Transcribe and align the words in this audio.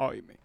Oíme. 0.00 0.36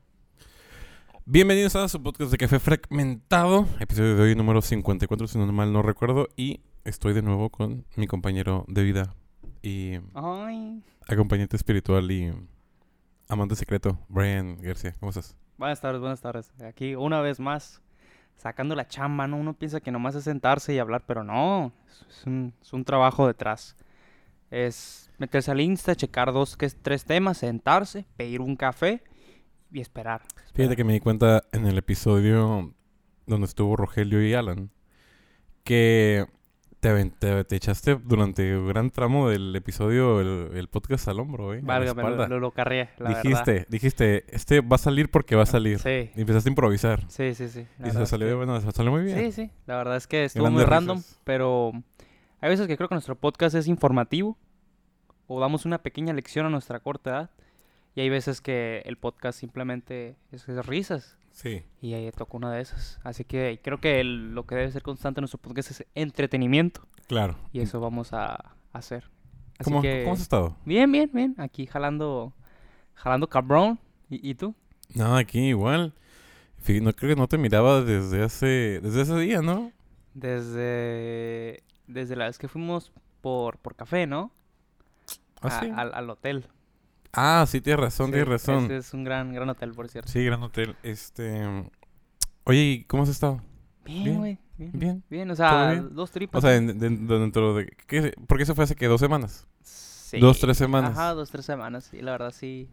Bienvenidos 1.26 1.76
a 1.76 1.88
su 1.88 2.02
podcast 2.02 2.32
de 2.32 2.40
Café 2.40 2.58
Fragmentado, 2.58 3.68
episodio 3.80 4.16
de 4.16 4.24
hoy 4.24 4.36
número 4.36 4.64
54, 4.64 5.28
si 5.28 5.38
no 5.38 5.46
mal 5.54 5.72
no 5.72 5.84
recuerdo, 5.84 6.28
y 6.36 6.62
estoy 6.86 7.14
de 7.14 7.22
nuevo 7.22 7.52
con 7.52 7.86
mi 7.96 8.08
compañero 8.08 8.66
de 8.68 8.82
vida 8.82 9.14
y 9.62 10.00
Ay. 10.16 10.82
acompañante 11.08 11.56
espiritual 11.56 12.10
y 12.10 12.34
amante 13.30 13.56
secreto, 13.56 14.00
Brian 14.10 14.60
García. 14.60 14.96
¿Cómo 15.00 15.12
estás? 15.12 15.38
Buenas 15.60 15.80
tardes, 15.80 16.02
buenas 16.02 16.22
tardes. 16.22 16.52
Aquí 16.64 16.96
una 16.96 17.22
vez 17.22 17.40
más, 17.40 17.80
sacando 18.38 18.74
la 18.74 18.88
chamba, 18.88 19.28
¿no? 19.28 19.38
Uno 19.38 19.54
piensa 19.54 19.82
que 19.82 19.92
nomás 19.92 20.16
es 20.16 20.24
sentarse 20.24 20.74
y 20.74 20.80
hablar, 20.80 21.04
pero 21.06 21.24
no. 21.24 21.72
Es, 22.10 22.26
un, 22.26 22.56
es 22.60 22.74
un 22.74 22.84
trabajo 22.84 23.28
detrás. 23.28 23.76
Es 24.50 25.12
meterse 25.20 25.52
al 25.52 25.62
Insta, 25.62 25.96
checar 25.96 26.34
dos, 26.34 26.58
tres 26.82 27.06
temas, 27.06 27.38
sentarse, 27.38 28.08
pedir 28.18 28.42
un 28.42 28.56
café 28.56 29.04
y 29.74 29.82
esperar. 29.82 30.22
Fíjate 30.54 30.76
que 30.76 30.84
me 30.84 30.94
di 30.94 31.00
cuenta 31.00 31.44
en 31.52 31.66
el 31.66 31.78
episodio 31.78 32.74
donde 33.26 33.46
estuvo 33.46 33.76
Rogelio 33.76 34.26
y 34.26 34.34
Alan 34.34 34.70
que 35.64 36.26
te, 36.80 36.90
aven- 36.90 37.14
te, 37.18 37.44
te 37.46 37.56
echaste 37.56 37.96
durante 37.96 38.58
un 38.58 38.68
gran 38.68 38.90
tramo 38.92 39.30
del 39.30 39.56
episodio 39.56 40.20
el, 40.20 40.58
el 40.58 40.68
podcast 40.68 41.08
al 41.08 41.20
hombro, 41.22 41.54
¿eh? 41.54 41.62
Válgame, 41.64 42.04
lo, 42.04 42.10
lo, 42.40 42.54
la 42.58 43.10
dijiste, 43.10 43.52
verdad. 43.54 43.68
dijiste, 43.70 44.26
este 44.36 44.60
va 44.62 44.76
a 44.76 44.80
salir 44.80 45.10
porque 45.10 45.36
va 45.38 45.44
a 45.44 45.48
salir. 45.48 45.80
Sí, 45.80 46.12
Y 46.16 46.22
empezaste 46.22 46.50
a 46.50 46.52
improvisar. 46.52 47.10
sí, 47.10 47.34
sí, 47.34 47.48
sí. 47.48 47.66
la 47.80 47.88
Y 47.88 47.92
se 47.92 48.06
salió, 48.06 48.28
que- 48.28 48.34
bueno, 48.34 48.60
se 48.60 48.70
salió 48.72 48.92
muy 48.92 49.04
bien. 49.04 49.18
Sí, 49.18 49.32
sí. 49.32 49.52
La 49.66 49.78
verdad 49.78 49.96
es 49.96 50.08
que 50.08 50.26
estuvo 50.26 50.50
muy 50.52 50.64
random, 50.66 51.02
pero 51.24 51.72
hay 52.42 52.50
veces 52.50 52.68
que 52.68 52.76
creo 52.76 52.90
que 52.90 52.96
nuestro 52.96 53.16
podcast 53.16 53.56
es 53.56 53.68
informativo 53.68 54.38
o 55.28 55.40
damos 55.40 55.66
una 55.66 55.78
pequeña 55.82 56.12
lección 56.12 56.46
a 56.46 56.50
nuestra 56.50 56.82
corta 56.82 57.10
edad. 57.12 57.30
Y 57.96 58.02
hay 58.02 58.10
veces 58.10 58.42
que 58.42 58.82
el 58.86 58.98
podcast 58.98 59.40
simplemente 59.40 60.16
es, 60.32 60.48
es 60.50 60.66
risas. 60.66 61.18
Sí. 61.32 61.64
Y 61.82 61.94
ahí 61.94 62.10
tocó 62.12 62.38
una 62.38 62.52
de 62.52 62.62
esas. 62.62 63.00
Así 63.04 63.24
que 63.24 63.60
creo 63.64 63.80
que 63.80 64.00
el- 64.00 64.34
lo 64.36 64.46
que 64.46 64.56
debe 64.56 64.72
ser 64.72 64.82
constante 64.84 65.20
en 65.20 65.24
nuestro 65.24 65.40
podcast 65.40 65.72
es 65.72 65.86
entretenimiento. 65.96 66.88
Claro. 67.08 67.38
Y 67.52 67.60
eso 67.62 67.80
vamos 67.80 68.14
a 68.14 68.56
hacer. 68.72 69.10
Así 69.60 69.66
¿Cómo, 69.70 69.82
que... 69.82 70.02
¿Cómo 70.04 70.14
has 70.16 70.22
estado? 70.22 70.56
Bien, 70.66 70.92
bien, 70.92 71.10
bien. 71.14 71.36
Aquí 71.38 71.66
jalando, 71.68 72.34
jalando 72.96 73.28
cabrón. 73.30 73.80
¿Y, 74.10 74.28
y 74.30 74.36
tú? 74.36 74.56
No, 74.96 75.16
aquí 75.18 75.40
igual. 75.50 75.94
No 76.82 76.94
creo 76.94 77.16
que 77.16 77.20
no 77.20 77.28
te 77.28 77.38
miraba 77.38 77.82
desde 77.82 78.24
hace 78.24 78.80
desde 78.82 79.02
ese 79.02 79.18
día, 79.20 79.42
¿no? 79.42 79.72
Desde, 80.14 81.64
desde 81.88 82.16
la 82.16 82.26
vez 82.26 82.38
que 82.38 82.48
fuimos 82.48 82.92
por, 83.22 83.58
por 83.58 83.76
café, 83.76 84.08
¿no? 84.08 84.32
¿Ah, 85.42 85.48
A- 85.48 85.60
sí? 85.60 85.72
al, 85.76 85.94
al 85.94 86.10
hotel. 86.10 86.46
Ah, 87.14 87.46
sí, 87.48 87.62
tienes 87.62 87.80
razón, 87.80 88.08
Sí, 88.08 88.12
tienes 88.14 88.28
razón. 88.30 88.66
ese 88.66 88.78
es 88.78 88.94
un 88.94 89.04
gran, 89.04 89.34
gran 89.34 89.48
hotel, 89.50 89.72
por 89.74 89.88
cierto. 89.88 90.12
Sí, 90.12 90.24
gran 90.26 90.42
hotel. 90.44 90.76
Este, 90.84 91.44
Oye, 92.46 92.60
¿y 92.64 92.84
cómo 92.86 93.04
has 93.04 93.10
estado? 93.10 93.40
Bien, 93.86 94.18
güey. 94.18 94.38
Bien, 94.58 94.72
bien. 94.74 95.04
bien. 95.10 95.32
o 95.32 95.36
¿Todo 95.36 95.48
sea, 95.48 95.72
bien? 95.72 95.94
dos 95.96 96.10
O 96.10 96.14
tripas. 96.14 96.42
sea, 96.42 96.56
en- 96.56 96.78
de- 96.80 96.90
dentro 96.90 97.54
de 97.56 97.68
¿qué? 97.88 98.14
porque 98.28 98.44
eso 98.44 98.56
fue 98.56 98.64
hace 98.64 98.76
que 98.76 98.88
dos 98.88 99.00
semanas. 99.00 99.48
Sí. 99.62 100.20
dos, 100.20 100.40
tres 100.40 100.58
semanas. 100.58 100.92
Ajá, 100.92 101.14
dos, 101.14 101.30
tres 101.32 101.46
semanas. 101.46 101.86
Sí, 101.86 102.02
la 102.02 102.12
verdad, 102.12 102.32
sí. 102.32 102.70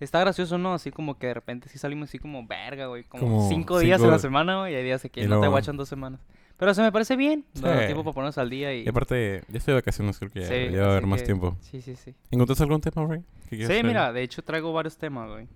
Está 0.00 0.18
gracioso, 0.20 0.56
¿no? 0.56 0.72
Así 0.72 0.90
como 0.90 1.18
que 1.18 1.26
de 1.26 1.34
repente 1.34 1.68
sí 1.68 1.78
salimos 1.78 2.08
así 2.08 2.18
como 2.18 2.46
verga, 2.46 2.86
güey. 2.86 3.04
Como, 3.04 3.22
Como 3.26 3.48
cinco 3.50 3.78
días 3.78 4.00
en 4.02 4.10
la 4.10 4.18
semana, 4.18 4.60
güey. 4.60 4.72
Y 4.72 4.76
hay 4.76 4.84
días 4.84 5.02
de 5.02 5.10
que 5.10 5.22
Y 5.24 5.26
no 5.28 5.40
te 5.42 5.48
guachan 5.48 5.76
dos 5.76 5.88
semanas. 5.90 6.20
Pero 6.60 6.74
se 6.74 6.82
me 6.82 6.92
parece 6.92 7.16
bien. 7.16 7.46
Sí. 7.54 7.62
Da 7.62 7.86
tiempo 7.86 8.04
para 8.04 8.12
ponernos 8.12 8.36
al 8.36 8.50
día 8.50 8.74
y... 8.74 8.84
Y 8.84 8.88
aparte, 8.90 9.42
ya 9.48 9.58
estoy 9.58 9.72
de 9.72 9.80
vacaciones, 9.80 10.18
creo 10.18 10.30
que 10.30 10.40
ya, 10.40 10.46
Sí, 10.46 10.70
ya 10.70 10.82
va 10.82 10.88
a 10.88 10.90
haber 10.90 11.06
más 11.06 11.24
tiempo. 11.24 11.56
Sí, 11.62 11.80
sí, 11.80 11.96
sí. 11.96 12.14
¿Encontraste 12.30 12.62
algún 12.64 12.82
tema, 12.82 13.06
Ray? 13.06 13.24
Sí, 13.48 13.64
traer? 13.64 13.82
mira, 13.82 14.12
de 14.12 14.22
hecho 14.22 14.44
traigo 14.44 14.70
varios 14.70 14.98
temas, 14.98 15.30
güey. 15.30 15.48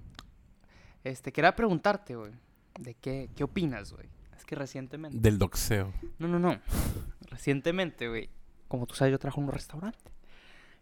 Este, 1.04 1.30
quería 1.30 1.54
preguntarte, 1.54 2.16
güey. 2.16 2.32
De 2.80 2.94
qué, 2.94 3.28
qué 3.36 3.44
opinas, 3.44 3.92
güey. 3.92 4.06
Es 4.34 4.46
que 4.46 4.54
recientemente... 4.54 5.18
Del 5.20 5.38
doxeo. 5.38 5.92
No, 6.18 6.26
no, 6.26 6.38
no. 6.38 6.58
Recientemente, 7.28 8.08
güey. 8.08 8.30
Como 8.66 8.86
tú 8.86 8.94
sabes, 8.94 9.12
yo 9.12 9.18
trabajo 9.18 9.42
en 9.42 9.48
un 9.48 9.52
restaurante. 9.52 10.10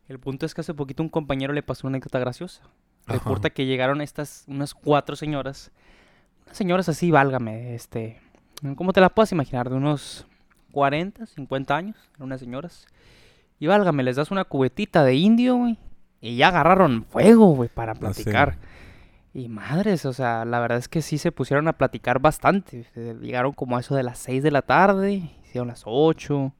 El 0.06 0.20
punto 0.20 0.46
es 0.46 0.54
que 0.54 0.60
hace 0.60 0.72
poquito 0.72 1.02
un 1.02 1.08
compañero 1.08 1.52
le 1.52 1.64
pasó 1.64 1.88
una 1.88 1.96
anécdota 1.96 2.20
graciosa. 2.20 2.62
Ajá. 3.06 3.18
Reporta 3.18 3.50
que 3.50 3.66
llegaron 3.66 4.00
estas, 4.00 4.44
unas 4.46 4.72
cuatro 4.72 5.16
señoras. 5.16 5.72
Unas 6.44 6.56
señoras 6.56 6.88
así, 6.88 7.10
válgame, 7.10 7.74
este... 7.74 8.20
¿Cómo 8.76 8.92
te 8.92 9.00
las 9.00 9.10
puedes 9.12 9.32
imaginar? 9.32 9.68
De 9.70 9.76
unos 9.76 10.26
40, 10.72 11.26
50 11.26 11.76
años. 11.76 11.96
Unas 12.18 12.40
señoras. 12.40 12.86
Y 13.58 13.66
válgame, 13.66 14.02
les 14.02 14.16
das 14.16 14.30
una 14.30 14.44
cubetita 14.44 15.04
de 15.04 15.14
indio, 15.14 15.56
güey. 15.56 15.78
Y 16.20 16.36
ya 16.36 16.48
agarraron 16.48 17.04
fuego, 17.04 17.54
güey, 17.54 17.68
para 17.68 17.92
Ah, 17.92 17.94
sí. 17.94 18.00
platicar. 18.00 18.58
Y 19.34 19.48
madres, 19.48 20.04
o 20.04 20.12
sea, 20.12 20.44
la 20.44 20.60
verdad 20.60 20.78
es 20.78 20.88
que 20.88 21.00
sí 21.02 21.18
se 21.18 21.32
pusieron 21.32 21.66
a 21.68 21.72
platicar 21.72 22.20
bastante. 22.20 22.84
Llegaron 23.20 23.52
como 23.52 23.76
a 23.76 23.80
eso 23.80 23.94
de 23.94 24.02
las 24.02 24.18
6 24.18 24.42
de 24.42 24.50
la 24.50 24.62
tarde, 24.62 25.30
hicieron 25.44 25.68
las 25.68 25.82
8, 25.86 26.52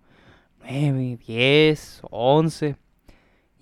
9, 0.61 1.19
10, 1.27 2.03
11. 2.11 2.77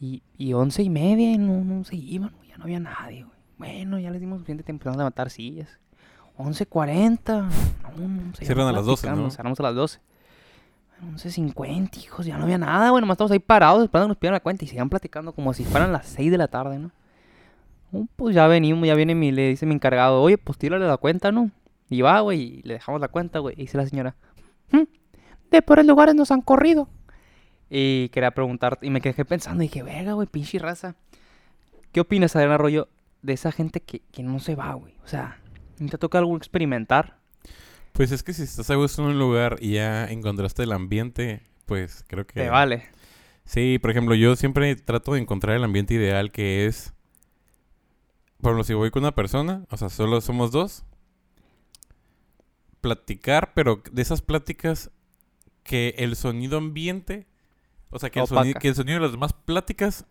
Y, 0.00 0.22
y 0.38 0.52
11 0.54 0.82
y 0.84 0.90
media 0.90 1.32
y 1.32 1.38
no, 1.38 1.62
no 1.64 1.84
se 1.84 1.96
iban, 1.96 2.30
güey, 2.36 2.48
ya 2.48 2.56
no 2.56 2.64
había 2.64 2.80
nadie, 2.80 3.24
güey. 3.24 3.36
Bueno, 3.58 3.98
ya 3.98 4.10
les 4.10 4.20
dimos 4.20 4.38
suficiente 4.38 4.62
tiempo, 4.64 4.80
empezamos 4.80 4.96
a 4.96 5.00
levantar 5.00 5.28
sillas. 5.28 5.68
11.40, 6.42 7.48
no, 7.98 8.34
Cierran 8.34 8.66
a 8.68 8.72
las 8.72 8.84
12, 8.84 9.02
platicando, 9.02 9.22
¿no? 9.24 9.30
Cerramos 9.30 9.60
a 9.60 9.62
las 9.64 9.74
12. 9.74 10.00
11.50, 11.14 11.96
hijos, 11.98 12.26
ya 12.26 12.36
no 12.36 12.44
había 12.44 12.58
nada, 12.58 12.90
güey, 12.90 13.00
nomás 13.00 13.14
estamos 13.14 13.30
ahí 13.30 13.38
parados 13.38 13.82
esperando 13.82 14.06
que 14.06 14.10
nos 14.10 14.16
pidieran 14.18 14.34
la 14.34 14.40
cuenta 14.40 14.64
y 14.64 14.68
sigan 14.68 14.90
platicando 14.90 15.32
como 15.32 15.54
si 15.54 15.64
fueran 15.64 15.92
las 15.92 16.06
6 16.06 16.30
de 16.30 16.38
la 16.38 16.48
tarde, 16.48 16.78
¿no? 16.78 16.90
Pues 18.16 18.34
ya 18.34 18.46
venimos, 18.46 18.86
ya 18.86 18.94
viene 18.94 19.14
mi, 19.14 19.32
le 19.32 19.48
dice 19.48 19.66
mi 19.66 19.74
encargado, 19.74 20.22
oye, 20.22 20.38
pues 20.38 20.58
tírale 20.58 20.86
la 20.86 20.96
cuenta, 20.98 21.32
¿no? 21.32 21.50
Y 21.88 22.02
va, 22.02 22.20
güey, 22.20 22.40
y 22.40 22.62
le 22.62 22.74
dejamos 22.74 23.00
la 23.00 23.08
cuenta, 23.08 23.40
güey. 23.40 23.54
Y 23.56 23.62
dice 23.62 23.76
la 23.78 23.86
señora, 23.86 24.14
"Mm, 24.70 24.82
de 25.50 25.62
por 25.62 25.80
el 25.80 25.86
lugares 25.88 26.14
nos 26.14 26.30
han 26.30 26.40
corrido. 26.40 26.88
Y 27.68 28.08
quería 28.10 28.30
preguntar, 28.30 28.78
y 28.82 28.90
me 28.90 29.00
quedé 29.00 29.24
pensando, 29.24 29.62
y 29.62 29.66
dije, 29.68 29.82
verga, 29.82 30.12
güey, 30.12 30.28
pinche 30.28 30.58
raza. 30.58 30.94
¿Qué 31.92 32.00
opinas, 32.00 32.36
Adrián 32.36 32.52
Arroyo, 32.52 32.88
de 33.22 33.32
esa 33.32 33.50
gente 33.50 33.80
que, 33.80 34.02
que 34.12 34.22
no 34.22 34.38
se 34.38 34.54
va, 34.54 34.74
güey? 34.74 34.94
O 35.04 35.08
sea, 35.08 35.39
¿te 35.88 35.98
toca 35.98 36.18
algo 36.18 36.36
experimentar? 36.36 37.18
Pues 37.92 38.12
es 38.12 38.22
que 38.22 38.32
si 38.32 38.42
estás 38.42 38.70
a 38.70 38.76
gusto 38.76 39.02
en 39.02 39.08
un 39.08 39.18
lugar 39.18 39.56
y 39.60 39.72
ya 39.74 40.06
encontraste 40.06 40.62
el 40.62 40.72
ambiente, 40.72 41.42
pues 41.66 42.04
creo 42.08 42.26
que... 42.26 42.34
Te 42.40 42.48
vale. 42.50 42.84
Sí, 43.44 43.78
por 43.80 43.90
ejemplo, 43.90 44.14
yo 44.14 44.36
siempre 44.36 44.76
trato 44.76 45.14
de 45.14 45.20
encontrar 45.20 45.56
el 45.56 45.64
ambiente 45.64 45.94
ideal 45.94 46.30
que 46.30 46.66
es... 46.66 46.92
Por 48.40 48.50
ejemplo, 48.52 48.64
si 48.64 48.74
voy 48.74 48.90
con 48.90 49.02
una 49.02 49.14
persona, 49.14 49.64
o 49.70 49.76
sea, 49.76 49.90
solo 49.90 50.20
somos 50.20 50.50
dos, 50.50 50.84
platicar, 52.80 53.52
pero 53.54 53.82
de 53.92 54.02
esas 54.02 54.22
pláticas 54.22 54.90
que 55.62 55.94
el 55.98 56.16
sonido 56.16 56.56
ambiente, 56.58 57.26
o 57.90 57.98
sea, 57.98 58.10
que 58.10 58.20
el, 58.20 58.54
que 58.54 58.74
sonido 58.74 58.96
de 58.98 59.02
las 59.02 59.12
demás 59.12 59.32
pláticas 59.32 60.06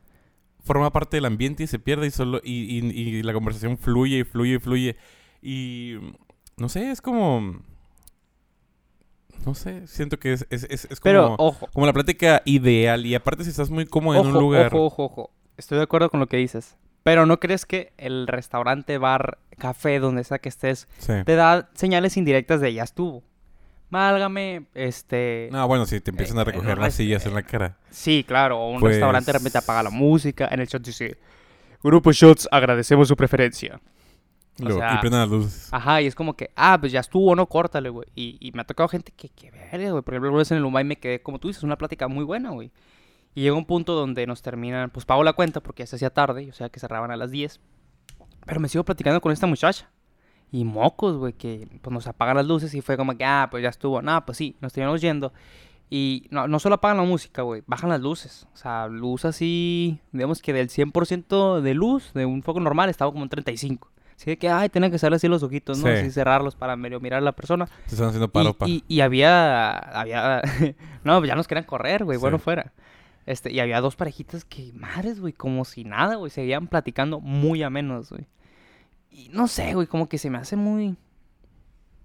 forma 0.63 0.91
parte 0.91 1.17
del 1.17 1.25
ambiente 1.25 1.63
y 1.63 1.67
se 1.67 1.79
pierde 1.79 2.07
y 2.07 2.11
solo 2.11 2.41
y, 2.43 2.77
y- 2.79 2.91
y 3.17 3.23
la 3.23 3.33
conversación 3.33 3.77
fluye 3.77 4.19
y 4.19 4.23
fluye 4.23 4.55
y 4.55 4.59
fluye 4.59 4.97
y 5.41 5.95
no 6.57 6.69
sé, 6.69 6.91
es 6.91 7.01
como 7.01 7.61
no 9.45 9.55
sé, 9.55 9.87
siento 9.87 10.19
que 10.19 10.33
es, 10.33 10.45
es, 10.49 10.63
es, 10.65 10.85
es 10.85 10.99
como, 10.99 11.03
Pero, 11.03 11.35
ojo, 11.37 11.67
como 11.73 11.85
la 11.85 11.93
plática 11.93 12.41
ideal 12.45 13.05
y 13.05 13.15
aparte 13.15 13.43
si 13.45 13.49
estás 13.51 13.69
muy 13.69 13.85
cómodo 13.85 14.19
en 14.19 14.27
un 14.27 14.33
lugar 14.33 14.67
ojo, 14.67 14.85
ojo, 14.85 15.03
ojo. 15.05 15.31
Estoy 15.57 15.77
de 15.77 15.83
acuerdo 15.85 16.09
con 16.09 16.19
lo 16.19 16.27
que 16.27 16.37
dices. 16.37 16.77
Pero 17.03 17.25
¿no 17.25 17.39
crees 17.39 17.65
que 17.65 17.93
el 17.97 18.27
restaurante, 18.27 18.97
bar, 18.97 19.39
café, 19.57 19.99
donde 19.99 20.23
sea 20.25 20.39
que 20.39 20.49
estés, 20.49 20.87
Sí. 20.99 21.13
te 21.25 21.35
da 21.35 21.69
señales 21.73 22.17
indirectas 22.17 22.59
de 22.61 22.73
ya 22.73 22.83
estuvo? 22.83 23.23
Válgame, 23.89 24.65
este... 24.75 25.49
No, 25.51 25.67
bueno, 25.67 25.85
si 25.85 25.99
te 26.01 26.11
empiezan 26.11 26.37
Eh, 26.37 26.41
a 26.41 26.43
recoger 26.43 26.77
las 26.77 26.89
es- 26.89 26.95
sillas 26.95 27.25
en 27.25 27.33
la 27.33 27.41
cara. 27.43 27.77
Sí, 27.89 28.23
claro, 28.27 28.59
o 28.59 28.69
un 28.71 28.79
Pues- 28.81 28.95
restaurante 28.95 29.31
de 29.31 29.37
repente 29.37 29.57
apaga 29.57 29.83
la 29.83 29.89
música, 29.89 30.47
en 30.51 30.59
el 30.59 30.67
chat 30.67 30.81
dice, 30.85 31.17
Grupo 31.81 32.11
Shots, 32.11 32.47
agradecemos 32.51 33.07
su 33.07 33.15
preferencia. 33.15 33.79
O 34.61 34.63
Luego, 34.65 34.79
sea, 34.79 35.01
y 35.03 35.09
las 35.09 35.29
luces. 35.29 35.69
Ajá, 35.71 36.01
y 36.01 36.07
es 36.07 36.15
como 36.15 36.35
que, 36.35 36.51
ah, 36.55 36.77
pues 36.79 36.91
ya 36.91 36.99
estuvo, 36.99 37.35
no, 37.35 37.45
córtale, 37.47 37.89
güey. 37.89 38.07
Y, 38.15 38.37
y 38.39 38.51
me 38.51 38.61
ha 38.61 38.65
tocado 38.65 38.89
gente 38.89 39.11
que, 39.15 39.29
que 39.29 39.51
verga, 39.51 39.91
güey. 39.91 40.03
Por 40.03 40.13
ejemplo, 40.13 40.29
una 40.29 40.39
vez 40.39 40.51
en 40.51 40.57
el 40.57 40.65
Umay 40.65 40.83
me 40.83 40.97
quedé, 40.97 41.21
como 41.21 41.39
tú 41.39 41.47
dices, 41.47 41.63
una 41.63 41.77
plática 41.77 42.07
muy 42.07 42.23
buena, 42.23 42.49
güey. 42.49 42.71
Y 43.35 43.41
llega 43.41 43.55
un 43.55 43.65
punto 43.65 43.93
donde 43.93 44.25
nos 44.27 44.41
terminan, 44.41 44.89
pues 44.89 45.05
pago 45.05 45.23
la 45.23 45.33
cuenta 45.33 45.61
porque 45.61 45.83
ya 45.83 45.87
se 45.87 45.95
hacía 45.97 46.09
tarde, 46.09 46.49
o 46.49 46.53
sea 46.53 46.69
que 46.69 46.79
cerraban 46.79 47.11
a 47.11 47.17
las 47.17 47.31
10. 47.31 47.59
Pero 48.45 48.59
me 48.59 48.67
sigo 48.67 48.83
platicando 48.83 49.21
con 49.21 49.31
esta 49.31 49.47
muchacha. 49.47 49.89
Y 50.51 50.63
mocos, 50.63 51.15
güey, 51.17 51.33
que 51.33 51.67
pues 51.81 51.93
nos 51.93 52.07
apagan 52.07 52.37
las 52.37 52.45
luces 52.47 52.73
y 52.73 52.81
fue 52.81 52.97
como 52.97 53.15
que, 53.15 53.23
ah, 53.23 53.47
pues 53.51 53.61
ya 53.61 53.69
estuvo. 53.69 54.01
Nada, 54.01 54.25
pues 54.25 54.37
sí, 54.37 54.55
nos 54.61 54.73
terminamos 54.73 55.01
yendo. 55.01 55.31
Y 55.91 56.27
no, 56.29 56.47
no 56.47 56.59
solo 56.59 56.75
apagan 56.75 56.97
la 56.97 57.03
música, 57.03 57.41
güey, 57.41 57.63
bajan 57.65 57.89
las 57.89 58.01
luces. 58.01 58.47
O 58.53 58.57
sea, 58.57 58.87
luz 58.87 59.25
así, 59.25 59.99
digamos 60.11 60.41
que 60.41 60.53
del 60.53 60.69
100% 60.69 61.61
de 61.61 61.73
luz 61.73 62.13
de 62.13 62.25
un 62.25 62.43
foco 62.43 62.59
normal 62.59 62.89
estaba 62.89 63.11
como 63.11 63.23
en 63.23 63.29
35. 63.29 63.91
Así 64.19 64.35
que, 64.35 64.49
ay, 64.49 64.67
tenía 64.67 64.91
que 64.91 64.99
cerrar 64.99 65.15
así 65.15 65.29
los 65.29 65.43
ojitos, 65.43 65.77
¿no? 65.77 65.85
Sí. 65.85 65.91
Así 65.93 66.11
cerrarlos 66.11 66.53
para 66.53 66.75
medio 66.75 66.99
mirar 66.99 67.19
a 67.19 67.21
la 67.21 67.31
persona. 67.31 67.67
Te 67.87 67.95
están 67.95 68.07
haciendo 68.09 68.25
Y, 68.25 68.29
paro, 68.29 68.53
pa. 68.53 68.67
y, 68.67 68.83
y 68.89 68.99
había, 68.99 69.71
había, 69.71 70.41
no, 71.05 71.23
ya 71.23 71.35
nos 71.35 71.47
querían 71.47 71.63
correr, 71.65 72.03
güey, 72.03 72.17
bueno 72.17 72.37
fuera. 72.37 72.73
Este, 73.25 73.51
y 73.51 73.61
había 73.61 73.79
dos 73.79 73.95
parejitas 73.95 74.43
que, 74.43 74.73
madres, 74.73 75.21
güey, 75.21 75.31
como 75.31 75.63
si 75.63 75.85
nada, 75.85 76.15
güey, 76.15 76.31
seguían 76.31 76.67
platicando 76.67 77.21
muy 77.21 77.63
a 77.63 77.69
menos, 77.69 78.09
güey. 78.09 78.27
Y 79.09 79.29
no 79.29 79.47
sé, 79.47 79.73
güey, 79.73 79.87
como 79.87 80.09
que 80.09 80.17
se 80.17 80.29
me 80.29 80.37
hace 80.37 80.57
muy... 80.57 80.97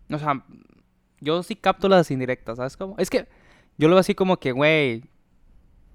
O 0.09 0.19
sea, 0.19 0.45
yo 1.21 1.43
sí 1.43 1.57
capto 1.57 1.89
las 1.89 2.13
indirectas, 2.13 2.59
¿sabes 2.59 2.77
cómo? 2.77 2.95
Es 2.99 3.11
que 3.11 3.27
yo 3.77 3.89
lo 3.89 3.95
veo 3.95 4.01
así 4.01 4.15
como 4.15 4.37
que, 4.37 4.53
güey, 4.53 5.03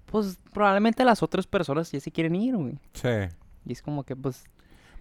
pues 0.08 0.38
probablemente 0.52 1.06
las 1.06 1.24
otras 1.24 1.48
personas 1.48 1.90
ya 1.92 2.00
se 2.02 2.12
quieren 2.12 2.36
ir, 2.36 2.58
güey. 2.58 2.78
Sí. 2.94 3.34
Y 3.66 3.72
es 3.72 3.82
como 3.82 4.04
que, 4.04 4.16
pues, 4.18 4.44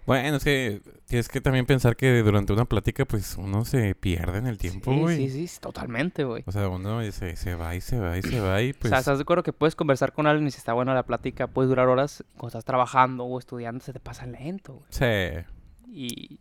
Bueno, 0.09 0.37
es 0.39 0.45
que 0.45 0.81
tienes 1.07 1.29
que 1.29 1.41
también 1.41 1.65
pensar 1.67 1.95
que 1.97 2.23
durante 2.23 2.53
una 2.53 2.65
plática, 2.65 3.05
pues 3.05 3.37
uno 3.39 3.65
se 3.65 3.95
pierde 3.95 4.39
en 4.39 4.47
el 4.49 4.59
tiempo, 4.59 4.93
sí, 4.93 4.99
güey. 4.99 5.17
sí, 5.17 5.31
sí, 5.31 5.47
sí, 5.47 5.61
totalmente, 5.61 6.25
güey. 6.25 6.43
O 6.47 6.51
sea, 6.53 6.69
uno 6.69 7.01
se, 7.13 7.37
se 7.37 7.55
va 7.55 7.75
y 7.77 7.81
se 7.81 7.99
va 8.01 8.19
y 8.19 8.23
se 8.23 8.41
va 8.41 8.61
y 8.63 8.71
O 8.71 8.75
pues... 8.79 8.91
sea, 8.91 8.99
¿estás 8.99 9.19
de 9.19 9.23
acuerdo 9.23 9.43
que 9.45 9.53
puedes 9.53 9.77
conversar 9.77 10.13
con 10.13 10.27
alguien 10.27 10.49
y 10.49 10.51
si 10.51 10.59
está 10.59 10.73
buena 10.73 10.95
la 10.95 11.05
plática, 11.05 11.47
puedes 11.47 11.69
durar 11.69 11.89
horas? 11.89 12.25
Cuando 12.33 12.49
estás 12.49 12.65
trabajando 12.65 13.25
o 13.25 13.39
estudiando, 13.39 13.85
se 13.85 13.93
te 13.93 14.01
pasa 14.01 14.27
lento, 14.27 14.73
güey. 14.75 14.87
Sí. 14.91 15.45
Y... 15.93 16.39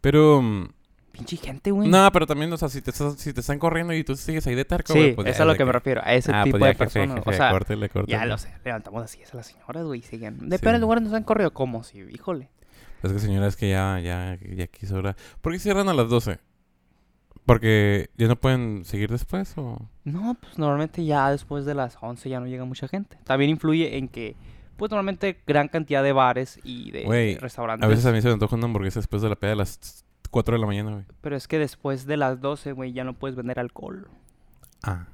Pero... 0.00 0.42
mm, 0.42 0.68
Pinche 1.12 1.36
gente, 1.36 1.70
güey. 1.70 1.88
No, 1.90 2.10
pero 2.10 2.26
también, 2.26 2.50
o 2.54 2.56
sea, 2.56 2.70
si 2.70 2.80
te, 2.80 2.90
estás- 2.90 3.16
si 3.18 3.34
te 3.34 3.40
están 3.40 3.58
corriendo 3.58 3.92
y 3.92 4.02
tú 4.02 4.16
sigues 4.16 4.46
ahí 4.46 4.54
de 4.54 4.64
terco, 4.64 4.94
sí, 4.94 4.98
güey, 4.98 5.14
pues 5.14 5.26
eso 5.28 5.34
es 5.34 5.40
a 5.42 5.44
lo 5.44 5.54
que 5.56 5.64
me 5.66 5.72
refiero, 5.72 6.00
a 6.02 6.14
ese 6.14 6.32
Ah, 6.34 6.42
tipo 6.42 6.58
pues 6.58 6.70
de 6.70 6.74
personas. 6.74 7.20
o 7.26 7.32
sea, 7.34 7.50
córtele, 7.50 7.90
córtele. 7.90 8.16
ya 8.18 8.24
lo 8.24 8.38
sé, 8.38 8.48
levantamos 8.64 9.04
así 9.04 9.20
a 9.30 9.36
las 9.36 9.46
señoras, 9.46 9.84
güey, 9.84 10.00
y 10.00 10.02
siguen. 10.02 10.48
De 10.48 10.56
Sí. 10.56 10.62
peores 10.62 10.80
lugares 10.80 11.04
nos 11.04 11.12
han 11.12 11.24
corrido, 11.24 11.52
¿cómo? 11.52 11.84
Sí, 11.84 11.98
híjole. 12.10 12.48
Es 13.02 13.12
que 13.12 13.18
señora, 13.18 13.46
es 13.46 13.56
que 13.56 13.70
ya, 13.70 13.98
ya, 14.00 14.38
ya 14.54 14.66
quiso 14.68 14.96
hora. 14.96 15.16
¿Por 15.40 15.52
qué 15.52 15.58
cierran 15.58 15.88
a 15.88 15.94
las 15.94 16.08
12? 16.08 16.38
Porque 17.44 18.10
ya 18.16 18.28
no 18.28 18.36
pueden 18.36 18.84
seguir 18.84 19.10
después 19.10 19.54
o... 19.56 19.88
No, 20.04 20.36
pues 20.40 20.58
normalmente 20.58 21.04
ya 21.04 21.30
después 21.30 21.64
de 21.64 21.74
las 21.74 21.96
11 22.00 22.28
ya 22.28 22.38
no 22.38 22.46
llega 22.46 22.64
mucha 22.64 22.86
gente. 22.86 23.18
También 23.24 23.50
influye 23.50 23.96
en 23.98 24.08
que, 24.08 24.36
pues 24.76 24.90
normalmente 24.90 25.40
gran 25.46 25.66
cantidad 25.68 26.04
de 26.04 26.12
bares 26.12 26.60
y 26.62 26.92
de 26.92 27.38
restaurantes. 27.40 27.84
A 27.84 27.88
veces 27.88 28.06
a 28.06 28.12
mí 28.12 28.22
se 28.22 28.28
me 28.28 28.34
antoja 28.34 28.54
una 28.54 28.66
hamburguesa 28.66 29.00
después 29.00 29.22
de 29.22 29.28
la 29.28 29.34
peda 29.36 29.52
a 29.52 29.56
las 29.56 30.04
4 30.30 30.54
de 30.54 30.60
la 30.60 30.66
mañana, 30.66 30.92
güey. 30.92 31.04
Pero 31.20 31.34
es 31.36 31.48
que 31.48 31.58
después 31.58 32.06
de 32.06 32.16
las 32.16 32.40
12, 32.40 32.72
güey, 32.72 32.92
ya 32.92 33.02
no 33.02 33.14
puedes 33.14 33.34
vender 33.36 33.58
alcohol. 33.58 34.06
Ah. 34.84 35.06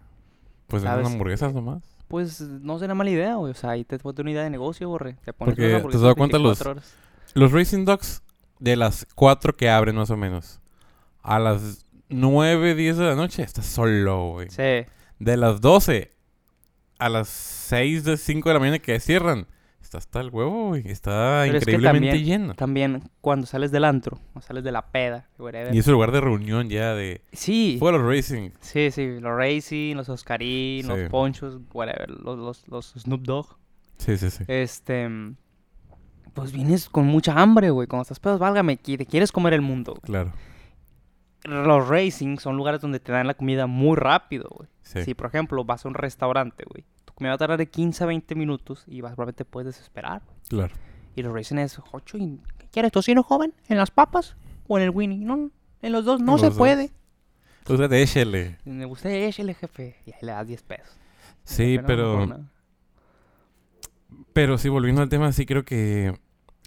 Pues 0.67 0.83
venden 0.83 1.07
hamburguesas 1.07 1.55
nomás. 1.55 1.83
Pues 2.09 2.41
no 2.43 2.79
será 2.79 2.95
mala 2.95 3.11
idea, 3.11 3.37
güey. 3.37 3.53
O 3.53 3.55
sea, 3.55 3.71
ahí 3.71 3.85
te 3.85 3.99
pones 3.99 4.19
una 4.21 4.31
idea 4.31 4.43
de 4.43 4.51
negocio, 4.51 4.89
borre. 4.91 5.17
Te 5.25 5.33
pones 5.33 5.55
Porque, 5.55 5.81
¿te 5.91 5.97
has 5.97 6.03
dado 6.03 6.15
cuenta 6.15 6.39
los- 6.39 6.59
24 6.59 6.71
horas. 6.73 6.95
Los 7.35 7.53
Racing 7.53 7.85
Dogs, 7.85 8.23
de 8.59 8.77
las 8.77 9.07
4 9.15 9.57
que 9.57 9.71
abren 9.71 9.97
más 9.97 10.11
o 10.11 10.17
menos, 10.17 10.61
a 11.23 11.39
las 11.39 11.87
9, 12.09 12.75
10 12.75 12.97
de 12.97 13.05
la 13.05 13.15
noche, 13.15 13.43
está 13.43 13.63
solo, 13.63 14.31
güey. 14.33 14.49
Sí. 14.51 14.87
De 15.19 15.37
las 15.37 15.61
12 15.61 16.13
a 16.99 17.09
las 17.09 17.29
6 17.29 18.05
de 18.05 18.17
5 18.17 18.49
de 18.49 18.53
la 18.55 18.59
mañana 18.61 18.79
que 18.81 18.99
cierran, 18.99 19.47
está 19.81 19.99
hasta 19.99 20.21
el 20.21 20.31
huevo, 20.31 20.69
güey. 20.69 20.83
Está 20.89 21.43
Pero 21.45 21.59
es 21.59 21.65
que 21.65 21.71
increíblemente 21.73 22.09
también- 22.09 22.25
lleno. 22.25 22.55
También 22.55 23.11
cuando 23.21 23.47
sales 23.47 23.71
del 23.71 23.85
antro, 23.85 24.19
o 24.35 24.41
sales 24.41 24.65
de 24.65 24.73
la 24.73 24.91
peda, 24.91 25.29
whatever. 25.39 25.75
Y 25.75 25.79
es 25.79 25.87
un 25.87 25.93
lugar 25.95 26.11
de 26.13 26.21
reunión 26.21 26.69
ya 26.69 26.95
de... 26.95 27.23
Sí. 27.33 27.77
Fue 27.79 27.93
los 27.93 28.03
Racing. 28.03 28.51
Sí, 28.61 28.91
sí. 28.91 29.21
Los 29.21 29.37
Racing, 29.37 29.95
los 29.97 30.09
Oscarín, 30.09 30.83
Sí. 30.83 30.89
los 30.89 31.09
Ponchos, 31.11 31.59
whatever. 31.73 32.11
Los, 32.11 32.39
los, 32.39 32.69
los 32.69 32.87
Snoop 32.99 33.23
Dogg. 33.23 33.57
Sí, 33.99 34.17
sí, 34.17 34.31
sí. 34.31 34.45
Este. 34.49 35.09
Pues 36.35 36.53
vienes 36.53 36.89
con 36.89 37.07
mucha 37.07 37.33
hambre, 37.41 37.71
güey. 37.71 37.87
Cuando 37.89 38.03
estás 38.03 38.21
pedos, 38.21 38.39
válgame, 38.39 38.77
que 38.77 38.97
te 38.99 39.07
quieres 39.07 39.33
comer 39.33 39.53
el 39.55 39.61
mundo, 39.63 39.93
güey. 39.93 40.03
Claro. 40.03 40.33
Los 41.45 41.89
racing 41.89 42.39
son 42.39 42.57
lugares 42.57 42.81
donde 42.81 43.01
te 43.01 43.13
dan 43.13 43.27
la 43.27 43.35
comida 43.35 43.67
muy 43.67 43.97
rápido, 43.97 44.49
güey. 44.51 44.69
Sí. 44.83 45.03
Si, 45.05 45.15
por 45.15 45.27
ejemplo, 45.27 45.65
vas 45.65 45.85
a 45.85 45.89
un 45.89 45.95
restaurante, 45.95 46.65
güey, 46.69 46.85
tu 47.05 47.13
comida 47.15 47.31
va 47.33 47.35
a 47.37 47.39
tardar 47.39 47.59
de 47.59 47.69
15 47.69 48.05
a 48.05 48.07
20 48.07 48.35
minutos 48.35 48.85
y 48.87 49.01
vas, 49.01 49.13
probablemente 49.15 49.45
te 49.45 49.51
puedes 49.51 49.67
desesperar. 49.75 50.23
güey. 50.27 50.37
Claro. 50.49 50.75
Y 51.15 51.23
los 51.23 51.33
racing 51.33 51.57
es, 51.59 51.81
ocho, 51.93 52.19
y- 52.19 52.41
¿qué 52.59 52.67
quieres, 52.71 52.93
tocino 52.93 53.23
joven? 53.23 53.55
¿En 53.69 53.77
las 53.79 53.91
papas 53.91 54.37
o 54.67 54.79
en 54.79 54.85
el 54.85 54.91
Winnie? 54.91 55.25
No, 55.25 55.51
en 55.83 55.93
los 55.93 56.05
dos 56.05 56.21
no 56.21 56.39
se 56.39 56.47
dos. 56.47 56.57
puede. 56.59 56.91
Usted 57.69 57.93
échele. 57.93 58.59
Me 58.65 58.85
gusta, 58.87 59.11
échele, 59.11 59.55
jefe. 59.55 59.97
Y 60.07 60.11
ahí 60.13 60.19
le 60.23 60.33
das 60.33 60.47
10 60.47 60.63
pesos. 60.63 60.97
Sí, 61.45 61.79
pero... 61.87 62.27
Pero 64.33 64.59
sí, 64.59 64.69
volviendo 64.69 65.03
al 65.03 65.09
tema, 65.09 65.33
sí 65.33 65.47
creo 65.47 65.65
que 65.65 66.15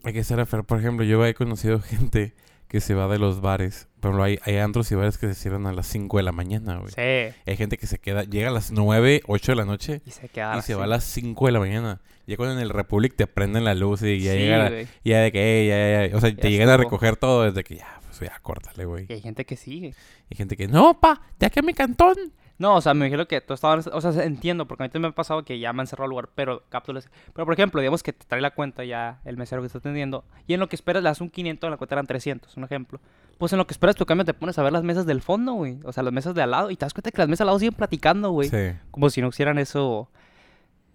hay 0.04 0.14
que 0.14 0.24
ser 0.24 0.40
afer. 0.40 0.64
Por 0.64 0.80
ejemplo, 0.80 1.06
yo 1.06 1.26
he 1.26 1.34
conocido 1.34 1.80
gente 1.82 2.34
que 2.68 2.80
se 2.80 2.94
va 2.94 3.08
de 3.08 3.20
los 3.20 3.42
bares. 3.42 3.88
Por 4.00 4.10
ejemplo, 4.10 4.24
hay, 4.24 4.40
hay 4.44 4.58
antros 4.58 4.90
y 4.92 4.96
bares 4.96 5.18
que 5.18 5.28
se 5.28 5.36
cierran 5.36 5.68
a 5.68 5.74
las 5.74 5.88
5 5.88 6.18
de 6.18 6.24
la 6.24 6.32
mañana, 6.32 6.78
güey. 6.78 6.92
Sí. 6.92 7.36
Hay 7.46 7.58
gente 7.58 7.78
que 7.78 7.86
se 7.86 8.00
queda, 8.00 8.24
llega 8.24 8.50
a 8.50 8.52
las 8.54 8.72
9, 8.72 9.22
8 9.28 9.52
de 9.52 9.56
la 9.58 9.66
noche 9.66 10.02
Y 10.06 10.12
se 10.12 10.30
queda 10.30 10.58
y 10.58 10.62
se 10.62 10.76
va 10.76 10.86
a 10.86 10.88
las 10.88 11.04
5 11.04 11.46
de 11.48 11.52
la 11.52 11.60
mañana. 11.60 12.02
Ya 12.28 12.38
cuando 12.38 12.56
en 12.56 12.62
el 12.62 12.70
Republic 12.70 13.16
te 13.16 13.28
prenden 13.28 13.66
la 13.66 13.76
luz 13.76 14.02
y 14.04 14.20
ya 14.22 14.32
Sí, 14.34 14.38
llega, 14.38 14.70
la- 14.70 14.86
ya 15.04 15.20
de 15.20 15.32
que, 15.34 15.62
"Ey, 15.62 15.68
ya, 15.68 15.78
ya, 16.04 16.08
ya". 16.12 16.18
o 16.18 16.22
sea, 16.22 16.30
Ya 16.30 16.36
te 16.38 16.50
llegan 16.50 16.70
a 16.70 16.78
recoger 16.78 17.18
todo 17.18 17.44
desde 17.44 17.64
que 17.66 17.76
ya, 17.76 18.00
pues 18.08 18.20
ya, 18.22 18.40
córtale, 18.42 18.86
güey. 18.86 19.06
Y 19.10 19.14
hay 19.14 19.22
gente 19.22 19.46
que 19.46 19.58
sigue. 19.58 19.94
Hay 20.30 20.38
gente 20.38 20.56
que, 20.56 20.68
no, 20.70 21.00
pa, 21.02 21.22
ya 21.40 21.50
que 21.50 21.62
mi 21.62 21.74
cantón. 21.74 22.16
No, 22.62 22.76
o 22.76 22.82
sea, 22.82 22.94
me 22.94 23.08
imagino 23.08 23.28
que 23.28 23.42
tú 23.42 23.56
estabas... 23.56 23.88
O 23.88 24.00
sea, 24.02 24.24
entiendo, 24.24 24.68
porque 24.68 24.84
a 24.84 24.86
mí 24.86 24.90
también 24.90 25.10
me 25.10 25.14
ha 25.14 25.16
pasado 25.16 25.44
que 25.44 25.58
ya 25.58 25.74
me 25.74 25.82
han 25.82 25.88
cerrado 25.88 26.06
el 26.06 26.10
lugar, 26.12 26.30
pero 26.36 26.62
capto 26.70 26.94
las- 26.94 27.10
Pero, 27.34 27.44
por 27.46 27.54
ejemplo, 27.54 27.82
digamos 27.82 28.04
que 28.04 28.14
te 28.14 28.24
trae 28.26 28.40
la 28.40 28.52
cuenta 28.52 28.84
ya 28.84 29.20
el 29.26 29.36
mesero 29.36 29.64
que 29.64 29.66
está 29.66 29.80
atendiendo, 29.80 30.24
y 30.46 30.54
en 30.54 30.60
lo 30.60 30.70
que 30.70 30.76
esperas 30.76 31.02
le 31.02 31.10
das 31.10 31.22
un 31.22 31.32
500, 31.32 31.68
en 31.68 31.72
la 31.72 31.78
cuenta 31.78 31.96
eran 31.96 32.06
300, 32.06 32.56
un 32.58 32.64
ejemplo. 32.64 33.00
Pues 33.40 33.52
en 33.52 33.58
lo 33.58 33.66
que 33.66 33.74
esperas 33.74 33.96
tu 33.96 34.06
cambio 34.06 34.26
te 34.26 34.36
pones 34.36 34.60
a 34.60 34.64
ver 34.64 34.72
las 34.74 34.84
mesas 34.84 35.08
del 35.08 35.22
fondo, 35.24 35.54
güey. 35.54 35.80
O 35.86 35.92
sea, 35.92 36.04
las 36.04 36.14
mesas 36.14 36.36
de 36.36 36.44
al 36.44 36.52
lado, 36.52 36.70
y 36.70 36.76
te 36.78 36.86
das 36.86 36.94
cuenta 36.94 37.10
que 37.10 37.18
las 37.18 37.28
mesas 37.28 37.42
al 37.42 37.48
lado 37.48 37.58
siguen 37.58 37.74
platicando, 37.74 38.30
güey. 38.30 38.48
Sí. 38.50 38.78
Como 38.92 39.10
si 39.10 39.22
no 39.22 39.30
hicieran 39.30 39.58
eso... 39.58 40.10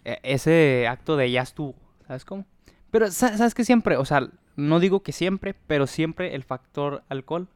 e- 0.04 0.20
Ese 0.22 0.86
acto 0.88 1.16
de 1.16 1.30
ya 1.32 1.42
estuvo, 1.42 1.74
¿sabes 2.06 2.24
cómo? 2.24 2.44
Pero, 2.92 3.10
sa- 3.10 3.36
¿sabes 3.36 3.54
qué 3.54 3.64
siempre? 3.64 3.96
O 3.96 4.04
sea, 4.04 4.28
no 4.54 4.78
digo 4.78 5.02
que 5.02 5.10
siempre, 5.10 5.54
pero 5.66 5.88
siempre 5.88 6.36
el 6.36 6.44
factor 6.44 7.02
alcohol 7.08 7.48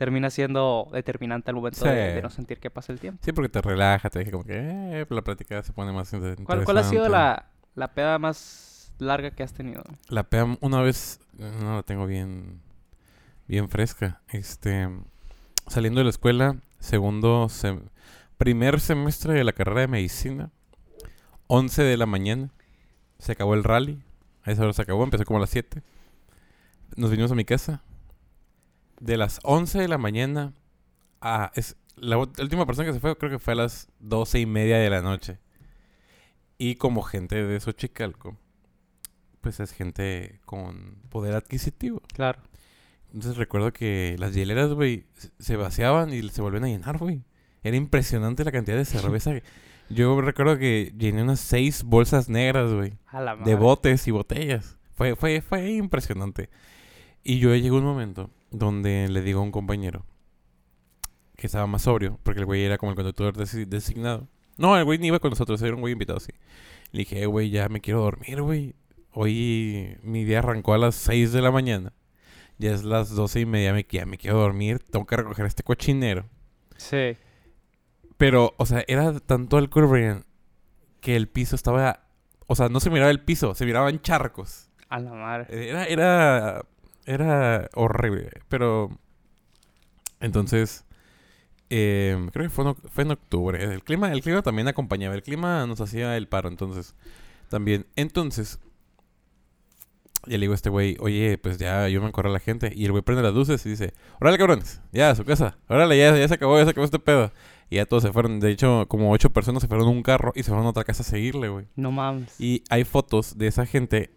termina 0.00 0.30
siendo 0.30 0.88
determinante 0.94 1.50
al 1.50 1.56
momento 1.56 1.84
de, 1.84 1.90
Sí. 2.08 2.14
de 2.14 2.22
no 2.22 2.30
sentir 2.30 2.58
que 2.58 2.70
pasa 2.70 2.90
el 2.90 2.98
tiempo. 2.98 3.20
Sí, 3.22 3.32
porque 3.32 3.50
te 3.50 3.60
relaja, 3.60 4.08
te 4.08 4.20
deja 4.20 4.30
como 4.30 4.44
que, 4.44 4.54
eh, 4.56 5.06
la 5.10 5.20
plática 5.20 5.62
se 5.62 5.74
pone 5.74 5.92
más 5.92 6.10
inter- 6.14 6.42
¿Cuál, 6.42 6.64
cuál 6.64 6.78
ha 6.78 6.84
sido 6.84 7.04
interesante. 7.04 7.42
la, 7.42 7.46
la 7.74 7.92
peda 7.92 8.18
más 8.18 8.94
larga 8.98 9.30
que 9.30 9.42
has 9.42 9.52
tenido? 9.52 9.82
La 10.08 10.22
PEAM 10.22 10.56
una 10.62 10.80
vez, 10.80 11.20
no 11.36 11.74
la 11.76 11.82
tengo 11.82 12.06
bien, 12.06 12.62
bien 13.46 13.68
fresca. 13.68 14.22
Este, 14.30 14.88
saliendo 15.66 16.00
de 16.00 16.04
la 16.04 16.10
escuela, 16.10 16.56
segundo, 16.78 17.44
sem- 17.50 17.82
primer 18.38 18.80
semestre 18.80 19.34
de 19.34 19.44
la 19.44 19.52
carrera 19.52 19.82
de 19.82 19.88
medicina, 19.88 20.48
11 21.46 21.82
de 21.82 21.98
la 21.98 22.06
mañana, 22.06 22.48
se 23.18 23.32
acabó 23.32 23.52
el 23.52 23.64
rally. 23.64 24.02
A 24.44 24.50
esa 24.50 24.62
hora 24.62 24.72
se 24.72 24.80
acabó, 24.80 25.04
empezó 25.04 25.26
como 25.26 25.36
a 25.36 25.40
las 25.42 25.50
7. 25.50 25.82
Nos 26.96 27.10
vinimos 27.10 27.30
a 27.32 27.34
mi 27.34 27.44
casa. 27.44 27.82
De 29.00 29.16
las 29.16 29.40
11 29.42 29.80
de 29.80 29.88
la 29.88 29.98
mañana 29.98 30.52
a... 31.20 31.50
Es, 31.54 31.76
la, 31.96 32.16
la 32.16 32.22
última 32.44 32.64
persona 32.66 32.86
que 32.86 32.94
se 32.94 33.00
fue 33.00 33.16
creo 33.18 33.30
que 33.30 33.38
fue 33.38 33.52
a 33.52 33.56
las 33.56 33.88
12 33.98 34.40
y 34.40 34.46
media 34.46 34.78
de 34.78 34.88
la 34.90 35.02
noche. 35.02 35.38
Y 36.58 36.76
como 36.76 37.02
gente 37.02 37.42
de 37.42 37.58
Xochicalco, 37.60 38.36
pues 39.40 39.60
es 39.60 39.72
gente 39.72 40.40
con 40.44 40.96
poder 41.08 41.34
adquisitivo. 41.34 42.02
Claro. 42.12 42.38
Entonces 43.12 43.36
recuerdo 43.36 43.72
que 43.72 44.16
las 44.18 44.34
hieleras, 44.34 44.72
güey, 44.72 45.06
se- 45.38 45.56
vaciaban 45.56 46.12
y 46.12 46.28
se 46.28 46.42
volvían 46.42 46.64
a 46.64 46.68
llenar, 46.68 46.98
güey. 46.98 47.22
Era 47.62 47.76
impresionante 47.76 48.44
la 48.44 48.52
cantidad 48.52 48.76
de 48.76 48.84
cerveza. 48.86 49.32
Yo 49.88 50.20
recuerdo 50.20 50.56
que 50.58 50.94
llené 50.96 51.22
unas 51.22 51.40
seis 51.40 51.82
bolsas 51.82 52.28
negras, 52.28 52.72
güey, 52.72 52.92
de 53.44 53.54
botes 53.56 54.06
y 54.06 54.10
botellas. 54.12 54.78
Fue, 54.94 55.16
fue, 55.16 55.40
fue 55.40 55.70
impresionante. 55.72 56.48
Y 57.24 57.38
yo 57.40 57.54
llegó 57.56 57.78
un 57.78 57.84
momento 57.84 58.30
donde 58.50 59.08
le 59.08 59.22
digo 59.22 59.40
a 59.40 59.42
un 59.42 59.52
compañero 59.52 60.04
que 61.36 61.46
estaba 61.46 61.66
más 61.66 61.82
sobrio, 61.82 62.18
porque 62.22 62.40
el 62.40 62.46
güey 62.46 62.62
era 62.64 62.76
como 62.78 62.90
el 62.92 62.96
conductor 62.96 63.34
desi- 63.36 63.66
designado. 63.66 64.28
No, 64.58 64.76
el 64.76 64.84
güey 64.84 64.98
ni 64.98 65.06
iba 65.06 65.18
con 65.20 65.30
nosotros, 65.30 65.62
era 65.62 65.74
un 65.74 65.80
güey 65.80 65.92
invitado, 65.94 66.20
sí. 66.20 66.32
Le 66.92 67.00
dije, 67.00 67.22
"Eh, 67.22 67.26
güey, 67.26 67.48
ya 67.50 67.68
me 67.68 67.80
quiero 67.80 68.00
dormir, 68.00 68.42
güey. 68.42 68.74
Hoy 69.12 69.96
mi 70.02 70.24
día 70.24 70.40
arrancó 70.40 70.74
a 70.74 70.78
las 70.78 70.94
6 70.96 71.32
de 71.32 71.40
la 71.40 71.50
mañana. 71.50 71.92
Ya 72.58 72.72
es 72.72 72.84
las 72.84 73.10
doce 73.14 73.40
y 73.40 73.46
media, 73.46 73.72
me, 73.72 73.86
ya 73.88 74.04
me 74.04 74.18
quiero 74.18 74.38
dormir. 74.38 74.80
Tengo 74.80 75.06
que 75.06 75.16
recoger 75.16 75.46
este 75.46 75.62
cochinero. 75.62 76.26
Sí. 76.76 77.16
Pero, 78.18 78.54
o 78.58 78.66
sea, 78.66 78.84
era 78.86 79.18
tanto 79.20 79.56
alcohol, 79.56 79.86
Brian, 79.86 80.24
que 81.00 81.16
el 81.16 81.26
piso 81.28 81.56
estaba... 81.56 82.06
O 82.46 82.54
sea, 82.54 82.68
no 82.68 82.80
se 82.80 82.90
miraba 82.90 83.10
el 83.10 83.20
piso, 83.24 83.54
se 83.54 83.64
miraban 83.64 84.00
charcos. 84.02 84.68
A 84.90 84.98
la 85.00 85.12
madre. 85.14 85.70
Era, 85.70 85.84
era, 85.86 86.62
era 87.14 87.68
horrible. 87.74 88.30
Pero, 88.48 88.90
entonces, 90.20 90.84
eh, 91.70 92.16
creo 92.32 92.46
que 92.46 92.50
fue, 92.50 92.64
en 92.64 92.70
oc- 92.70 92.88
fue 92.90 93.04
en 93.04 93.10
octubre. 93.12 93.62
El 93.62 93.82
clima, 93.82 94.12
el 94.12 94.22
clima 94.22 94.42
también 94.42 94.68
acompañaba. 94.68 95.14
El 95.14 95.22
clima 95.22 95.66
nos 95.66 95.80
hacía 95.80 96.16
el 96.16 96.28
paro, 96.28 96.48
entonces, 96.48 96.94
también. 97.48 97.86
Entonces, 97.96 98.58
ya 100.26 100.32
le 100.36 100.40
digo 100.40 100.52
a 100.52 100.56
este 100.56 100.68
güey, 100.68 100.96
oye, 101.00 101.38
pues 101.38 101.56
ya 101.58 101.88
yo 101.88 102.00
me 102.02 102.08
encorré 102.08 102.28
a 102.28 102.32
la 102.32 102.40
gente. 102.40 102.72
Y 102.74 102.84
el 102.84 102.90
güey 102.92 103.02
prende 103.02 103.22
las 103.22 103.34
luces 103.34 103.64
y 103.64 103.70
dice, 103.70 103.94
órale, 104.20 104.36
cabrones, 104.38 104.80
ya 104.92 105.10
a 105.10 105.14
su 105.14 105.24
casa. 105.24 105.56
Órale, 105.68 105.96
ya, 105.98 106.16
ya 106.16 106.28
se 106.28 106.34
acabó, 106.34 106.58
ya 106.58 106.64
se 106.64 106.70
acabó 106.70 106.84
este 106.84 106.98
pedo. 106.98 107.32
Y 107.70 107.76
ya 107.76 107.86
todos 107.86 108.02
se 108.02 108.12
fueron. 108.12 108.40
De 108.40 108.50
hecho, 108.50 108.86
como 108.88 109.10
ocho 109.12 109.30
personas 109.30 109.62
se 109.62 109.68
fueron 109.68 109.88
en 109.88 109.96
un 109.96 110.02
carro 110.02 110.32
y 110.34 110.42
se 110.42 110.48
fueron 110.50 110.66
a 110.66 110.70
otra 110.70 110.84
casa 110.84 111.02
a 111.02 111.06
seguirle, 111.06 111.48
güey. 111.48 111.66
No 111.76 111.90
mames. 111.92 112.38
Y 112.40 112.64
hay 112.68 112.84
fotos 112.84 113.38
de 113.38 113.46
esa 113.46 113.64
gente 113.64 114.10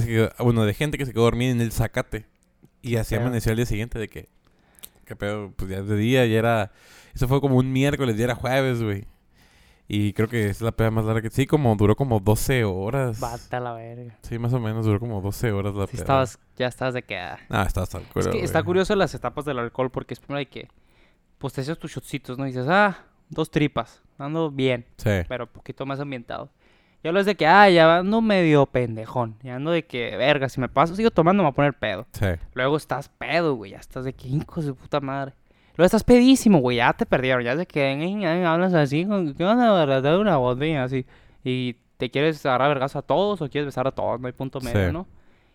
que 0.00 0.02
se 0.02 0.08
quedó, 0.08 0.30
bueno, 0.38 0.64
de 0.64 0.74
gente 0.74 0.98
que 0.98 1.06
se 1.06 1.12
quedó 1.12 1.22
dormida 1.24 1.50
en 1.50 1.60
el 1.60 1.72
zacate. 1.72 2.26
Y 2.82 2.96
así 2.96 3.14
amaneció 3.14 3.50
el 3.52 3.56
día 3.56 3.66
siguiente 3.66 3.98
de 3.98 4.08
que... 4.08 4.28
¿Qué 5.04 5.16
pedo? 5.16 5.52
Pues 5.56 5.70
ya 5.70 5.78
es 5.78 5.86
de 5.88 5.96
día, 5.96 6.26
ya 6.26 6.38
era... 6.38 6.72
Eso 7.14 7.26
fue 7.28 7.40
como 7.40 7.56
un 7.56 7.72
miércoles, 7.72 8.16
ya 8.16 8.24
era 8.24 8.34
jueves, 8.34 8.82
güey. 8.82 9.06
Y 9.88 10.12
creo 10.14 10.28
que 10.28 10.48
es 10.48 10.60
la 10.60 10.72
peda 10.72 10.90
más 10.90 11.04
larga 11.04 11.22
que... 11.22 11.30
Sí, 11.30 11.46
como 11.46 11.74
duró 11.76 11.94
como 11.96 12.18
12 12.20 12.64
horas. 12.64 13.20
Bata 13.20 13.60
la 13.60 13.72
verga. 13.72 14.18
Sí, 14.22 14.38
más 14.38 14.52
o 14.52 14.58
menos 14.60 14.84
duró 14.84 14.98
como 15.00 15.20
12 15.20 15.52
horas 15.52 15.74
la 15.74 15.86
Si 15.86 15.92
peda. 15.92 16.02
estabas, 16.02 16.38
ya 16.56 16.66
estabas 16.66 16.94
de 16.94 17.02
que... 17.02 17.16
ah. 17.16 17.38
Ah, 17.48 17.64
está 17.66 17.82
hasta 17.82 17.98
el 17.98 18.04
culo, 18.04 18.26
Es 18.26 18.28
que 18.32 18.42
está 18.44 18.62
curioso 18.62 18.94
las 18.96 19.14
etapas 19.14 19.44
del 19.44 19.58
alcohol 19.60 19.90
porque 19.90 20.14
es 20.14 20.20
primero 20.20 20.38
hay 20.38 20.46
que... 20.46 20.68
Pues 21.38 21.52
te 21.52 21.60
echas 21.62 21.78
tus 21.78 21.92
shotcitos, 21.92 22.36
¿no? 22.36 22.44
Y 22.46 22.50
dices, 22.50 22.66
ah, 22.68 22.98
dos 23.28 23.50
tripas. 23.50 24.02
Ando 24.18 24.50
bien, 24.50 24.86
Sí. 24.96 25.10
pero 25.28 25.44
un 25.44 25.50
poquito 25.50 25.86
más 25.86 26.00
ambientado. 26.00 26.50
Y 27.06 27.08
hablas 27.08 27.24
de 27.24 27.36
que, 27.36 27.46
ah, 27.46 27.70
ya 27.70 27.98
ando 27.98 28.20
medio 28.20 28.66
pendejón. 28.66 29.36
Ya 29.44 29.54
ando 29.54 29.70
de 29.70 29.84
que, 29.84 30.16
verga, 30.16 30.48
si 30.48 30.60
me 30.60 30.68
paso, 30.68 30.96
sigo 30.96 31.12
tomando, 31.12 31.44
me 31.44 31.46
voy 31.48 31.52
a 31.52 31.54
poner 31.54 31.74
pedo. 31.74 32.04
Sí. 32.10 32.26
Luego 32.52 32.76
estás 32.76 33.08
pedo, 33.08 33.54
güey. 33.54 33.70
Ya 33.70 33.78
estás 33.78 34.04
de 34.04 34.12
que 34.12 34.26
hijos 34.26 34.64
de 34.66 34.72
puta 34.74 34.98
madre. 35.00 35.32
Luego 35.76 35.86
estás 35.86 36.02
pedísimo, 36.02 36.58
güey. 36.58 36.78
Ya 36.78 36.92
te 36.94 37.06
perdieron. 37.06 37.44
Ya 37.44 37.52
es 37.52 37.58
de 37.58 37.66
que 37.66 37.80
"Ay, 37.84 38.24
ay, 38.24 38.42
hablas 38.42 38.74
así. 38.74 39.04
con- 39.04 39.34
¿Qué 39.34 39.44
onda? 39.44 39.86
Dame 40.00 40.18
una 40.18 40.36
botella 40.38 40.82
así. 40.82 41.06
Y 41.44 41.76
te 41.96 42.10
quieres 42.10 42.44
agarrar 42.44 42.70
vergas 42.70 42.96
a 42.96 43.02
todos 43.02 43.40
o 43.40 43.48
quieres 43.48 43.66
besar 43.66 43.86
a 43.86 43.92
todos. 43.92 44.18
No 44.20 44.26
hay 44.26 44.32
punto 44.32 44.60
medio, 44.60 44.86
Sí. 44.88 44.92
¿no? 44.92 45.06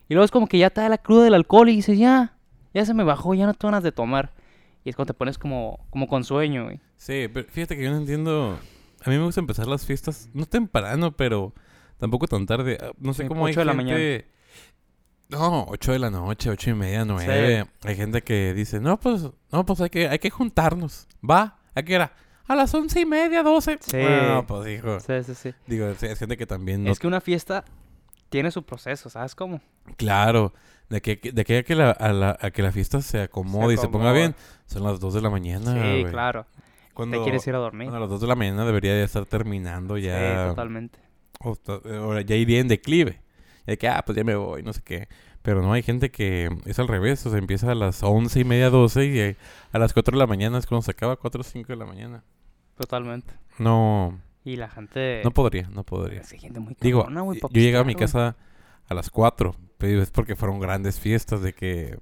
Y 0.08 0.13
luego 0.13 0.24
es 0.24 0.31
como 0.31 0.48
que 0.48 0.58
ya 0.58 0.70
te 0.70 0.79
da 0.79 0.88
la 0.88 1.00
cruda 1.00 1.25
del 1.25 1.34
alcohol 1.34 1.67
y 1.67 1.75
dices, 1.75 1.98
ya. 2.00 2.34
Ya 2.74 2.86
se 2.86 2.93
me 2.93 3.03
bajó. 3.03 3.34
Ya 3.34 3.46
no 3.46 3.53
tengo 3.55 3.72
ganas 3.72 3.84
de 3.84 3.91
tomar. 3.91 4.31
Y 4.86 4.89
es 4.89 4.96
cuando 4.96 5.13
te 5.13 5.17
pones 5.17 5.38
como, 5.38 5.79
como 5.89 6.08
con 6.08 6.24
sueño, 6.24 6.63
güey. 6.63 6.79
Sí, 6.96 7.27
pero 7.34 7.46
fíjate 7.50 7.75
que 7.75 7.84
yo 7.84 7.91
no 7.91 7.98
entiendo. 7.98 8.58
A 9.03 9.10
mí 9.10 9.17
me 9.17 9.24
gusta 9.25 9.39
empezar 9.41 9.67
las 9.67 9.86
fiestas, 9.86 10.29
no 10.34 10.46
temprano, 10.46 11.12
pero 11.15 11.53
tampoco 11.98 12.27
tan 12.27 12.46
tarde. 12.46 12.77
Ah, 12.81 12.91
No 13.00 13.13
sé 13.13 13.24
Sí, 13.24 13.27
cómo 13.27 13.46
hay 13.46 13.51
ocho 13.53 13.62
de 13.62 13.65
la 13.65 13.75
gente... 13.75 14.27
No, 15.29 15.63
8 15.70 15.93
de 15.93 16.00
la 16.00 16.10
noche, 16.10 16.50
ocho 16.50 16.72
y 16.72 16.74
media, 16.74 17.05
9. 17.05 17.65
Hay 17.86 17.96
gente 17.96 18.22
que 18.22 18.53
dice, 18.53 18.81
no, 18.81 19.00
pues, 19.00 19.29
no, 19.51 19.65
pues 19.65 19.79
hay 19.79 19.89
que, 19.89 20.10
hay 20.10 20.20
que 20.20 20.29
juntarnos. 20.29 21.08
Va, 21.27 21.58
¿a 21.74 21.81
qué 21.84 21.96
hora? 21.96 22.13
A 22.48 22.55
las 22.58 22.74
once 22.74 23.00
y 23.00 23.05
media, 23.05 23.41
12. 23.41 23.77
Sí. 23.79 23.98
No, 23.98 24.46
pues 24.46 24.67
hijo. 24.67 25.00
Sí, 25.00 25.13
sí, 25.25 25.34
sí. 25.36 25.53
Digo, 25.67 25.93
sí, 25.98 26.08
es 26.08 26.20
gente 26.20 26.36
que 26.36 26.46
también 26.46 26.84
no... 26.84 26.91
Es 26.91 27.00
que 27.00 27.08
una 27.08 27.22
fiesta 27.22 27.63
tiene 28.27 28.51
su 28.51 28.63
proceso, 28.63 29.10
¿sabes 29.10 29.34
cómo? 29.34 29.62
Claro, 29.96 30.53
de 30.89 31.01
que, 31.01 31.15
de 31.31 31.46
que, 31.46 31.60
a, 31.60 31.63
que 31.63 31.75
la, 31.75 31.91
a, 31.91 32.12
la, 32.12 32.38
a 32.41 32.51
que 32.51 32.62
la 32.62 32.74
fiesta 32.74 33.01
se 33.01 33.22
acomode 33.22 33.75
y 33.75 33.77
se 33.77 33.88
ponga 33.88 34.12
bien, 34.12 34.36
son 34.65 34.84
las 34.84 35.00
2 35.00 35.13
de 35.13 35.22
la 35.22 35.29
mañana, 35.29 35.72
sí, 35.74 35.79
güey. 35.79 36.12
claro. 36.12 36.46
Cuando, 36.93 37.17
Te 37.17 37.24
quieres 37.24 37.45
ir 37.48 37.55
a 37.55 37.60
dormir. 37.60 37.89
a 37.89 38.00
las 38.00 38.10
2 38.10 38.21
de 38.21 38.27
la 38.27 38.36
mañana 38.36 38.65
debería 38.65 38.98
ya 38.98 39.03
estar 39.05 39.25
terminando 39.25 39.95
Sí, 39.95 40.03
ya... 40.03 40.48
totalmente. 40.50 41.00
o 41.39 41.55
ta- 41.55 41.77
o 41.77 42.19
ya 42.19 42.36
iría 42.36 42.60
en 42.60 42.67
declive. 42.67 43.21
Y 43.65 43.71
de 43.71 43.77
que, 43.77 43.88
ah, 43.88 44.03
pues 44.05 44.15
ya 44.17 44.24
me 44.24 44.36
voy, 44.36 44.63
no 44.63 44.74
sé 44.74 44.81
qué. 44.83 45.07
Pero 45.41 45.62
no, 45.62 45.74
hay 45.74 45.81
gente 45.81 46.12
que 46.12 46.50
es 46.65 46.77
al 46.79 46.88
revés. 46.88 47.25
O 47.25 47.29
sea, 47.29 47.39
empieza 47.39 47.71
a 47.71 47.75
las 47.75 48.03
once 48.03 48.39
y 48.39 48.43
media, 48.43 48.69
doce 48.69 49.05
y 49.05 49.19
eh, 49.19 49.38
a 49.71 49.79
las 49.79 49.93
4 49.93 50.12
de 50.15 50.19
la 50.19 50.27
mañana 50.27 50.57
es 50.60 50.67
cuando 50.67 50.83
se 50.83 50.91
acaba, 50.91 51.15
4 51.15 51.41
o 51.41 51.43
5 51.43 51.67
de 51.67 51.75
la 51.77 51.86
mañana. 51.86 52.24
Totalmente. 52.77 53.33
No, 53.60 54.19
Y 54.43 54.55
la 54.57 54.69
gente... 54.69 55.21
no 55.24 55.31
podría, 55.31 55.67
no 55.69 55.83
podría. 55.83 56.21
Es 56.21 56.29
gente 56.31 56.60
muy 56.60 56.75
Digo, 56.81 57.07
yo 57.10 57.62
llegaba 57.62 57.83
a 57.83 57.86
mi 57.88 57.95
casa 57.95 58.36
a 58.88 58.93
las 58.93 59.10
4, 59.10 59.55
pero 59.77 60.01
es 60.01 60.12
porque 60.12 60.36
fueron 60.36 60.60
grandes 60.60 61.00
fiestas 61.00 61.41
de 61.41 61.53
que... 61.53 61.98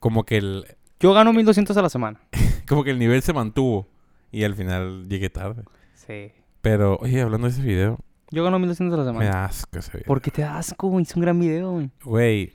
Como 0.00 0.24
que 0.24 0.36
el, 0.38 0.76
Yo 1.00 1.12
gano 1.12 1.32
1200 1.32 1.76
a 1.76 1.82
la 1.82 1.88
semana. 1.88 2.20
como 2.68 2.84
que 2.84 2.90
el 2.90 2.98
nivel 2.98 3.22
se 3.22 3.32
mantuvo 3.32 3.88
y 4.30 4.44
al 4.44 4.54
final 4.54 5.08
llegué 5.08 5.30
tarde. 5.30 5.64
Sí. 5.94 6.32
Pero, 6.60 6.96
oye, 7.00 7.20
hablando 7.20 7.46
de 7.46 7.52
ese 7.52 7.62
video, 7.62 7.98
Yo 8.30 8.44
gano 8.44 8.58
1200 8.58 8.94
a 8.98 9.02
la 9.04 9.12
me 9.12 9.18
semana. 9.20 9.30
da 9.40 9.44
asco 9.46 9.78
ese 9.78 9.92
video. 9.92 10.06
¿Por 10.06 10.20
qué 10.20 10.30
te 10.30 10.42
da 10.42 10.58
asco, 10.58 10.88
güey? 10.88 11.02
Es 11.04 11.14
un 11.16 11.22
gran 11.22 11.38
video, 11.40 11.72
güey. 11.72 11.90
Güey, 12.04 12.52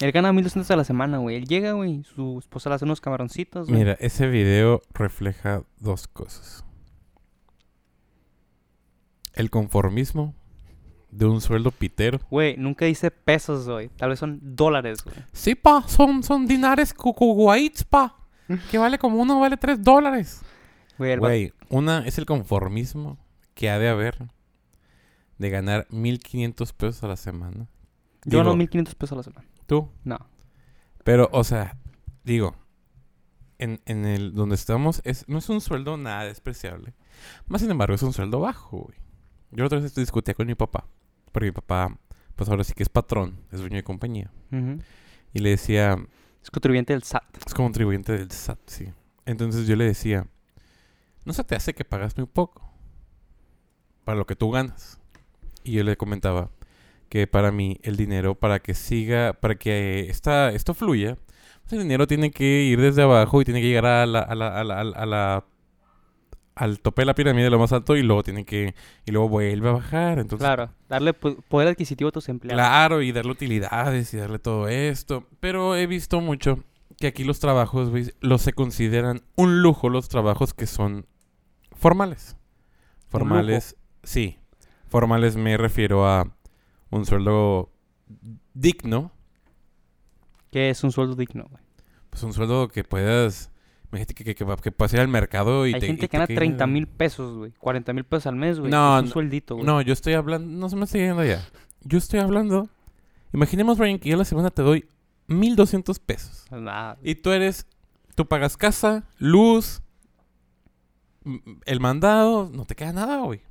Él 0.00 0.10
gana 0.12 0.32
1200 0.32 0.70
a 0.70 0.76
la 0.76 0.84
semana, 0.84 1.18
güey. 1.18 1.36
Él 1.36 1.46
llega, 1.46 1.72
güey. 1.72 2.02
Su 2.04 2.38
esposa 2.40 2.68
le 2.68 2.74
hace 2.74 2.84
unos 2.84 3.00
camaroncitos, 3.00 3.68
güey. 3.68 3.78
Mira, 3.78 3.92
ese 4.00 4.26
video 4.28 4.82
refleja 4.92 5.62
dos 5.78 6.08
cosas. 6.08 6.64
El 9.34 9.48
conformismo 9.50 10.34
de 11.10 11.26
un 11.26 11.40
sueldo 11.40 11.70
pitero. 11.70 12.18
Güey, 12.30 12.56
nunca 12.56 12.84
dice 12.86 13.10
pesos, 13.10 13.68
güey. 13.68 13.88
Tal 13.90 14.10
vez 14.10 14.18
son 14.18 14.40
dólares, 14.42 15.04
güey. 15.04 15.16
Sí, 15.32 15.54
pa, 15.54 15.84
son, 15.86 16.22
son 16.22 16.46
dinares 16.46 16.92
cucuguaits, 16.92 17.84
pa. 17.84 18.18
Que 18.70 18.78
vale 18.78 18.98
como 18.98 19.16
uno, 19.18 19.38
vale 19.40 19.56
tres 19.56 19.82
dólares. 19.82 20.42
Güey, 21.20 21.52
una 21.68 22.06
es 22.06 22.18
el 22.18 22.26
conformismo 22.26 23.18
que 23.54 23.70
ha 23.70 23.78
de 23.78 23.88
haber 23.88 24.28
de 25.38 25.50
ganar 25.50 25.86
1500 25.90 26.72
pesos 26.72 27.02
a 27.04 27.08
la 27.08 27.16
semana. 27.16 27.66
Yo 28.24 28.38
digo- 28.40 28.56
1500 28.56 28.94
pesos 28.94 29.12
a 29.12 29.16
la 29.16 29.22
semana. 29.22 29.46
Tú. 29.66 29.90
No. 30.04 30.18
Pero, 31.04 31.28
o 31.32 31.42
sea, 31.44 31.76
digo, 32.24 32.54
en, 33.58 33.80
en 33.86 34.04
el 34.04 34.34
donde 34.34 34.54
estamos 34.54 35.00
es, 35.04 35.28
no 35.28 35.38
es 35.38 35.48
un 35.48 35.60
sueldo 35.60 35.96
nada 35.96 36.24
despreciable. 36.24 36.94
Más 37.46 37.60
sin 37.60 37.70
embargo, 37.70 37.94
es 37.94 38.02
un 38.02 38.12
sueldo 38.12 38.40
bajo, 38.40 38.78
güey. 38.82 38.98
Yo 39.50 39.58
la 39.58 39.66
otra 39.66 39.80
vez 39.80 39.94
discutía 39.94 40.34
con 40.34 40.46
mi 40.46 40.54
papá. 40.54 40.86
Porque 41.32 41.46
mi 41.46 41.52
papá, 41.52 41.98
pues 42.36 42.48
ahora 42.50 42.62
sí 42.64 42.72
que 42.74 42.82
es 42.82 42.88
patrón, 42.88 43.40
es 43.50 43.58
dueño 43.60 43.76
de 43.76 43.84
compañía. 43.84 44.30
Y 45.32 45.38
le 45.40 45.50
decía, 45.50 45.96
Es 46.42 46.50
contribuyente 46.50 46.92
del 46.92 47.02
SAT. 47.02 47.24
es 47.46 47.54
contribuyente 47.54 48.12
del 48.12 48.30
SAT, 48.30 48.58
sí. 48.66 48.92
Entonces 49.26 49.66
yo 49.66 49.76
le 49.76 49.84
decía, 49.84 50.26
¿no 51.24 51.32
se 51.32 51.44
te 51.44 51.54
hace 51.54 51.74
que 51.74 51.84
pagas 51.84 52.16
muy 52.16 52.26
poco? 52.26 52.68
Para 54.04 54.18
lo 54.18 54.26
que 54.26 54.36
tú 54.36 54.50
ganas. 54.50 54.98
Y 55.62 55.72
yo 55.72 55.84
le 55.84 55.96
comentaba 55.96 56.50
que 57.08 57.26
para 57.26 57.52
mí 57.52 57.78
el 57.82 57.96
dinero, 57.96 58.34
para 58.34 58.60
que 58.60 58.74
siga, 58.74 59.34
para 59.34 59.54
que 59.54 60.08
esta, 60.08 60.50
esto 60.50 60.74
fluya, 60.74 61.18
pues 61.62 61.74
el 61.74 61.80
dinero 61.80 62.06
tiene 62.06 62.30
que 62.30 62.62
ir 62.62 62.80
desde 62.80 63.02
abajo 63.02 63.40
y 63.40 63.44
tiene 63.44 63.60
que 63.60 63.68
llegar 63.68 63.86
a 63.86 64.06
la, 64.06 65.44
al 66.54 66.80
tope 66.80 67.02
de 67.02 67.06
la 67.06 67.14
pirámide, 67.14 67.48
lo 67.50 67.58
más 67.58 67.72
alto, 67.72 67.96
y 67.96 68.02
luego 68.02 68.22
tiene 68.22 68.44
que, 68.44 68.74
y 69.06 69.10
luego 69.10 69.28
vuelve 69.28 69.68
a 69.68 69.72
bajar. 69.72 70.18
Entonces, 70.18 70.44
Claro. 70.46 70.70
Darle 70.88 71.14
po- 71.14 71.36
poder 71.48 71.68
adquisitivo 71.68 72.08
a 72.08 72.12
tus 72.12 72.28
empleados. 72.28 72.56
Claro, 72.58 73.00
y 73.02 73.10
darle 73.12 73.32
utilidades 73.32 74.12
y 74.12 74.18
darle 74.18 74.38
todo 74.38 74.68
esto. 74.68 75.26
Pero 75.40 75.76
he 75.76 75.86
visto 75.86 76.20
mucho 76.20 76.62
que 76.98 77.06
aquí 77.06 77.24
los 77.24 77.40
trabajos, 77.40 77.88
güey, 77.90 78.12
los 78.20 78.42
se 78.42 78.52
consideran 78.52 79.22
un 79.36 79.62
lujo 79.62 79.88
los 79.88 80.08
trabajos 80.08 80.52
que 80.54 80.66
son 80.66 81.06
formales. 81.72 82.36
Formales, 83.08 83.76
sí. 84.02 84.38
Formales 84.88 85.36
me 85.36 85.56
refiero 85.56 86.06
a 86.06 86.36
un 86.90 87.06
sueldo 87.06 87.70
digno. 88.54 89.10
Que 90.50 90.68
es 90.70 90.84
un 90.84 90.92
sueldo 90.92 91.14
digno, 91.16 91.46
güey. 91.50 91.62
Pues 92.10 92.22
un 92.22 92.32
sueldo 92.34 92.68
que 92.68 92.84
puedas... 92.84 93.50
Imagínate 93.92 94.14
que, 94.14 94.24
que, 94.24 94.34
que, 94.34 94.44
que 94.46 94.94
ir 94.94 95.00
al 95.00 95.08
mercado 95.08 95.66
y 95.66 95.74
Hay 95.74 95.80
te... 95.80 95.86
gente 95.86 96.06
y 96.06 96.08
que 96.08 96.16
gana 96.16 96.26
te- 96.26 96.34
30 96.34 96.66
mil 96.66 96.86
pesos, 96.86 97.36
güey. 97.36 97.52
40 97.58 97.92
mil 97.92 98.04
pesos 98.04 98.26
al 98.26 98.36
mes, 98.36 98.58
güey. 98.58 98.70
No, 98.70 98.96
es 98.96 99.02
un 99.02 99.08
no, 99.08 99.12
sueldito, 99.12 99.54
güey. 99.56 99.66
No, 99.66 99.82
yo 99.82 99.92
estoy 99.92 100.14
hablando... 100.14 100.48
No 100.48 100.70
se 100.70 100.76
me 100.76 100.84
está 100.84 100.96
yendo 100.96 101.22
ya. 101.22 101.46
Yo 101.82 101.98
estoy 101.98 102.20
hablando... 102.20 102.70
Imaginemos, 103.34 103.76
Brian, 103.76 103.98
que 103.98 104.08
yo 104.08 104.16
la 104.16 104.24
semana 104.24 104.50
te 104.50 104.62
doy 104.62 104.86
1.200 105.28 105.98
pesos. 106.00 106.46
Pues 106.48 106.62
nada. 106.62 106.98
Y 107.02 107.16
tú 107.16 107.32
eres, 107.32 107.66
tú 108.14 108.26
pagas 108.26 108.56
casa, 108.56 109.04
luz, 109.18 109.82
el 111.64 111.80
mandado, 111.80 112.50
no 112.52 112.64
te 112.64 112.74
queda 112.74 112.92
nada, 112.92 113.18
güey. 113.18 113.42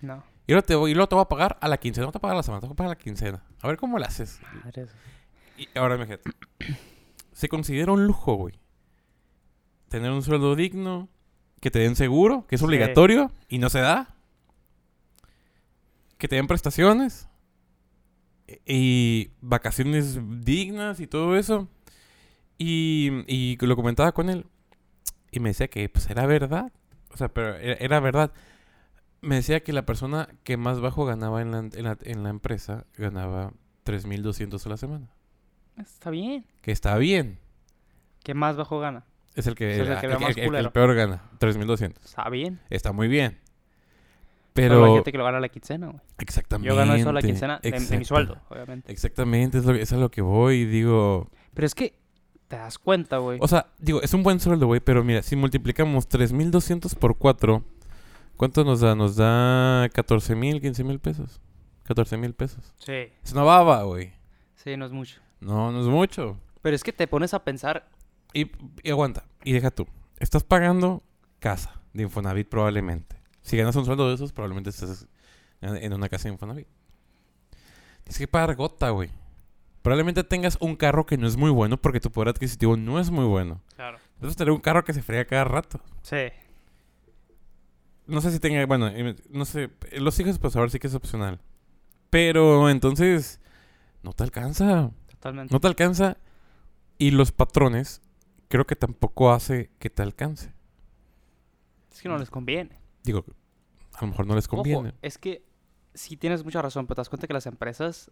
No. 0.00 0.22
Y 0.46 0.52
luego, 0.52 0.64
te 0.64 0.74
voy, 0.74 0.90
y 0.92 0.94
luego 0.94 1.08
te 1.08 1.14
voy 1.16 1.22
a 1.22 1.28
pagar 1.28 1.58
a 1.60 1.68
la 1.68 1.78
quincena, 1.78 2.06
no 2.06 2.12
te 2.12 2.18
voy 2.18 2.20
a 2.20 2.22
pagar 2.22 2.34
a 2.34 2.38
la 2.38 2.42
semana, 2.42 2.60
te 2.60 2.66
voy 2.66 2.74
a 2.74 2.76
pagar 2.76 2.90
a 2.92 2.94
la 2.94 2.98
quincena. 2.98 3.42
A 3.62 3.68
ver 3.68 3.76
cómo 3.76 3.98
lo 3.98 4.04
haces. 4.04 4.40
Madres. 4.64 4.90
Y 5.56 5.68
ahora 5.76 5.96
imagínate. 5.96 6.30
Se 7.32 7.48
considera 7.48 7.92
un 7.92 8.06
lujo, 8.06 8.34
güey. 8.34 8.54
Tener 9.96 10.10
un 10.12 10.22
sueldo 10.22 10.54
digno, 10.56 11.08
que 11.62 11.70
te 11.70 11.78
den 11.78 11.96
seguro, 11.96 12.46
que 12.46 12.56
es 12.56 12.60
Sí. 12.60 12.66
obligatorio 12.66 13.32
y 13.48 13.56
no 13.56 13.70
se 13.70 13.80
da. 13.80 14.14
Que 16.18 16.28
te 16.28 16.36
den 16.36 16.46
prestaciones. 16.46 17.28
e- 18.46 18.60
Y 18.66 19.30
vacaciones 19.40 20.18
dignas 20.44 21.00
y 21.00 21.06
todo 21.06 21.34
eso. 21.36 21.66
Y, 22.58 23.10
y 23.26 23.56
lo 23.64 23.74
comentaba 23.74 24.12
con 24.12 24.28
él. 24.28 24.44
Y 25.32 25.40
me 25.40 25.48
decía 25.48 25.68
que 25.68 25.88
pues 25.88 26.10
era 26.10 26.26
verdad. 26.26 26.70
O 27.12 27.16
sea, 27.16 27.28
pero 27.28 27.56
era, 27.56 27.74
era 27.80 28.00
verdad. 28.00 28.32
Me 29.22 29.36
decía 29.36 29.60
que 29.62 29.72
la 29.72 29.86
persona 29.86 30.28
que 30.44 30.58
más 30.58 30.78
bajo 30.80 31.06
ganaba 31.06 31.40
en 31.40 31.50
la, 31.52 31.58
en 31.58 31.84
la, 31.84 31.96
en 32.02 32.22
la 32.22 32.28
empresa 32.28 32.84
ganaba 32.98 33.52
3.200 33.84 34.64
a 34.66 34.68
la 34.68 34.76
semana. 34.76 35.08
Está 35.78 36.10
bien. 36.10 36.44
Que 36.60 36.70
está 36.72 36.96
bien. 36.98 37.38
¿Qué 38.22 38.34
más 38.34 38.56
bajo 38.56 38.78
gana? 38.78 39.04
Es 39.36 39.46
el 39.46 39.54
que, 39.54 39.70
Es 39.72 39.78
el 39.78 39.92
el, 39.92 40.00
que 40.00 40.06
el- 40.06 40.18
más 40.18 40.36
el- 40.36 40.70
peor 40.72 40.94
gana. 40.94 41.22
3.200. 41.38 41.94
Está 42.04 42.28
bien. 42.28 42.58
Está 42.70 42.92
muy 42.92 43.06
bien. 43.06 43.38
Pero, 44.54 44.80
Pero... 44.80 44.94
gente 44.94 45.12
que 45.12 45.18
lo 45.18 45.24
gana 45.24 45.38
la 45.38 45.50
quincena, 45.50 45.88
güey. 45.88 46.00
Exactamente. 46.18 46.68
Yo 46.68 46.74
gano 46.76 46.94
eso 46.94 47.10
a 47.10 47.12
la 47.12 47.20
quincena 47.20 47.60
de, 47.62 47.70
de 47.70 47.98
mi 47.98 48.04
sueldo, 48.06 48.38
obviamente. 48.48 48.90
Exactamente. 48.90 49.58
Es, 49.58 49.64
lo, 49.66 49.74
es 49.74 49.92
a 49.92 49.96
lo 49.98 50.10
que 50.10 50.22
voy. 50.22 50.60
y 50.60 50.64
Digo... 50.64 51.28
Pero 51.52 51.66
es 51.66 51.74
que 51.74 51.98
te 52.48 52.56
das 52.56 52.78
cuenta, 52.78 53.18
güey. 53.18 53.38
O 53.42 53.48
sea, 53.48 53.66
digo, 53.78 54.00
es 54.02 54.14
un 54.14 54.22
buen 54.22 54.40
sueldo, 54.40 54.66
güey. 54.66 54.80
Pero 54.80 55.04
mira, 55.04 55.22
si 55.22 55.36
multiplicamos 55.36 56.08
3.200 56.08 56.96
por 56.96 57.16
4... 57.18 57.62
¿Cuánto 58.38 58.64
nos 58.64 58.80
da? 58.80 58.94
Nos 58.94 59.16
da 59.16 59.86
14.000, 59.88 60.60
15.000 60.60 60.98
pesos. 61.00 61.40
14.000 61.88 62.34
pesos. 62.34 62.74
Sí. 62.78 63.08
Es 63.24 63.32
una 63.32 63.42
baba, 63.42 63.82
güey. 63.84 64.12
Sí, 64.56 64.76
no 64.76 64.84
es 64.84 64.92
mucho. 64.92 65.20
No, 65.40 65.72
no 65.72 65.80
es 65.80 65.86
mucho. 65.86 66.38
Pero 66.60 66.76
es 66.76 66.82
que 66.82 66.92
te 66.92 67.06
pones 67.06 67.32
a 67.32 67.42
pensar, 67.44 67.88
Y, 68.36 68.50
y 68.82 68.90
aguanta. 68.90 69.24
Y 69.44 69.52
deja 69.52 69.70
tú. 69.70 69.86
Estás 70.18 70.44
pagando 70.44 71.02
casa 71.38 71.80
de 71.92 72.02
Infonavit 72.02 72.48
probablemente. 72.48 73.16
Si 73.42 73.56
ganas 73.56 73.76
un 73.76 73.84
sueldo 73.84 74.08
de 74.08 74.14
esos, 74.14 74.32
probablemente 74.32 74.70
estés 74.70 75.06
en 75.60 75.92
una 75.92 76.08
casa 76.08 76.24
de 76.28 76.34
Infonavit. 76.34 76.66
Tienes 78.04 78.18
que 78.18 78.28
pagar 78.28 78.54
gota, 78.56 78.90
güey. 78.90 79.10
Probablemente 79.82 80.24
tengas 80.24 80.58
un 80.60 80.74
carro 80.76 81.06
que 81.06 81.16
no 81.16 81.26
es 81.26 81.36
muy 81.36 81.50
bueno 81.50 81.76
porque 81.80 82.00
tu 82.00 82.10
poder 82.10 82.28
adquisitivo 82.30 82.76
no 82.76 82.98
es 83.00 83.10
muy 83.10 83.24
bueno. 83.24 83.62
claro. 83.76 83.98
Entonces 84.16 84.36
tener 84.36 84.50
un 84.52 84.60
carro 84.60 84.84
que 84.84 84.92
se 84.92 85.02
friega 85.02 85.24
cada 85.26 85.44
rato. 85.44 85.80
Sí. 86.02 86.16
No 88.06 88.20
sé 88.20 88.30
si 88.32 88.38
tenga, 88.40 88.64
bueno, 88.66 88.88
eh, 88.88 89.16
no 89.30 89.44
sé, 89.44 89.70
eh, 89.90 90.00
los 90.00 90.18
hijos 90.20 90.38
pues 90.38 90.56
ahora 90.56 90.70
sí 90.70 90.78
que 90.78 90.86
es 90.86 90.94
opcional. 90.94 91.40
Pero 92.10 92.68
entonces 92.70 93.40
no 94.02 94.12
te 94.12 94.24
alcanza, 94.24 94.90
Totalmente. 95.08 95.52
no 95.52 95.60
te 95.60 95.66
alcanza 95.68 96.16
y 96.98 97.10
los 97.10 97.32
patrones 97.32 98.00
creo 98.48 98.66
que 98.66 98.76
tampoco 98.76 99.32
hace 99.32 99.70
que 99.78 99.90
te 99.90 100.02
alcance. 100.02 100.52
Es 101.92 102.02
que 102.02 102.08
no 102.08 102.18
les 102.18 102.30
conviene. 102.30 102.78
Digo, 103.04 103.24
a 103.94 104.00
lo 104.02 104.06
mejor 104.08 104.26
no 104.26 104.34
les 104.34 104.48
conviene. 104.48 104.88
Ojo, 104.90 104.98
es 105.02 105.18
que 105.18 105.44
sí 105.94 106.16
tienes 106.16 106.44
mucha 106.44 106.60
razón, 106.60 106.86
pero 106.86 106.96
te 106.96 107.00
das 107.00 107.08
cuenta 107.08 107.26
que 107.26 107.32
las 107.32 107.46
empresas, 107.46 108.10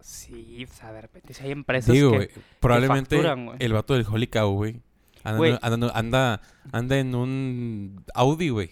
sí, 0.00 0.66
o 0.68 0.72
sea, 0.72 0.92
de 0.92 1.00
repente 1.02 1.32
si 1.34 1.44
hay 1.44 1.52
empresas 1.52 1.92
Digo, 1.94 2.10
que... 2.12 2.16
güey, 2.16 2.28
probablemente 2.58 3.16
facturan, 3.16 3.46
güey. 3.46 3.58
el 3.60 3.72
vato 3.72 3.94
del 3.94 4.06
Holy 4.06 4.26
Cow, 4.26 4.52
güey, 4.52 4.80
anda, 5.22 5.58
anda, 5.62 5.90
anda, 5.94 6.40
anda 6.72 6.98
en 6.98 7.14
un 7.14 8.04
Audi, 8.14 8.48
güey. 8.48 8.70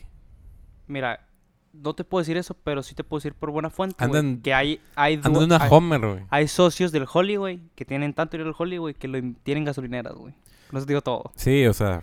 Mira, 0.88 1.24
no 1.72 1.94
te 1.94 2.02
puedo 2.02 2.22
decir 2.22 2.36
eso, 2.36 2.54
pero 2.54 2.82
sí 2.82 2.94
te 2.94 3.04
puedo 3.04 3.18
decir 3.18 3.34
por 3.34 3.50
buena 3.52 3.70
fuente, 3.70 4.02
Anda 4.02 4.20
güey, 4.20 4.32
en- 4.32 4.42
que 4.42 4.54
hay, 4.54 4.80
hay, 4.96 5.20
una 5.24 5.58
hay, 5.62 5.68
Homer, 5.70 6.00
güey. 6.00 6.24
hay 6.30 6.48
socios 6.48 6.90
del 6.90 7.06
Holly, 7.12 7.36
güey, 7.36 7.60
que 7.76 7.84
tienen 7.84 8.14
tanto 8.14 8.32
dinero 8.36 8.50
del 8.50 8.56
Holly, 8.58 8.78
güey, 8.78 8.94
que 8.94 9.06
lo 9.06 9.20
tienen 9.44 9.64
gasolineras, 9.64 10.14
güey. 10.14 10.34
No 10.72 10.78
os 10.78 10.86
digo 10.86 11.00
todo. 11.00 11.30
Sí, 11.34 11.66
o 11.66 11.72
sea, 11.72 12.02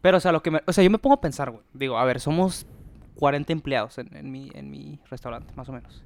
Pero, 0.00 0.16
o 0.16 0.20
sea, 0.20 0.32
lo 0.32 0.42
que 0.42 0.50
me, 0.50 0.62
o 0.66 0.72
sea, 0.72 0.82
yo 0.84 0.90
me 0.90 0.98
pongo 0.98 1.14
a 1.14 1.20
pensar, 1.20 1.50
güey. 1.50 1.62
Digo, 1.74 1.98
a 1.98 2.04
ver, 2.04 2.20
somos 2.20 2.66
40 3.16 3.52
empleados 3.52 3.98
en, 3.98 4.16
en 4.16 4.30
mi, 4.30 4.50
en 4.54 4.70
mi 4.70 4.98
restaurante, 5.10 5.52
más 5.54 5.68
o 5.68 5.72
menos. 5.72 6.02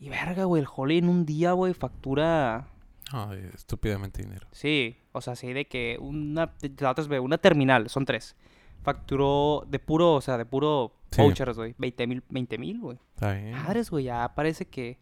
Y 0.00 0.08
verga, 0.08 0.44
güey, 0.44 0.62
el 0.62 0.68
Holly 0.74 0.98
en 0.98 1.08
un 1.08 1.26
día, 1.26 1.52
güey, 1.52 1.74
factura... 1.74 2.68
ay, 3.10 3.50
estúpidamente 3.54 4.22
dinero. 4.22 4.46
Sí, 4.52 4.96
o 5.12 5.20
sea, 5.20 5.34
sí, 5.34 5.52
de 5.52 5.66
que 5.66 5.98
una, 6.00 6.52
la 6.78 6.90
otra 6.92 7.02
es, 7.04 7.10
una 7.20 7.38
terminal, 7.38 7.88
son 7.88 8.04
tres. 8.04 8.36
Facturó 8.82 9.64
de 9.68 9.78
puro, 9.80 10.14
o 10.14 10.20
sea, 10.20 10.38
de 10.38 10.46
puro 10.46 10.92
Sí. 11.10 11.22
vouchers, 11.22 11.56
güey. 11.56 11.74
20 11.78 12.06
mil, 12.06 12.22
20 12.28 12.58
mil, 12.58 12.80
güey. 12.80 12.98
Está 13.14 13.32
bien. 13.32 13.52
Madres, 13.52 13.90
güey, 13.90 14.04
ya 14.04 14.30
parece 14.34 14.66
que... 14.66 14.98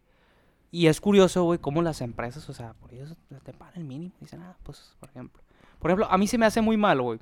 Y 0.71 0.87
es 0.87 0.99
curioso, 1.01 1.43
güey, 1.43 1.59
cómo 1.59 1.81
las 1.81 2.01
empresas, 2.01 2.47
o 2.49 2.53
sea, 2.53 2.73
por 2.73 2.93
eso 2.93 3.15
te 3.43 3.53
pagan 3.53 3.75
el 3.75 3.83
mínimo. 3.83 4.13
Dicen, 4.19 4.41
ah, 4.41 4.55
pues, 4.63 4.95
por 4.99 5.09
ejemplo. 5.09 5.41
Por 5.79 5.91
ejemplo, 5.91 6.07
a 6.09 6.17
mí 6.17 6.27
se 6.27 6.37
me 6.37 6.45
hace 6.45 6.61
muy 6.61 6.77
mal, 6.77 7.01
güey. 7.01 7.19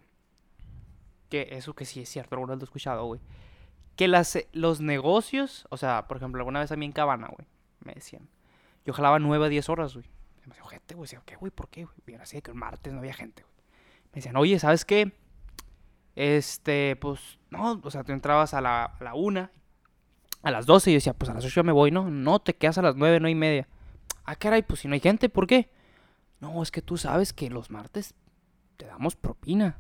Que 1.30 1.50
eso 1.52 1.74
que 1.74 1.86
sí 1.86 2.02
es 2.02 2.10
cierto, 2.10 2.36
alguna 2.36 2.54
vez 2.54 2.60
lo 2.60 2.64
he 2.64 2.66
escuchado, 2.66 3.06
güey. 3.06 3.22
Que 3.96 4.08
las, 4.08 4.38
los 4.52 4.82
negocios, 4.82 5.66
o 5.70 5.78
sea, 5.78 6.08
por 6.08 6.18
ejemplo, 6.18 6.42
alguna 6.42 6.60
vez 6.60 6.72
a 6.72 6.76
mí 6.76 6.86
en 6.86 6.92
Cabana, 6.92 7.28
güey, 7.28 7.48
me 7.84 7.94
decían. 7.94 8.28
Yo 8.86 8.94
jalaba 8.94 9.20
9 9.20 9.46
a 9.46 9.50
10 9.50 9.70
horas, 9.70 9.94
güey. 9.94 10.06
Me 10.46 10.54
decía, 10.54 10.70
gente, 10.70 10.96
güey. 10.96 11.06
Decía, 11.06 11.22
¿qué, 11.26 11.36
güey? 11.36 11.52
¿Por 11.52 11.70
qué, 11.70 11.86
güey? 11.86 11.96
Bien, 12.06 12.22
así 12.22 12.42
que 12.42 12.52
el 12.52 12.58
martes 12.58 12.94
no 12.94 13.00
había 13.00 13.14
gente, 13.14 13.42
güey. 13.42 13.56
Me 14.12 14.16
decían, 14.16 14.36
oye, 14.36 14.60
¿sabes 14.60 14.86
qué? 14.86 15.12
Este, 16.16 16.96
pues, 16.98 17.40
no, 17.50 17.82
o 17.84 17.92
sea, 17.92 18.04
tú 18.04 18.14
entrabas 18.14 18.54
a 18.54 18.62
la, 18.62 18.86
a 18.86 19.04
la 19.04 19.16
una, 19.16 19.52
a 20.44 20.52
las 20.52 20.66
12 20.66 20.90
y 20.90 20.94
yo 20.94 20.98
decía, 20.98 21.14
pues 21.14 21.30
a 21.30 21.34
las 21.34 21.44
8 21.44 21.56
ya 21.56 21.64
me 21.64 21.72
voy, 21.72 21.92
¿no? 21.92 22.10
No, 22.10 22.40
te 22.40 22.56
quedas 22.56 22.78
a 22.78 22.82
las 22.82 22.96
9, 22.96 23.20
no 23.20 23.28
y 23.28 23.36
media. 23.36 23.68
Ah, 24.24 24.36
caray, 24.36 24.62
pues 24.62 24.82
si 24.82 24.88
no 24.88 24.94
hay 24.94 25.00
gente, 25.00 25.28
¿por 25.28 25.48
qué? 25.48 25.70
No, 26.40 26.62
es 26.62 26.72
que 26.72 26.82
tú 26.82 26.98
sabes 26.98 27.34
que 27.34 27.50
los 27.50 27.70
martes 27.70 28.14
te 28.78 28.86
damos 28.86 29.16
propina. 29.16 29.78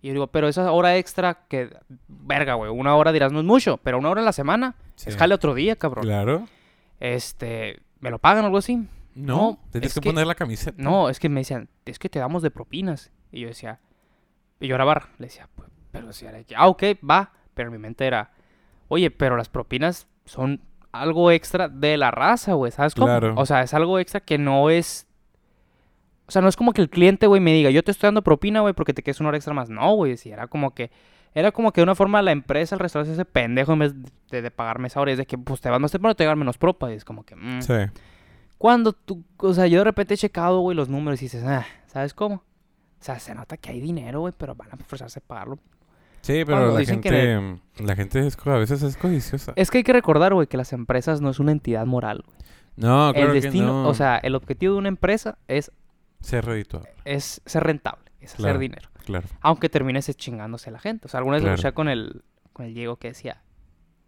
Y 0.00 0.08
yo 0.08 0.12
digo, 0.14 0.26
pero 0.28 0.48
esa 0.48 0.70
hora 0.72 0.96
extra 0.96 1.46
que, 1.48 1.70
verga, 2.08 2.54
güey, 2.54 2.70
una 2.70 2.96
hora 2.96 3.12
dirás 3.12 3.32
no 3.32 3.38
es 3.38 3.44
mucho, 3.44 3.76
pero 3.78 3.98
una 3.98 4.10
hora 4.10 4.20
en 4.20 4.24
la 4.24 4.32
semana 4.32 4.74
es 4.96 5.12
Sí. 5.14 5.18
jale 5.18 5.34
otro 5.34 5.54
día, 5.54 5.76
cabrón. 5.76 6.04
Claro. 6.04 6.46
Este, 7.00 7.80
¿me 8.00 8.10
lo 8.10 8.18
pagan 8.18 8.42
o 8.44 8.46
algo 8.46 8.58
así? 8.58 8.76
No, 9.14 9.36
No, 9.36 9.58
tienes 9.70 9.88
es 9.88 9.94
que, 9.94 10.00
que- 10.00 10.08
poner 10.10 10.26
la 10.26 10.34
camiseta. 10.34 10.80
No, 10.82 11.08
es 11.08 11.18
que 11.20 11.28
me 11.28 11.40
decían, 11.40 11.68
es 11.84 11.98
que 11.98 12.08
te 12.08 12.18
damos 12.18 12.42
de 12.42 12.50
propinas. 12.50 13.10
Y 13.30 13.40
yo 13.40 13.48
decía, 13.48 13.80
y 14.60 14.66
yo 14.68 14.74
era 14.74 14.84
bar, 14.84 15.08
le 15.18 15.26
decía, 15.26 15.48
"Pues, 15.54 15.68
pero 15.90 16.06
decía, 16.08 16.32
de 16.32 16.44
que, 16.44 16.56
ah, 16.56 16.68
ok, 16.68 16.82
va. 17.08 17.32
Pero 17.54 17.68
en 17.68 17.72
mi 17.72 17.78
mente 17.78 18.06
era, 18.06 18.30
oye, 18.88 19.10
pero 19.10 19.36
las 19.36 19.48
propinas 19.48 20.06
son 20.24 20.62
algo 20.90 21.30
extra 21.30 21.68
de 21.68 21.96
la 21.96 22.10
raza, 22.10 22.54
güey, 22.54 22.72
¿sabes 22.72 22.94
cómo? 22.94 23.06
Claro. 23.06 23.34
O 23.36 23.44
sea, 23.46 23.62
es 23.62 23.74
algo 23.74 23.98
extra 23.98 24.20
que 24.20 24.38
no 24.38 24.70
es... 24.70 25.06
O 26.26 26.30
sea, 26.30 26.40
no 26.42 26.48
es 26.48 26.56
como 26.56 26.72
que 26.72 26.80
el 26.80 26.88
cliente, 26.88 27.26
güey, 27.26 27.40
me 27.40 27.52
diga, 27.52 27.70
yo 27.70 27.82
te 27.82 27.90
estoy 27.90 28.08
dando 28.08 28.22
propina, 28.22 28.60
güey, 28.60 28.74
porque 28.74 28.94
te 28.94 29.02
quedes 29.02 29.20
una 29.20 29.30
hora 29.30 29.38
extra 29.38 29.54
más. 29.54 29.68
No, 29.68 29.94
güey, 29.94 30.16
si 30.16 30.30
era 30.30 30.46
como 30.46 30.74
que... 30.74 30.90
Era 31.34 31.50
como 31.50 31.72
que 31.72 31.80
de 31.80 31.84
una 31.84 31.94
forma 31.94 32.20
la 32.20 32.30
empresa, 32.30 32.74
el 32.74 32.78
restaurante, 32.78 33.14
ese 33.14 33.24
pendejo 33.24 33.72
en 33.72 33.78
vez 33.78 33.94
de, 34.30 34.42
de 34.42 34.50
pagarme 34.50 34.88
esa 34.88 35.00
hora. 35.00 35.10
Y 35.10 35.14
es 35.14 35.18
de 35.18 35.24
que, 35.26 35.38
pues, 35.38 35.62
te 35.62 35.70
vas 35.70 35.80
más 35.80 35.90
temprano, 35.90 36.14
te 36.14 36.24
llegan 36.24 36.38
menos 36.38 36.58
propa. 36.58 36.92
Y 36.92 36.94
es 36.94 37.04
como 37.04 37.24
que... 37.24 37.36
mm. 37.36 37.62
Sí. 37.62 37.74
Cuando 38.58 38.92
tú, 38.92 39.24
o 39.38 39.52
sea, 39.54 39.66
yo 39.66 39.78
de 39.78 39.84
repente 39.84 40.14
he 40.14 40.16
checado, 40.16 40.60
güey, 40.60 40.76
los 40.76 40.88
números 40.88 41.20
y 41.20 41.24
dices, 41.24 41.42
ah, 41.44 41.66
¿sabes 41.88 42.14
cómo? 42.14 42.36
O 42.36 43.04
sea, 43.04 43.18
se 43.18 43.34
nota 43.34 43.56
que 43.56 43.70
hay 43.70 43.80
dinero, 43.80 44.20
güey, 44.20 44.32
pero 44.38 44.54
van 44.54 44.68
a 44.70 44.76
forzarse 44.76 45.18
a 45.18 45.22
pagarlo. 45.26 45.58
Sí, 46.20 46.44
Cuando 46.44 46.66
pero 46.66 46.72
la 46.74 46.78
dicen 46.78 47.00
que 47.00 47.10
gente, 47.10 47.60
la 47.82 47.96
gente 47.96 48.24
es, 48.24 48.38
a 48.46 48.56
veces 48.58 48.84
es 48.84 48.96
codiciosa. 48.96 49.52
Es 49.56 49.72
que 49.72 49.78
hay 49.78 49.84
que 49.84 49.92
recordar, 49.92 50.32
güey, 50.34 50.46
que 50.46 50.56
las 50.56 50.72
empresas 50.72 51.20
no 51.20 51.30
es 51.30 51.40
una 51.40 51.50
entidad 51.50 51.84
moral, 51.86 52.22
güey. 52.24 52.38
No, 52.76 53.12
claro 53.12 53.32
el 53.32 53.40
que 53.40 53.40
destino, 53.40 53.82
no. 53.82 53.88
o 53.88 53.94
sea, 53.94 54.18
el 54.18 54.36
objetivo 54.36 54.74
de 54.74 54.78
una 54.78 54.88
empresa 54.88 55.36
es, 55.48 55.72
Ser 56.22 56.44
redituable, 56.46 56.90
es 57.04 57.42
ser 57.44 57.62
rentable, 57.64 58.10
es 58.20 58.32
Claro. 58.34 58.50
hacer 58.52 58.60
dinero. 58.60 58.88
claro. 59.04 59.26
Aunque 59.40 59.68
termines 59.68 60.06
chingándose 60.16 60.70
a 60.70 60.72
la 60.72 60.78
gente. 60.78 61.06
O 61.06 61.08
sea, 61.10 61.18
alguna 61.18 61.34
vez 61.36 61.42
lo 61.42 61.46
Claro. 61.48 61.54
escuché 61.56 61.74
con 61.74 61.88
el, 61.88 62.22
con 62.52 62.64
el 62.66 62.74
Diego 62.74 62.96
que 62.96 63.08
decía, 63.08 63.42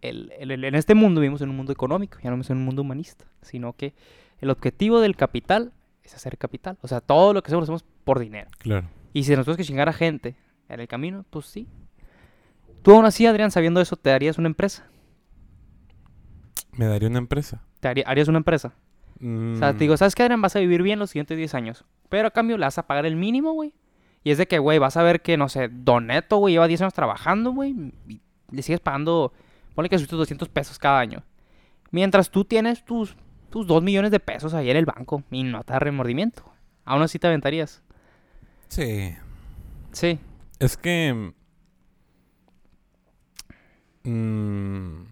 el, 0.01 0.31
el- 0.39 0.51
el- 0.51 0.63
en 0.63 0.75
este 0.75 0.95
mundo 0.95 1.19
vivimos 1.21 1.41
en 1.41 1.49
un 1.49 1.55
mundo 1.57 1.71
económico, 1.73 2.17
ya 2.19 2.29
no 2.29 2.35
vivimos 2.35 2.49
en 2.49 2.57
un 2.57 2.65
mundo 2.65 2.81
humanista, 2.83 3.25
sino 3.41 3.73
que 3.73 3.93
el 4.39 4.49
objetivo 4.49 4.99
del 5.01 5.15
capital 5.15 5.73
es 6.03 6.13
hacer 6.15 6.37
capital. 6.37 6.77
O 6.81 6.87
sea, 6.87 7.01
todo 7.01 7.33
lo 7.33 7.41
que 7.41 7.47
hacemos 7.47 7.67
lo 7.67 7.75
hacemos 7.75 7.85
por 8.03 8.19
dinero. 8.19 8.49
Claro. 8.59 8.87
Y 9.13 9.23
si 9.23 9.35
nos 9.35 9.45
tenemos 9.45 9.57
que 9.57 9.63
chingar 9.63 9.89
a 9.89 9.93
gente 9.93 10.35
en 10.69 10.79
el 10.79 10.87
camino, 10.87 11.25
pues 11.29 11.45
sí. 11.47 11.67
Tú 12.83 12.91
aún 12.93 13.05
así, 13.05 13.25
Adrián, 13.25 13.49
sabiendo 13.51 13.81
eso, 13.81 13.95
¿te 13.97 14.11
darías 14.11 14.37
una 14.37 14.47
empresa? 14.47 14.87
Me 16.73 16.85
daría 16.85 17.09
una 17.09 17.17
empresa. 17.19 17.63
¿Te 17.79 17.87
haría- 17.87 18.03
harías 18.07 18.27
una 18.27 18.37
empresa? 18.37 18.73
O 19.17 19.55
sea, 19.57 19.69
te 19.71 19.75
Mm, 19.75 19.79
digo, 19.79 19.97
¿sabes 19.97 20.13
qué, 20.15 20.23
Adrián? 20.23 20.41
Vas 20.41 20.55
a 20.55 20.59
vivir 20.59 20.81
bien 20.83 20.99
los 20.99 21.09
siguientes 21.11 21.37
10 21.37 21.53
años. 21.55 21.85
Pero 22.09 22.27
a 22.27 22.31
cambio 22.31 22.57
le 22.57 22.65
vas 22.65 22.77
a 22.77 22.85
pagar 22.87 23.05
el 23.05 23.15
mínimo, 23.15 23.53
güey. 23.53 23.73
Y 24.23 24.31
es 24.31 24.37
de 24.37 24.47
que, 24.47 24.59
güey, 24.59 24.77
vas 24.79 24.97
a 24.97 25.03
ver 25.03 25.21
que, 25.21 25.37
no 25.37 25.49
sé, 25.49 25.69
Don 25.71 26.07
Neto, 26.07 26.37
güey, 26.37 26.53
lleva 26.55 26.67
10 26.67 26.81
años 26.81 26.93
trabajando, 26.93 27.51
güey. 27.51 27.75
Y 28.07 28.21
le 28.51 28.61
sigues 28.61 28.79
pagando, 28.81 29.31
ponle 29.73 29.89
que 29.89 29.97
sus 29.99 30.07
200 30.09 30.49
pesos 30.49 30.79
cada 30.79 30.99
año. 30.99 31.23
Mientras 31.91 32.29
tú 32.29 32.43
tienes 32.43 32.83
tus, 32.83 33.15
tus 33.49 33.65
2 33.67 33.81
millones 33.83 34.11
de 34.11 34.19
pesos 34.19 34.53
ahí 34.53 34.69
en 34.69 34.77
el 34.77 34.85
banco 34.85 35.23
y 35.31 35.43
no 35.43 35.63
te 35.63 35.73
da 35.73 35.79
remordimiento. 35.79 36.43
Aún 36.83 37.01
así 37.03 37.17
te 37.19 37.27
aventarías. 37.27 37.81
Sí. 38.67 39.15
Sí. 39.91 40.19
Es 40.59 40.75
que... 40.77 41.33
mm, 44.03 45.03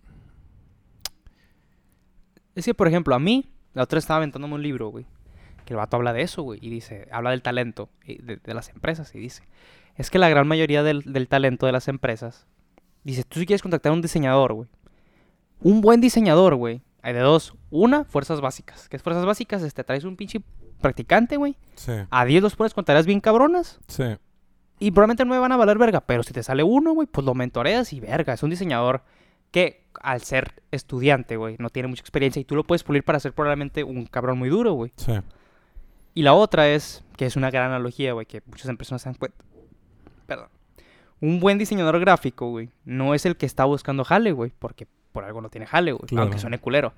Es 2.56 2.66
que, 2.66 2.74
por 2.74 2.88
ejemplo, 2.88 3.16
a 3.16 3.20
mí, 3.20 3.50
la 3.74 3.84
otra 3.84 4.00
estaba 4.00 4.18
aventándome 4.18 4.56
un 4.56 4.64
libro, 4.64 4.88
güey. 4.90 5.06
Que 5.66 5.74
el 5.74 5.78
vato 5.78 5.96
habla 5.98 6.14
de 6.14 6.22
eso, 6.22 6.44
güey. 6.44 6.60
Y 6.62 6.70
dice, 6.70 7.08
habla 7.12 7.32
del 7.32 7.42
talento 7.42 7.90
y 8.06 8.22
de, 8.22 8.38
de 8.38 8.54
las 8.54 8.70
empresas. 8.70 9.14
Y 9.16 9.20
dice, 9.20 9.44
es 9.96 10.10
que 10.10 10.20
la 10.20 10.30
gran 10.30 10.48
mayoría 10.48 10.84
del, 10.84 11.02
del 11.04 11.28
talento 11.28 11.66
de 11.66 11.72
las 11.72 11.88
empresas. 11.88 12.48
Dice, 13.04 13.24
tú 13.24 13.40
si 13.40 13.46
quieres 13.46 13.62
contactar 13.62 13.92
a 13.92 13.94
un 13.96 14.02
diseñador, 14.02 14.54
güey. 14.54 14.68
Un 15.62 15.82
buen 15.82 16.02
diseñador, 16.02 16.56
güey. 16.56 16.82
Hay 17.02 17.14
de 17.14 17.20
dos. 17.20 17.54
Una, 17.70 18.04
fuerzas 18.04 18.42
básicas. 18.42 18.90
¿Qué 18.90 18.98
es 18.98 19.04
fuerzas 19.04 19.26
básicas? 19.26 19.62
Este, 19.64 19.84
traes 19.84 20.04
un 20.04 20.16
pinche 20.18 20.42
practicante, 20.82 21.38
güey. 21.38 21.56
sí, 21.76 21.92
A 22.10 22.26
10 22.26 22.44
los 22.44 22.56
pones 22.56 22.74
con 22.74 22.84
tareas 22.86 23.06
bien 23.06 23.20
cabronas. 23.22 23.80
sí. 23.88 24.04
Y 24.80 24.92
probablemente 24.92 25.24
no 25.24 25.32
me 25.32 25.38
van 25.40 25.52
a 25.52 25.56
valer 25.56 25.78
verga, 25.78 26.02
pero 26.02 26.24
si 26.24 26.34
te 26.34 26.44
sale 26.44 26.62
uno, 26.62 26.92
güey, 26.94 27.08
pues 27.08 27.24
lo 27.26 27.34
mentoreas 27.36 27.94
y 27.94 28.02
verga. 28.02 28.34
Es 28.34 28.44
un 28.44 28.50
diseñador 28.50 29.04
que 29.54 29.86
al 30.02 30.22
ser 30.22 30.62
estudiante, 30.72 31.38
güey, 31.38 31.56
no 31.60 31.70
tiene 31.70 31.88
mucha 31.88 32.02
experiencia 32.02 32.40
y 32.42 32.44
tú 32.44 32.56
lo 32.56 32.66
puedes 32.66 32.84
pulir 32.84 33.04
para 33.04 33.20
ser 33.22 33.32
probablemente 33.32 33.84
un 33.86 34.06
cabrón 34.06 34.38
muy 34.38 34.50
duro, 34.50 34.74
güey. 34.74 34.92
Sí. 34.98 35.14
Y 36.16 36.24
la 36.24 36.34
otra 36.34 36.68
es, 36.70 37.04
que 37.16 37.26
es 37.26 37.36
una 37.38 37.50
gran 37.52 37.68
analogía, 37.72 38.12
güey, 38.14 38.26
que 38.26 38.42
muchas 38.48 38.68
empresas 38.68 38.92
no 38.94 39.00
se 39.00 39.06
dan 39.10 39.16
cuenta. 39.16 39.38
Perdón. 40.28 40.50
Un 41.22 41.40
buen 41.40 41.58
diseñador 41.58 42.00
gráfico, 42.00 42.50
güey, 42.50 42.70
no 42.84 43.14
es 43.14 43.26
el 43.26 43.38
que 43.38 43.46
está 43.46 43.64
buscando 43.66 44.04
jale, 44.04 44.32
güey, 44.34 44.52
porque 44.60 44.88
por 45.14 45.24
algo 45.24 45.40
no 45.42 45.50
tiene 45.50 45.68
jale, 45.68 45.94
güey, 45.94 46.08
Claro. 46.08 46.24
aunque 46.24 46.40
suene 46.40 46.58
culero. 46.60 46.94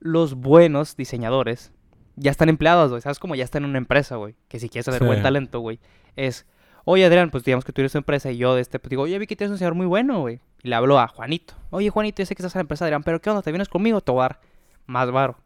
Los 0.00 0.34
buenos 0.34 0.96
diseñadores 0.96 1.72
ya 2.16 2.30
están 2.30 2.48
empleados, 2.48 2.90
güey, 2.90 3.02
¿sabes? 3.02 3.18
Como 3.18 3.34
ya 3.34 3.44
están 3.44 3.62
en 3.64 3.70
una 3.70 3.78
empresa, 3.78 4.16
güey, 4.16 4.34
que 4.48 4.58
si 4.58 4.68
quieres 4.68 4.92
Sí. 4.92 5.04
buen 5.04 5.22
talento, 5.22 5.60
güey, 5.60 5.78
es, 6.16 6.46
oye, 6.84 7.04
Adrián, 7.04 7.30
pues 7.30 7.44
digamos 7.44 7.64
que 7.64 7.72
tú 7.72 7.82
eres 7.82 7.92
tu 7.92 7.98
empresa 7.98 8.30
y 8.32 8.38
yo 8.38 8.54
de 8.54 8.62
este, 8.62 8.78
pues 8.78 8.90
digo, 8.90 9.02
oye, 9.02 9.18
vi 9.18 9.26
que 9.26 9.36
tienes 9.36 9.50
un 9.50 9.56
diseñador 9.56 9.76
muy 9.76 9.86
bueno, 9.86 10.20
güey. 10.20 10.40
Y 10.62 10.68
le 10.68 10.74
hablo 10.74 10.98
a 10.98 11.08
Juanito. 11.08 11.54
Oye, 11.70 11.90
Juanito, 11.90 12.22
yo 12.22 12.26
sé 12.26 12.34
que 12.34 12.42
estás 12.42 12.54
en 12.54 12.60
la 12.60 12.62
empresa, 12.62 12.84
Adrián, 12.84 13.02
pero 13.02 13.20
¿qué 13.20 13.30
onda? 13.30 13.42
¿Te 13.42 13.52
vienes 13.52 13.68
conmigo? 13.68 14.00
Te 14.00 14.12
a 14.12 14.40
más 14.86 15.10
varo. 15.10 15.38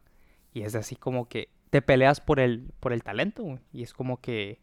Y 0.53 0.63
es 0.63 0.75
así 0.75 0.95
como 0.95 1.27
que 1.27 1.49
te 1.69 1.81
peleas 1.81 2.19
por 2.19 2.39
el, 2.39 2.71
por 2.79 2.93
el 2.93 3.03
talento, 3.03 3.43
güey. 3.43 3.59
Y 3.71 3.83
es 3.83 3.93
como 3.93 4.19
que... 4.19 4.59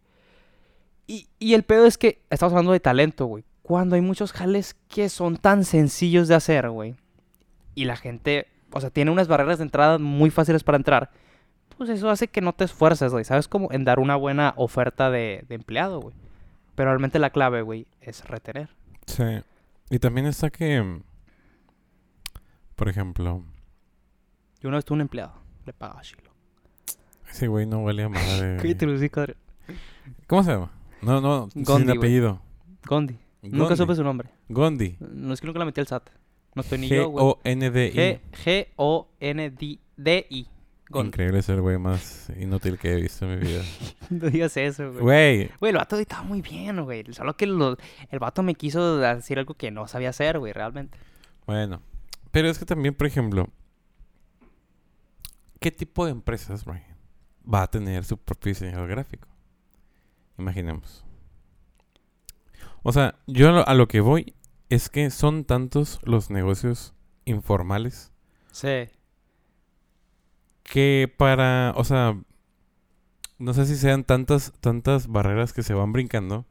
Y, 1.06 1.28
y 1.38 1.54
el 1.54 1.62
pedo 1.62 1.86
es 1.86 1.98
que 1.98 2.22
estamos 2.30 2.52
hablando 2.52 2.72
de 2.72 2.80
talento, 2.80 3.26
güey. 3.26 3.44
Cuando 3.62 3.96
hay 3.96 4.00
muchos 4.00 4.32
jales 4.32 4.74
que 4.88 5.08
son 5.08 5.36
tan 5.36 5.64
sencillos 5.64 6.28
de 6.28 6.34
hacer, 6.34 6.68
güey. 6.70 6.96
Y 7.74 7.84
la 7.84 7.96
gente, 7.96 8.48
o 8.72 8.80
sea, 8.80 8.90
tiene 8.90 9.10
unas 9.10 9.28
barreras 9.28 9.58
de 9.58 9.64
entrada 9.64 9.98
muy 9.98 10.30
fáciles 10.30 10.64
para 10.64 10.76
entrar. 10.76 11.10
Pues 11.76 11.90
eso 11.90 12.10
hace 12.10 12.28
que 12.28 12.40
no 12.40 12.52
te 12.52 12.64
esfuerces, 12.64 13.12
güey. 13.12 13.24
¿Sabes? 13.24 13.48
Como 13.48 13.72
en 13.72 13.84
dar 13.84 13.98
una 13.98 14.16
buena 14.16 14.54
oferta 14.56 15.10
de, 15.10 15.44
de 15.48 15.54
empleado, 15.54 16.00
güey. 16.00 16.14
Pero 16.74 16.90
realmente 16.90 17.18
la 17.18 17.30
clave, 17.30 17.62
güey, 17.62 17.86
es 18.00 18.24
retener. 18.24 18.70
Sí. 19.06 19.42
Y 19.90 19.98
también 19.98 20.26
está 20.26 20.50
que, 20.50 21.00
por 22.76 22.88
ejemplo, 22.88 23.44
Yo 24.60 24.68
una 24.68 24.78
vez 24.78 24.84
tuve 24.84 24.96
un 24.96 25.00
empleado. 25.02 25.34
Le 25.66 25.72
pagaba 25.72 26.00
chilo. 26.02 26.30
ese 27.30 27.46
güey 27.46 27.66
no 27.66 27.80
huele 27.80 28.04
a 28.04 28.08
madre. 28.08 28.58
¿Cómo 30.26 30.42
se 30.42 30.52
llama? 30.52 30.70
No, 31.02 31.20
no, 31.20 31.48
Gondi, 31.54 31.88
sin 31.88 31.98
apellido. 31.98 32.40
Gondi. 32.86 33.18
Nunca 33.42 33.58
Gondi. 33.58 33.76
supe 33.76 33.94
su 33.94 34.04
nombre. 34.04 34.30
Gondi. 34.48 34.96
No 35.00 35.34
es 35.34 35.40
que 35.40 35.46
nunca 35.46 35.58
la 35.58 35.64
metí 35.64 35.80
al 35.80 35.86
SAT. 35.86 36.08
No 36.54 36.62
estoy 36.62 36.78
ni 36.78 36.88
yo, 36.88 37.08
güey. 37.08 37.24
G-O-N-D-I. 37.24 38.20
G-O-N-D-I. 38.44 40.48
Increíble 41.00 41.38
es 41.40 41.48
el 41.48 41.60
güey 41.60 41.78
más 41.78 42.30
inútil 42.38 42.78
que 42.78 42.92
he 42.92 43.00
visto 43.00 43.24
en 43.30 43.38
mi 43.40 43.46
vida. 43.46 43.62
No 44.10 44.28
digas 44.30 44.56
eso, 44.56 44.90
güey. 44.92 45.02
Güey, 45.02 45.50
Güey, 45.60 45.70
el 45.70 45.76
vato 45.78 45.96
estaba 45.96 46.22
muy 46.22 46.42
bien, 46.42 46.82
güey. 46.84 47.04
Solo 47.12 47.36
que 47.36 47.46
lo- 47.46 47.76
el 48.10 48.18
vato 48.18 48.42
me 48.42 48.54
quiso 48.54 48.98
decir 48.98 49.38
algo 49.38 49.54
que 49.54 49.70
no 49.70 49.86
sabía 49.88 50.10
hacer, 50.10 50.38
güey, 50.38 50.52
realmente. 50.52 50.98
bueno. 51.46 51.80
Pero 52.30 52.48
es 52.48 52.58
que 52.58 52.64
también, 52.64 52.94
por 52.94 53.06
ejemplo, 53.06 53.48
¿qué 55.60 55.70
tipo 55.70 56.04
de 56.04 56.12
empresas, 56.12 56.64
Brian, 56.64 56.82
va 57.42 57.62
a 57.62 57.70
tener 57.70 58.04
su 58.04 58.16
propio 58.16 58.50
diseñador 58.50 58.88
gráfico? 58.88 59.28
Imaginemos. 60.38 61.04
O 62.82 62.92
sea, 62.92 63.16
yo 63.26 63.48
a 63.50 63.52
lo, 63.52 63.68
a 63.68 63.74
lo 63.74 63.86
que 63.86 64.00
voy 64.00 64.34
es 64.68 64.88
que 64.88 65.10
son 65.10 65.44
tantos 65.44 66.00
los 66.04 66.30
negocios 66.30 66.94
informales 67.24 68.12
Sí. 68.50 68.88
Que 70.72 71.12
para, 71.18 71.74
o 71.76 71.84
sea, 71.84 72.16
no 73.38 73.52
sé 73.52 73.66
si 73.66 73.76
sean 73.76 74.04
tantas, 74.04 74.54
tantas 74.60 75.06
barreras 75.06 75.52
que 75.52 75.62
se 75.62 75.74
van 75.74 75.92
brincando. 75.92 76.46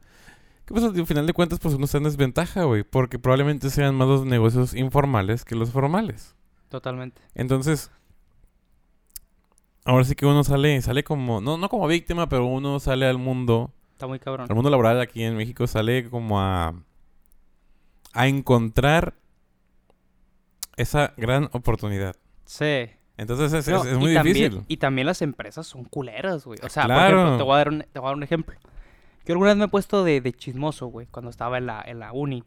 Que 0.64 0.74
pues 0.74 0.84
al 0.84 1.06
final 1.08 1.26
de 1.26 1.32
cuentas, 1.32 1.58
pues 1.58 1.74
uno 1.74 1.86
está 1.86 1.98
en 1.98 2.04
desventaja, 2.04 2.62
güey. 2.62 2.84
Porque 2.84 3.18
probablemente 3.18 3.68
sean 3.68 3.96
más 3.96 4.06
los 4.06 4.24
negocios 4.24 4.74
informales 4.74 5.44
que 5.44 5.56
los 5.56 5.72
formales. 5.72 6.36
Totalmente. 6.68 7.20
Entonces, 7.34 7.90
ahora 9.84 10.04
sí 10.04 10.14
que 10.14 10.24
uno 10.24 10.44
sale, 10.44 10.80
sale 10.82 11.02
como, 11.02 11.40
no, 11.40 11.56
no 11.58 11.68
como 11.68 11.88
víctima, 11.88 12.28
pero 12.28 12.46
uno 12.46 12.78
sale 12.78 13.06
al 13.06 13.18
mundo, 13.18 13.72
Está 13.94 14.06
muy 14.06 14.20
cabrón. 14.20 14.46
al 14.48 14.54
mundo 14.54 14.70
laboral 14.70 15.00
aquí 15.00 15.24
en 15.24 15.36
México, 15.36 15.66
sale 15.66 16.08
como 16.08 16.40
a, 16.40 16.74
a 18.12 18.28
encontrar 18.28 19.14
esa 20.76 21.12
gran 21.16 21.48
oportunidad. 21.52 22.14
Sí. 22.44 22.88
Entonces 23.22 23.52
es, 23.52 23.68
No, 23.68 23.82
es- 23.84 23.92
es 23.92 23.98
muy 23.98 24.14
también- 24.14 24.34
difícil. 24.36 24.64
Y 24.68 24.76
también 24.76 25.06
las 25.06 25.22
empresas 25.22 25.66
son 25.66 25.84
culeras, 25.84 26.44
güey. 26.44 26.58
O 26.62 26.68
sea, 26.68 26.84
Claro. 26.84 27.16
por 27.16 27.18
ejemplo, 27.20 27.36
te 27.38 27.42
voy 27.44 27.54
a 27.54 27.56
dar 27.58 27.68
un, 27.70 27.78
te 27.92 27.98
voy 27.98 28.06
a 28.06 28.10
dar 28.10 28.16
un 28.16 28.22
ejemplo. 28.22 28.56
Yo 29.24 29.34
alguna 29.34 29.50
vez 29.50 29.56
me 29.56 29.64
he 29.64 29.68
puesto 29.68 30.04
de, 30.04 30.20
de 30.20 30.32
chismoso, 30.32 30.86
güey, 30.88 31.06
cuando 31.06 31.30
estaba 31.30 31.58
en 31.58 31.66
la, 31.66 31.82
en 31.86 31.98
la 32.00 32.12
uni. 32.12 32.42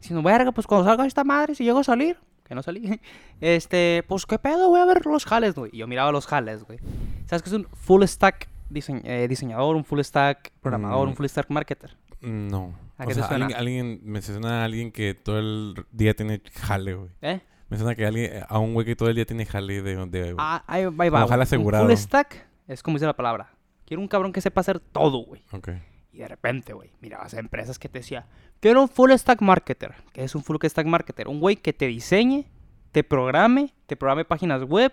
Diciendo, 0.00 0.22
verga, 0.22 0.52
pues 0.52 0.66
cuando 0.66 0.86
salga 0.86 1.06
esta 1.06 1.24
madre, 1.24 1.54
si 1.54 1.64
llego 1.64 1.78
a 1.80 1.84
salir, 1.84 2.16
que 2.44 2.54
no 2.54 2.62
salí, 2.62 3.00
este, 3.40 4.04
pues 4.06 4.26
qué 4.26 4.38
pedo, 4.38 4.68
voy 4.68 4.80
a 4.80 4.84
ver 4.84 5.04
los 5.06 5.24
jales, 5.24 5.54
güey. 5.54 5.70
Y 5.74 5.78
yo 5.78 5.86
miraba 5.86 6.12
los 6.12 6.26
jales, 6.26 6.64
güey. 6.64 6.78
¿Sabes 7.26 7.42
qué 7.42 7.48
es 7.48 7.54
un 7.54 7.66
full 7.72 8.04
stack 8.04 8.48
diseñ- 8.70 9.00
eh, 9.04 9.26
diseñador, 9.28 9.74
un 9.76 9.84
full 9.84 10.00
stack 10.00 10.52
programador, 10.60 11.06
Mm. 11.06 11.10
un 11.10 11.16
full 11.16 11.26
stack 11.26 11.50
marketer? 11.50 11.96
No. 12.20 12.74
¿A 12.98 13.04
o 13.04 13.08
qué 13.08 13.14
te 13.14 13.20
sea, 13.20 13.28
suena? 13.28 13.46
alguien, 13.46 13.58
alguien 13.58 14.00
me 14.04 14.22
suena 14.22 14.62
a 14.62 14.64
alguien 14.64 14.92
que 14.92 15.14
todo 15.14 15.38
el 15.38 15.74
día 15.92 16.14
tiene 16.14 16.40
jale, 16.54 16.94
güey. 16.94 17.10
¿Eh? 17.22 17.40
Me 17.68 17.76
suena 17.76 17.94
que 17.94 18.06
alguien, 18.06 18.44
a 18.48 18.58
un 18.58 18.74
güey 18.74 18.86
que 18.86 18.94
todo 18.96 19.08
el 19.08 19.16
día 19.16 19.24
tiene 19.26 19.44
jale 19.46 19.82
de, 19.82 20.06
de 20.06 20.34
Ah, 20.38 20.62
ahí, 20.66 20.84
ahí 20.98 21.08
va. 21.08 21.24
Un 21.26 21.40
asegurado. 21.40 21.84
full 21.86 21.94
stack 21.96 22.46
es 22.68 22.82
como 22.82 22.96
dice 22.96 23.06
la 23.06 23.16
palabra. 23.16 23.50
Quiero 23.84 24.00
un 24.00 24.08
cabrón 24.08 24.32
que 24.32 24.40
sepa 24.40 24.60
hacer 24.60 24.80
todo, 24.80 25.18
güey. 25.18 25.42
Ok. 25.52 25.68
Y 26.12 26.18
de 26.18 26.28
repente, 26.28 26.72
güey, 26.72 26.90
mirabas 27.00 27.34
a 27.34 27.38
empresas 27.40 27.78
que 27.78 27.88
te 27.88 27.98
decía, 28.00 28.26
quiero 28.60 28.82
un 28.82 28.88
full 28.88 29.10
stack 29.12 29.40
marketer. 29.42 29.94
¿Qué 30.12 30.24
es 30.24 30.34
un 30.34 30.42
full 30.42 30.56
stack 30.64 30.86
marketer? 30.86 31.28
Un 31.28 31.40
güey 31.40 31.56
que 31.56 31.72
te 31.72 31.86
diseñe, 31.86 32.46
te 32.92 33.04
programe, 33.04 33.74
te 33.86 33.96
programe 33.96 34.24
páginas 34.24 34.62
web, 34.62 34.92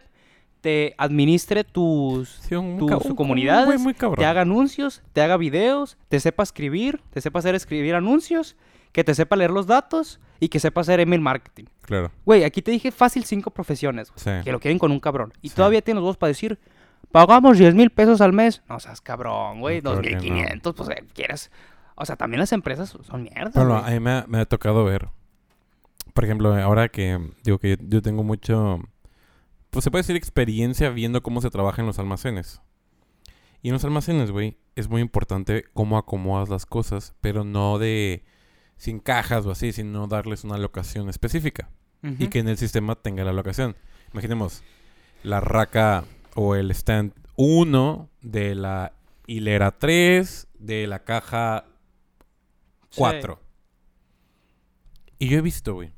te 0.61 0.93
administre 0.97 1.63
tus, 1.63 2.29
Sí, 2.29 2.55
un, 2.55 2.77
tus 2.77 2.91
un- 2.91 3.11
un 3.11 3.15
comunidades, 3.15 3.81
cabrón. 3.97 4.17
te 4.19 4.25
haga 4.25 4.41
anuncios, 4.41 5.01
te 5.13 5.21
haga 5.21 5.37
videos, 5.37 5.97
te 6.09 6.19
sepa 6.19 6.43
escribir, 6.43 7.01
te 7.11 7.21
sepa 7.21 7.39
hacer 7.39 7.55
escribir 7.55 7.95
anuncios, 7.95 8.55
que 8.93 9.03
te 9.03 9.13
sepa 9.13 9.35
leer 9.35 9.51
los 9.51 9.67
datos 9.67 10.21
y 10.39 10.47
que 10.49 10.59
sepa 10.61 10.79
hacer 10.81 11.01
email 11.01 11.19
marketing. 11.21 11.65
Claro. 11.81 12.11
Güey, 12.25 12.45
aquí 12.45 12.61
te 12.61 12.71
dije 12.71 12.91
fácil 12.91 13.25
cinco 13.25 13.51
profesiones 13.51 14.09
güey, 14.11 14.19
Sí. 14.39 14.43
que 14.45 14.51
lo 14.53 14.59
quieren 14.61 14.79
con 14.79 14.91
un 14.91 14.99
cabrón. 15.01 15.33
Y 15.41 15.49
Sí. 15.49 15.55
todavía 15.55 15.81
tienes 15.81 16.01
los 16.01 16.09
dos 16.11 16.17
para 16.17 16.29
decir, 16.29 16.57
pagamos 17.11 17.57
10 17.57 17.75
mil 17.75 17.89
pesos 17.89 18.21
al 18.21 18.31
mes. 18.33 18.61
No 18.69 18.79
seas 18.79 19.01
cabrón, 19.01 19.59
güey, 19.59 19.77
No, 19.81 19.91
claro 19.91 20.01
que 20.03 20.11
no. 20.11 20.17
2500, 20.17 20.75
pues 20.75 20.89
eh, 20.89 21.03
quieres. 21.13 21.51
O 21.95 22.05
sea, 22.05 22.15
también 22.15 22.39
las 22.39 22.51
empresas 22.53 22.89
son 23.03 23.23
mierda. 23.23 23.51
Bueno, 23.53 23.79
güey. 23.81 23.91
a 23.91 23.93
mí 23.93 23.99
me 23.99 24.11
ha, 24.11 24.25
me 24.27 24.39
ha 24.39 24.45
tocado 24.45 24.83
ver. 24.85 25.09
Por 26.13 26.23
ejemplo, 26.25 26.55
ahora 26.55 26.89
que 26.89 27.19
digo 27.43 27.57
que 27.59 27.69
yo, 27.71 27.75
yo 27.87 28.01
tengo 28.01 28.23
mucho. 28.23 28.79
Pues 29.71 29.83
se 29.83 29.89
puede 29.91 30.01
decir 30.03 30.15
experiencia 30.15 30.89
viendo 30.91 31.23
cómo 31.23 31.41
se 31.41 31.49
trabaja 31.49 31.81
en 31.81 31.87
los 31.87 31.97
almacenes. 31.97 32.61
Y 33.63 33.69
en 33.69 33.73
los 33.73 33.83
almacenes, 33.85 34.29
güey, 34.29 34.57
es 34.75 34.87
muy 34.89 35.01
importante 35.01 35.65
cómo 35.73 35.97
acomodas 35.97 36.49
las 36.49 36.65
cosas, 36.67 37.15
pero 37.21 37.43
no 37.43 37.79
de 37.79 38.23
sin 38.77 38.99
cajas 38.99 39.45
o 39.45 39.51
así, 39.51 39.71
sino 39.71 40.07
darles 40.07 40.43
una 40.43 40.57
locación 40.57 41.09
específica. 41.09 41.69
y 42.19 42.27
que 42.27 42.39
en 42.39 42.49
el 42.49 42.57
sistema 42.57 42.95
tenga 42.95 43.23
la 43.23 43.31
locación. 43.31 43.77
Imaginemos 44.11 44.61
la 45.23 45.39
raca 45.39 46.03
o 46.35 46.53
el 46.55 46.69
stand 46.71 47.13
1 47.37 48.09
de 48.21 48.55
la 48.55 48.91
hilera 49.25 49.71
3 49.71 50.47
de 50.59 50.85
la 50.87 51.05
caja 51.05 51.65
Sí. 52.89 52.99
4. 52.99 53.39
Y 55.17 55.29
yo 55.29 55.37
he 55.37 55.41
visto, 55.41 55.73
güey. 55.75 55.93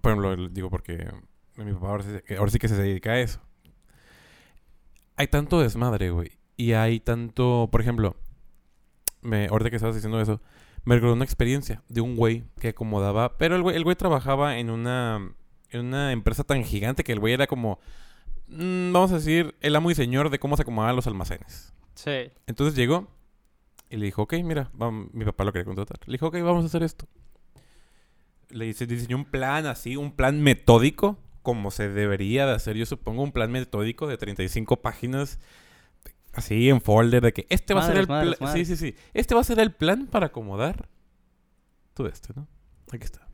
Por 0.00 0.12
ejemplo, 0.12 0.48
digo 0.48 0.70
porque 0.70 1.10
mi 1.56 1.72
papá 1.72 1.88
ahora 1.88 2.04
sí, 2.04 2.34
ahora 2.36 2.50
sí 2.50 2.58
que 2.58 2.68
se 2.68 2.76
dedica 2.80 3.10
a 3.12 3.20
eso. 3.20 3.40
Hay 5.16 5.28
tanto 5.28 5.60
desmadre, 5.60 6.10
güey. 6.10 6.32
Y 6.56 6.72
hay 6.72 7.00
tanto, 7.00 7.68
por 7.72 7.80
ejemplo, 7.80 8.16
me, 9.24 9.46
ahorita 9.46 9.70
que 9.70 9.76
estabas 9.76 9.96
diciendo 9.96 10.20
eso, 10.20 10.40
me 10.84 10.94
recordó 10.94 11.14
una 11.14 11.24
experiencia 11.24 11.82
de 11.88 12.00
un 12.00 12.14
güey 12.14 12.44
que 12.60 12.68
acomodaba, 12.68 13.36
pero 13.38 13.56
el 13.56 13.62
güey, 13.62 13.74
el 13.76 13.82
güey 13.84 13.96
trabajaba 13.96 14.58
en 14.58 14.70
una, 14.70 15.32
en 15.70 15.80
una 15.86 16.12
empresa 16.12 16.44
tan 16.44 16.62
gigante 16.62 17.02
que 17.02 17.12
el 17.12 17.18
güey 17.20 17.32
era 17.34 17.46
como, 17.46 17.80
mm, 18.48 18.92
vamos 18.92 19.10
a 19.12 19.16
decir, 19.16 19.54
el 19.60 19.74
amo 19.76 19.90
y 19.90 19.94
señor 19.94 20.30
de 20.30 20.38
cómo 20.38 20.56
se 20.56 20.62
acomodaban 20.62 20.94
los 20.96 21.06
almacenes. 21.06 21.72
Sí. 21.94 22.30
Entonces 22.46 22.76
llegó 22.76 23.08
y 23.90 23.96
le 23.96 24.04
dijo, 24.06 24.22
ok, 24.22 24.34
mira, 24.44 24.70
vam- 24.76 25.08
mi 25.12 25.24
papá 25.24 25.44
lo 25.44 25.52
quería 25.52 25.64
contratar. 25.64 25.98
Le 26.06 26.12
dijo, 26.12 26.26
ok, 26.28 26.34
vamos 26.42 26.64
a 26.64 26.66
hacer 26.66 26.82
esto. 26.82 27.06
Le 28.50 28.66
dice, 28.66 28.86
diseñó 28.86 29.16
un 29.16 29.24
plan 29.24 29.66
así, 29.66 29.96
un 29.96 30.12
plan 30.12 30.40
metódico, 30.42 31.18
como 31.42 31.70
se 31.70 31.88
debería 31.88 32.46
de 32.46 32.52
hacer, 32.52 32.76
yo 32.76 32.86
supongo, 32.86 33.22
un 33.22 33.32
plan 33.32 33.50
metódico 33.50 34.06
de 34.06 34.16
35 34.16 34.80
páginas, 34.82 35.40
así 36.34 36.68
en 36.68 36.80
folder, 36.80 37.22
de 37.22 37.32
que 37.32 37.46
este 37.48 37.74
va 37.74 37.82
a 37.82 37.86
ser 37.86 37.96
el 37.98 38.06
plan. 38.06 38.34
Sí, 38.52 38.64
sí, 38.64 38.76
sí. 38.76 38.94
Este 39.12 39.34
va 39.34 39.40
a 39.40 39.44
ser 39.44 39.58
el 39.60 39.72
plan 39.72 40.06
para 40.06 40.26
acomodar 40.26 40.88
todo 41.94 42.06
esto, 42.08 42.32
¿no? 42.36 42.46
Aquí 42.92 43.04
está. 43.04 43.26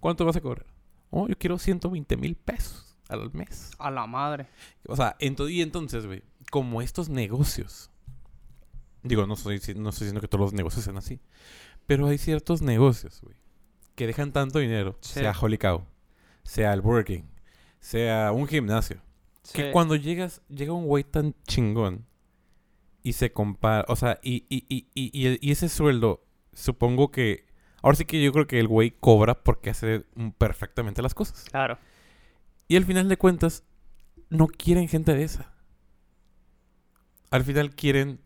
¿Cuánto 0.00 0.24
vas 0.24 0.36
a 0.36 0.40
cobrar? 0.40 0.66
Oh, 1.10 1.26
yo 1.28 1.36
quiero 1.38 1.58
120 1.58 2.16
mil 2.16 2.36
pesos 2.36 2.96
al 3.08 3.32
mes. 3.32 3.70
A 3.78 3.90
la 3.90 4.06
madre. 4.06 4.46
O 4.86 4.94
sea, 4.96 5.16
ento- 5.18 5.50
y 5.50 5.62
entonces, 5.62 6.06
güey, 6.06 6.22
como 6.50 6.82
estos 6.82 7.08
negocios, 7.08 7.90
digo, 9.02 9.26
no 9.26 9.34
estoy, 9.34 9.56
dici- 9.58 9.74
no 9.76 9.88
estoy 9.90 10.06
diciendo 10.06 10.20
que 10.20 10.28
todos 10.28 10.42
los 10.46 10.52
negocios 10.52 10.84
sean 10.84 10.96
así, 10.98 11.20
pero 11.86 12.06
hay 12.06 12.18
ciertos 12.18 12.60
negocios, 12.62 13.20
güey, 13.22 13.36
que 13.94 14.06
dejan 14.06 14.32
tanto 14.32 14.58
dinero, 14.58 14.98
Sí. 15.00 15.20
sea 15.20 15.32
Holy 15.40 15.56
Cow, 15.58 15.84
sea 16.42 16.72
el 16.74 16.80
Burger 16.82 17.04
King, 17.04 17.24
sea 17.80 18.32
un 18.32 18.46
gimnasio, 18.46 19.00
que 19.52 19.70
cuando 19.72 19.96
llegas, 19.96 20.42
llega 20.48 20.72
un 20.72 20.86
güey 20.86 21.04
tan 21.04 21.34
chingón 21.46 22.06
y 23.02 23.12
se 23.14 23.32
compara, 23.32 23.84
o 23.88 23.96
sea, 23.96 24.18
y, 24.22 24.44
y, 24.48 24.64
y, 24.68 24.88
y, 24.94 25.10
y- 25.28 25.38
y 25.40 25.50
ese 25.50 25.68
sueldo, 25.68 26.24
supongo 26.52 27.10
que, 27.10 27.46
ahora 27.82 27.96
sí 27.96 28.04
que 28.04 28.22
yo 28.22 28.32
creo 28.32 28.46
que 28.46 28.58
el 28.60 28.68
güey 28.68 28.90
cobra 28.90 29.42
porque 29.42 29.70
hace 29.70 30.04
perfectamente 30.38 31.00
las 31.02 31.14
cosas. 31.14 31.44
Claro. 31.50 31.78
Y 32.66 32.76
al 32.76 32.84
final 32.84 33.08
de 33.08 33.16
cuentas, 33.16 33.64
no 34.30 34.46
quieren 34.46 34.88
gente 34.88 35.14
de 35.14 35.24
esa. 35.24 35.54
Al 37.30 37.44
final 37.44 37.74
quieren, 37.74 38.20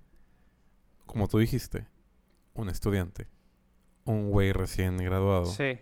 como 1.07 1.29
tú 1.29 1.39
dijiste, 1.39 1.87
un 2.55 2.69
estudiante. 2.69 3.29
Un 4.05 4.31
güey 4.31 4.53
recién 4.53 4.97
graduado. 4.97 5.47
Sí. 5.47 5.79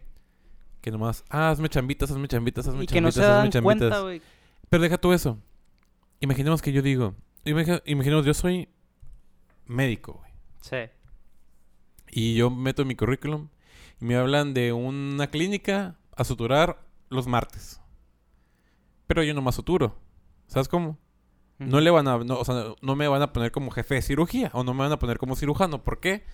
Que 0.81 0.90
nomás, 0.90 1.24
ah, 1.31 1.50
hazme 1.50 1.68
chambitas, 1.68 2.11
hazme 2.11 2.29
chambitas, 2.29 2.66
hazme 2.66 2.85
Y 2.85 2.87
que 2.87 3.00
no 3.00 3.11
chambitas, 3.11 3.14
se 3.14 3.20
dan 3.22 3.38
hazme 3.40 3.50
chambitas. 3.50 4.00
cuenta. 4.03 4.24
Pero 4.70 4.83
deja 4.83 4.98
tú 4.98 5.12
eso. 5.12 5.38
Imaginemos 6.20 6.62
que 6.62 6.72
yo 6.72 6.80
digo, 6.83 7.14
imagi- 7.44 7.83
imaginemos, 7.87 8.24
yo 8.24 8.35
soy 8.35 8.68
médico, 9.66 10.14
güey. 10.14 10.33
Sí. 10.61 10.76
Y 12.11 12.35
yo 12.35 12.50
meto 12.50 12.85
mi 12.85 12.94
currículum 12.94 13.48
y 14.00 14.04
me 14.04 14.16
hablan 14.16 14.54
de 14.54 14.72
una 14.72 15.28
clínica 15.28 15.96
a 16.16 16.24
suturar 16.24 16.83
los 17.09 17.26
martes. 17.26 17.80
Pero 19.06 19.22
yo 19.22 19.35
nomás 19.35 19.54
suturo. 19.56 19.98
¿Sabes 20.46 20.68
cómo? 20.68 20.98
No 21.59 21.80
le 21.80 21.90
van 21.90 22.09
a, 22.09 22.18
no, 22.18 22.38
o 22.38 22.44
sea, 22.44 22.74
no 22.80 22.96
me 22.96 23.06
van 23.06 23.20
a 23.22 23.33
poner 23.33 23.52
como 23.52 23.70
jefe 23.70 23.96
de 23.96 24.02
cirugía 24.02 24.50
o 24.54 24.64
no 24.64 24.72
me 24.72 24.80
van 24.80 24.92
a 24.92 24.98
poner 24.98 25.18
como 25.18 25.37
cirujano. 25.37 25.83
¿Por 25.85 26.00
qué? 26.00 26.24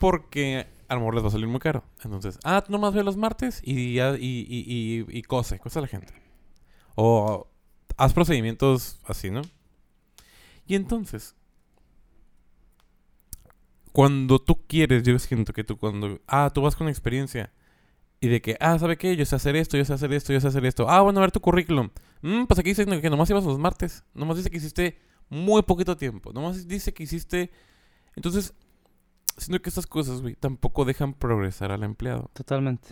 Porque 0.00 0.66
a 0.88 0.94
lo 0.94 1.00
mejor 1.00 1.14
les 1.14 1.24
va 1.24 1.28
a 1.28 1.32
salir 1.32 1.46
muy 1.46 1.60
caro. 1.60 1.84
Entonces, 2.02 2.38
ah, 2.44 2.62
tú 2.64 2.72
nomás 2.72 2.92
ve 2.92 3.04
los 3.04 3.16
martes 3.16 3.60
y 3.64 3.94
ya, 3.94 4.16
y, 4.18 4.46
y, 4.48 5.04
y, 5.08 5.18
y 5.18 5.22
cose, 5.22 5.58
cose 5.60 5.78
a 5.78 5.82
la 5.82 5.88
gente. 5.88 6.12
O 6.96 7.46
haz 7.96 8.12
procedimientos 8.12 9.00
así, 9.04 9.30
¿no? 9.30 9.42
Y 10.66 10.74
entonces, 10.74 11.34
cuando 13.92 14.40
tú 14.40 14.66
quieres, 14.66 15.02
yo 15.02 15.18
siento 15.18 15.52
que 15.52 15.64
tú 15.64 15.76
cuando, 15.76 16.20
ah, 16.26 16.50
tú 16.52 16.62
vas 16.62 16.74
con 16.74 16.88
experiencia 16.88 17.52
y 18.20 18.28
de 18.28 18.40
que, 18.40 18.56
ah, 18.60 18.78
¿sabe 18.78 18.96
qué? 18.96 19.16
Yo 19.16 19.24
sé 19.26 19.36
hacer 19.36 19.54
esto, 19.54 19.76
yo 19.76 19.84
sé 19.84 19.92
hacer 19.92 20.12
esto, 20.12 20.32
yo 20.32 20.40
sé 20.40 20.48
hacer 20.48 20.64
esto. 20.64 20.88
Ah, 20.88 21.02
bueno, 21.02 21.20
a 21.20 21.22
ver 21.22 21.32
tu 21.32 21.40
currículum. 21.40 21.90
Mm, 22.22 22.44
pues 22.46 22.58
aquí 22.58 22.70
dice 22.70 22.86
que 22.86 23.10
nomás 23.10 23.28
ibas 23.30 23.44
los 23.44 23.58
martes. 23.58 24.02
Nomás 24.14 24.38
dice 24.38 24.50
que 24.50 24.56
hiciste 24.56 24.98
muy 25.28 25.62
poquito 25.62 25.96
tiempo. 25.96 26.32
Nomás 26.32 26.66
dice 26.66 26.94
que 26.94 27.02
hiciste... 27.02 27.50
Entonces, 28.16 28.54
siento 29.36 29.60
que 29.60 29.68
estas 29.68 29.86
cosas, 29.86 30.22
güey, 30.22 30.34
tampoco 30.36 30.84
dejan 30.84 31.12
progresar 31.14 31.70
al 31.70 31.82
empleado. 31.82 32.30
Totalmente. 32.32 32.88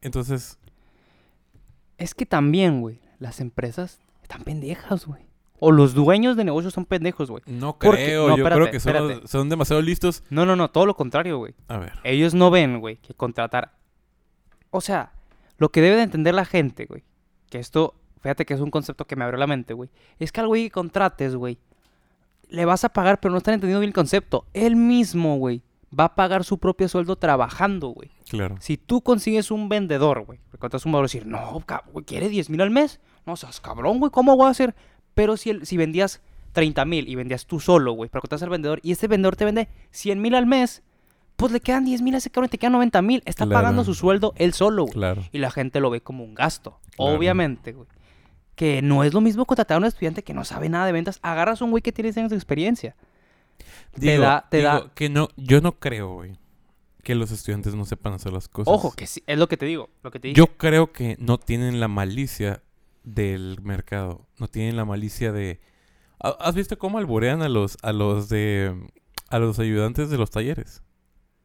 Entonces, 0.00 0.58
Es 1.98 2.14
que 2.14 2.26
también, 2.26 2.80
güey, 2.80 3.00
las 3.18 3.40
empresas 3.40 3.98
están 4.26 4.42
pendejas, 4.44 5.06
güey. 5.06 5.24
O 5.58 5.72
los 5.72 5.94
dueños 5.94 6.36
de 6.36 6.44
negocios 6.44 6.74
son 6.74 6.84
pendejos, 6.84 7.30
güey. 7.30 7.42
no 7.46 7.78
Porque- 7.78 8.04
creo. 8.04 8.28
no, 8.28 8.36
yo 8.36 8.42
espérate, 8.44 8.60
creo 9.06 9.20
que 9.22 9.28
son, 9.28 9.48
demasiado 9.48 9.80
listos. 9.80 10.22
No, 10.28 10.44
no, 10.44 10.54
no, 10.54 10.68
todo 10.70 10.84
lo 10.84 10.94
contrario, 10.94 11.38
güey. 11.38 11.54
A 11.68 11.78
ver. 11.78 11.92
Ellos 12.04 12.34
no 12.34 12.50
ven, 12.50 12.78
güey, 12.80 12.96
que 12.96 13.14
contratar. 13.14 13.72
O 14.70 14.80
sea, 14.82 15.12
lo 15.56 15.70
que 15.70 15.80
debe 15.80 15.96
de 15.96 16.02
entender 16.02 16.34
la 16.34 16.44
gente, 16.44 16.84
güey, 16.84 17.04
que 17.48 17.58
esto, 17.58 17.94
fíjate 18.20 18.44
que 18.44 18.52
es 18.54 18.60
un 18.60 18.70
concepto 18.70 19.06
que 19.06 19.16
me 19.16 19.24
abrió 19.24 19.38
la 19.38 19.46
mente, 19.46 19.72
güey, 19.72 19.88
es 20.18 20.30
que 20.32 20.40
al 20.40 20.48
güey 20.48 20.64
que 20.64 20.70
contrates, 20.72 21.34
güey, 21.34 21.58
le 22.48 22.64
vas 22.66 22.84
a 22.84 22.90
pagar, 22.90 23.20
pero 23.20 23.32
no 23.32 23.38
están 23.38 23.54
entendiendo 23.54 23.80
bien 23.80 23.90
el 23.90 23.94
concepto. 23.94 24.44
Él 24.52 24.76
mismo, 24.76 25.36
güey, 25.38 25.62
va 25.98 26.04
a 26.04 26.14
pagar 26.14 26.44
su 26.44 26.58
propio 26.58 26.88
sueldo 26.88 27.16
trabajando, 27.16 27.88
güey. 27.88 28.10
Claro. 28.28 28.56
Si 28.60 28.76
tú 28.76 29.00
consigues 29.00 29.50
un 29.50 29.68
vendedor, 29.70 30.24
güey, 30.26 30.38
porque 30.50 30.58
contratas 30.60 30.84
un 30.84 30.92
vendedor 30.92 31.04
y 31.06 31.12
decir, 31.14 31.26
no, 31.26 31.62
güey, 31.92 32.04
¿quiere 32.04 32.28
10 32.28 32.50
mil 32.50 32.60
al 32.60 32.70
mes? 32.70 33.00
No 33.26 33.36
seas 33.36 33.60
cabrón, 33.60 33.98
güey, 33.98 34.10
¿cómo 34.10 34.36
voy 34.36 34.46
a 34.46 34.50
hacer? 34.50 34.74
Pero 35.14 35.36
si, 35.36 35.50
el- 35.50 35.66
si 35.66 35.76
vendías 35.76 36.20
30 36.52 36.84
mil 36.84 37.08
y 37.08 37.14
vendías 37.16 37.46
tú 37.46 37.60
solo, 37.60 37.92
güey, 37.92 38.08
para 38.08 38.20
contratas 38.20 38.42
al 38.44 38.50
vendedor 38.50 38.80
y 38.82 38.92
este 38.92 39.08
vendedor 39.08 39.36
te 39.36 39.44
vende 39.44 39.68
100 39.90 40.20
mil 40.22 40.34
al 40.34 40.46
mes, 40.46 40.82
pues 41.36 41.52
le 41.52 41.60
quedan 41.60 41.84
10 41.84 42.00
mil 42.02 42.14
a 42.14 42.18
ese 42.18 42.30
cabrón 42.30 42.46
y 42.46 42.50
te 42.50 42.58
quedan 42.58 42.72
90 42.72 43.02
mil. 43.02 43.22
Está 43.26 43.44
Claro. 43.44 43.60
pagando 43.62 43.84
su 43.84 43.94
sueldo 43.94 44.32
él 44.36 44.54
solo, 44.54 44.84
güey. 44.84 44.94
Claro. 44.94 45.22
Y 45.32 45.38
la 45.38 45.50
gente 45.50 45.80
lo 45.80 45.90
ve 45.90 46.00
como 46.00 46.24
un 46.24 46.34
gasto. 46.34 46.80
Claro. 46.96 47.14
Obviamente, 47.16 47.72
güey. 47.72 47.88
Que 48.54 48.80
no 48.80 49.04
es 49.04 49.12
lo 49.12 49.20
mismo 49.20 49.44
contratar 49.44 49.74
a 49.74 49.78
un 49.78 49.84
estudiante 49.84 50.22
que 50.22 50.32
no 50.32 50.44
sabe 50.44 50.70
nada 50.70 50.86
de 50.86 50.92
ventas. 50.92 51.18
Agarras 51.20 51.60
a 51.60 51.64
un 51.66 51.72
güey 51.72 51.82
que 51.82 51.92
tiene 51.92 52.06
10 52.08 52.16
años 52.18 52.30
de 52.30 52.36
experiencia. 52.36 52.96
te 53.98 54.18
da, 54.18 54.46
te 54.50 54.62
da. 54.62 54.90
que 54.94 55.08
no, 55.10 55.28
yo 55.36 55.60
no 55.60 55.78
creo, 55.78 56.14
güey, 56.14 56.38
que 57.02 57.14
los 57.14 57.30
estudiantes 57.30 57.74
no 57.74 57.84
sepan 57.84 58.14
hacer 58.14 58.32
las 58.32 58.48
cosas. 58.48 58.72
Ojo, 58.72 58.92
que 58.92 59.06
sí, 59.06 59.22
es 59.26 59.38
lo 59.38 59.48
que 59.48 59.56
te 59.56 59.66
digo. 59.66 59.90
Lo 60.02 60.10
que 60.10 60.20
te 60.20 60.28
dije. 60.28 60.38
Yo 60.38 60.46
creo 60.56 60.92
que 60.92 61.16
no 61.18 61.38
tienen 61.38 61.80
la 61.80 61.88
malicia 61.88 62.62
del 63.06 63.58
mercado. 63.62 64.26
No 64.38 64.48
tienen 64.48 64.76
la 64.76 64.84
malicia 64.84 65.32
de. 65.32 65.60
¿Ha- 66.22 66.36
¿Has 66.40 66.54
visto 66.54 66.76
cómo 66.78 66.98
alburean 66.98 67.40
a 67.40 67.48
los, 67.48 67.78
a 67.82 67.92
los 67.94 68.28
de. 68.28 68.74
a 69.30 69.38
los 69.38 69.58
ayudantes 69.58 70.10
de 70.10 70.18
los 70.18 70.30
talleres? 70.30 70.82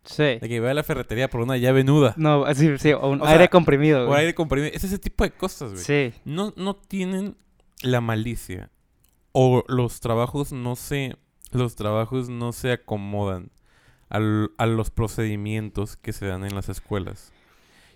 Sí. 0.04 0.24
De 0.24 0.42
que 0.50 0.60
va 0.60 0.72
a 0.72 0.74
la 0.74 0.84
ferretería 0.84 1.30
por 1.30 1.42
una 1.42 1.58
llave 1.58 1.84
nuda. 1.84 2.16
No, 2.18 2.44
así, 2.46 2.76
sí, 2.80 2.92
o 2.92 3.08
un 3.08 3.22
O 3.22 3.26
aire 3.26 3.44
sea, 3.44 3.50
comprimido, 3.50 4.12
aire 4.16 4.34
comprimido. 4.34 4.74
Es 4.74 4.84
ese 4.84 4.98
tipo 4.98 5.24
de 5.24 5.30
cosas, 5.32 5.72
güey. 5.74 5.84
Sí. 5.84 6.14
No, 6.26 6.54
no 6.58 6.76
tienen 6.76 7.38
la 7.84 8.02
malicia. 8.02 8.72
O 9.32 9.64
los 9.68 10.00
trabajos 10.02 10.52
no 10.52 10.76
se. 10.76 11.16
Los 11.52 11.76
trabajos 11.76 12.30
no 12.30 12.52
se 12.52 12.72
acomodan 12.72 13.52
al- 14.10 14.52
a 14.58 14.66
los 14.66 14.90
procedimientos 14.90 15.98
que 15.98 16.14
se 16.14 16.26
dan 16.26 16.44
en 16.46 16.56
las 16.56 16.70
escuelas. 16.70 17.32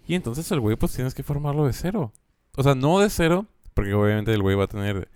Y 0.08 0.14
entonces 0.14 0.52
el 0.52 0.60
güey, 0.60 0.76
pues 0.76 0.94
tienes 0.94 1.16
que 1.16 1.24
formarlo 1.24 1.66
de 1.66 1.74
cero. 1.74 2.14
O 2.56 2.62
sea, 2.64 2.76
no 2.76 3.00
de 3.00 3.10
cero, 3.10 3.48
porque 3.76 3.94
obviamente 3.94 4.34
el 4.34 4.42
güey 4.42 4.56
va 4.56 4.64
a 4.64 4.68
tener 4.68 5.10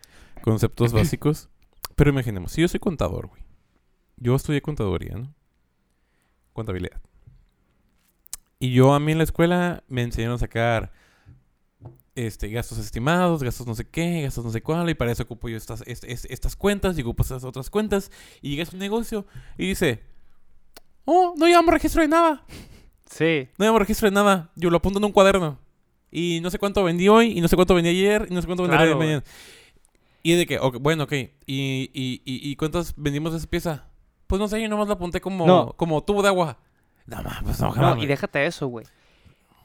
conceptos 0.44 0.94
básicos. 0.94 1.50
Pero 1.96 2.12
imaginemos, 2.12 2.52
si 2.52 2.62
yo 2.62 2.68
soy 2.68 2.80
contador, 2.80 3.26
güey. 3.28 3.42
Yo 4.18 4.36
estudié 4.36 4.62
contaduría, 4.62 5.16
¿no? 5.18 5.34
Contabilidad. 6.54 7.02
Y 8.60 8.74
yo 8.74 8.94
a 8.94 9.00
mí 9.00 9.12
en 9.14 9.18
la 9.18 9.24
escuela 9.24 9.84
me 9.88 10.02
enseñaron 10.04 10.36
a 10.36 10.40
sacar 10.40 10.92
este, 12.16 12.50
gastos 12.50 12.78
estimados, 12.78 13.42
gastos 13.44 13.66
no 13.66 13.76
sé 13.76 13.88
qué, 13.88 14.24
gastos 14.24 14.44
no 14.44 14.52
sé 14.52 14.62
cuál, 14.62 14.90
y 14.90 14.94
para 14.94 15.12
eso 15.14 15.24
ocupo 15.24 15.48
yo 15.48 15.56
estas, 15.56 15.82
est- 15.88 16.04
est- 16.04 16.30
estas 16.30 16.58
cuentas, 16.58 16.98
y 16.98 17.02
ocupo 17.02 17.24
estas 17.24 17.46
otras 17.46 17.70
cuentas, 17.70 18.12
y 18.42 18.50
llegas 18.52 18.70
a 18.70 18.74
un 18.74 18.80
negocio 18.80 19.26
y 19.58 19.68
dice, 19.68 20.04
oh, 21.06 21.34
no 21.38 21.48
llevamos 21.48 21.74
registro 21.74 22.02
de 22.02 22.10
nada, 22.10 22.44
Sí. 23.10 23.48
no 23.58 23.64
llevamos 23.64 23.80
registro 23.80 24.10
de 24.10 24.16
nada, 24.16 24.52
yo 24.58 24.70
lo 24.70 24.78
apunto 24.78 25.00
en 25.00 25.06
un 25.06 25.14
cuaderno, 25.14 25.60
y 26.12 26.40
no 26.42 26.50
sé 26.50 26.58
cuánto 26.60 26.84
vendí 26.84 27.08
hoy, 27.08 27.38
y 27.38 27.42
no 27.42 27.48
sé 27.48 27.56
cuánto 27.56 27.76
vendí 27.76 27.90
ayer, 27.90 28.28
y 28.30 28.34
no 28.34 28.42
sé 28.42 28.48
cuánto 28.48 28.64
venderé 28.64 28.84
Claro, 28.86 28.98
mañana. 28.98 29.24
Y 30.24 30.34
de 30.34 30.46
que, 30.46 30.60
ok, 30.60 30.78
bueno, 30.80 31.04
ok, 31.06 31.14
¿Y, 31.14 31.30
y, 31.46 32.22
y, 32.26 32.50
y 32.52 32.56
cuántas 32.56 32.94
vendimos 32.98 33.34
esa 33.34 33.48
pieza? 33.48 33.86
Pues 34.28 34.40
no 34.40 34.48
sé, 34.48 34.62
yo 34.62 34.68
nomás 34.70 34.88
la 34.88 34.94
apunté 34.96 35.22
como, 35.22 35.46
No. 35.48 35.74
como 35.78 36.04
tubo 36.04 36.22
de 36.22 36.28
agua. 36.28 36.58
No, 37.06 37.24
ma, 37.24 37.40
pues 37.44 37.60
no, 37.60 37.68
No, 37.68 37.74
jamás, 37.74 38.04
y 38.04 38.06
déjate 38.06 38.46
eso, 38.46 38.68
güey. 38.68 38.86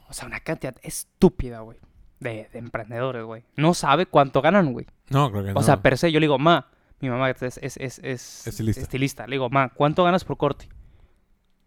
O 0.09 0.13
sea, 0.13 0.27
una 0.27 0.41
cantidad 0.41 0.75
estúpida, 0.83 1.61
güey. 1.61 1.79
De, 2.21 2.49
de 2.53 2.59
emprendedores, 2.59 3.25
güey. 3.25 3.43
No 3.57 3.75
sabe 3.75 4.07
cuánto 4.07 4.41
ganan, 4.41 4.73
güey. 4.73 4.87
No, 5.11 5.31
creo 5.31 5.45
que 5.45 5.53
no. 5.53 5.61
O 5.61 5.63
sea, 5.63 5.83
per 5.83 5.99
se, 5.99 6.11
yo 6.13 6.21
le 6.21 6.25
digo, 6.25 6.39
ma, 6.39 6.69
mi 7.01 7.11
mamá 7.11 7.29
es, 7.31 7.43
es, 7.43 7.59
es, 7.59 7.99
es 7.99 8.47
Estilista. 8.47 8.81
estilista. 8.81 9.27
Le 9.27 9.33
digo, 9.35 9.51
ma, 9.51 9.69
¿cuánto 9.71 10.05
ganas 10.05 10.25
por 10.25 10.37
corte? 10.39 10.69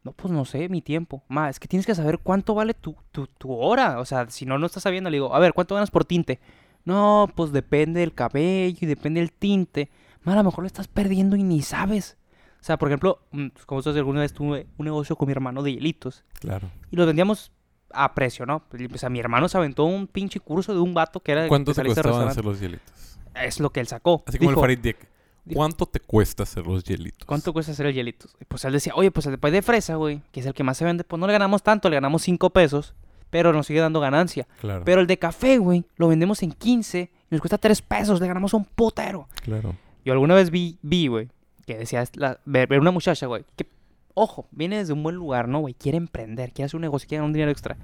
No, 0.03 0.13
pues 0.13 0.31
no 0.31 0.45
sé, 0.45 0.69
mi 0.69 0.81
tiempo. 0.81 1.23
Ma, 1.27 1.49
es 1.49 1.59
que 1.59 1.67
tienes 1.67 1.85
que 1.85 1.95
saber 1.95 2.19
cuánto 2.19 2.55
vale 2.55 2.73
tu, 2.73 2.95
tu, 3.11 3.27
tu 3.27 3.53
hora. 3.53 3.99
O 3.99 4.05
sea, 4.05 4.29
si 4.29 4.45
no, 4.45 4.57
no 4.57 4.65
estás 4.65 4.83
sabiendo, 4.83 5.09
le 5.09 5.17
digo, 5.17 5.35
a 5.35 5.39
ver, 5.39 5.53
¿cuánto 5.53 5.75
ganas 5.75 5.91
por 5.91 6.05
tinte? 6.05 6.39
No, 6.85 7.29
pues 7.35 7.51
depende 7.51 7.99
del 7.99 8.13
cabello 8.13 8.77
y 8.79 8.85
depende 8.85 9.19
del 9.19 9.31
tinte. 9.31 9.89
Ma, 10.23 10.33
a 10.33 10.37
lo 10.37 10.43
mejor 10.45 10.63
lo 10.63 10.67
estás 10.67 10.87
perdiendo 10.87 11.35
y 11.35 11.43
ni 11.43 11.61
sabes. 11.61 12.17
O 12.61 12.63
sea, 12.63 12.77
por 12.77 12.89
ejemplo, 12.89 13.19
mm, 13.31 13.47
como 13.65 13.81
sabes, 13.81 13.97
alguna 13.97 14.21
vez 14.21 14.33
tuve 14.33 14.67
un 14.77 14.85
negocio 14.85 15.15
con 15.15 15.27
mi 15.27 15.31
hermano 15.31 15.63
de 15.63 15.73
hielitos. 15.73 16.23
Claro. 16.39 16.69
Y 16.91 16.95
los 16.95 17.05
vendíamos 17.05 17.51
a 17.91 18.13
precio, 18.13 18.45
¿no? 18.45 18.63
O 18.93 18.97
sea, 18.97 19.09
mi 19.09 19.19
hermano 19.19 19.47
se 19.47 19.57
aventó 19.57 19.85
un 19.85 20.07
pinche 20.07 20.39
curso 20.39 20.73
de 20.73 20.79
un 20.79 20.93
vato 20.93 21.19
que 21.19 21.31
era 21.31 21.47
¿Cuánto 21.47 21.73
te 21.73 21.83
costaban 21.83 22.27
hacer 22.27 22.43
los 22.43 22.59
hielitos? 22.59 23.19
Es 23.35 23.59
lo 23.59 23.69
que 23.69 23.79
él 23.79 23.87
sacó. 23.87 24.23
Así 24.25 24.37
como 24.37 24.51
Dijo, 24.51 24.61
el 24.61 24.63
Farid 24.63 24.79
Diek. 24.79 25.16
¿Cuánto 25.55 25.85
te 25.85 25.99
cuesta 25.99 26.43
hacer 26.43 26.65
los 26.67 26.83
hielitos? 26.83 27.25
¿Cuánto 27.25 27.53
cuesta 27.53 27.71
hacer 27.71 27.85
el 27.87 27.93
hielito? 27.93 28.27
Y 28.41 28.45
Pues 28.45 28.65
él 28.65 28.73
decía, 28.73 28.93
oye, 28.95 29.11
pues 29.11 29.25
después 29.25 29.53
de 29.53 29.61
fresa, 29.61 29.95
güey, 29.95 30.21
que 30.31 30.39
es 30.39 30.45
el 30.45 30.53
que 30.53 30.63
más 30.63 30.77
se 30.77 30.85
vende, 30.85 31.03
pues 31.03 31.19
no 31.19 31.27
le 31.27 31.33
ganamos 31.33 31.63
tanto, 31.63 31.89
le 31.89 31.95
ganamos 31.95 32.21
5 32.23 32.49
pesos, 32.51 32.93
pero 33.29 33.53
nos 33.53 33.67
sigue 33.67 33.79
dando 33.79 33.99
ganancia. 33.99 34.47
Claro. 34.61 34.83
Pero 34.85 35.01
el 35.01 35.07
de 35.07 35.19
café, 35.19 35.57
güey, 35.57 35.83
lo 35.97 36.07
vendemos 36.07 36.43
en 36.43 36.51
15 36.51 36.99
y 36.99 37.35
nos 37.35 37.41
cuesta 37.41 37.57
3 37.57 37.81
pesos, 37.81 38.19
le 38.21 38.27
ganamos 38.27 38.53
un 38.53 38.65
putero. 38.65 39.27
Claro. 39.43 39.75
Yo 40.05 40.13
alguna 40.13 40.35
vez 40.35 40.49
vi, 40.51 40.77
vi, 40.81 41.07
güey, 41.07 41.29
que 41.65 41.77
decía, 41.77 42.03
la- 42.15 42.39
ver, 42.45 42.67
ver 42.67 42.79
una 42.79 42.91
muchacha, 42.91 43.25
güey, 43.27 43.43
que, 43.55 43.67
ojo, 44.13 44.47
viene 44.51 44.77
desde 44.77 44.93
un 44.93 45.03
buen 45.03 45.15
lugar, 45.15 45.47
¿no, 45.47 45.59
güey? 45.59 45.73
Quiere 45.73 45.97
emprender, 45.97 46.51
quiere 46.53 46.67
hacer 46.67 46.77
un 46.77 46.81
negocio, 46.83 47.07
quiere 47.07 47.19
ganar 47.19 47.27
un 47.29 47.33
dinero 47.33 47.51
extra. 47.51 47.77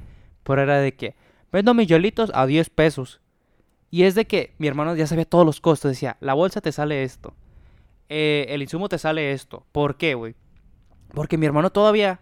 Pero 0.43 0.62
era 0.62 0.80
de 0.80 0.95
que, 0.95 1.15
vendo 1.52 1.73
mis 1.73 1.88
hielitos 1.88 2.32
a 2.34 2.45
10 2.45 2.69
pesos. 2.69 3.19
Y 3.91 4.04
es 4.04 4.15
de 4.15 4.26
que 4.26 4.56
mi 4.58 4.67
hermano 4.67 4.95
ya 4.95 5.06
sabía 5.06 5.26
todos 5.26 5.45
los 5.45 5.62
costos. 5.62 5.91
Decía, 5.91 6.17
la 6.19 6.34
bolsa 6.34 6.62
te 6.62 6.71
sale 6.71 7.04
esto. 7.04 7.36
Eh, 8.15 8.45
el 8.49 8.62
insumo 8.62 8.88
te 8.89 8.97
sale 8.99 9.32
esto. 9.32 9.65
¿Por 9.71 9.97
qué, 9.97 10.13
güey? 10.13 10.36
Porque 11.13 11.38
mi 11.38 11.45
hermano 11.45 11.71
todavía 11.71 12.21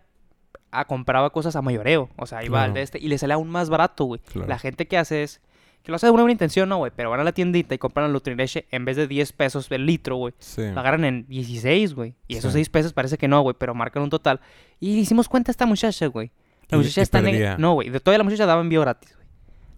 ah, 0.71 0.86
compraba 0.86 1.30
cosas 1.32 1.56
a 1.56 1.62
mayoreo. 1.62 2.10
O 2.17 2.25
sea, 2.25 2.43
iba 2.43 2.63
al 2.63 2.73
de 2.73 2.82
este 2.82 2.97
y 2.99 3.08
le 3.10 3.17
sale 3.17 3.34
aún 3.34 3.49
más 3.49 3.69
barato, 3.69 4.06
güey. 4.06 4.21
Claro. 4.21 4.47
La 4.47 4.58
gente 4.60 4.88
que 4.88 4.97
hace 4.97 5.23
es, 5.23 5.41
que 5.84 5.91
lo 5.91 5.95
hace 5.97 6.08
de 6.08 6.12
una 6.12 6.21
buena 6.23 6.32
intención, 6.34 6.69
no, 6.69 6.77
güey. 6.77 6.91
Pero 6.95 7.10
van 7.10 7.19
a 7.19 7.23
la 7.23 7.32
tiendita 7.34 7.73
y 7.75 7.77
compran 7.77 8.06
el 8.06 8.13
Nutrileche 8.13 8.67
en 8.71 8.86
vez 8.86 8.95
de 8.97 9.08
10 9.08 9.34
pesos 9.34 9.69
el 9.71 9.86
litro, 9.86 10.15
güey. 10.15 10.34
Sí. 10.39 10.62
Lo 10.71 10.80
agarran 10.80 11.04
en 11.06 11.27
16, 11.27 11.93
güey. 11.93 12.15
Y 12.27 12.36
esos 12.38 12.51
Sí. 12.54 12.60
6 12.60 12.69
pesos 12.69 12.93
parece 12.93 13.17
que 13.17 13.27
no, 13.27 13.41
güey, 13.41 13.56
pero 13.58 13.73
marcan 13.75 14.04
un 14.04 14.10
total. 14.10 14.39
Y 14.80 14.97
hicimos 14.99 15.27
cuenta 15.27 15.49
a 15.49 15.54
esta 15.54 15.65
muchacha, 15.65 16.08
güey. 16.08 16.32
La 16.69 16.77
muchacha 16.77 17.01
y 17.01 17.04
está 17.04 17.19
neg- 17.19 17.32
perdía. 17.32 17.58
No, 17.58 17.73
güey. 17.73 17.89
De 17.89 17.99
toda 17.99 18.17
la 18.17 18.23
muchacha 18.23 18.45
daba 18.45 18.62
envío 18.62 18.80
gratis, 18.82 19.13
güey. 19.15 19.27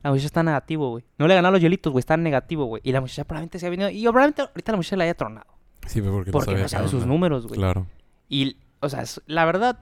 La 0.04 0.10
muchacha 0.10 0.26
está 0.28 0.44
negativo, 0.44 0.90
güey. 0.90 1.06
No 1.18 1.28
le 1.28 1.34
ganaron 1.36 1.54
los 1.54 1.62
hielitos, 1.62 1.92
güey. 1.92 2.02
Está 2.02 2.18
negativo, 2.18 2.66
güey. 2.66 2.82
Y 2.84 2.92
la 2.92 3.00
muchacha 3.00 3.24
probablemente 3.24 3.58
se 3.58 3.68
ha 3.68 3.70
venido. 3.70 3.90
Y 3.90 4.02
probablemente 4.04 4.42
ahorita 4.42 4.72
la 4.74 4.76
muchacha 4.78 4.98
la 4.98 5.04
haya 5.06 5.14
tronado. 5.14 5.48
Sí, 5.88 6.02
porque, 6.02 6.32
Porque 6.32 6.56
no, 6.56 6.68
sabe 6.68 6.88
sus 6.88 7.06
números, 7.06 7.48
güey. 7.48 7.58
Claro. 7.60 7.88
Y, 8.30 8.58
o 8.80 8.90
sea, 8.90 9.04
la 9.28 9.46
verdad, 9.46 9.80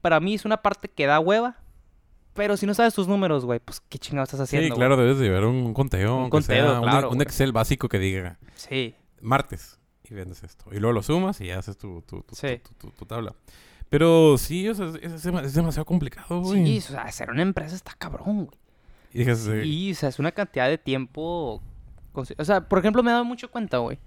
para 0.00 0.20
mí 0.20 0.34
es 0.34 0.44
una 0.44 0.58
parte 0.58 0.88
que 0.88 1.06
da 1.06 1.20
hueva. 1.20 1.56
Pero 2.34 2.56
si 2.56 2.66
no 2.66 2.74
sabes 2.74 2.94
tus 2.94 3.06
números, 3.06 3.44
güey, 3.44 3.60
pues 3.60 3.80
qué 3.88 3.96
chingados 3.98 4.28
estás 4.28 4.40
haciendo. 4.48 4.64
Sí, 4.64 4.70
güey? 4.70 4.78
claro, 4.78 4.96
debes 4.96 5.18
de 5.18 5.24
llevar 5.26 5.44
un 5.44 5.72
conteo. 5.72 6.16
Un 6.24 6.30
conteo, 6.30 6.68
sea 6.72 6.80
claro, 6.80 7.08
Un, 7.10 7.14
güey. 7.16 7.22
Excel 7.26 7.52
básico 7.52 7.88
que 7.88 8.00
diga 8.00 8.38
Sí, 8.56 8.94
martes 9.20 9.78
y 10.02 10.14
vendes 10.14 10.42
esto. 10.42 10.64
Y 10.72 10.78
luego 10.80 10.92
lo 10.94 11.02
sumas 11.04 11.40
y 11.40 11.50
haces 11.52 11.78
tu, 11.78 12.02
tu, 12.02 12.22
tu, 12.22 12.34
Sí. 12.34 12.58
tu- 12.58 12.74
tu- 12.74 12.90
tu 12.90 13.06
tabla. 13.06 13.34
Pero 13.88 14.36
sí, 14.36 14.68
o 14.68 14.74
sea, 14.74 14.86
es, 15.00 15.12
es 15.12 15.24
dema- 15.24 15.44
es 15.44 15.54
demasiado 15.54 15.84
complicado, 15.84 16.40
güey. 16.40 16.64
sí, 16.66 16.78
o 16.78 16.80
sea, 16.92 17.02
hacer 17.02 17.30
una 17.30 17.42
empresa 17.42 17.76
está 17.76 17.92
cabrón, 17.96 18.46
güey. 18.46 18.58
Y 19.12 19.22
eh, 19.22 19.92
o 19.92 19.94
sea, 19.94 20.08
es 20.08 20.18
una 20.18 20.32
cantidad 20.32 20.68
de 20.68 20.76
tiempo. 20.78 21.62
O 22.14 22.44
sea, 22.44 22.68
por 22.68 22.80
ejemplo, 22.80 23.00
me 23.04 23.10
he 23.10 23.12
dado 23.12 23.24
mucho 23.24 23.48
cuenta, 23.48 23.78
güey. 23.78 24.00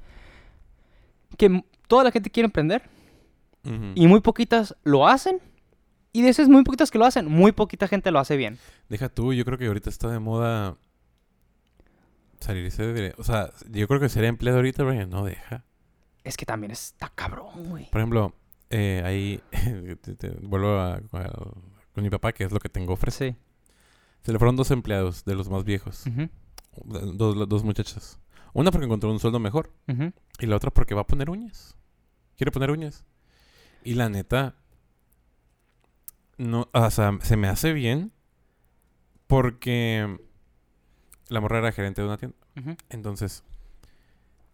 Que 1.37 1.63
toda 1.87 2.03
la 2.03 2.11
gente 2.11 2.29
quiere 2.29 2.45
emprender 2.45 2.83
y 3.95 4.07
muy 4.07 4.21
poquitas 4.21 4.75
lo 4.83 5.07
hacen. 5.07 5.41
Y 6.13 6.21
de 6.21 6.29
esas 6.29 6.47
muy 6.47 6.63
poquitas 6.63 6.89
que 6.89 6.97
lo 6.97 7.05
hacen, 7.05 7.27
muy 7.27 7.51
poquita 7.51 7.87
gente 7.87 8.11
lo 8.11 8.19
hace 8.19 8.37
bien. 8.37 8.57
Deja 8.89 9.09
tú, 9.09 9.33
yo 9.33 9.43
creo 9.45 9.57
que 9.57 9.67
ahorita 9.67 9.89
está 9.89 10.09
de 10.09 10.19
moda 10.19 10.77
salirse 12.39 12.83
de... 12.93 13.13
O 13.17 13.23
sea, 13.23 13.51
yo 13.69 13.87
creo 13.87 13.99
que 13.99 14.09
sería 14.09 14.29
empleado 14.29 14.57
ahorita, 14.59 14.83
güey. 14.83 15.05
No 15.05 15.25
deja. 15.25 15.65
Es 16.23 16.37
que 16.37 16.45
también 16.45 16.71
está 16.71 17.09
cabrón, 17.13 17.69
güey. 17.69 17.89
Por 17.89 17.99
ejemplo, 18.01 18.33
eh, 18.69 19.01
ahí... 19.05 19.41
te- 20.01 20.15
te- 20.15 20.29
vuelvo 20.41 20.69
a, 20.79 20.95
a- 20.95 21.51
con 21.93 22.03
mi 22.03 22.09
papá, 22.09 22.31
que 22.31 22.43
es 22.45 22.51
lo 22.51 22.59
que 22.59 22.69
tengo 22.69 22.93
ofrece. 22.93 23.31
Sí. 23.31 23.37
Se 24.23 24.31
le 24.31 24.39
fueron 24.39 24.55
dos 24.55 24.71
empleados 24.71 25.23
de 25.25 25.35
los 25.35 25.49
más 25.49 25.63
viejos. 25.63 26.03
Dos, 26.83 27.47
dos 27.49 27.63
muchachas. 27.63 28.19
Una 28.57 28.71
porque 28.71 28.85
encontró 28.85 29.11
un 29.11 29.19
sueldo 29.19 29.39
mejor. 29.39 29.71
Y 30.39 30.47
la 30.47 30.55
otra 30.55 30.71
porque 30.71 30.95
va 30.95 31.01
a 31.01 31.07
poner 31.07 31.29
uñas. 31.29 31.77
Quiere 32.37 32.51
poner 32.51 32.71
uñas. 32.71 33.05
Y 33.83 33.93
la 33.93 34.09
neta... 34.09 34.55
No, 36.39 36.67
o 36.73 36.91
sea, 36.91 37.17
se 37.21 37.37
me 37.37 37.47
hace 37.47 37.71
bien 37.73 38.11
porque 39.27 40.19
la 41.29 41.39
morra 41.39 41.59
era 41.59 41.71
gerente 41.71 42.01
de 42.01 42.07
una 42.07 42.17
tienda. 42.17 42.35
Entonces, 42.89 43.43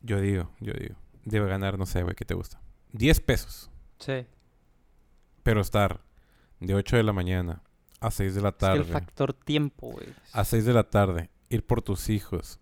yo 0.01 0.19
digo, 0.19 0.51
yo 0.59 0.73
digo, 0.73 0.95
debe 1.23 1.47
ganar, 1.47 1.77
no 1.77 1.85
sé, 1.85 2.03
güey, 2.03 2.15
¿qué 2.15 2.25
te 2.25 2.33
gusta? 2.33 2.61
10 2.91 3.21
pesos. 3.21 3.69
Sí. 3.99 4.25
Pero 5.43 5.61
estar 5.61 6.01
de 6.59 6.75
8 6.75 6.97
de 6.97 7.03
la 7.03 7.13
mañana 7.13 7.61
a 8.01 8.11
6 8.11 8.35
de 8.35 8.41
la 8.41 8.49
Es 8.49 8.53
que 8.55 8.59
tarde. 8.59 8.79
el 8.79 8.85
factor 8.85 9.33
tiempo, 9.33 9.91
güey. 9.91 10.07
A 10.33 10.43
6 10.43 10.65
de 10.65 10.73
la 10.73 10.89
tarde, 10.89 11.29
ir 11.49 11.65
por 11.65 11.81
tus 11.81 12.09
hijos. 12.09 12.59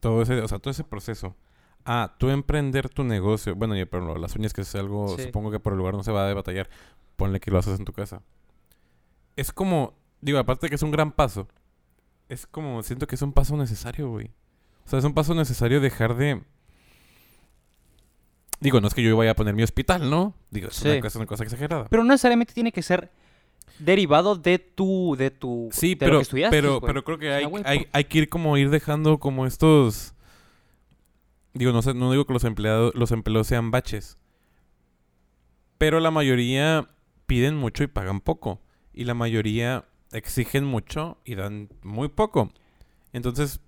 Todo 0.00 0.22
ese, 0.22 0.40
o 0.40 0.48
sea, 0.48 0.58
todo 0.58 0.70
ese 0.70 0.84
proceso. 0.84 1.36
Ah, 1.84 2.14
tú 2.18 2.28
emprender 2.30 2.88
tu 2.88 3.04
negocio. 3.04 3.54
Bueno, 3.54 3.76
y, 3.78 3.84
pero 3.84 4.16
las 4.18 4.34
uñas 4.36 4.52
que 4.52 4.62
es 4.62 4.74
algo, 4.74 5.16
Sí. 5.16 5.24
supongo 5.24 5.50
que 5.50 5.60
por 5.60 5.72
el 5.72 5.78
lugar 5.78 5.94
no 5.94 6.02
se 6.02 6.12
va 6.12 6.28
a 6.28 6.34
batallar. 6.34 6.68
Ponle 7.16 7.40
que 7.40 7.50
lo 7.50 7.58
haces 7.58 7.78
en 7.78 7.84
tu 7.84 7.92
casa. 7.92 8.22
Es 9.36 9.52
como, 9.52 9.94
digo, 10.20 10.38
aparte 10.38 10.66
de 10.66 10.68
que 10.70 10.74
es 10.76 10.82
un 10.82 10.90
gran 10.90 11.12
paso, 11.12 11.48
es 12.28 12.46
como, 12.46 12.82
siento 12.82 13.06
que 13.06 13.14
es 13.14 13.22
un 13.22 13.32
paso 13.32 13.56
necesario, 13.56 14.08
güey. 14.10 14.30
O 14.86 14.88
sea, 14.90 14.98
es 14.98 15.04
un 15.04 15.14
paso 15.14 15.34
necesario 15.34 15.80
dejar 15.80 16.16
de... 16.16 16.42
Digo, 18.60 18.80
no 18.80 18.88
es 18.88 18.94
que 18.94 19.02
yo 19.02 19.16
vaya 19.16 19.30
a 19.30 19.34
poner 19.34 19.54
mi 19.54 19.62
hospital, 19.62 20.10
¿no? 20.10 20.34
Digo, 20.50 20.68
es, 20.68 20.82
una, 20.82 20.94
Sí. 20.94 20.98
cosa, 21.00 21.08
es 21.08 21.16
una 21.16 21.26
cosa 21.26 21.44
exagerada. 21.44 21.86
Pero 21.88 22.04
no 22.04 22.10
necesariamente 22.10 22.52
tiene 22.52 22.72
que 22.72 22.82
ser 22.82 23.10
derivado 23.78 24.36
de 24.36 24.58
tu, 24.58 25.16
de 25.16 25.30
tu, 25.30 25.68
Sí, 25.72 25.94
de 25.94 25.94
lo 25.94 25.98
pero, 25.98 26.18
que 26.18 26.22
estudiaste, 26.22 26.56
pero, 26.56 26.80
pero 26.80 27.04
creo 27.04 27.18
que 27.18 27.32
hay, 27.32 27.46
hay, 27.64 27.86
hay 27.92 28.04
que 28.04 28.18
ir 28.18 28.28
como 28.28 28.56
ir 28.56 28.70
dejando 28.70 29.18
como 29.18 29.46
estos... 29.46 30.14
Digo, 31.52 31.72
no 31.72 31.82
sé, 31.82 31.94
no 31.94 32.10
digo 32.12 32.26
que 32.26 32.32
los 32.32 32.44
empleados, 32.44 32.94
los 32.94 33.10
empleos 33.10 33.46
sean 33.46 33.70
baches. 33.70 34.18
Pero 35.78 35.98
la 35.98 36.10
mayoría 36.10 36.88
piden 37.26 37.56
mucho 37.56 37.82
y 37.82 37.86
pagan 37.88 38.20
poco. 38.20 38.60
Y 38.92 39.04
la 39.04 39.14
mayoría 39.14 39.84
exigen 40.12 40.64
mucho 40.64 41.18
y 41.24 41.34
dan 41.34 41.68
muy 41.82 42.08
poco. 42.08 42.52
Entonces, 43.12 43.60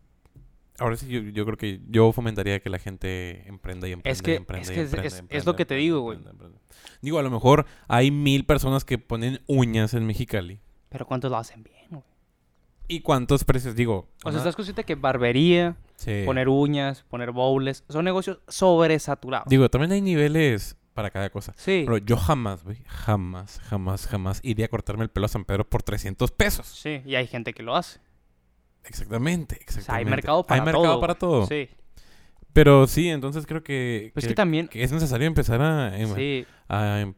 ahora 0.82 0.96
sí 0.96 1.08
yo, 1.08 1.20
yo 1.20 1.44
creo 1.44 1.56
que 1.56 1.80
yo 1.88 2.12
fomentaría 2.12 2.60
que 2.60 2.68
la 2.70 2.78
gente 2.78 3.46
emprenda 3.48 3.88
y 3.88 3.92
emprenda 3.92 4.12
Es 4.12 4.22
que- 4.22 4.32
y 4.32 4.36
emprenda 4.36 4.62
es 4.72 4.76
y 4.76 4.80
es- 4.80 4.92
emprenda 4.92 5.26
es- 5.30 5.46
lo 5.46 5.56
que 5.56 5.64
te 5.64 5.74
digo, 5.76 6.00
güey. 6.00 6.18
Digo, 7.00 7.18
a 7.18 7.22
lo 7.22 7.30
mejor 7.30 7.66
hay 7.88 8.10
mil 8.10 8.44
personas 8.44 8.84
que 8.84 8.98
ponen 8.98 9.40
uñas 9.46 9.94
en 9.94 10.06
Mexicali. 10.06 10.60
Pero 10.88 11.06
¿cuántos 11.06 11.30
lo 11.30 11.36
hacen 11.38 11.62
bien, 11.62 11.86
güey? 11.90 12.02
¿Y 12.88 13.00
cuántos 13.00 13.44
precios? 13.44 13.74
Digo, 13.74 14.08
O 14.24 14.30
sea, 14.30 14.38
estás 14.38 14.54
consciente 14.56 14.84
que 14.84 14.94
barbería, 14.94 15.76
Sí. 15.96 16.22
poner 16.26 16.48
uñas, 16.48 17.04
poner 17.04 17.30
bowls, 17.32 17.84
son 17.88 18.04
negocios 18.04 18.40
sobresaturados. 18.48 19.48
Digo, 19.48 19.68
también 19.70 19.92
hay 19.92 20.00
niveles 20.00 20.76
para 20.94 21.10
cada 21.10 21.30
cosa. 21.30 21.54
sí. 21.56 21.84
Pero 21.86 21.96
yo 21.98 22.16
jamás, 22.18 22.64
güey, 22.64 22.76
jamás, 22.86 23.60
jamás, 23.60 24.06
jamás 24.06 24.40
iría 24.42 24.66
a 24.66 24.68
cortarme 24.68 25.04
el 25.04 25.10
pelo 25.10 25.24
a 25.26 25.28
San 25.30 25.44
Pedro 25.46 25.64
por 25.68 25.82
300 25.82 26.30
pesos. 26.32 26.66
Sí, 26.66 27.00
y 27.06 27.14
hay 27.14 27.26
gente 27.26 27.54
que 27.54 27.62
lo 27.62 27.74
hace. 27.76 28.00
Exactamente, 28.84 29.54
O 29.56 29.58
exactamente. 29.58 29.82
sea, 29.86 29.94
hay 29.96 30.04
mercado 30.04 30.42
para 30.44 30.60
Hay 30.62 30.64
todo. 30.72 30.80
mercado 30.82 31.00
para 31.00 31.14
todo. 31.14 31.46
Sí. 31.46 31.68
Pero 32.52 32.86
sí, 32.86 33.08
entonces 33.08 33.46
creo 33.46 33.62
que, 33.62 34.10
Pues 34.12 34.24
que, 34.24 34.30
que 34.30 34.34
también... 34.34 34.68
que 34.68 34.82
es 34.82 34.92
necesario 34.92 35.26
empezar 35.26 35.60
a... 35.62 35.96
em- 35.98 36.14
Sí. 36.14 36.46
a 36.68 37.00
em- 37.00 37.14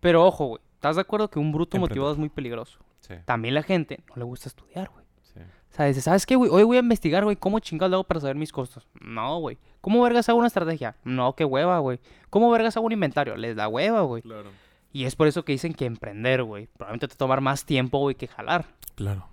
Pero 0.00 0.24
ojo, 0.24 0.46
güey. 0.46 0.62
¿Estás 0.74 0.96
de 0.96 1.02
acuerdo 1.02 1.28
que 1.28 1.38
un 1.38 1.52
bruto 1.52 1.76
Emprender. 1.76 1.90
motivado 1.90 2.12
es 2.12 2.18
muy 2.18 2.28
peligroso? 2.28 2.78
sí, 3.00 3.14
También 3.24 3.54
la 3.54 3.62
gente 3.62 4.00
no 4.08 4.14
le 4.16 4.24
gusta 4.24 4.48
estudiar, 4.48 4.88
güey. 4.90 5.04
sí. 5.22 5.40
O 5.40 5.74
sea, 5.78 5.86
dice, 5.86 6.00
¿sabes 6.00 6.24
qué, 6.24 6.36
güey? 6.36 6.50
Hoy 6.50 6.62
voy 6.62 6.76
a 6.76 6.80
investigar, 6.80 7.24
güey, 7.24 7.36
cómo 7.36 7.58
chingados 7.58 7.90
le 7.90 7.94
hago 7.96 8.04
para 8.04 8.20
saber 8.20 8.36
mis 8.36 8.50
costos. 8.52 8.88
No, 9.00 9.38
güey. 9.40 9.58
¿Cómo 9.80 10.00
vergas 10.02 10.28
hago 10.28 10.38
una 10.38 10.46
estrategia? 10.48 10.96
No, 11.04 11.34
qué 11.34 11.44
hueva, 11.44 11.78
güey. 11.80 12.00
¿Cómo 12.30 12.50
vergas 12.50 12.76
hago 12.76 12.86
un 12.86 12.92
inventario? 12.92 13.36
Les 13.36 13.54
da 13.56 13.68
hueva, 13.68 14.00
güey. 14.02 14.22
Claro. 14.22 14.50
Y 14.92 15.04
es 15.04 15.14
por 15.14 15.26
eso 15.28 15.44
que 15.44 15.52
dicen 15.52 15.74
que 15.74 15.84
emprender, 15.84 16.42
güey, 16.42 16.66
probablemente 16.68 17.08
te 17.08 17.14
tomar 17.16 17.40
más 17.42 17.64
tiempo, 17.66 17.98
güey, 17.98 18.14
que 18.14 18.26
jalar. 18.26 18.64
Claro. 18.94 19.28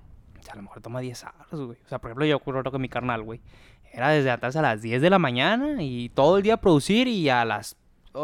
A 0.55 0.61
lo 0.61 0.63
mejor 0.63 0.81
toma 0.81 0.99
10 1.01 1.23
horas, 1.23 1.47
güey. 1.51 1.77
O 1.85 1.89
sea, 1.89 1.99
por 1.99 2.09
ejemplo, 2.11 2.25
yo 2.25 2.37
recuerdo 2.37 2.71
que 2.71 2.79
mi 2.79 2.89
carnal, 2.89 3.21
güey, 3.23 3.41
era 3.91 4.09
desde 4.09 4.31
atrás 4.31 4.55
a 4.55 4.61
las 4.61 4.81
10 4.81 5.01
de 5.01 5.09
la 5.09 5.19
mañana 5.19 5.81
y 5.83 6.09
todo 6.09 6.37
el 6.37 6.43
día 6.43 6.57
producir 6.57 7.07
y 7.07 7.29
a 7.29 7.45
las... 7.45 7.77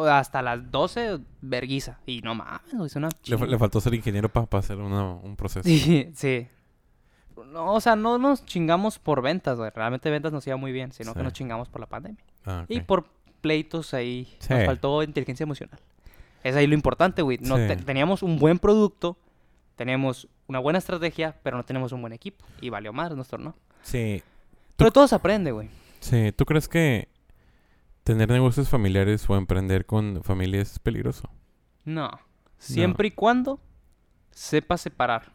hasta 0.09 0.41
las 0.41 0.71
12, 0.71 1.19
verguiza. 1.41 1.99
Y 2.05 2.21
no 2.21 2.35
mames, 2.35 2.73
güey, 2.73 2.87
es 2.87 2.95
una 2.95 3.09
Le, 3.25 3.37
le 3.47 3.57
faltó 3.57 3.79
ser 3.81 3.93
ingeniero 3.93 4.29
para 4.29 4.47
hacer 4.59 4.77
una- 4.77 5.05
un 5.15 5.35
proceso. 5.35 5.63
Sí, 5.69 6.09
sí. 6.13 6.47
No, 7.53 7.73
o 7.73 7.81
sea, 7.81 7.95
no 7.95 8.17
nos 8.17 8.45
chingamos 8.45 8.99
por 8.99 9.21
ventas, 9.21 9.57
güey. 9.57 9.71
Realmente 9.73 10.09
ventas 10.09 10.31
nos 10.31 10.45
iba 10.47 10.57
muy 10.57 10.71
bien, 10.71 10.91
sino 10.91 11.13
que 11.13 11.23
nos 11.23 11.33
chingamos 11.33 11.69
por 11.69 11.81
la 11.81 11.87
pandemia. 11.87 12.23
Ah, 12.45 12.65
Y 12.67 12.81
por 12.81 13.05
pleitos 13.41 13.93
ahí. 13.93 14.27
Sí. 14.39 14.53
Nos 14.53 14.65
faltó 14.65 15.01
inteligencia 15.03 15.43
emocional. 15.43 15.79
Es 16.43 16.55
ahí 16.55 16.67
lo 16.67 16.75
importante, 16.75 17.21
güey. 17.21 17.37
No 17.41 17.57
Sí. 17.57 17.67
te- 17.67 17.75
teníamos 17.77 18.21
un 18.23 18.37
buen 18.37 18.59
producto, 18.59 19.17
teníamos 19.81 20.27
una 20.45 20.59
buena 20.59 20.77
estrategia, 20.77 21.35
pero 21.41 21.57
no 21.57 21.63
tenemos 21.65 21.91
un 21.91 22.01
buen 22.01 22.13
equipo. 22.13 22.45
Y 22.61 22.69
valió 22.69 22.93
más 22.93 23.11
nuestro, 23.15 23.39
¿no? 23.39 23.55
Sí, 23.81 24.21
Pero 24.77 24.91
todo 24.91 25.07
se 25.07 25.15
aprende, 25.15 25.51
güey. 25.51 25.69
sí. 26.01 26.31
¿Tú 26.35 26.45
crees 26.45 26.67
que 26.67 27.07
tener 28.03 28.29
negocios 28.29 28.69
familiares 28.69 29.27
o 29.27 29.35
emprender 29.35 29.85
con 29.87 30.21
familias 30.23 30.73
es 30.73 30.79
peligroso? 30.79 31.29
No. 31.83 32.11
Siempre 32.59 33.07
y 33.07 33.11
cuando 33.11 33.59
sepa 34.29 34.77
separar. 34.77 35.33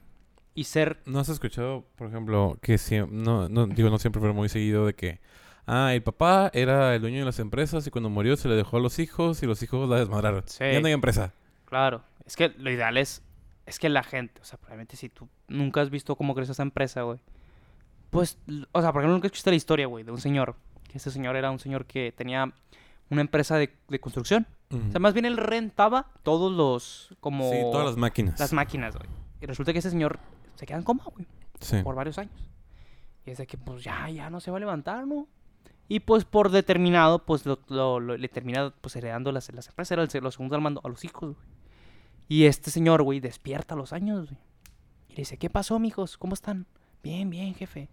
Y 0.54 0.62
ser... 0.64 1.00
¿No 1.06 1.18
has 1.18 1.28
escuchado, 1.28 1.84
por 1.96 2.06
ejemplo, 2.08 2.56
que 2.62 2.76
siem- 2.76 3.10
no, 3.10 3.48
no, 3.48 3.66
digo 3.66 3.90
no 3.90 3.98
siempre, 3.98 4.20
pero 4.22 4.32
muy 4.32 4.48
seguido 4.48 4.86
de 4.86 4.94
que, 4.94 5.20
ah, 5.66 5.92
el 5.92 6.02
papá 6.04 6.50
era 6.54 6.94
el 6.94 7.00
dueño 7.02 7.18
de 7.18 7.24
las 7.24 7.40
empresas 7.40 7.84
y 7.86 7.90
cuando 7.90 8.08
murió 8.10 8.36
se 8.36 8.48
le 8.48 8.54
dejó 8.54 8.76
a 8.76 8.80
los 8.80 8.98
hijos 9.00 9.42
y 9.42 9.46
los 9.46 9.60
hijos 9.64 9.88
la 9.88 9.96
desmadraron. 9.98 10.44
Sí. 10.46 10.64
Ya 10.72 10.80
no 10.80 10.86
hay 10.86 10.92
empresa. 10.94 11.34
Claro. 11.66 12.02
Es 12.24 12.36
que 12.36 12.48
lo 12.58 12.70
ideal 12.70 12.96
es... 12.96 13.22
Es 13.66 13.78
que 13.78 13.88
la 13.88 14.02
gente, 14.04 14.40
o 14.40 14.44
sea, 14.44 14.58
probablemente 14.58 14.96
si 14.96 15.08
tú 15.08 15.28
nunca 15.48 15.80
has 15.80 15.90
visto 15.90 16.14
cómo 16.16 16.34
creció 16.34 16.52
esa 16.52 16.62
empresa, 16.62 17.02
güey. 17.02 17.18
Pues, 18.10 18.38
o 18.72 18.80
sea, 18.80 18.92
por 18.92 19.02
ejemplo, 19.02 19.14
nunca 19.14 19.26
escuchaste 19.26 19.50
la 19.50 19.56
historia, 19.56 19.86
güey, 19.86 20.04
de 20.04 20.12
un 20.12 20.20
señor. 20.20 20.54
Que 20.88 20.98
este 20.98 21.10
señor 21.10 21.34
era 21.36 21.50
un 21.50 21.58
señor 21.58 21.84
que 21.86 22.12
tenía 22.12 22.52
una 23.10 23.20
empresa 23.20 23.56
de, 23.56 23.74
de 23.88 23.98
construcción. 24.00 24.46
O 24.72 24.90
sea, 24.90 25.00
más 25.00 25.12
bien 25.14 25.26
él 25.26 25.36
rentaba 25.36 26.10
todos 26.22 26.52
los... 26.52 27.14
Como... 27.20 27.50
Sí, 27.50 27.58
todas 27.72 27.86
las 27.86 27.96
máquinas. 27.96 28.38
las 28.40 28.52
máquinas, 28.52 28.96
güey. 28.96 29.08
Y 29.40 29.46
resulta 29.46 29.72
que 29.72 29.78
ese 29.80 29.90
señor 29.90 30.18
se 30.54 30.66
queda 30.66 30.78
en 30.78 30.84
coma, 30.84 31.04
güey. 31.12 31.26
Sí. 31.60 31.82
por 31.82 31.94
varios 31.94 32.18
años. 32.18 32.34
Y 33.24 33.30
es 33.30 33.38
de 33.38 33.46
que, 33.46 33.58
pues 33.58 33.82
ya, 33.82 34.08
ya 34.10 34.28
no 34.30 34.40
se 34.40 34.50
va 34.50 34.56
a 34.56 34.60
levantar, 34.60 35.06
¿no? 35.06 35.26
Y 35.88 36.00
pues 36.00 36.24
por 36.24 36.50
determinado, 36.50 37.24
pues 37.24 37.46
lo, 37.46 37.58
lo- 37.68 38.00
lo- 38.00 38.16
le 38.16 38.28
termina 38.28 38.72
pues 38.80 38.94
heredando 38.96 39.30
las, 39.32 39.52
las 39.54 39.68
empresas, 39.68 39.92
era 39.92 40.02
el, 40.02 40.10
se- 40.10 40.20
los 40.20 40.34
segundos 40.34 40.56
al 40.56 40.62
mando 40.62 40.80
a 40.84 40.88
los 40.88 41.04
hijos, 41.04 41.34
güey. 41.34 41.46
Y 42.28 42.44
este 42.44 42.70
señor, 42.70 43.02
güey, 43.02 43.20
despierta 43.20 43.74
a 43.74 43.76
los 43.78 43.92
años, 43.92 44.26
güey. 44.26 44.40
Y 45.08 45.12
le 45.12 45.16
dice, 45.18 45.38
¿qué 45.38 45.48
pasó, 45.50 45.78
mijos? 45.78 46.18
¿Cómo 46.18 46.34
están? 46.34 46.66
Bien, 47.02 47.30
bien, 47.30 47.54
jefe. 47.54 47.88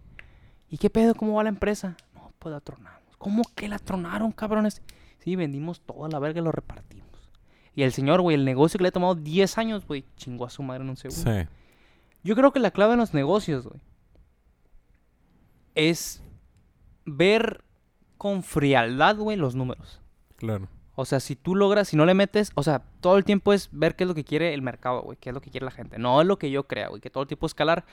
¿Y 0.69 0.77
qué 0.77 0.89
pedo? 0.89 1.13
¿Cómo 1.13 1.35
va 1.35 1.43
la 1.43 1.49
empresa? 1.49 1.97
No, 2.15 2.33
pues 2.39 2.51
la 2.51 2.59
tronamos. 2.59 3.15
¿Cómo 3.17 3.43
que 3.55 3.67
la 3.67 3.79
tronaron, 3.79 4.31
cabrones? 4.31 4.81
Sí, 5.19 5.35
vendimos 5.35 5.81
toda 5.81 6.09
la 6.09 6.19
verga 6.19 6.41
y 6.41 6.43
lo 6.43 6.51
repartimos. 6.51 7.07
Y 7.75 7.83
el 7.83 7.93
señor, 7.93 8.21
güey, 8.21 8.35
el 8.35 8.45
negocio 8.45 8.77
que 8.77 8.83
le 8.83 8.89
ha 8.89 8.91
tomado 8.91 9.15
10 9.15 9.57
años, 9.57 9.85
güey, 9.85 10.05
chingó 10.15 10.45
a 10.45 10.49
su 10.49 10.63
madre 10.63 10.83
en 10.83 10.89
un 10.89 10.97
segundo. 10.97 11.31
Sí. 11.31 11.47
Yo 12.23 12.35
creo 12.35 12.51
que 12.51 12.59
la 12.59 12.71
clave 12.71 12.93
en 12.93 12.99
los 12.99 13.13
negocios, 13.13 13.67
güey, 13.67 13.81
es 15.75 16.23
ver 17.05 17.63
con 18.17 18.43
frialdad, 18.43 19.17
güey, 19.17 19.37
los 19.37 19.55
números. 19.55 20.01
Claro. 20.37 20.67
O 20.95 21.05
sea, 21.05 21.19
si 21.19 21.35
tú 21.35 21.55
logras, 21.55 21.87
si 21.87 21.95
no 21.97 22.05
le 22.05 22.13
metes, 22.13 22.51
o 22.55 22.61
sea, 22.63 22.83
todo 23.01 23.17
el 23.17 23.23
tiempo 23.23 23.51
es 23.53 23.69
ver 23.71 23.95
qué 23.95 24.03
es 24.03 24.07
lo 24.07 24.13
que 24.13 24.23
quiere 24.23 24.53
el 24.53 24.61
mercado, 24.61 25.01
güey, 25.01 25.17
qué 25.19 25.29
es 25.29 25.33
lo 25.33 25.41
que 25.41 25.49
quiere 25.49 25.65
la 25.65 25.71
gente. 25.71 25.97
No 25.97 26.21
es 26.21 26.27
lo 26.27 26.37
que 26.37 26.51
yo 26.51 26.67
crea, 26.67 26.87
güey, 26.89 27.01
que 27.01 27.09
todo 27.09 27.23
el 27.23 27.27
tiempo 27.27 27.45
escalar. 27.47 27.83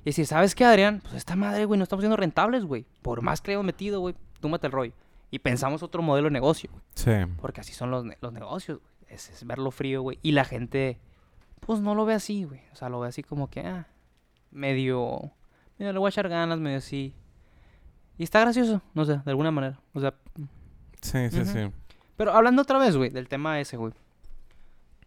Y 0.00 0.06
decir, 0.06 0.26
¿sabes 0.26 0.54
qué, 0.54 0.64
Adrián? 0.64 1.00
Pues 1.02 1.14
esta 1.14 1.36
madre, 1.36 1.64
güey, 1.66 1.78
no 1.78 1.84
estamos 1.84 2.02
siendo 2.02 2.16
rentables, 2.16 2.64
güey. 2.64 2.84
Por 3.02 3.22
más 3.22 3.40
que 3.40 3.48
le 3.48 3.52
hayamos 3.54 3.66
metido, 3.66 4.00
güey, 4.00 4.14
túmate 4.40 4.66
el 4.66 4.72
rollo. 4.72 4.92
Y 5.30 5.38
pensamos 5.40 5.82
otro 5.82 6.02
modelo 6.02 6.26
de 6.28 6.32
negocio, 6.32 6.70
güey. 6.72 6.82
Sí. 6.94 7.32
Porque 7.40 7.60
así 7.60 7.72
son 7.72 7.90
los, 7.90 8.04
ne- 8.04 8.16
los 8.20 8.32
negocios, 8.32 8.78
güey. 8.80 8.92
Es, 9.08 9.30
es 9.30 9.46
verlo 9.46 9.70
frío, 9.70 10.02
güey. 10.02 10.18
Y 10.22 10.32
la 10.32 10.44
gente, 10.44 10.98
pues 11.60 11.80
no 11.80 11.94
lo 11.94 12.04
ve 12.06 12.14
así, 12.14 12.44
güey. 12.44 12.60
O 12.72 12.76
sea, 12.76 12.88
lo 12.88 12.98
ve 13.00 13.08
así 13.08 13.22
como 13.22 13.48
que, 13.50 13.60
ah, 13.60 13.86
medio, 14.50 15.30
medio 15.78 15.92
le 15.92 15.98
voy 15.98 16.08
a 16.08 16.10
echar 16.10 16.28
ganas, 16.28 16.58
medio 16.58 16.78
así. 16.78 17.14
Y 18.16 18.24
está 18.24 18.40
gracioso, 18.40 18.82
no 18.94 19.04
sé, 19.04 19.18
de 19.24 19.30
alguna 19.30 19.50
manera. 19.50 19.78
O 19.94 20.00
sea, 20.00 20.14
Sí, 21.02 21.30
sí, 21.30 21.44
sí. 21.44 21.70
Pero 22.18 22.34
hablando 22.34 22.60
otra 22.60 22.78
vez, 22.78 22.94
güey, 22.96 23.08
del 23.08 23.28
tema 23.28 23.58
ese, 23.60 23.78
güey. 23.78 23.94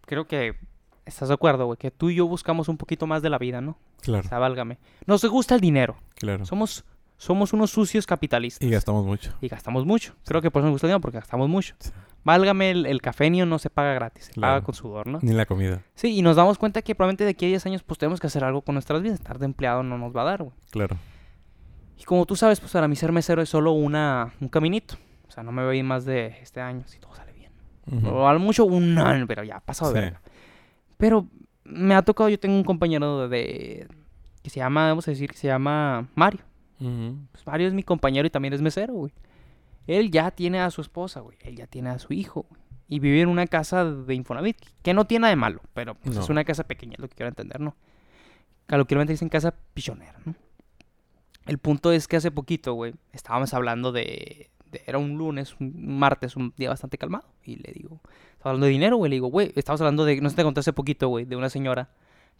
Creo 0.08 0.26
que 0.26 0.56
estás 1.06 1.28
de 1.28 1.34
acuerdo, 1.36 1.66
güey, 1.68 1.78
que 1.78 1.92
tú 1.92 2.10
y 2.10 2.16
yo 2.16 2.26
buscamos 2.28 2.68
un 2.70 2.78
poquito 2.78 3.06
más 3.06 3.22
de 3.22 3.30
la 3.30 3.38
vida, 3.38 3.62
¿no? 3.62 3.72
O 3.72 4.02
Claro, 4.02 4.28
sea, 4.28 4.40
válgame. 4.40 4.80
Nos 5.06 5.24
gusta 5.26 5.54
el 5.56 5.62
dinero. 5.62 5.98
claro. 6.16 6.44
Somos, 6.46 6.84
somos 7.18 7.54
unos 7.54 7.70
sucios 7.70 8.08
capitalistas. 8.08 8.68
Y 8.68 8.72
gastamos 8.72 9.06
mucho. 9.06 9.32
Y 9.42 9.48
gastamos 9.48 9.86
mucho. 9.86 10.16
Creo 10.26 10.42
que 10.42 10.50
por 10.50 10.62
eso 10.62 10.66
nos 10.68 10.74
gusta 10.74 10.88
el 10.88 10.90
dinero, 10.90 11.02
porque 11.02 11.20
gastamos 11.20 11.48
mucho. 11.48 11.76
Sí. 11.80 11.92
Válgame, 12.24 12.72
el, 12.72 12.86
el 12.88 13.02
cafenio 13.02 13.46
no 13.46 13.58
se 13.60 13.70
paga 13.70 13.94
gratis, 13.94 14.26
se 14.26 14.32
Claro. 14.34 14.54
paga 14.56 14.66
con 14.66 14.76
sudor, 14.76 15.08
¿no? 15.08 15.20
Ni 15.22 15.34
la 15.34 15.46
comida. 15.46 15.84
Sí, 15.96 16.16
y 16.18 16.22
nos 16.22 16.36
damos 16.36 16.58
cuenta 16.58 16.82
que 16.82 16.94
probablemente 16.96 17.24
de 17.24 17.32
aquí 17.32 17.46
a 17.46 17.50
10 17.50 17.66
años 17.68 17.84
pues 17.84 17.98
tenemos 18.00 18.20
que 18.20 18.28
hacer 18.28 18.44
algo 18.44 18.62
con 18.62 18.74
nuestras 18.76 19.02
vidas. 19.02 19.20
Estar 19.20 19.38
de 19.40 19.46
empleado 19.46 19.84
no 19.84 19.98
nos 19.98 20.16
va 20.16 20.22
a 20.22 20.26
dar, 20.26 20.44
güey. 20.44 20.56
Claro. 20.72 20.98
Y 21.98 22.04
como 22.04 22.26
tú 22.26 22.36
sabes, 22.36 22.60
pues 22.60 22.72
para 22.72 22.88
mí 22.88 22.96
ser 22.96 23.12
mesero 23.12 23.42
es 23.44 23.50
solo 23.50 23.72
una, 23.74 24.34
un 24.40 24.50
caminito. 24.50 24.96
O 25.32 25.34
sea, 25.34 25.44
no 25.44 25.54
me 25.54 25.64
voy 25.64 25.82
más 25.82 26.04
de 26.04 26.28
este 26.42 26.60
año 26.60 26.84
si 26.88 27.00
todo 27.00 27.16
sale 27.16 27.32
bien. 27.32 27.54
Ujú. 27.90 28.06
O 28.10 28.28
a 28.28 28.34
lo 28.34 28.40
mucho 28.40 28.66
un 28.66 28.98
año, 28.98 29.26
pero 29.28 29.46
ya, 29.46 29.62
pasado 29.62 29.94
de 29.94 30.00
Sí. 30.00 30.04
verga. 30.04 30.22
Pero 30.98 31.26
me 31.64 31.96
ha 31.96 32.02
tocado, 32.02 32.28
yo 32.28 32.38
tengo 32.38 32.56
un 32.56 32.66
compañero 32.66 33.30
de... 33.30 33.88
que 34.44 34.50
se 34.50 34.60
llama, 34.60 34.90
vamos 34.90 35.08
a 35.08 35.12
decir, 35.12 35.32
que 35.32 35.38
se 35.38 35.48
llama 35.48 36.10
Mario. 36.16 36.42
Ujú. 36.82 37.16
Pues 37.32 37.48
Mario 37.48 37.70
es 37.70 37.74
mi 37.74 37.82
compañero 37.84 38.28
y 38.28 38.30
también 38.30 38.54
es 38.54 38.62
mesero, 38.62 38.94
güey. 38.94 39.14
Él 39.88 40.12
ya 40.12 40.32
tiene 40.32 40.60
a 40.60 40.70
su 40.70 40.82
esposa, 40.82 41.22
güey. 41.22 41.38
Él 41.42 41.56
ya 41.56 41.66
tiene 41.66 41.90
a 41.92 41.98
su 42.00 42.12
hijo, 42.12 42.46
güey. 42.50 42.62
Y 42.90 43.00
vive 43.00 43.22
en 43.22 43.30
una 43.30 43.48
casa 43.48 43.86
de 43.86 44.14
Infonavit, 44.16 44.58
que 44.84 44.94
no 44.94 45.06
tiene 45.06 45.22
nada 45.22 45.30
de 45.30 45.38
malo, 45.38 45.62
pero 45.74 45.96
pues, 45.96 46.18
es 46.18 46.28
No. 46.28 46.34
una 46.34 46.44
casa 46.44 46.66
pequeña, 46.66 46.96
es 46.96 47.00
lo 47.00 47.08
que 47.08 47.16
quiero 47.16 47.30
entender, 47.30 47.62
¿no? 47.62 47.78
Coloquialmente 48.68 49.14
dicen 49.14 49.30
casa 49.30 49.54
pichonera, 49.74 50.20
¿no? 50.26 50.36
El 51.46 51.58
punto 51.58 51.92
es 51.94 52.08
que 52.08 52.18
hace 52.18 52.32
poquito, 52.32 52.74
güey, 52.74 52.94
estábamos 53.14 53.54
hablando 53.54 53.92
de, 53.94 54.02
de- 54.04 54.51
Era 54.86 54.98
un 54.98 55.18
lunes, 55.18 55.56
un 55.60 55.98
martes, 56.00 56.36
un 56.36 56.54
día 56.58 56.70
bastante 56.70 56.98
calmado. 56.98 57.26
Y 57.44 57.56
le 57.58 57.72
digo... 57.74 58.00
Estaba 58.34 58.52
hablando 58.52 58.66
de 58.66 58.72
dinero, 58.72 58.98
güey. 58.98 59.10
Le 59.10 59.16
digo, 59.18 59.28
güey, 59.28 59.52
estábamos 59.56 59.82
hablando 59.82 60.06
de... 60.06 60.20
No 60.22 60.30
sé 60.30 60.36
te 60.36 60.44
conté 60.44 60.60
hace 60.62 60.74
poquito, 60.74 61.08
güey, 61.10 61.26
de 61.26 61.36
una 61.36 61.50
señora... 61.50 61.90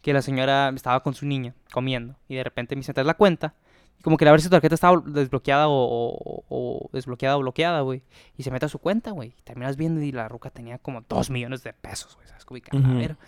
Que 0.00 0.12
la 0.12 0.20
señora 0.20 0.72
estaba 0.74 1.00
con 1.04 1.14
su 1.14 1.26
niña 1.26 1.54
comiendo. 1.72 2.16
Y 2.28 2.34
de 2.34 2.42
repente 2.42 2.74
me 2.74 2.82
¿traes 2.82 3.06
la 3.06 3.14
cuenta? 3.14 3.54
Y 4.00 4.02
como 4.02 4.16
que 4.16 4.26
a 4.26 4.32
ver 4.32 4.40
si 4.40 4.44
su 4.46 4.50
tarjeta 4.50 4.74
estaba 4.74 5.00
desbloqueada 5.06 5.68
o, 5.68 5.74
o- 5.74 6.44
o 6.48 6.90
desbloqueada 6.92 7.36
o 7.36 7.40
bloqueada, 7.40 7.82
güey. 7.82 8.02
Y 8.36 8.42
se 8.42 8.50
mete 8.50 8.66
a 8.66 8.68
su 8.68 8.80
cuenta, 8.80 9.12
güey. 9.12 9.28
Y 9.38 9.42
terminas 9.42 9.76
viendo 9.76 10.02
y 10.02 10.10
la 10.10 10.26
ruca 10.26 10.50
tenía 10.50 10.78
como 10.78 11.02
dos 11.08 11.30
millones 11.30 11.62
de 11.62 11.72
pesos, 11.72 12.16
güey. 12.16 12.26
¿Sabes? 12.26 12.44
Como 12.44 12.58
a 12.58 12.94
verga. 12.94 13.18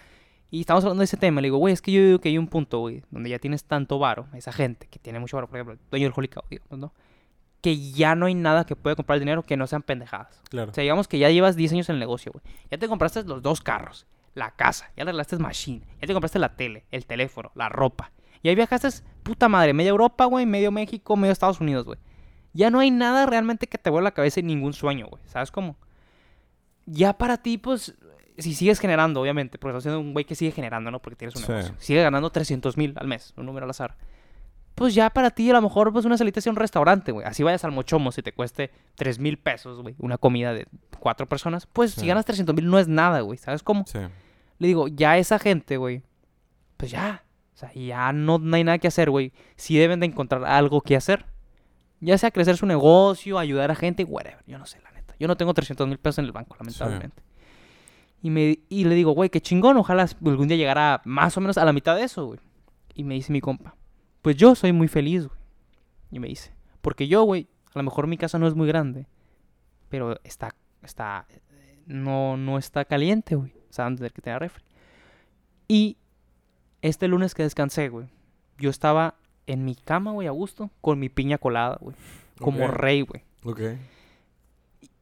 Y 0.50 0.60
estamos 0.60 0.82
hablando 0.82 1.00
de 1.00 1.04
ese 1.04 1.16
tema. 1.16 1.40
Le 1.40 1.46
digo, 1.46 1.58
güey, 1.58 1.72
es 1.72 1.80
que 1.80 1.92
yo 1.92 2.00
digo 2.04 2.18
que 2.20 2.28
hay 2.30 2.38
un 2.38 2.48
punto, 2.48 2.80
güey, 2.80 3.04
donde 3.10 3.30
ya 3.30 3.38
tienes 3.38 3.64
tanto 3.64 4.00
varo, 4.00 4.26
esa 4.34 4.52
gente 4.52 4.88
que 4.88 4.98
tiene 4.98 5.20
mucho 5.20 5.36
varo, 5.36 5.46
por 5.48 5.56
ejemplo, 5.58 5.74
el 5.74 5.80
dueño 5.90 6.06
del 6.08 6.14
Holy 6.16 6.28
Cow, 6.28 6.42
digamos, 6.50 6.78
¿no? 6.78 6.92
Que 7.64 7.92
ya 7.92 8.14
no 8.14 8.26
hay 8.26 8.34
nada 8.34 8.66
que 8.66 8.76
pueda 8.76 8.94
comprar 8.94 9.14
el 9.16 9.20
dinero 9.20 9.42
que 9.42 9.56
no 9.56 9.66
sean 9.66 9.80
pendejadas. 9.82 10.42
Claro. 10.50 10.70
O 10.70 10.74
sea, 10.74 10.82
digamos 10.82 11.08
que 11.08 11.18
ya 11.18 11.30
llevas 11.30 11.56
10 11.56 11.72
años 11.72 11.88
en 11.88 11.94
el 11.94 12.00
negocio, 12.00 12.30
güey. 12.30 12.44
Ya 12.70 12.76
te 12.76 12.88
compraste 12.88 13.24
los 13.24 13.40
dos 13.40 13.62
carros, 13.62 14.06
la 14.34 14.50
casa, 14.50 14.90
ya 14.98 15.04
le 15.04 15.10
arreglaste 15.10 15.38
machine, 15.38 15.80
ya 15.98 16.06
te 16.06 16.12
compraste 16.12 16.38
la 16.38 16.56
tele, 16.56 16.84
el 16.90 17.06
teléfono, 17.06 17.52
la 17.54 17.70
ropa. 17.70 18.12
Y 18.42 18.50
ahí 18.50 18.54
viajaste, 18.54 18.88
puta 19.22 19.48
madre, 19.48 19.72
media 19.72 19.88
Europa, 19.88 20.26
güey, 20.26 20.44
medio 20.44 20.70
México, 20.72 21.16
medio 21.16 21.32
Estados 21.32 21.58
Unidos, 21.60 21.86
güey. 21.86 21.98
Ya 22.52 22.68
no 22.70 22.80
hay 22.80 22.90
nada 22.90 23.24
realmente 23.24 23.66
que 23.66 23.78
te 23.78 23.88
vuelva 23.88 24.08
la 24.10 24.14
cabeza 24.14 24.40
en 24.40 24.46
ningún 24.48 24.74
sueño, 24.74 25.06
güey. 25.06 25.22
¿Sabes 25.26 25.50
cómo? 25.50 25.76
Ya 26.84 27.16
para 27.16 27.38
ti, 27.38 27.56
pues, 27.56 27.94
si 28.36 28.54
sigues 28.54 28.78
generando, 28.78 29.20
obviamente, 29.22 29.56
porque 29.58 29.70
estás 29.72 29.84
siendo 29.84 30.00
un 30.00 30.12
güey 30.12 30.26
que 30.26 30.34
sigue 30.34 30.50
generando, 30.52 30.90
¿no? 30.90 31.00
Porque 31.00 31.16
tienes 31.16 31.34
un 31.36 31.42
Sí. 31.42 31.50
negocio. 31.50 31.74
Sigue 31.78 32.02
ganando 32.02 32.28
300 32.30 32.76
mil 32.76 32.92
al 32.96 33.06
mes, 33.06 33.32
un 33.38 33.46
número 33.46 33.64
al 33.64 33.70
azar. 33.70 33.96
Pues 34.74 34.94
ya 34.94 35.10
para 35.10 35.30
ti, 35.30 35.48
a 35.50 35.52
lo 35.52 35.62
mejor, 35.62 35.92
pues 35.92 36.04
una 36.04 36.18
salita 36.18 36.40
hacia 36.40 36.50
un 36.50 36.56
restaurante, 36.56 37.12
güey. 37.12 37.26
Así 37.26 37.42
vayas 37.42 37.64
al 37.64 37.70
mochomo 37.70 38.10
si 38.10 38.22
te 38.22 38.32
cueste 38.32 38.72
3 38.96 39.20
mil 39.20 39.38
pesos, 39.38 39.80
güey. 39.80 39.94
Una 39.98 40.18
comida 40.18 40.52
de 40.52 40.66
cuatro 40.98 41.28
personas. 41.28 41.66
Pues 41.66 41.92
si 41.92 42.06
ganas 42.06 42.24
300 42.24 42.54
mil 42.56 42.68
no 42.68 42.78
es 42.78 42.88
nada, 42.88 43.20
güey. 43.20 43.38
¿Sabes 43.38 43.62
cómo? 43.62 43.84
Sí. 43.86 44.00
Le 44.58 44.66
digo, 44.66 44.88
ya 44.88 45.16
esa 45.16 45.38
gente, 45.38 45.76
güey. 45.76 46.02
Pues 46.76 46.90
ya. 46.90 47.24
O 47.54 47.56
sea, 47.56 47.72
ya 47.72 48.12
no, 48.12 48.38
no 48.38 48.56
hay 48.56 48.64
nada 48.64 48.78
que 48.78 48.88
hacer, 48.88 49.10
güey. 49.10 49.32
Sí 49.54 49.78
deben 49.78 50.00
de 50.00 50.06
encontrar 50.06 50.44
algo 50.44 50.80
que 50.80 50.96
hacer. 50.96 51.26
Ya 52.00 52.18
sea 52.18 52.32
crecer 52.32 52.56
su 52.56 52.66
negocio, 52.66 53.38
ayudar 53.38 53.70
a 53.70 53.76
gente, 53.76 54.02
whatever. 54.02 54.42
Yo 54.46 54.58
no 54.58 54.66
sé, 54.66 54.80
la 54.82 54.90
neta. 54.90 55.14
Yo 55.20 55.28
no 55.28 55.36
tengo 55.36 55.54
300 55.54 55.86
mil 55.86 55.98
pesos 55.98 56.18
en 56.18 56.24
el 56.24 56.32
banco, 56.32 56.56
lamentablemente. 56.58 57.22
Y, 58.22 58.30
me, 58.30 58.58
y 58.68 58.84
le 58.84 58.94
digo, 58.96 59.12
güey, 59.12 59.30
qué 59.30 59.40
chingón. 59.40 59.76
Ojalá 59.76 60.08
algún 60.26 60.48
día 60.48 60.56
llegara 60.56 61.00
más 61.04 61.36
o 61.36 61.40
menos 61.40 61.58
a 61.58 61.64
la 61.64 61.72
mitad 61.72 61.94
de 61.94 62.02
eso, 62.02 62.26
güey. 62.26 62.40
Y 62.94 63.04
me 63.04 63.14
dice 63.14 63.32
mi 63.32 63.40
compa, 63.40 63.76
pues 64.24 64.38
yo 64.38 64.54
soy 64.54 64.72
muy 64.72 64.88
feliz, 64.88 65.26
güey. 65.26 65.38
Y 66.10 66.18
me 66.18 66.28
dice, 66.28 66.50
porque 66.80 67.08
yo, 67.08 67.24
güey, 67.24 67.46
a 67.74 67.78
lo 67.78 67.82
mejor 67.82 68.06
mi 68.06 68.16
casa 68.16 68.38
no 68.38 68.48
es 68.48 68.54
muy 68.54 68.66
grande, 68.66 69.06
pero 69.90 70.18
está, 70.24 70.54
está, 70.82 71.26
no, 71.84 72.38
no 72.38 72.56
está 72.56 72.86
caliente, 72.86 73.34
güey. 73.34 73.52
O 73.68 73.72
sea, 73.74 73.84
van 73.84 73.92
a 73.92 73.96
tener 73.96 74.12
que 74.14 74.22
tener 74.22 74.38
refri. 74.38 74.64
Y 75.68 75.98
este 76.80 77.06
lunes 77.06 77.34
que 77.34 77.42
descansé, 77.42 77.90
güey, 77.90 78.06
yo 78.56 78.70
estaba 78.70 79.16
en 79.46 79.66
mi 79.66 79.74
cama, 79.74 80.12
güey, 80.12 80.26
a 80.26 80.30
gusto, 80.30 80.70
con 80.80 80.98
mi 80.98 81.10
piña 81.10 81.36
colada, 81.36 81.76
güey. 81.78 81.94
Como 82.38 82.66
rey, 82.68 83.02
güey. 83.02 83.24
Ok. 83.44 83.60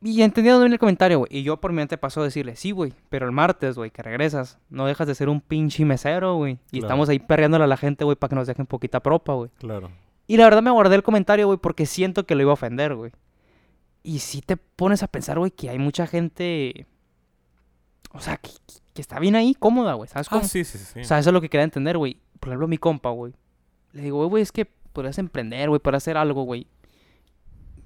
Y 0.05 0.22
entendiendo 0.22 0.61
bien 0.61 0.72
el 0.72 0.78
comentario, 0.80 1.18
güey. 1.20 1.28
Y 1.30 1.42
yo 1.44 1.61
por 1.61 1.70
mi 1.70 1.76
mente 1.76 1.96
pasó 1.96 2.22
a 2.22 2.24
decirle, 2.24 2.57
sí, 2.57 2.72
güey, 2.72 2.92
pero 3.09 3.24
el 3.26 3.32
martes, 3.32 3.76
güey, 3.76 3.90
que 3.92 4.03
regresas, 4.03 4.59
no 4.68 4.86
dejas 4.86 5.07
de 5.07 5.14
ser 5.14 5.28
un 5.28 5.40
pinche 5.40 5.84
mesero, 5.84 6.34
güey. 6.36 6.55
Y 6.72 6.80
Claro. 6.80 6.86
estamos 6.86 7.09
ahí 7.09 7.20
perreándole 7.20 7.64
a 7.64 7.68
la 7.68 7.76
gente, 7.76 8.05
güey, 8.05 8.16
para 8.16 8.30
que 8.30 8.34
nos 8.34 8.48
dejen 8.48 8.66
poquita 8.66 8.98
propa, 9.00 9.34
güey. 9.34 9.50
Claro. 9.59 9.90
Y 10.26 10.36
la 10.38 10.44
verdad 10.44 10.62
me 10.62 10.70
guardé 10.72 10.96
el 10.96 11.03
comentario, 11.05 11.46
güey, 11.46 11.59
porque 11.59 11.86
siento 11.86 12.26
que 12.26 12.34
lo 12.34 12.42
iba 12.42 12.50
a 12.50 12.55
ofender, 12.55 12.94
güey. 12.96 13.12
Y 14.03 14.18
si 14.18 14.40
te 14.40 14.57
pones 14.57 15.05
a 15.05 15.07
pensar, 15.07 15.38
güey, 15.38 15.53
que 15.53 15.70
hay 15.70 15.78
mucha 15.78 16.09
gente. 16.09 16.86
O 18.12 18.18
sea, 18.20 18.36
que, 18.36 18.50
que 18.94 19.00
está 19.00 19.20
bien 19.20 19.36
ahí, 19.36 19.55
cómoda, 19.55 19.94
güey. 19.94 20.09
¿Sabes 20.09 20.28
cómo? 20.28 20.42
Ah, 20.42 20.44
sí, 20.48 20.64
sí, 20.64 20.78
sí. 20.78 21.00
O 21.00 21.05
sea, 21.05 21.18
eso 21.20 21.30
es 21.30 21.34
lo 21.34 21.40
que 21.40 21.48
quería 21.48 21.64
entender, 21.64 21.96
güey. 21.96 22.18
Por 22.40 22.48
ejemplo, 22.48 22.66
mi 22.66 22.78
compa, 22.78 23.11
güey. 23.11 23.32
Le 23.92 24.03
digo, 24.03 24.16
güey, 24.18 24.28
güey, 24.30 24.42
es 24.42 24.50
que 24.53 24.64
podrías 24.92 25.18
emprender, 25.18 25.68
güey, 25.68 25.80
para 25.80 25.98
hacer 25.98 26.16
algo, 26.16 26.42
güey. 26.42 26.66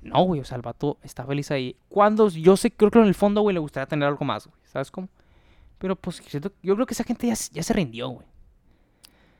No, 0.06 0.22
güey, 0.22 0.40
o 0.40 0.44
sea, 0.44 0.56
el 0.56 0.62
vato 0.62 0.98
está 1.02 1.24
feliz 1.26 1.50
ahí. 1.50 1.76
Cuando 1.88 2.28
yo 2.28 2.56
sé, 2.56 2.70
creo 2.70 2.90
que 2.90 2.98
en 2.98 3.06
el 3.06 3.14
fondo, 3.14 3.40
güey, 3.42 3.54
le 3.54 3.60
gustaría 3.60 3.86
tener 3.86 4.08
algo 4.08 4.24
más, 4.24 4.46
güey. 4.46 4.58
¿Sabes 4.64 4.90
cómo? 4.90 5.08
Pero 5.78 5.94
pues 5.96 6.22
yo 6.62 6.74
creo 6.74 6.86
que 6.86 6.94
esa 6.94 7.04
gente 7.04 7.26
ya, 7.26 7.36
se- 7.36 7.52
ya 7.52 7.62
se 7.62 7.72
rindió, 7.74 8.08
güey. 8.08 8.26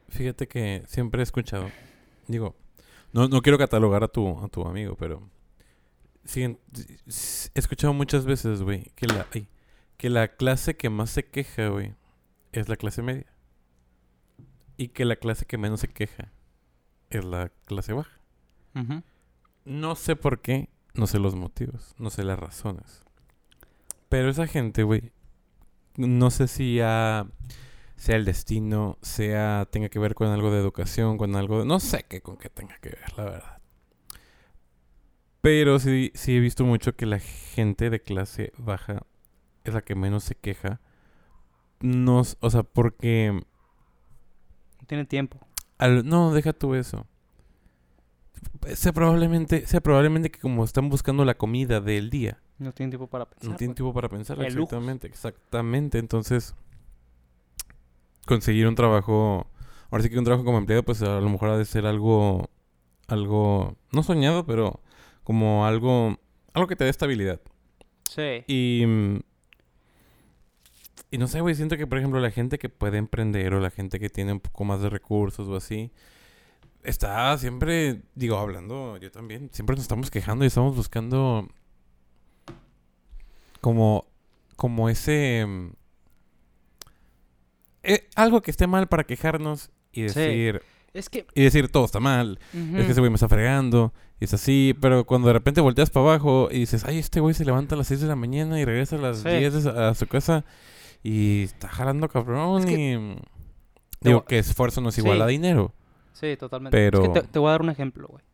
Fíjate 0.08 0.46
que 0.46 0.82
siempre 0.86 1.20
he 1.20 1.24
escuchado. 1.24 1.70
Digo, 2.28 2.54
no, 3.12 3.28
no 3.28 3.40
quiero 3.42 3.58
catalogar 3.58 4.04
a 4.04 4.08
tu, 4.08 4.38
a 4.38 4.48
tu 4.48 4.62
amigo, 4.66 4.96
pero. 4.96 5.28
he 6.34 6.56
escuchado 7.54 7.92
muchas 7.94 8.24
veces, 8.24 8.62
güey, 8.62 8.90
que 8.96 9.06
la, 9.06 9.26
ay, 9.32 9.48
que 9.96 10.10
la 10.10 10.28
clase 10.28 10.76
que 10.76 10.90
más 10.90 11.10
se 11.10 11.24
queja, 11.24 11.68
güey, 11.68 11.94
es 12.52 12.68
la 12.68 12.76
clase 12.76 13.02
media. 13.02 13.26
Y 14.76 14.88
que 14.88 15.04
la 15.04 15.16
clase 15.16 15.46
que 15.46 15.56
menos 15.56 15.80
se 15.80 15.88
queja 15.88 16.32
es 17.10 17.24
la 17.24 17.50
clase 17.64 17.92
baja. 17.94 18.20
No 19.66 19.96
sé 19.96 20.16
por 20.16 20.40
qué, 20.40 20.70
no 20.94 21.06
sé 21.06 21.18
los 21.18 21.34
motivos, 21.34 21.94
no 21.98 22.08
sé 22.10 22.24
las 22.24 22.38
razones. 22.38 23.02
Pero 24.08 24.30
esa 24.30 24.46
gente, 24.46 24.82
güey, 24.84 25.12
no 25.96 26.30
sé 26.30 26.48
si 26.48 26.76
ya 26.76 27.26
sea 27.96 28.16
el 28.16 28.24
destino, 28.24 28.98
sea 29.02 29.66
tenga 29.70 29.88
que 29.88 29.98
ver 29.98 30.14
con 30.14 30.28
algo 30.28 30.50
de 30.50 30.60
educación, 30.60 31.18
con 31.18 31.36
algo 31.36 31.60
de... 31.60 31.66
No 31.66 31.80
sé 31.80 32.04
qué 32.08 32.20
con 32.22 32.36
qué 32.38 32.48
tenga 32.50 32.78
que 32.78 32.90
ver, 32.90 33.18
la 33.18 33.24
verdad. 33.24 33.58
Pero 35.40 35.78
sí, 35.78 36.10
sí 36.14 36.36
he 36.36 36.40
visto 36.40 36.64
mucho 36.64 36.96
que 36.96 37.06
la 37.06 37.20
gente 37.20 37.90
de 37.90 38.02
clase 38.02 38.52
baja 38.58 39.02
es 39.64 39.74
la 39.74 39.82
que 39.82 39.94
menos 39.94 40.24
se 40.24 40.34
queja. 40.34 40.80
No, 41.80 42.20
s- 42.22 42.36
o 42.40 42.50
sea, 42.50 42.62
porque... 42.62 43.42
Tiene 44.86 45.04
tiempo. 45.04 45.38
al- 45.78 46.06
no, 46.06 46.32
deja 46.32 46.52
tú 46.52 46.74
eso. 46.74 47.06
Sea 48.74 48.92
probablemente, 48.92 49.66
sea 49.66 49.80
probablemente 49.80 50.30
que 50.30 50.38
como 50.40 50.64
están 50.64 50.88
buscando 50.88 51.24
la 51.24 51.34
comida 51.36 51.80
del 51.80 52.10
día, 52.10 52.40
No 52.58 52.72
tiene 52.72 52.90
tiempo 52.90 53.06
para 53.06 53.26
pensar. 53.26 53.50
no 53.50 53.56
tienen 53.56 53.72
güey. 53.72 53.76
tiempo 53.76 53.94
para 53.94 54.08
pensar. 54.08 54.40
Exactamente, 54.42 55.06
exactamente. 55.06 55.98
Entonces, 55.98 56.54
conseguir 58.26 58.66
un 58.66 58.74
trabajo, 58.74 59.46
ahora 59.90 60.02
sí 60.02 60.10
que 60.10 60.18
un 60.18 60.24
trabajo 60.24 60.44
como 60.44 60.58
empleado, 60.58 60.82
pues 60.82 61.02
a 61.02 61.20
lo 61.20 61.28
mejor 61.28 61.50
ha 61.50 61.58
de 61.58 61.64
ser 61.64 61.86
algo, 61.86 62.50
algo, 63.08 63.76
no 63.92 64.02
soñado, 64.02 64.44
pero 64.46 64.80
como 65.22 65.66
algo, 65.66 66.18
algo 66.54 66.66
que 66.68 66.76
te 66.76 66.84
dé 66.84 66.90
estabilidad. 66.90 67.40
Sí. 68.08 68.44
Y 68.46 68.84
y 71.10 71.18
no 71.18 71.28
sé, 71.28 71.40
güey, 71.40 71.54
siento 71.54 71.76
que, 71.76 71.86
por 71.86 71.98
ejemplo, 71.98 72.18
la 72.20 72.30
gente 72.30 72.58
que 72.58 72.68
puede 72.68 72.98
emprender 72.98 73.54
o 73.54 73.60
la 73.60 73.70
gente 73.70 74.00
que 74.00 74.10
tiene 74.10 74.32
un 74.32 74.40
poco 74.40 74.64
más 74.64 74.80
de 74.82 74.90
recursos 74.90 75.46
o 75.48 75.56
así, 75.56 75.92
está 76.86 77.36
siempre, 77.38 78.02
digo, 78.14 78.36
hablando, 78.38 78.96
yo 78.98 79.10
también, 79.10 79.50
siempre 79.52 79.74
nos 79.76 79.82
estamos 79.84 80.10
quejando 80.10 80.44
y 80.44 80.48
estamos 80.48 80.74
buscando 80.76 81.48
como, 83.60 84.06
como 84.56 84.88
ese... 84.88 85.44
mm, 85.46 85.70
eh, 87.82 88.08
algo 88.16 88.42
que 88.42 88.50
esté 88.50 88.66
mal 88.66 88.88
para 88.88 89.04
quejarnos 89.04 89.70
y 89.92 90.08
Sí. 90.08 90.20
decir, 90.20 90.62
Es 90.92 91.08
que... 91.08 91.26
y 91.34 91.42
decir 91.42 91.68
todo 91.70 91.84
está 91.84 92.00
mal, 92.00 92.38
es 92.52 92.84
que 92.86 92.92
ese 92.92 93.00
güey 93.00 93.10
me 93.10 93.14
está 93.16 93.28
fregando, 93.28 93.92
y 94.18 94.24
es 94.24 94.34
así, 94.34 94.74
pero 94.80 95.04
cuando 95.06 95.28
de 95.28 95.34
repente 95.34 95.60
volteas 95.60 95.90
para 95.90 96.06
abajo 96.06 96.48
y 96.50 96.60
dices, 96.60 96.84
ay, 96.84 96.98
este 96.98 97.20
güey 97.20 97.34
se 97.34 97.44
levanta 97.44 97.74
a 97.74 97.78
las 97.78 97.86
6 97.88 98.00
de 98.00 98.06
la 98.08 98.16
mañana 98.16 98.58
y 98.60 98.64
regresa 98.64 98.96
a 98.96 98.98
las 99.00 99.18
Sí. 99.18 99.28
10 99.28 99.52
de 99.54 99.62
su- 99.62 99.70
a 99.70 99.94
su 99.94 100.06
casa 100.06 100.44
y 101.02 101.42
está 101.44 101.68
jalando 101.68 102.08
cabrón 102.08 102.60
Es 102.60 102.66
que- 102.66 102.92
y... 102.94 103.36
Digo 104.00 104.24
que 104.24 104.38
esfuerzo 104.38 104.80
no 104.82 104.90
es 104.90 104.98
igual 104.98 105.18
Sí. 105.18 105.22
a 105.22 105.26
dinero. 105.26 105.72
Sí, 106.18 106.36
totalmente. 106.36 106.76
Pero- 106.76 107.02
Es 107.02 107.08
que 107.10 107.20
te, 107.20 107.26
te 107.28 107.38
voy 107.38 107.48
a 107.48 107.52
dar 107.52 107.62
un 107.62 107.68
ejemplo, 107.70 108.08
güey. 108.08 108.24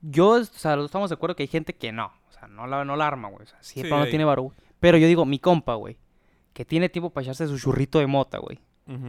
Yo, 0.00 0.30
o 0.30 0.44
sea, 0.44 0.74
estamos 0.84 1.10
de 1.10 1.14
acuerdo 1.14 1.34
que 1.34 1.42
hay 1.42 1.48
gente 1.48 1.74
que 1.74 1.90
no. 1.90 2.06
O 2.28 2.32
sea, 2.32 2.46
no 2.46 2.66
la, 2.68 2.84
no 2.84 2.94
la 2.94 3.06
arma, 3.08 3.28
güey. 3.28 3.42
O 3.42 3.46
sea, 3.46 3.58
Sí, 3.60 3.82
pero 3.82 3.98
no 3.98 4.06
tiene 4.06 4.24
güey. 4.24 4.50
Pero 4.78 4.96
yo 4.98 5.08
digo, 5.08 5.24
mi 5.26 5.40
compa, 5.40 5.74
güey, 5.74 5.96
que 6.52 6.64
tiene 6.64 6.88
tiempo 6.88 7.10
para 7.10 7.24
echarse 7.24 7.48
su 7.48 7.58
churrito 7.58 7.98
de 7.98 8.06
mota, 8.06 8.38
güey. 8.38 8.60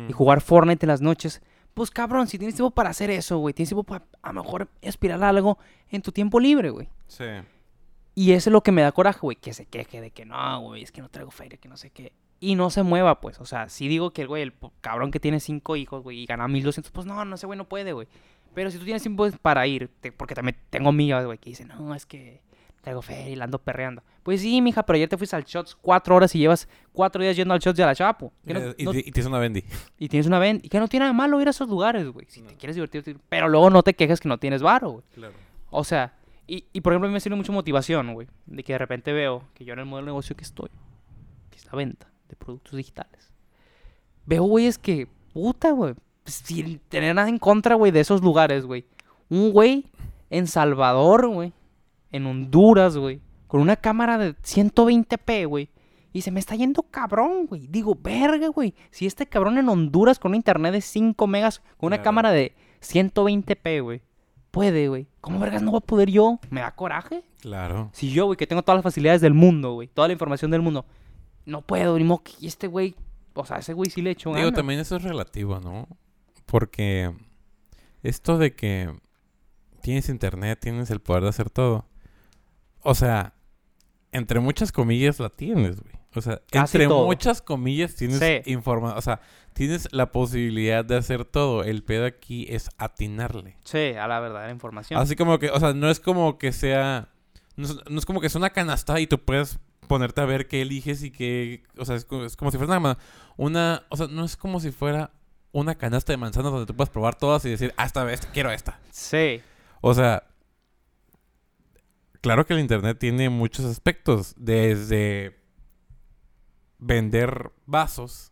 Y 0.10 0.12
jugar 0.12 0.42
Fortnite 0.42 0.86
en 0.86 0.90
las 0.90 1.00
noches. 1.02 1.42
Pues 1.74 1.90
cabrón, 1.92 2.28
si 2.28 2.38
tienes 2.38 2.56
tiempo 2.56 2.72
para 2.72 2.90
hacer 2.90 3.10
eso, 3.12 3.38
güey. 3.38 3.54
Tienes 3.54 3.70
tiempo 3.70 3.84
para 3.84 4.04
a 4.24 4.34
lo 4.34 4.44
mejor 4.44 4.68
aspirar 4.86 5.24
a 5.24 5.30
algo 5.30 5.58
en 5.90 6.02
tu 6.02 6.12
tiempo 6.12 6.40
libre, 6.40 6.70
güey. 6.72 6.90
Sí. 7.08 7.24
Y 8.16 8.32
eso 8.34 8.50
es 8.50 8.52
lo 8.52 8.62
que 8.62 8.74
me 8.74 8.82
da 8.82 8.92
coraje, 8.92 9.20
güey. 9.22 9.38
Que 9.38 9.54
se 9.54 9.66
queje 9.68 10.02
de 10.02 10.12
que 10.12 10.26
no, 10.26 10.60
güey, 10.62 10.84
es 10.84 10.92
que 10.92 11.02
no 11.02 11.08
traigo 11.10 11.32
feria, 11.32 11.58
que 11.58 11.70
no 11.70 11.78
sé 11.78 11.92
qué. 11.92 12.12
Y 12.40 12.56
no 12.56 12.70
se 12.70 12.84
mueva, 12.84 13.20
pues. 13.22 13.40
O 13.40 13.46
sea, 13.46 13.68
si 13.70 13.88
digo 13.88 14.12
que 14.12 14.22
el 14.22 14.28
güey, 14.28 14.44
el 14.44 14.54
cabrón 14.82 15.12
que 15.12 15.20
tiene 15.20 15.40
cinco 15.40 15.76
hijos, 15.76 16.04
güey, 16.04 16.20
y 16.20 16.26
gana 16.26 16.48
1200, 16.48 16.92
pues 16.92 17.06
no, 17.06 17.24
no, 17.26 17.36
ese 17.36 17.46
güey 17.48 17.58
no 17.58 17.68
puede, 17.68 17.92
güey. 17.94 18.08
Pero 18.54 18.72
si 18.72 18.78
tú 18.80 18.86
tienes 18.86 19.02
tiempo 19.02 19.28
para 19.42 19.68
ir, 19.68 19.90
te- 20.00 20.12
porque 20.12 20.36
también 20.36 20.58
tengo 20.70 20.90
amigas, 20.90 21.26
güey, 21.26 21.38
que 21.38 21.50
dicen, 21.52 21.68
no, 21.68 21.94
es 21.94 22.06
que 22.06 22.42
traigo 22.82 23.02
feria 23.02 23.30
y 23.30 23.36
la 23.36 23.44
ando 23.44 23.60
perreando. 23.60 24.02
Pues 24.24 24.40
sí, 24.42 24.62
mija, 24.62 24.84
pero 24.84 24.96
ayer 24.96 25.10
te 25.10 25.18
fuiste 25.18 25.36
al 25.36 25.44
Shots 25.44 25.76
cuatro 25.82 26.16
horas 26.16 26.34
y 26.34 26.40
llevas 26.40 26.68
cuatro 26.94 27.22
días 27.22 27.36
yendo 27.36 27.54
al 27.54 27.60
Shots 27.60 27.78
de 27.78 27.86
la 27.86 27.94
Chapo. 27.94 28.32
¿Qué 28.48 28.54
no- 28.54 28.60
Eh, 28.62 28.76
y, 28.78 28.84
no- 28.86 28.94
y 28.94 29.04
tienes 29.12 29.26
una 29.26 29.38
bendy. 29.40 29.64
y 30.00 30.08
tienes 30.08 30.26
una 30.28 30.40
ven 30.40 30.62
y 30.64 30.70
que 30.70 30.80
no 30.80 30.88
tiene 30.88 31.04
nada 31.04 31.12
de 31.14 31.18
malo 31.18 31.42
ir 31.42 31.48
a 31.48 31.52
esos 31.52 31.68
lugares, 31.68 32.08
güey. 32.08 32.26
Si 32.30 32.42
te 32.42 32.56
quieres 32.56 32.76
divertir, 32.76 33.20
pero 33.28 33.50
luego 33.50 33.70
no 33.70 33.84
te 33.84 33.94
quejes 33.96 34.20
que 34.22 34.30
no 34.30 34.38
tienes 34.38 34.62
varo, 34.62 34.90
güey. 34.92 35.04
Claro. 35.14 35.34
O 35.70 35.84
sea, 35.84 36.14
y, 36.48 36.66
y 36.74 36.82
por 36.82 36.94
ejemplo, 36.94 37.08
a 37.08 37.10
mí 37.10 37.14
me 37.14 37.20
sirve 37.20 37.36
mucho 37.36 37.52
motivación, 37.52 38.14
güey. 38.14 38.28
De 38.48 38.64
que 38.64 38.74
de 38.74 38.80
repente 38.80 39.12
veo 39.14 39.44
que 39.54 39.66
yo 39.66 39.74
en 39.74 39.80
el 39.80 39.86
modelo 39.86 40.06
de 40.06 40.12
negocio 40.12 40.36
que 40.38 40.44
estoy, 40.44 40.70
que 41.52 41.58
es 41.58 41.66
la 41.66 41.74
venta 41.74 42.08
de 42.30 42.36
productos 42.36 42.76
digitales, 42.78 43.34
veo, 44.26 44.44
güey, 44.44 44.68
es 44.68 44.78
que, 44.78 45.08
puta, 45.34 45.72
güey, 45.72 45.96
pues, 46.24 46.36
sin 46.36 46.80
tener 46.90 47.16
nada 47.16 47.28
en 47.30 47.40
contra, 47.40 47.76
güey, 47.76 47.92
de 47.92 48.00
esos 48.00 48.22
lugares, 48.22 48.66
güey. 48.66 48.86
Un 49.30 49.52
güey 49.52 49.86
en 50.30 50.48
Salvador, 50.48 51.28
güey, 51.28 51.54
en 52.12 52.26
Honduras, 52.26 52.96
güey, 52.98 53.22
con 53.48 53.62
una 53.62 53.76
cámara 53.76 54.18
de 54.18 54.36
120p, 54.36 55.48
güey. 55.48 55.70
Y 56.12 56.22
se 56.22 56.32
me 56.32 56.40
está 56.40 56.56
yendo 56.56 56.82
cabrón, 56.84 57.46
güey. 57.46 57.68
Digo, 57.68 57.96
verga, 58.02 58.48
güey. 58.48 58.74
Si 58.90 59.06
este 59.06 59.28
cabrón 59.28 59.60
en 59.60 59.70
Honduras 59.70 60.18
con 60.18 60.32
un 60.32 60.36
internet 60.38 60.74
de 60.74 60.82
5 60.82 61.28
megas, 61.28 61.60
con 61.78 61.88
una 61.88 61.98
Claro. 61.98 62.04
cámara 62.06 62.32
de 62.32 62.56
120p, 62.82 63.82
güey. 63.84 64.02
Puede, 64.52 64.88
güey. 64.88 65.08
¿Cómo 65.22 65.40
vergas 65.40 65.62
no 65.62 65.70
voy 65.72 65.78
a 65.78 65.86
poder 65.86 66.10
yo? 66.10 66.40
¿Me 66.50 66.62
da 66.62 66.72
coraje? 66.76 67.24
Claro. 67.42 67.90
Si 67.94 68.10
yo, 68.12 68.26
güey, 68.26 68.38
que 68.38 68.48
tengo 68.48 68.64
todas 68.64 68.78
las 68.78 68.84
facilidades 68.84 69.22
del 69.22 69.36
mundo, 69.36 69.74
güey. 69.74 69.88
Toda 69.88 70.08
la 70.08 70.14
información 70.14 70.50
del 70.50 70.62
mundo. 70.64 70.86
No 71.46 71.62
puedo, 71.62 71.98
ni 71.98 72.04
modo 72.04 72.24
que- 72.24 72.34
Y 72.40 72.48
este 72.48 72.68
güey... 72.68 72.96
O 73.34 73.46
sea, 73.46 73.58
ese 73.58 73.74
güey 73.74 73.90
sí 73.90 74.02
le 74.02 74.12
echo 74.12 74.34
Digo, 74.34 74.52
también 74.52 74.80
eso 74.80 74.98
es 74.98 75.04
relativo, 75.04 75.60
¿no? 75.60 75.88
Porque 76.46 77.14
esto 78.04 78.38
de 78.38 78.54
que 78.56 78.94
tienes 79.82 80.10
internet, 80.10 80.60
tienes 80.62 80.90
el 80.90 81.00
poder 81.00 81.24
de 81.24 81.30
hacer 81.30 81.50
todo. 81.50 81.86
O 82.82 82.96
sea, 82.96 83.34
entre 84.12 84.40
muchas 84.40 84.72
comillas 84.72 85.20
la 85.20 85.30
tienes, 85.30 85.80
güey. 85.80 85.94
O 86.16 86.22
sea, 86.22 86.42
Casi 86.52 86.78
entre 86.78 86.88
todo. 86.88 87.06
muchas 87.06 87.42
comillas 87.42 87.96
tienes 87.96 88.20
Sí. 88.20 88.42
información. 88.52 88.98
O 88.98 89.02
sea, 89.02 89.22
tienes 89.54 89.88
la 89.94 90.12
posibilidad 90.12 90.84
de 90.84 90.98
hacer 90.98 91.24
todo. 91.24 91.64
El 91.64 91.84
pedo 91.84 92.06
aquí 92.08 92.48
es 92.50 92.70
atinarle. 92.78 93.58
Sí, 93.64 93.94
a 93.94 94.08
la 94.08 94.20
verdadera 94.20 94.52
información. 94.52 95.00
Así 95.00 95.16
como 95.16 95.38
que, 95.40 95.52
o 95.52 95.60
sea, 95.60 95.74
no 95.74 95.90
es 95.90 96.00
como 96.00 96.38
que 96.40 96.52
sea. 96.52 97.10
No 97.56 97.66
es, 97.68 97.78
no 97.90 98.00
es 98.00 98.06
como 98.06 98.22
que 98.22 98.28
es 98.28 98.36
una 98.36 98.50
canasta 98.50 99.00
y 99.00 99.06
tú 99.08 99.20
puedes 99.24 99.60
ponerte 99.90 100.22
a 100.22 100.26
ver 100.26 100.48
qué 100.48 100.62
eliges 100.62 101.04
y 101.04 101.12
qué. 101.12 101.64
O 101.78 101.84
sea, 101.84 101.98
es 101.98 102.06
como, 102.06 102.24
es 102.24 102.38
como 102.38 102.50
si 102.52 102.58
fuera 102.58 102.78
una, 102.78 102.98
una. 103.36 103.84
O 103.90 103.98
sea, 103.98 104.08
no 104.08 104.24
es 104.24 104.38
como 104.38 104.62
si 104.62 104.72
fuera 104.72 105.12
una 105.52 105.76
canasta 105.76 106.14
de 106.14 106.18
manzanas 106.18 106.52
donde 106.54 106.66
tú 106.66 106.74
puedes 106.76 106.90
probar 106.90 107.16
todas 107.16 107.44
y 107.44 107.50
decir, 107.50 107.74
ah, 107.76 107.84
esta 107.86 108.06
vez 108.06 108.22
quiero 108.34 108.50
esta. 108.52 108.80
Sí. 108.92 109.42
O 109.82 109.94
sea. 109.94 110.24
Claro 112.22 112.46
que 112.46 112.54
el 112.54 112.60
internet 112.60 112.98
tiene 113.00 113.30
muchos 113.30 113.66
aspectos. 113.66 114.34
Desde 114.38 115.38
vender 116.78 117.52
vasos 117.66 118.32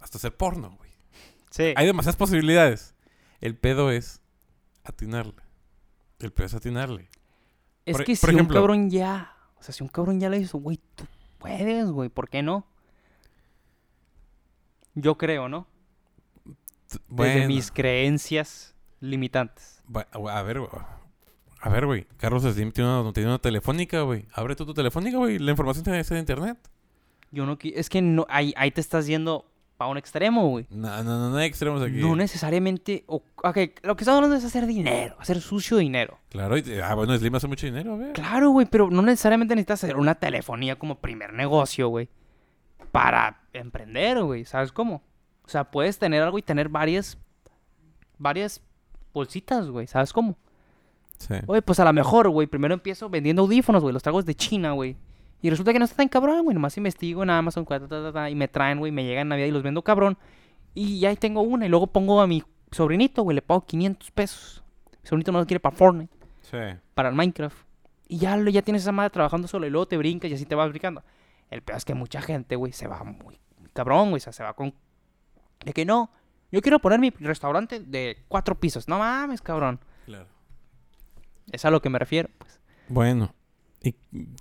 hasta 0.00 0.18
hacer 0.18 0.36
porno, 0.36 0.74
güey. 0.76 0.90
Sí. 1.50 1.72
Hay 1.76 1.86
demasiadas 1.86 2.16
posibilidades. 2.16 2.94
El 3.40 3.56
pedo 3.56 3.90
es 3.90 4.20
atinarle. 4.84 5.42
El 6.18 6.32
pedo 6.32 6.46
es 6.46 6.54
atinarle. 6.54 7.08
Es 7.84 7.96
por- 7.96 8.04
que 8.04 8.16
por 8.16 8.30
si 8.30 8.36
ejemplo- 8.36 8.56
un 8.56 8.62
cabrón 8.62 8.90
ya... 8.90 9.33
O 9.64 9.66
sea, 9.66 9.72
si 9.72 9.82
un 9.82 9.88
cabrón 9.88 10.20
ya 10.20 10.28
le 10.28 10.36
hizo, 10.36 10.58
güey, 10.58 10.78
tú 10.94 11.06
puedes, 11.38 11.90
güey. 11.90 12.10
¿Por 12.10 12.28
qué 12.28 12.42
no? 12.42 12.66
Yo 14.94 15.16
creo, 15.16 15.48
¿no? 15.48 15.66
Desde 17.08 17.46
mis 17.46 17.70
creencias 17.70 18.74
limitantes. 19.00 19.82
a 20.12 20.42
ver, 20.42 20.58
güey. 20.60 20.70
A 21.62 21.70
ver, 21.70 21.86
güey. 21.86 22.06
Carlos 22.18 22.42
Slim 22.42 22.72
tiene 22.72 23.00
una, 23.00 23.10
tiene 23.14 23.30
una 23.30 23.38
telefónica, 23.38 24.02
güey. 24.02 24.26
Abre 24.34 24.54
tú 24.54 24.66
tu 24.66 24.74
telefónica, 24.74 25.16
güey. 25.16 25.38
La 25.38 25.52
información 25.52 25.82
tiene 25.82 25.98
que 25.98 26.04
ser 26.04 26.16
de 26.16 26.20
internet. 26.20 26.58
Yo 27.30 27.46
no 27.46 27.56
Es 27.62 27.88
que 27.88 28.02
no, 28.02 28.26
ahí, 28.28 28.52
ahí 28.58 28.70
te 28.70 28.82
estás 28.82 29.06
yendo 29.06 29.46
para 29.76 29.90
un 29.90 29.96
extremo, 29.98 30.48
güey. 30.50 30.66
No, 30.70 31.02
no, 31.02 31.18
no, 31.18 31.30
no 31.30 31.36
hay 31.36 31.46
extremos 31.46 31.82
aquí. 31.82 31.96
No 31.96 32.14
necesariamente... 32.16 33.04
o- 33.06 33.22
ok, 33.42 33.56
lo 33.82 33.96
que 33.96 34.04
estamos 34.04 34.16
hablando 34.16 34.36
es 34.36 34.44
hacer 34.44 34.66
dinero. 34.66 35.16
Hacer 35.18 35.40
sucio 35.40 35.76
dinero. 35.78 36.18
Claro, 36.30 36.56
y- 36.56 36.64
ah, 36.82 36.94
bueno, 36.94 37.16
Slim 37.16 37.34
hace 37.34 37.48
mucho 37.48 37.66
dinero, 37.66 37.98
ver. 37.98 38.12
Claro, 38.12 38.50
güey, 38.50 38.66
pero 38.66 38.88
no 38.90 39.02
necesariamente 39.02 39.54
necesitas 39.54 39.82
hacer 39.84 39.96
una 39.96 40.14
telefonía 40.14 40.76
como 40.78 40.96
primer 41.00 41.32
negocio, 41.32 41.88
güey. 41.88 42.08
Para 42.92 43.42
emprender, 43.52 44.22
güey. 44.22 44.44
¿Sabes 44.44 44.70
cómo? 44.72 45.02
O 45.44 45.48
sea, 45.48 45.70
puedes 45.70 45.98
tener 45.98 46.22
algo 46.22 46.38
y 46.38 46.42
tener 46.42 46.68
varias... 46.68 47.18
Varias 48.18 48.62
bolsitas, 49.12 49.68
güey. 49.68 49.86
¿Sabes 49.88 50.12
cómo? 50.12 50.36
Sí. 51.18 51.34
Oye, 51.46 51.62
pues 51.62 51.80
a 51.80 51.84
lo 51.84 51.92
mejor, 51.92 52.28
güey, 52.28 52.46
primero 52.46 52.74
empiezo 52.74 53.08
vendiendo 53.08 53.42
audífonos, 53.42 53.82
güey, 53.82 53.92
los 53.92 54.02
tragos 54.02 54.24
de 54.24 54.34
China, 54.34 54.72
güey. 54.72 54.96
Y 55.44 55.50
resulta 55.50 55.74
que 55.74 55.78
no 55.78 55.84
está 55.84 55.98
tan 55.98 56.08
cabrón, 56.08 56.42
güey. 56.44 56.54
Nomás 56.54 56.74
investigo 56.78 57.22
en 57.22 57.28
Amazon, 57.28 57.66
ta, 57.66 57.78
ta, 57.78 57.86
ta, 57.86 58.12
ta, 58.14 58.30
y 58.30 58.34
me 58.34 58.48
traen, 58.48 58.78
güey, 58.78 58.90
me 58.90 59.04
llegan 59.04 59.22
en 59.22 59.28
Navidad 59.28 59.46
y 59.48 59.50
los 59.50 59.62
vendo 59.62 59.82
cabrón. 59.82 60.16
Y 60.72 61.00
ya 61.00 61.10
ahí 61.10 61.16
tengo 61.16 61.42
una. 61.42 61.66
Y 61.66 61.68
luego 61.68 61.86
pongo 61.86 62.22
a 62.22 62.26
mi 62.26 62.42
sobrinito, 62.72 63.22
güey, 63.24 63.34
le 63.34 63.42
pago 63.42 63.66
500 63.66 64.10
pesos. 64.12 64.64
Mi 65.02 65.06
sobrinito 65.06 65.32
no 65.32 65.40
lo 65.40 65.46
quiere 65.46 65.60
para 65.60 65.76
Fortnite, 65.76 66.10
Sí. 66.40 66.56
para 66.94 67.10
el 67.10 67.14
Minecraft. 67.14 67.58
Y 68.08 68.16
ya, 68.16 68.38
ya 68.50 68.62
tienes 68.62 68.84
esa 68.84 68.92
madre 68.92 69.10
trabajando 69.10 69.46
solo. 69.46 69.66
Y 69.66 69.70
luego 69.70 69.86
te 69.86 69.98
brincas 69.98 70.30
y 70.30 70.34
así 70.34 70.46
te 70.46 70.54
vas 70.54 70.70
brincando. 70.70 71.02
El 71.50 71.60
peor 71.60 71.76
es 71.76 71.84
que 71.84 71.92
mucha 71.92 72.22
gente, 72.22 72.56
güey, 72.56 72.72
se 72.72 72.86
va 72.88 73.04
muy, 73.04 73.38
muy 73.58 73.68
cabrón, 73.74 74.08
güey. 74.08 74.16
O 74.16 74.20
sea, 74.20 74.32
se 74.32 74.42
va 74.42 74.54
con... 74.54 74.72
De 75.62 75.74
que 75.74 75.84
no, 75.84 76.10
yo 76.50 76.62
quiero 76.62 76.78
poner 76.78 77.00
mi 77.00 77.10
restaurante 77.10 77.80
de 77.80 78.16
cuatro 78.28 78.54
pisos. 78.54 78.88
No 78.88 78.98
mames, 78.98 79.42
cabrón. 79.42 79.78
Claro. 80.06 80.26
Es 81.52 81.66
a 81.66 81.70
lo 81.70 81.82
que 81.82 81.90
me 81.90 81.98
refiero, 81.98 82.30
pues. 82.38 82.60
Bueno, 82.88 83.34
¿y 83.84 83.92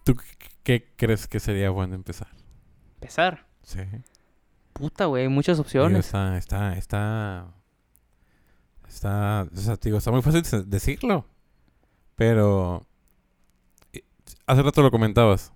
tú 0.04 0.16
qué- 0.64 0.92
crees 0.96 1.28
que 1.28 1.40
sería 1.40 1.70
bueno 1.70 1.96
empezar? 1.96 2.30
Empezar. 2.96 3.46
Sí. 3.64 3.80
Puta, 4.74 5.06
güey, 5.06 5.24
hay 5.24 5.30
muchas 5.30 5.60
opciones. 5.60 6.06
está, 6.06 6.38
está, 6.38 6.74
está, 6.78 7.54
está, 8.88 9.48
o 9.52 9.56
sea, 9.58 9.76
digo, 9.82 9.98
está 9.98 10.12
muy 10.12 10.22
fácil 10.22 10.42
de- 10.44 10.64
decirlo, 10.64 11.26
pero 12.16 12.86
eh, 13.94 14.04
hace 14.48 14.62
rato 14.62 14.82
lo 14.82 14.92
comentabas, 14.92 15.54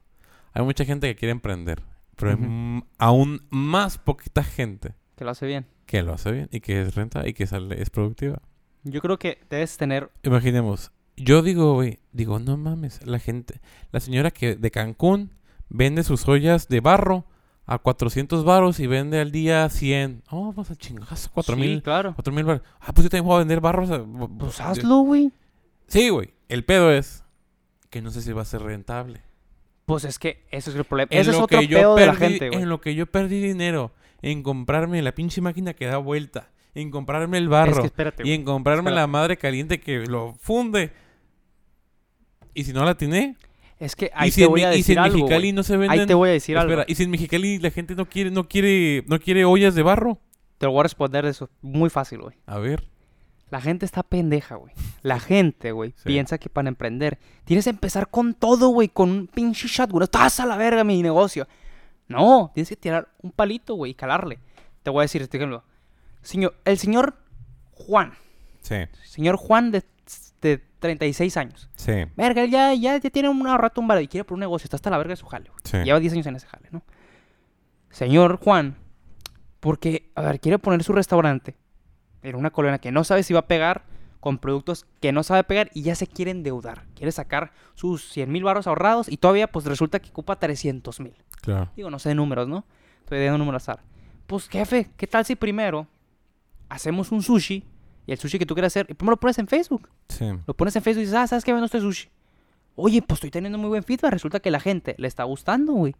hay 0.54 0.64
mucha 0.64 0.86
gente 0.86 1.08
que 1.08 1.16
quiere 1.16 1.32
emprender, 1.32 1.82
pero 2.16 2.32
hay 2.32 2.38
m- 2.38 2.84
aún 2.98 3.46
más 3.50 3.98
poquita 3.98 4.44
gente 4.44 4.96
Que 5.16 5.24
lo 5.26 5.32
hace 5.32 5.46
bien. 5.48 5.66
que 5.86 6.04
lo 6.04 6.14
hace 6.14 6.32
bien 6.32 6.50
y 6.52 6.60
que 6.60 6.82
es 6.82 6.96
renta 6.96 7.28
y 7.28 7.34
que 7.34 7.48
sale, 7.48 7.82
es 7.82 7.90
productiva. 7.90 8.42
Yo 8.84 9.02
creo 9.02 9.18
que 9.20 9.40
debes 9.50 9.76
tener. 9.78 10.12
Imaginemos, 10.24 10.92
yo 11.18 11.41
digo, 11.41 11.74
güey, 11.74 11.99
digo, 12.13 12.39
no 12.39 12.55
mames, 12.57 13.05
la 13.05 13.20
gente, 13.20 13.59
la 13.91 13.99
señora 13.99 14.32
que 14.32 14.55
de 14.55 14.72
Cancún 14.72 15.34
vende 15.70 16.03
sus 16.03 16.28
ollas 16.28 16.68
de 16.70 16.80
barro 16.80 17.26
a 17.65 17.80
400 17.80 18.45
varos 18.45 18.80
y 18.80 18.88
vende 18.88 19.20
al 19.20 19.32
día 19.32 19.68
100. 19.70 20.24
Oh, 20.30 20.53
vas 20.53 20.72
a 20.72 20.76
chingazo, 20.76 21.30
4000. 21.34 21.76
Sí, 21.78 21.82
claro. 21.82 22.13
4000 22.15 22.45
baros. 22.45 22.61
Ah, 22.80 22.93
pues 22.93 23.03
yo 23.03 23.09
también 23.09 23.34
a 23.36 23.39
vender 23.39 23.59
barros. 23.59 23.91
a- 23.91 23.99
bu- 24.03 24.38
Pues 24.38 24.61
hazlo, 24.61 24.99
güey. 24.99 25.32
Sí, 25.88 26.07
güey. 26.09 26.34
El 26.47 26.63
pedo 26.63 26.91
es 26.91 27.24
que 27.89 28.01
no 28.01 28.09
sé 28.11 28.22
si 28.22 28.32
va 28.32 28.43
a 28.43 28.45
ser 28.45 28.61
rentable. 28.61 29.22
Pues 29.86 30.05
es 30.05 30.18
que 30.20 30.45
ese 30.51 30.70
es 30.70 30.76
el 30.78 30.84
problema. 30.86 31.09
En 31.11 31.20
Ese 31.22 31.32
es 31.32 31.38
lo 31.38 31.43
otro 31.43 31.59
que 31.59 31.68
yo 31.68 31.78
pedo 31.78 31.95
de 31.95 32.05
la 32.05 32.13
perdí- 32.13 32.18
gente, 32.20 32.49
güey. 32.49 32.61
En 32.61 32.70
lo 32.70 32.80
que 32.82 32.95
yo 32.95 33.05
perdí 33.07 33.41
dinero 33.41 33.91
en 34.22 34.43
comprarme 34.43 35.01
la 35.01 35.13
pinche 35.13 35.41
máquina 35.41 35.74
que 35.74 35.86
da 35.88 35.97
vuelta, 35.97 36.49
en 36.74 36.89
comprarme 36.91 37.38
el 37.38 37.49
barro 37.49 37.72
Es 37.74 37.80
que 37.80 37.86
espérate, 37.88 38.24
y 38.28 38.32
en 38.34 38.43
comprarme 38.45 38.82
Espérate. 38.89 39.01
la 39.01 39.07
madre 39.07 39.38
caliente 39.38 39.80
que 39.80 40.05
lo 40.05 40.36
funde. 40.39 40.91
Y 42.60 42.64
si 42.64 42.74
no 42.74 42.84
la 42.84 42.95
tiene, 42.95 43.36
Es 43.80 43.95
que 43.95 44.10
ahí 44.16 44.32
si 44.32 44.41
te 44.41 44.45
en, 44.45 44.49
voy 44.51 44.62
Mi- 44.62 44.66
a 44.66 44.72
y 44.72 44.74
si 44.76 44.80
decir 44.80 44.97
en 44.97 45.03
algo, 45.03 45.18
Mexicali 45.18 45.53
no 45.53 45.64
se 45.64 45.78
venden 45.78 45.99
Ahí 45.99 46.05
te 46.08 46.14
voy 46.14 46.30
a 46.30 46.32
decir 46.32 46.58
Espera, 46.58 46.82
algo. 46.82 46.91
y 46.91 46.95
si 46.95 47.03
en 47.03 47.12
Mexicali 47.12 47.60
la 47.60 47.70
gente 47.72 47.95
no 47.95 48.05
quiere 48.08 48.32
no 48.32 48.47
quiere 48.47 49.03
no 49.08 49.20
quiere 49.20 49.45
ollas 49.45 49.76
de 49.76 49.84
barro, 49.84 50.20
Te 50.58 50.66
lo 50.66 50.72
voy 50.72 50.80
a 50.80 50.84
responder 50.84 51.24
de 51.26 51.32
eso. 51.32 51.49
Muy 51.62 51.89
fácil, 51.89 52.20
güey. 52.22 52.36
a 52.47 52.58
ver. 52.58 52.84
La 53.49 53.62
gente 53.62 53.86
está 53.86 54.01
pendeja, 54.03 54.55
güey. 54.55 54.74
La 55.03 55.20
gente, 55.32 55.72
güey, 55.72 55.91
Sí. 55.91 56.03
piensa 56.05 56.38
que 56.39 56.49
para 56.49 56.68
emprender 56.68 57.20
tienes 57.45 57.66
que 57.66 57.70
empezar 57.70 58.10
con 58.10 58.34
todo, 58.34 58.70
güey, 58.70 58.89
con 58.89 59.10
un 59.12 59.28
pinche 59.28 59.68
shotgun. 59.68 60.03
Estás 60.03 60.39
a 60.39 60.45
la 60.47 60.58
verga 60.58 60.84
mi 60.84 61.01
negocio. 61.03 61.47
No, 62.08 62.51
tienes 62.53 62.70
que 62.70 62.76
tirar 62.78 63.10
un 63.22 63.32
palito, 63.32 63.76
güey, 63.76 63.91
y 63.91 63.95
calarle. 63.95 64.39
Te 64.82 64.89
voy 64.89 65.01
a 65.01 65.03
decir 65.03 65.22
este 65.22 65.38
ejemplo. 65.38 65.64
Señor, 66.24 66.55
el 66.66 66.78
señor 66.78 67.16
Juan, 67.72 68.14
Sí, 68.62 68.76
señor 69.05 69.36
Juan 69.38 69.72
de 69.72 69.84
36 70.80 71.38
años. 71.38 71.69
sí, 71.75 72.05
Verga, 72.15 72.43
él 72.43 72.51
ya, 72.51 72.73
ya, 72.73 72.97
ya 72.97 73.09
tiene 73.09 73.30
un 73.30 73.45
rato 73.45 73.82
un 73.82 74.01
y 74.01 74.07
quiere 74.07 74.23
por 74.23 74.36
un 74.36 74.41
negocio. 74.41 74.65
Está 74.65 74.75
hasta 74.75 74.89
la 74.89 74.97
verga 74.97 75.11
de 75.11 75.17
su 75.17 75.25
jale, 75.25 75.49
güey. 75.49 75.59
sí. 75.63 75.78
Lleva 75.84 75.99
10 75.99 76.13
años 76.13 76.28
en 76.28 76.36
ese 76.36 76.47
jale, 76.47 76.69
¿no? 76.71 76.84
Señor 77.89 78.39
Juan, 78.43 78.78
porque, 79.59 80.11
a 80.15 80.21
ver, 80.21 80.39
quiere 80.39 80.59
poner 80.59 80.84
su 80.84 80.93
restaurante 80.93 81.55
en 82.21 82.36
una 82.36 82.51
colonia 82.51 82.80
que 82.80 82.91
no 82.91 83.03
sabe 83.03 83.23
si 83.23 83.34
va 83.34 83.41
a 83.41 83.47
pegar, 83.47 83.86
con 84.19 84.39
productos 84.39 84.86
que 84.99 85.11
no 85.11 85.23
sabe 85.23 85.43
pegar 85.43 85.69
y 85.73 85.84
ya 85.84 85.95
se 85.95 86.07
quiere 86.07 86.32
endeudar. 86.32 86.86
Quiere 86.95 87.11
sacar 87.11 87.51
sus 87.75 88.09
100 88.09 88.32
mil 88.32 88.43
baros 88.43 88.67
ahorrados 88.67 89.09
y 89.09 89.17
todavía, 89.17 89.47
pues 89.47 89.65
resulta 89.65 89.99
que 89.99 90.09
ocupa 90.09 90.38
300 90.38 90.99
mil. 90.99 91.13
Claro. 91.41 91.71
Digo, 91.75 91.89
no 91.89 91.99
sé 91.99 92.09
de 92.09 92.15
números, 92.15 92.47
¿no? 92.47 92.65
Estoy 93.03 93.23
dando 93.23 93.38
números 93.38 93.63
azar. 93.63 93.84
Pues, 94.25 94.49
jefe, 94.49 94.89
¿qué 94.97 95.07
tal 95.07 95.23
si 95.23 95.36
primero 95.36 95.88
hacemos 96.67 97.11
un 97.11 97.23
sushi 97.23 97.63
y 98.08 98.12
el 98.14 98.18
sushi 98.18 98.39
que 98.39 98.45
tú 98.47 98.55
quieras 98.55 98.72
hacer, 98.74 98.88
y 98.89 98.95
primero 98.95 99.12
lo 99.12 99.20
pones 99.20 99.38
en 99.38 99.47
Facebook? 99.47 99.88
Sí. 100.10 100.26
Lo 100.47 100.55
pones 100.55 100.76
en 100.76 100.82
Facebook 100.82 101.01
y 101.01 101.05
dices, 101.05 101.16
ah, 101.20 101.28
¿sabes 101.28 101.43
qué? 101.43 101.51
Vendo 101.51 101.66
este 101.66 101.80
sushi. 101.80 102.10
Oye, 102.76 103.01
pues 103.03 103.18
estoy 103.18 103.30
teniendo 103.32 103.58
muy 103.60 103.68
buen 103.70 103.84
feedback. 103.84 104.12
Resulta 104.12 104.39
que 104.39 104.49
la 104.49 104.60
gente 104.60 104.95
le 104.97 105.08
está 105.08 105.24
gustando, 105.26 105.74
güey. 105.74 105.95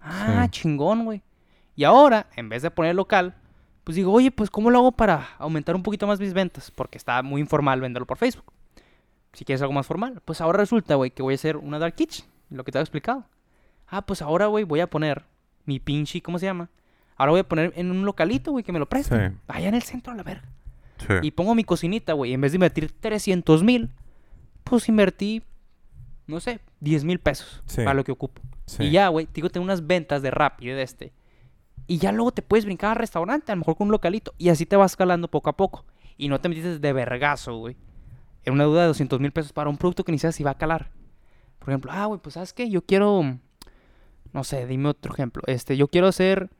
Ah, 0.00 0.42
Sí. 0.44 0.50
chingón, 0.60 1.04
güey. 1.04 1.22
Y 1.76 1.84
ahora, 1.84 2.26
en 2.36 2.48
vez 2.48 2.62
de 2.62 2.70
poner 2.70 2.94
local, 2.94 3.34
pues 3.84 3.96
digo, 3.96 4.12
oye, 4.12 4.30
pues 4.30 4.50
¿cómo 4.50 4.70
lo 4.70 4.78
hago 4.78 4.92
para 4.92 5.28
aumentar 5.38 5.74
un 5.76 5.82
poquito 5.82 6.06
más 6.06 6.20
mis 6.20 6.32
ventas? 6.34 6.70
Porque 6.70 6.98
está 6.98 7.22
muy 7.22 7.40
informal 7.40 7.80
venderlo 7.80 8.06
por 8.06 8.18
Facebook. 8.18 8.52
Si 9.32 9.44
quieres 9.44 9.62
algo 9.62 9.72
más 9.72 9.86
formal. 9.86 10.20
Pues 10.24 10.40
ahora 10.40 10.58
resulta, 10.58 10.94
güey, 10.96 11.10
que 11.10 11.22
voy 11.22 11.34
a 11.34 11.36
hacer 11.36 11.56
una 11.56 11.78
dark 11.78 11.94
kitchen. 11.94 12.26
Lo 12.50 12.64
que 12.64 12.72
te 12.72 12.78
había 12.78 12.84
explicado. 12.84 13.24
Ah, 13.88 14.02
pues 14.02 14.20
ahora, 14.22 14.46
güey, 14.46 14.64
voy 14.64 14.80
a 14.80 14.88
poner 14.88 15.24
mi 15.64 15.80
pinche, 15.80 16.20
¿cómo 16.22 16.38
se 16.38 16.46
llama? 16.46 16.68
Ahora 17.16 17.30
voy 17.32 17.40
a 17.40 17.48
poner 17.48 17.72
en 17.76 17.90
un 17.90 18.04
localito, 18.04 18.50
güey, 18.52 18.64
que 18.64 18.72
me 18.72 18.78
lo 18.78 18.88
presten. 18.88 19.32
Sí. 19.32 19.38
Allá 19.48 19.68
en 19.68 19.74
el 19.74 19.82
centro, 19.82 20.12
a 20.12 20.16
la 20.16 20.22
verga. 20.22 20.48
Sí. 21.06 21.14
Y 21.22 21.30
pongo 21.32 21.54
mi 21.54 21.64
cocinita, 21.64 22.12
güey. 22.12 22.32
En 22.32 22.40
vez 22.40 22.52
de 22.52 22.56
invertir 22.56 22.92
300 22.92 23.62
mil, 23.64 23.90
pues 24.64 24.88
invertí, 24.88 25.42
no 26.26 26.40
sé, 26.40 26.60
10 26.80 27.04
mil 27.04 27.18
pesos 27.18 27.62
Sí. 27.66 27.76
para 27.82 27.94
lo 27.94 28.04
que 28.04 28.12
ocupo. 28.12 28.40
Sí. 28.66 28.84
Y 28.84 28.90
ya, 28.92 29.08
güey, 29.08 29.28
digo, 29.34 29.50
tengo 29.50 29.64
unas 29.64 29.86
ventas 29.86 30.22
de 30.22 30.30
Rappi 30.30 30.66
de 30.68 30.82
este. 30.82 31.12
Y 31.86 31.98
ya 31.98 32.12
luego 32.12 32.32
te 32.32 32.42
puedes 32.42 32.64
brincar 32.64 32.90
al 32.92 32.96
restaurante, 32.96 33.50
a 33.50 33.54
lo 33.54 33.60
mejor 33.60 33.76
con 33.76 33.88
un 33.88 33.92
localito. 33.92 34.32
Y 34.38 34.48
así 34.50 34.64
te 34.66 34.76
vas 34.76 34.92
escalando 34.92 35.28
poco 35.28 35.50
a 35.50 35.56
poco. 35.56 35.84
Y 36.16 36.28
no 36.28 36.40
te 36.40 36.48
metiste 36.48 36.78
de 36.78 36.92
vergazo, 36.92 37.56
güey. 37.58 37.76
En 38.44 38.54
una 38.54 38.64
duda 38.64 38.82
de 38.82 38.86
200 38.88 39.18
mil 39.20 39.32
pesos 39.32 39.52
para 39.52 39.68
un 39.68 39.76
producto 39.76 40.04
que 40.04 40.12
ni 40.12 40.18
sabes 40.18 40.36
si 40.36 40.42
va 40.44 40.52
a 40.52 40.58
calar. 40.58 40.90
Por 41.58 41.70
ejemplo, 41.70 41.90
ah, 41.92 42.06
güey, 42.06 42.20
pues 42.20 42.34
sabes 42.34 42.52
qué, 42.52 42.68
yo 42.70 42.82
quiero, 42.82 43.22
no 44.32 44.44
sé, 44.44 44.66
dime 44.66 44.88
otro 44.88 45.12
ejemplo. 45.12 45.42
Este, 45.46 45.76
yo 45.76 45.88
quiero 45.88 46.06
hacer, 46.08 46.50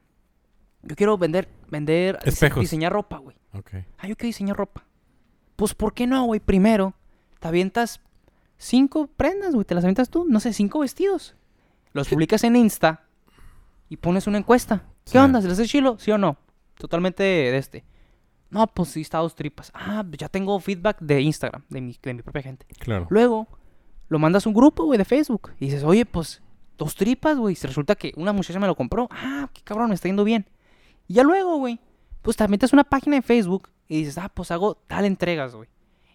yo 0.82 0.96
quiero 0.96 1.16
vender, 1.18 1.48
vender, 1.70 2.18
Espejos. 2.24 2.60
diseñar 2.60 2.92
ropa, 2.92 3.18
güey. 3.18 3.36
Ok. 3.54 3.70
Ah, 3.98 4.06
yo 4.08 4.16
quiero 4.16 4.28
diseñar 4.28 4.56
ropa. 4.56 4.84
Pues, 5.56 5.74
¿por 5.74 5.94
qué 5.94 6.06
no, 6.06 6.24
güey? 6.24 6.40
Primero, 6.40 6.94
te 7.38 7.48
avientas 7.48 8.00
cinco 8.58 9.06
prendas, 9.08 9.54
güey. 9.54 9.64
Te 9.64 9.74
las 9.74 9.84
avientas 9.84 10.08
tú. 10.10 10.24
No 10.28 10.40
sé, 10.40 10.52
cinco 10.52 10.80
vestidos. 10.80 11.36
Los 11.92 12.08
publicas 12.08 12.42
en 12.44 12.56
Insta 12.56 13.04
y 13.88 13.96
pones 13.98 14.26
una 14.26 14.38
encuesta. 14.38 14.84
¿Qué 15.04 15.12
Sí. 15.12 15.18
onda? 15.18 15.40
¿Se 15.42 15.48
les 15.48 15.58
hace 15.58 15.68
chilo? 15.68 15.98
¿Sí 15.98 16.10
o 16.10 16.18
no? 16.18 16.36
Totalmente 16.78 17.22
de 17.22 17.56
este. 17.58 17.84
No, 18.50 18.66
pues 18.66 18.90
sí, 18.90 19.00
está 19.02 19.18
dos 19.18 19.34
tripas. 19.34 19.70
Ah, 19.74 20.04
ya 20.18 20.28
tengo 20.28 20.58
feedback 20.60 20.98
de 21.00 21.20
Instagram, 21.20 21.62
de 21.68 21.80
mi, 21.80 21.96
de 22.02 22.14
mi 22.14 22.22
propia 22.22 22.42
gente. 22.42 22.66
Claro. 22.78 23.06
Luego, 23.10 23.48
lo 24.08 24.18
mandas 24.18 24.46
a 24.46 24.48
un 24.48 24.54
grupo, 24.54 24.84
güey, 24.84 24.98
de 24.98 25.04
Facebook. 25.04 25.52
Y 25.58 25.66
dices, 25.66 25.84
oye, 25.84 26.04
pues, 26.06 26.42
dos 26.76 26.94
tripas, 26.94 27.36
güey. 27.38 27.54
Si 27.54 27.66
resulta 27.66 27.94
que 27.94 28.12
una 28.16 28.32
muchacha 28.32 28.58
me 28.58 28.66
lo 28.66 28.74
compró. 28.74 29.08
Ah, 29.10 29.48
qué 29.52 29.62
cabrón, 29.62 29.88
me 29.88 29.94
está 29.94 30.08
yendo 30.08 30.24
bien. 30.24 30.46
Y 31.08 31.14
ya 31.14 31.22
luego, 31.22 31.56
güey, 31.56 31.80
pues 32.22 32.36
te 32.36 32.46
metes 32.48 32.72
una 32.72 32.84
página 32.84 33.16
de 33.16 33.22
Facebook 33.22 33.68
y 33.88 33.98
dices, 33.98 34.18
ah, 34.18 34.30
pues 34.32 34.50
hago 34.50 34.76
tal 34.86 35.04
entregas, 35.04 35.54
güey. 35.54 35.68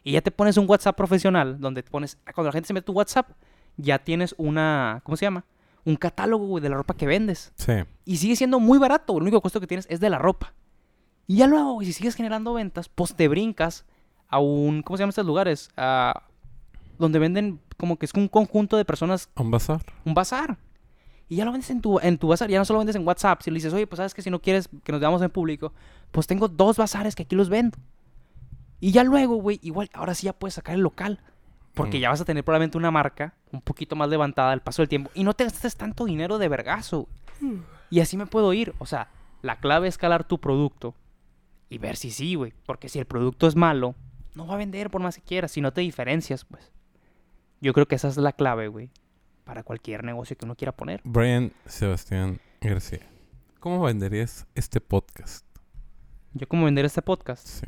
Y 0.03 0.13
ya 0.13 0.21
te 0.21 0.31
pones 0.31 0.57
un 0.57 0.69
WhatsApp 0.69 0.95
profesional 0.95 1.59
donde 1.59 1.83
te 1.83 1.91
pones, 1.91 2.17
cuando 2.33 2.47
la 2.49 2.53
gente 2.53 2.67
se 2.67 2.73
mete 2.73 2.85
tu 2.85 2.93
WhatsApp, 2.93 3.29
ya 3.75 3.99
tienes 3.99 4.33
una, 4.38 5.01
¿cómo 5.03 5.17
se 5.17 5.25
llama? 5.25 5.43
Un 5.83 5.95
catálogo, 5.95 6.45
güey, 6.47 6.61
de 6.61 6.69
la 6.69 6.77
ropa 6.77 6.95
que 6.95 7.05
vendes. 7.07 7.51
Sí. 7.55 7.73
Y 8.05 8.17
sigue 8.17 8.35
siendo 8.35 8.59
muy 8.59 8.77
barato. 8.79 9.15
El 9.17 9.23
único 9.23 9.41
costo 9.41 9.59
que 9.59 9.67
tienes 9.67 9.85
es 9.89 9.99
de 9.99 10.09
la 10.09 10.17
ropa. 10.17 10.53
Y 11.27 11.38
ya 11.38 11.47
luego, 11.47 11.73
güey, 11.73 11.88
si 11.88 11.93
sigues 11.93 12.15
generando 12.15 12.53
ventas, 12.53 12.89
pues 12.89 13.13
te 13.15 13.27
brincas 13.27 13.85
a 14.29 14.39
un, 14.39 14.81
¿cómo 14.81 14.97
se 14.97 15.01
llaman 15.01 15.09
estos 15.09 15.25
lugares? 15.25 15.69
A, 15.77 16.23
donde 16.97 17.19
venden 17.19 17.59
como 17.77 17.97
que 17.97 18.05
es 18.05 18.13
un 18.13 18.27
conjunto 18.27 18.75
de 18.77 18.85
personas, 18.85 19.29
Un 19.35 19.51
bazar. 19.51 19.81
un 20.05 20.13
bazar. 20.13 20.57
Y 21.30 21.36
ya 21.36 21.45
lo 21.45 21.51
vendes 21.51 21.69
en 21.69 21.82
tu, 21.82 21.99
en 21.99 22.17
tu 22.17 22.28
bazar, 22.30 22.49
ya 22.49 22.57
no 22.57 22.65
solo 22.65 22.80
vendes 22.80 22.95
en 22.95 23.05
WhatsApp. 23.05 23.41
Si 23.41 23.51
le 23.51 23.55
dices, 23.55 23.73
oye, 23.73 23.86
pues 23.86 23.97
sabes 23.97 24.13
que 24.13 24.21
si 24.21 24.30
no 24.30 24.39
quieres 24.41 24.69
que 24.84 24.91
nos 24.91 25.01
veamos 25.01 25.21
en 25.21 25.30
público, 25.30 25.73
pues 26.11 26.25
tengo 26.28 26.47
dos 26.47 26.78
bazares 26.78 27.15
que 27.15 27.23
aquí 27.23 27.36
los 27.36 27.49
vendo. 27.49 27.78
Y 28.80 28.91
ya 28.91 29.03
luego, 29.03 29.36
güey, 29.36 29.59
igual, 29.63 29.89
ahora 29.93 30.13
sí 30.15 30.25
ya 30.25 30.34
puedes 30.34 30.53
sacar 30.53 30.75
el 30.75 30.82
local. 30.82 31.19
Porque 31.73 31.97
Mm. 31.97 32.01
ya 32.01 32.09
vas 32.09 32.21
a 32.21 32.25
tener 32.25 32.43
probablemente 32.43 32.78
una 32.78 32.91
marca 32.91 33.34
un 33.51 33.61
poquito 33.61 33.95
más 33.95 34.09
levantada 34.09 34.51
al 34.51 34.61
paso 34.61 34.82
del 34.82 34.89
tiempo. 34.89 35.11
Y 35.13 35.23
no 35.23 35.34
te 35.34 35.43
gastes 35.43 35.75
tanto 35.75 36.05
dinero 36.05 36.38
de 36.38 36.47
vergazo. 36.47 37.07
güey. 37.41 37.59
Y 37.89 37.99
así 37.99 38.17
me 38.17 38.25
puedo 38.25 38.51
ir. 38.53 38.73
O 38.80 38.86
sea, 38.86 39.09
la 39.41 39.57
clave 39.59 39.88
es 39.88 39.93
escalar 39.95 40.23
tu 40.23 40.39
producto 40.39 40.95
y 41.69 41.78
ver 41.78 41.95
si 41.97 42.09
sí, 42.11 42.36
güey. 42.36 42.53
Porque 42.65 42.89
si 42.89 42.99
el 42.99 43.05
producto 43.05 43.47
es 43.47 43.55
malo, 43.55 43.95
no 44.34 44.47
va 44.47 44.55
a 44.55 44.57
vender 44.57 44.89
por 44.89 45.01
más 45.01 45.15
que 45.17 45.21
quieras. 45.21 45.51
Si 45.51 45.61
no 45.61 45.71
te 45.73 45.82
diferencias, 45.82 46.45
pues. 46.45 46.71
Yo 47.61 47.73
creo 47.73 47.88
que 47.88 47.95
esa 47.95 48.07
es 48.07 48.17
la 48.17 48.32
clave, 48.34 48.67
güey. 48.69 48.89
Para 49.47 49.63
cualquier 49.63 50.03
negocio 50.03 50.35
que 50.37 50.45
uno 50.45 50.55
quiera 50.55 50.71
poner. 50.73 51.01
Brian 51.03 51.51
Sebastián 51.65 52.39
García. 52.61 52.99
¿Cómo 53.59 53.81
venderías 53.81 54.45
este 54.55 54.79
podcast? 54.81 55.45
Yo 56.33 56.47
como 56.47 56.65
vender 56.65 56.85
este 56.85 57.01
podcast, 57.01 57.47
Sí. 57.47 57.65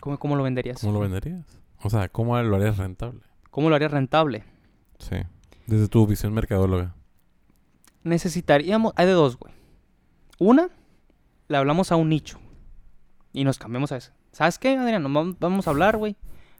¿cómo, 0.00 0.18
cómo 0.18 0.36
lo 0.36 0.42
venderías? 0.42 0.80
¿Cómo 0.80 0.92
lo 0.92 1.00
venderías? 1.00 1.46
O 1.82 1.88
sea, 1.90 2.08
¿cómo 2.08 2.40
lo 2.42 2.56
harías 2.56 2.76
rentable? 2.76 3.20
¿Cómo 3.50 3.70
lo 3.70 3.76
harías 3.76 3.92
rentable? 3.92 4.44
Sí. 4.98 5.16
Desde 5.66 5.88
tu 5.88 6.06
visión 6.06 6.34
mercadóloga. 6.34 6.94
Necesitaríamos... 8.02 8.92
Hay 8.96 9.06
de 9.06 9.12
dos, 9.12 9.38
güey. 9.38 9.54
Una, 10.38 10.68
le 11.48 11.56
hablamos 11.56 11.90
a 11.92 11.96
un 11.96 12.08
nicho. 12.08 12.38
Y 13.32 13.44
nos 13.44 13.58
cambiamos 13.58 13.92
a 13.92 13.96
ese. 13.98 14.12
¿Sabes 14.32 14.58
qué, 14.58 14.76
Adrián? 14.76 15.02
Nos 15.02 15.12
vam- 15.12 15.36
vamos 15.40 15.66
a 15.66 15.70
hablar, 15.70 15.96
güey. 15.96 16.16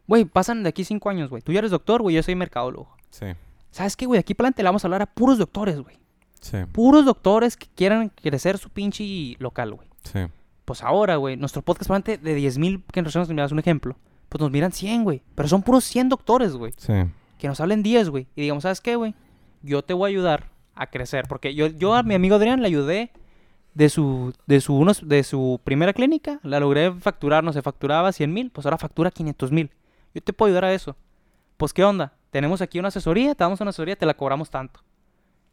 Güey, 0.06 0.24
pasan 0.24 0.62
de 0.62 0.68
aquí 0.70 0.84
cinco 0.84 1.10
años, 1.10 1.28
güey. 1.30 1.42
Tú 1.42 1.52
ya 1.52 1.58
eres 1.58 1.70
doctor, 1.70 2.02
güey. 2.02 2.16
Yo 2.16 2.22
soy 2.22 2.34
mercadólogo. 2.34 2.95
Sí. 3.18 3.26
¿Sabes 3.70 3.96
qué, 3.96 4.06
güey? 4.06 4.20
Aquí 4.20 4.34
para 4.34 4.48
adelante 4.48 4.62
le 4.62 4.68
vamos 4.68 4.84
a 4.84 4.88
hablar 4.88 5.02
a 5.02 5.06
puros 5.06 5.38
doctores, 5.38 5.80
güey. 5.80 5.98
Sí. 6.40 6.58
Puros 6.72 7.04
doctores 7.04 7.56
que 7.56 7.66
quieran 7.74 8.10
crecer 8.10 8.58
su 8.58 8.70
pinche 8.70 9.36
local, 9.38 9.74
güey. 9.74 9.88
Sí. 10.04 10.20
Pues 10.64 10.82
ahora, 10.82 11.16
güey, 11.16 11.36
nuestro 11.36 11.62
podcast 11.62 11.88
para 11.88 11.98
adelante 11.98 12.18
de 12.18 12.38
10.000 12.38 12.82
que 12.92 13.02
nos 13.02 13.28
me 13.28 13.34
das 13.36 13.52
un 13.52 13.58
ejemplo. 13.58 13.96
Pues 14.28 14.40
nos 14.40 14.50
miran 14.50 14.72
100, 14.72 15.04
güey. 15.04 15.22
Pero 15.34 15.48
son 15.48 15.62
puros 15.62 15.84
100 15.84 16.10
doctores, 16.10 16.54
güey. 16.54 16.74
Sí. 16.76 16.92
Que 17.38 17.48
nos 17.48 17.60
hablen 17.60 17.82
10, 17.82 18.10
güey. 18.10 18.26
Y 18.34 18.42
digamos, 18.42 18.64
¿sabes 18.64 18.80
qué, 18.80 18.96
güey? 18.96 19.14
Yo 19.62 19.82
te 19.82 19.94
voy 19.94 20.08
a 20.08 20.12
ayudar 20.12 20.50
a 20.74 20.88
crecer. 20.88 21.26
Porque 21.28 21.54
yo, 21.54 21.68
yo 21.68 21.94
a 21.94 22.02
mi 22.02 22.14
amigo 22.14 22.36
Adrián 22.36 22.60
le 22.60 22.66
ayudé 22.66 23.12
de 23.74 23.88
su, 23.88 24.34
de 24.46 24.60
su, 24.60 24.74
unos, 24.74 25.08
de 25.08 25.22
su 25.22 25.60
primera 25.62 25.92
clínica. 25.92 26.40
La 26.42 26.60
logré 26.60 26.92
facturar, 26.92 27.44
no 27.44 27.52
sé, 27.52 27.62
facturaba 27.62 28.12
100 28.12 28.32
mil. 28.32 28.50
Pues 28.50 28.66
ahora 28.66 28.78
factura 28.78 29.10
500 29.10 29.52
mil. 29.52 29.70
Yo 30.14 30.20
te 30.20 30.32
puedo 30.32 30.48
ayudar 30.48 30.64
a 30.64 30.74
eso. 30.74 30.96
Pues, 31.56 31.72
¿qué 31.72 31.84
onda? 31.84 32.15
Tenemos 32.30 32.60
aquí 32.60 32.78
una 32.78 32.88
asesoría, 32.88 33.34
te 33.34 33.44
damos 33.44 33.60
una 33.60 33.70
asesoría, 33.70 33.96
te 33.96 34.06
la 34.06 34.14
cobramos 34.14 34.50
tanto. 34.50 34.80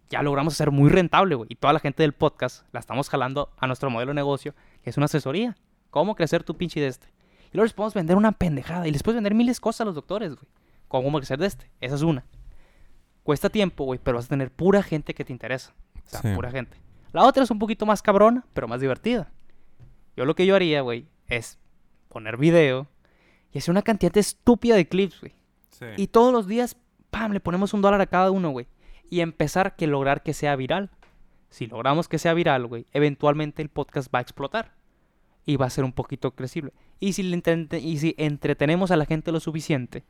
Ya 0.10 0.22
logramos 0.22 0.54
hacer 0.54 0.72
muy 0.72 0.90
rentable, 0.90 1.36
güey. 1.36 1.48
Y 1.52 1.56
toda 1.56 1.74
la 1.74 1.80
gente 1.80 2.04
del 2.04 2.14
podcast 2.14 2.66
la 2.72 2.80
estamos 2.80 3.10
jalando 3.10 3.52
a 3.58 3.68
nuestro 3.68 3.90
modelo 3.90 4.10
de 4.12 4.16
negocio, 4.16 4.54
que 4.84 4.90
es 4.90 4.98
una 4.98 5.06
asesoría. 5.06 5.56
¿Cómo 5.90 6.16
crecer 6.16 6.44
tu 6.44 6.56
pinche 6.58 6.80
de 6.82 6.88
este? 6.88 7.08
Y 7.52 7.58
luego 7.58 7.66
les 7.66 7.74
podemos 7.74 7.94
vender 7.94 8.18
una 8.18 8.32
pendejada. 8.32 8.88
Y 8.88 8.92
les 8.92 9.02
puedes 9.04 9.16
vender 9.16 9.34
miles 9.34 9.58
de 9.58 9.62
cosas 9.62 9.82
a 9.82 9.86
los 9.86 9.96
doctores, 9.96 10.36
güey. 10.36 10.46
¿Cómo 10.88 11.18
crecer 11.18 11.40
de 11.40 11.48
este? 11.48 11.72
Esa 11.80 11.96
es 11.96 12.02
una. 12.02 12.26
Cuesta 13.24 13.50
tiempo, 13.50 13.86
güey, 13.86 14.00
pero 14.04 14.18
vas 14.18 14.26
a 14.26 14.30
tener 14.30 14.52
pura 14.52 14.84
gente 14.84 15.14
que 15.14 15.24
te 15.24 15.32
interesa. 15.32 15.74
O 16.06 16.10
sea, 16.10 16.22
Sí. 16.22 16.36
pura 16.36 16.52
gente. 16.52 16.78
La 17.14 17.24
otra 17.24 17.44
es 17.44 17.52
un 17.52 17.60
poquito 17.60 17.86
más 17.86 18.02
cabrona, 18.02 18.46
pero 18.54 18.68
más 18.68 18.82
divertida. 18.82 19.32
Yo 20.18 20.26
lo 20.26 20.36
que 20.36 20.46
yo 20.46 20.56
haría, 20.56 20.82
güey, 20.82 21.08
es 21.28 21.58
poner 22.10 22.38
video 22.38 22.88
y 23.52 23.60
hacer 23.60 23.72
una 23.72 23.82
cantidad 23.82 24.16
estúpida 24.18 24.76
de 24.76 24.88
clips, 24.88 25.22
güey. 25.22 25.34
Sí. 25.74 25.86
Y 25.98 26.08
todos 26.08 26.32
los 26.32 26.48
días, 26.48 26.78
pam, 27.12 27.34
le 27.34 27.40
ponemos 27.40 27.74
un 27.74 27.82
dólar 27.82 28.02
a 28.02 28.08
cada 28.08 28.32
uno, 28.32 28.50
güey. 28.50 28.68
y 29.10 29.20
empezar 29.20 29.76
que 29.76 29.86
lograr 29.86 30.24
que 30.24 30.34
sea 30.34 30.56
viral. 30.56 30.90
Si 31.50 31.68
logramos 31.68 32.08
que 32.08 32.18
sea 32.18 32.34
viral, 32.34 32.66
güey, 32.66 32.88
eventualmente 32.94 33.62
el 33.62 33.70
podcast 33.70 34.12
va 34.14 34.18
a 34.20 34.22
explotar 34.24 34.74
y 35.46 35.58
va 35.58 35.68
a 35.68 35.70
ser 35.70 35.84
un 35.84 35.92
poquito 35.92 36.32
crecible. 36.32 36.74
Y 37.00 37.14
si, 37.14 37.22
le 37.22 37.42
y 37.80 37.98
si 37.98 38.16
entretenemos 38.18 38.90
a 38.90 38.96
la 38.96 39.06
gente 39.06 39.32
lo 39.32 39.40
suficiente, 39.40 40.04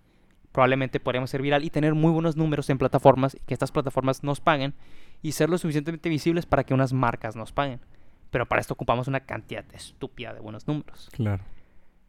probablemente 0.53 0.99
podríamos 0.99 1.32
ser 1.32 1.41
viral 1.41 1.66
y 1.66 1.70
tener 1.70 1.95
muy 1.95 2.11
buenos 2.11 2.38
números 2.38 2.70
en 2.70 2.78
plataformas 2.78 3.36
y 3.36 3.39
que 3.39 3.53
estas 3.53 3.72
plataformas 3.72 4.24
nos 4.24 4.39
paguen 4.39 4.74
y 5.22 5.34
ser 5.34 5.49
lo 5.49 5.57
suficientemente 5.57 6.07
visibles 6.09 6.45
para 6.45 6.64
que 6.64 6.74
unas 6.74 6.93
marcas 6.93 7.36
nos 7.36 7.51
paguen. 7.51 7.82
Pero 8.30 8.47
para 8.47 8.61
esto 8.61 8.74
ocupamos 8.74 9.07
una 9.07 9.22
cantidad 9.22 9.66
estúpida 9.74 10.34
de 10.34 10.39
buenos 10.39 10.68
números. 10.68 11.09
Claro. 11.11 11.43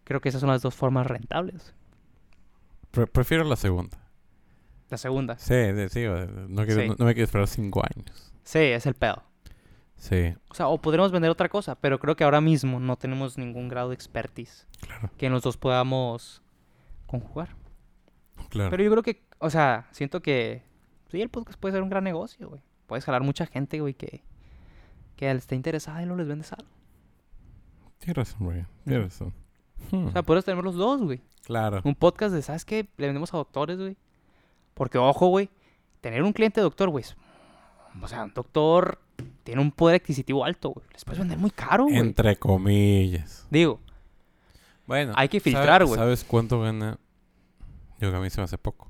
Creo 0.04 0.20
que 0.20 0.28
esas 0.28 0.40
son 0.40 0.50
las 0.50 0.62
dos 0.62 0.74
formas 0.74 1.06
rentables. 1.06 1.74
Pre- 2.94 3.06
prefiero 3.06 3.44
la 3.44 3.56
segunda. 3.56 3.98
La 4.90 4.96
segunda. 4.98 5.38
Sí, 5.38 5.54
de- 5.54 5.88
sí, 5.88 6.04
no, 6.04 6.64
quiero- 6.64 6.80
Sí. 6.82 6.88
no- 6.88 6.94
no 6.98 7.04
me 7.06 7.14
quiero 7.14 7.24
esperar 7.24 7.48
cinco 7.48 7.82
años. 7.82 8.32
Sí, 8.44 8.58
es 8.58 8.86
el 8.86 8.94
pedo. 8.94 9.22
Sí, 9.96 10.34
O 10.50 10.54
sea, 10.54 10.68
o 10.68 10.78
podremos 10.80 11.12
vender 11.12 11.30
otra 11.30 11.48
cosa, 11.48 11.76
pero 11.76 11.98
creo 11.98 12.14
que 12.16 12.24
ahora 12.24 12.40
mismo 12.40 12.78
no 12.80 12.96
tenemos 12.96 13.38
ningún 13.38 13.68
grado 13.68 13.88
de 13.88 13.94
expertise 13.94 14.66
claro, 14.80 15.08
que 15.16 15.30
los 15.30 15.42
dos 15.42 15.56
podamos 15.56 16.42
conjugar. 17.06 17.56
claro. 18.50 18.70
Pero 18.70 18.82
yo 18.82 18.90
creo 18.90 19.02
que, 19.02 19.22
o 19.38 19.48
sea, 19.50 19.86
siento 19.92 20.20
que 20.20 20.62
sí, 21.10 21.22
el 21.22 21.30
podcast 21.30 21.58
puede 21.58 21.72
ser 21.72 21.82
un 21.82 21.88
gran 21.90 22.04
negocio, 22.04 22.48
güey. 22.50 22.60
Puedes 22.86 23.04
jalar 23.04 23.22
mucha 23.22 23.46
gente, 23.46 23.80
güey, 23.80 23.94
que, 23.94 24.22
que 25.16 25.30
esté 25.30 25.54
interesada 25.54 26.02
y 26.02 26.06
no 26.06 26.16
les 26.16 26.26
vendes 26.28 26.52
algo. 26.52 26.68
Tienes 27.98 28.16
razón, 28.16 28.46
Brian. 28.48 28.68
Tienes 28.84 29.04
razón. 29.04 29.32
Hmm, 29.90 30.06
O 30.06 30.12
sea, 30.12 30.22
puedes 30.22 30.44
tener 30.44 30.62
los 30.64 30.74
dos, 30.74 31.02
güey. 31.02 31.20
claro. 31.44 31.80
Un 31.84 31.94
podcast 31.94 32.34
de, 32.34 32.42
¿sabes 32.42 32.64
qué? 32.64 32.88
Le 32.96 33.06
vendemos 33.06 33.32
a 33.34 33.36
doctores, 33.36 33.78
güey. 33.78 33.96
Porque, 34.74 34.98
ojo, 34.98 35.28
güey, 35.28 35.48
tener 36.00 36.22
un 36.22 36.32
cliente 36.32 36.60
doctor, 36.60 36.88
güey, 36.90 37.04
es- 37.04 37.16
o 38.02 38.08
sea, 38.08 38.24
un 38.24 38.34
doctor 38.34 38.98
tiene 39.44 39.60
un 39.60 39.70
poder 39.70 40.00
adquisitivo 40.00 40.44
alto, 40.44 40.70
güey. 40.70 40.86
Les 40.92 41.04
puedes 41.04 41.18
vender 41.20 41.38
muy 41.38 41.50
caro, 41.50 41.84
güey. 41.84 41.98
Entre 41.98 42.36
comillas. 42.36 43.46
Digo, 43.50 43.80
Bueno. 44.86 45.12
Hay 45.16 45.28
que 45.28 45.38
¿sabe- 45.40 45.52
filtrar, 45.56 45.84
güey. 45.86 45.98
¿Sabes 45.98 46.24
cuánto 46.24 46.60
gana? 46.60 46.98
Yo 48.00 48.10
que 48.10 48.16
a 48.16 48.20
mí 48.20 48.28
se 48.30 48.40
me 48.40 48.44
hace 48.44 48.58
poco. 48.58 48.88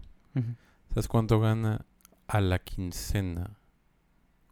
¿Sabes 0.89 1.07
cuánto 1.09 1.39
gana 1.41 1.85
a 2.27 2.41
la 2.41 2.59
quincena 2.59 3.59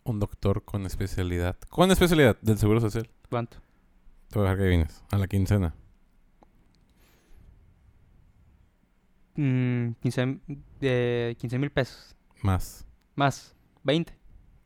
un 0.04 0.20
doctor 0.20 0.64
con 0.64 0.86
especialidad? 0.86 1.56
Con 1.70 1.90
especialidad 1.90 2.36
del 2.42 2.58
Seguro 2.58 2.80
Social. 2.80 3.08
¿cuánto? 3.30 3.56
Te 4.28 4.38
voy 4.38 4.46
a 4.46 4.50
dejar 4.50 4.62
que 4.64 4.68
vienes. 4.68 5.04
A 5.10 5.18
la 5.18 5.26
quincena. 5.26 5.74
Mm, 9.34 9.92
15 10.00 10.38
de 10.80 11.36
15 11.38 11.58
mil 11.58 11.70
pesos. 11.70 12.14
Más. 12.42 12.84
Más. 13.14 13.54
20. 13.84 14.12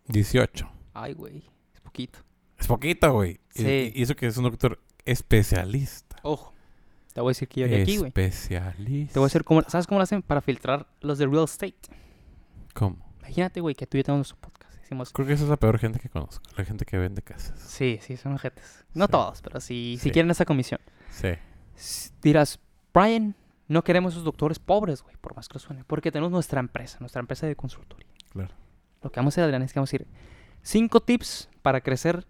18. 0.08 0.68
Ay, 0.94 1.12
güey. 1.14 1.44
Es 1.74 1.80
poquito. 1.80 2.18
Es 2.58 2.66
poquito, 2.66 3.12
güey. 3.12 3.40
Y- 3.54 3.62
Sí. 3.62 3.92
Y, 3.94 4.02
eso 4.02 4.14
que 4.16 4.26
es 4.26 4.36
un 4.36 4.44
doctor 4.44 4.80
especialista. 5.04 6.16
Ojo. 6.22 6.52
Te 7.12 7.20
voy 7.20 7.30
a 7.30 7.32
decir 7.32 7.48
que 7.48 7.60
yo 7.62 7.68
de 7.68 7.82
aquí, 7.82 7.96
güey. 7.96 8.08
Especialista. 8.08 9.14
Te 9.14 9.18
voy 9.18 9.24
a 9.26 9.28
decir 9.28 9.44
cómo... 9.44 9.62
¿Sabes 9.68 9.86
cómo 9.86 9.98
lo 9.98 10.04
hacen 10.04 10.22
para 10.22 10.40
filtrar 10.42 10.86
los 11.00 11.18
de 11.18 11.26
real 11.26 11.44
estate? 11.44 11.74
¿Cómo? 12.74 12.96
Imagínate, 13.20 13.60
güey, 13.60 13.74
que 13.74 13.86
tú 13.86 13.96
y 13.96 14.00
yo 14.00 14.04
tenemos 14.04 14.28
su 14.28 14.36
podcast. 14.36 14.74
Decimos... 14.80 15.12
Creo 15.12 15.26
que 15.26 15.32
esa 15.32 15.44
es 15.44 15.50
la 15.50 15.56
peor 15.56 15.78
gente 15.78 15.98
que 15.98 16.08
conozco. 16.10 16.42
La 16.56 16.64
gente 16.64 16.84
que 16.84 16.98
vende 16.98 17.22
casas. 17.22 17.58
Sí, 17.60 17.98
sí, 18.02 18.16
son 18.16 18.34
ojetes. 18.34 18.84
No 18.94 19.06
Sí. 19.06 19.10
todos, 19.12 19.40
pero 19.42 19.60
si 19.60 19.98
Sí. 20.00 20.10
quieren 20.10 20.30
esa 20.30 20.44
comisión. 20.44 20.80
Sí. 21.10 21.30
Dirás, 22.22 22.58
Brian, 22.92 23.34
no 23.68 23.82
queremos 23.82 24.14
esos 24.14 24.24
doctores 24.24 24.58
pobres, 24.58 25.02
güey, 25.02 25.16
por 25.20 25.34
más 25.34 25.48
que 25.48 25.54
lo 25.54 25.60
suene. 25.60 25.84
Porque 25.84 26.12
tenemos 26.12 26.30
nuestra 26.30 26.60
empresa, 26.60 26.98
nuestra 27.00 27.20
empresa 27.20 27.46
de 27.46 27.56
consultoría. 27.56 28.08
Claro. 28.30 28.54
Lo 29.02 29.10
que 29.10 29.20
vamos 29.20 29.32
a 29.32 29.34
hacer, 29.34 29.44
Adrián, 29.44 29.62
es 29.62 29.72
que 29.72 29.78
vamos 29.78 29.92
a 29.92 29.96
ir 29.96 30.06
cinco 30.62 31.00
tips 31.00 31.48
para 31.62 31.80
crecer 31.80 32.26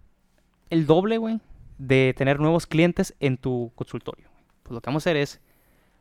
el 0.70 0.87
doble, 0.87 1.18
güey, 1.18 1.41
de 1.78 2.14
tener 2.16 2.41
nuevos 2.41 2.66
clientes 2.66 3.14
en 3.20 3.37
tu 3.37 3.72
consultorio. 3.74 4.28
Pues 4.62 4.74
lo 4.74 4.80
que 4.80 4.89
vamos 4.89 5.07
a 5.07 5.11
hacer 5.11 5.16
es, 5.16 5.41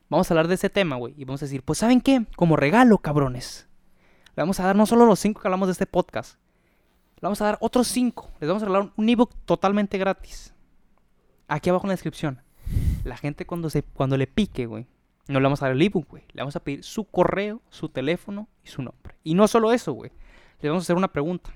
vamos 0.10 0.30
a 0.30 0.34
hablar 0.34 0.48
de 0.48 0.56
ese 0.56 0.70
tema, 0.70 0.96
güey, 0.96 1.14
y 1.18 1.26
vamos 1.26 1.42
a 1.42 1.46
decir, 1.46 1.64
pues 1.64 1.80
¿saben 1.80 2.02
qué? 2.02 2.26
Como 2.36 2.56
regalo, 2.56 2.98
cabrones. 2.98 3.68
Le 4.36 4.42
vamos 4.42 4.60
a 4.60 4.66
dar 4.66 4.76
no 4.76 4.86
solo 4.86 5.06
los 5.06 5.20
cinco 5.20 5.42
que 5.42 5.48
hablamos 5.48 5.68
de 5.68 5.74
este 5.74 5.86
podcast, 5.86 6.40
le 7.16 7.22
vamos 7.22 7.42
a 7.42 7.46
dar 7.46 7.58
otros 7.62 7.88
cinco. 7.88 8.30
Les 8.40 8.48
vamos 8.48 8.64
a 8.64 8.66
regalar 8.66 8.92
un 8.98 9.10
ebook 9.10 9.34
totalmente 9.46 9.98
gratis. 9.98 10.54
Aquí 11.48 11.70
abajo 11.70 11.86
en 11.86 11.90
la 11.90 11.94
descripción. 11.94 12.42
La 13.04 13.16
gente 13.16 13.46
cuando, 13.46 13.70
se, 13.70 13.84
cuando 13.84 14.18
le 14.18 14.28
pique, 14.28 14.66
güey, 14.66 14.88
no 15.28 15.40
le 15.40 15.44
vamos 15.44 15.62
a 15.62 15.66
dar 15.66 15.76
el 15.76 15.82
ebook, 15.82 16.08
güey. 16.10 16.24
Le 16.34 16.42
vamos 16.42 16.56
a 16.56 16.60
pedir 16.60 16.84
su 16.84 17.04
correo, 17.06 17.62
su 17.70 17.90
teléfono 17.90 18.48
y 18.64 18.68
su 18.70 18.82
nombre. 18.82 19.16
Y 19.24 19.34
no 19.34 19.48
solo 19.48 19.72
eso, 19.72 19.94
güey. 19.94 20.12
Le 20.62 20.70
vamos 20.70 20.84
a 20.84 20.86
hacer 20.86 20.96
una 20.96 21.12
pregunta. 21.12 21.52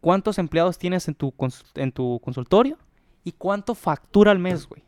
¿Cuántos 0.00 0.38
empleados 0.38 0.78
tienes 0.78 1.08
en 1.08 1.14
tu, 1.14 1.32
cons- 1.32 1.64
en 1.74 1.90
tu 1.92 2.20
consultorio? 2.22 2.78
¿Y 3.24 3.32
cuánto 3.32 3.74
factura 3.74 4.30
al 4.30 4.38
mes, 4.38 4.66
güey? 4.68 4.82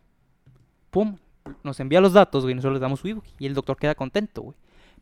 Pum. 0.91 1.17
Nos 1.65 1.81
envía 1.81 2.01
los 2.01 2.13
datos, 2.13 2.45
güey. 2.45 2.55
Nosotros 2.55 2.75
les 2.75 2.81
damos 2.81 3.01
su 3.01 3.09
ebook. 3.09 3.25
Y 3.39 3.47
el 3.47 3.55
doctor 3.55 3.77
queda 3.77 3.95
contento, 3.95 4.43
güey. 4.43 4.57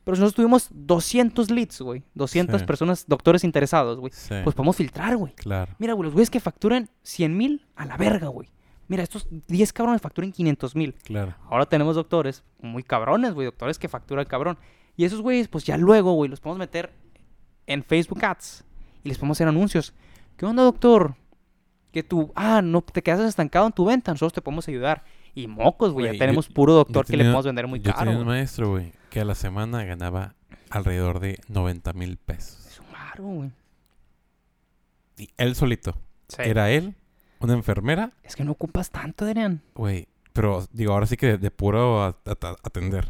Pero 0.05 0.17
si 0.17 0.23
nosotros 0.23 0.37
tuvimos 0.37 0.69
200 0.71 1.51
leads, 1.51 1.83
güey. 1.83 2.03
200 2.15 2.61
Sí. 2.61 2.67
personas, 2.67 3.05
doctores 3.07 3.45
interesados, 3.45 3.99
güey. 3.99 4.13
Sí. 4.15 4.35
Pues 4.45 4.57
podemos 4.57 4.77
filtrar, 4.77 5.17
güey. 5.17 5.35
claro. 5.35 5.75
Mira, 5.79 5.93
güey, 5.93 6.05
los 6.07 6.15
güeyes 6.15 6.31
que 6.31 6.41
facturan 6.41 6.89
100 7.03 7.37
mil 7.37 7.67
a 7.77 7.85
la 7.85 7.97
verga, 7.99 8.29
güey. 8.29 8.49
Mira, 8.89 9.03
estos 9.03 9.29
10 9.49 9.73
cabrones 9.73 10.01
facturan 10.03 10.33
500 10.33 10.75
mil. 10.75 10.95
Claro. 11.05 11.35
Ahora 11.51 11.67
tenemos 11.67 11.95
doctores 11.97 12.43
muy 12.61 12.83
cabrones, 12.83 13.35
güey, 13.35 13.45
doctores 13.45 13.79
que 13.79 13.89
facturan 13.89 14.25
cabrón. 14.25 14.59
Y 14.97 15.05
esos 15.05 15.21
güeyes, 15.21 15.47
pues 15.49 15.65
ya 15.65 15.77
luego, 15.77 16.13
güey, 16.15 16.31
los 16.31 16.41
podemos 16.41 16.59
meter 16.59 16.93
en 17.67 17.85
Facebook 17.85 18.25
Ads 18.25 18.65
y 19.05 19.09
les 19.09 19.19
podemos 19.19 19.37
hacer 19.37 19.47
anuncios. 19.49 19.93
¿Qué 20.37 20.47
onda, 20.47 20.63
doctor? 20.63 21.15
Que 21.93 22.03
tú, 22.03 22.33
ah, 22.35 22.63
no 22.63 22.81
te 22.83 23.03
quedas 23.03 23.21
estancado 23.21 23.67
en 23.67 23.73
tu 23.73 23.85
venta, 23.85 24.11
nosotros 24.13 24.33
te 24.33 24.41
podemos 24.43 24.67
ayudar. 24.69 25.05
Y 25.35 25.47
mocos, 25.47 25.93
güey, 25.93 26.07
ya 26.07 26.13
yo- 26.15 26.19
tenemos 26.19 26.49
puro 26.49 26.73
doctor 26.75 27.05
que 27.07 27.17
le 27.17 27.25
podemos 27.25 27.45
vender 27.45 27.67
muy 27.69 27.81
Yo 27.81 27.93
caro. 27.93 28.07
tenía 28.07 28.19
un 28.21 28.27
maestro, 28.27 28.71
güey, 28.71 28.93
que 29.11 29.21
a 29.21 29.25
la 29.25 29.35
semana 29.35 29.85
ganaba 29.85 30.35
alrededor 30.71 31.21
de 31.21 31.39
90 31.49 31.93
mil 31.93 32.17
pesos. 32.17 32.67
Es 32.67 32.81
un 33.21 33.37
güey. 33.37 33.51
Y 35.17 35.29
él 35.37 35.55
solito. 35.55 35.97
Sí. 36.29 36.43
Era 36.45 36.71
él, 36.71 36.95
una 37.41 37.55
enfermera, 37.55 38.13
Es 38.23 38.37
que 38.37 38.45
no 38.45 38.53
ocupas 38.53 38.91
tanto, 38.91 39.25
Adrián. 39.25 39.63
güey. 39.75 40.09
Pero 40.33 40.67
digo, 40.73 40.93
ahora 40.93 41.07
sí 41.07 41.17
que 41.17 41.27
de, 41.27 41.39
de 41.39 41.51
puro 41.51 42.03
a- 42.03 42.17
atender. 42.63 43.09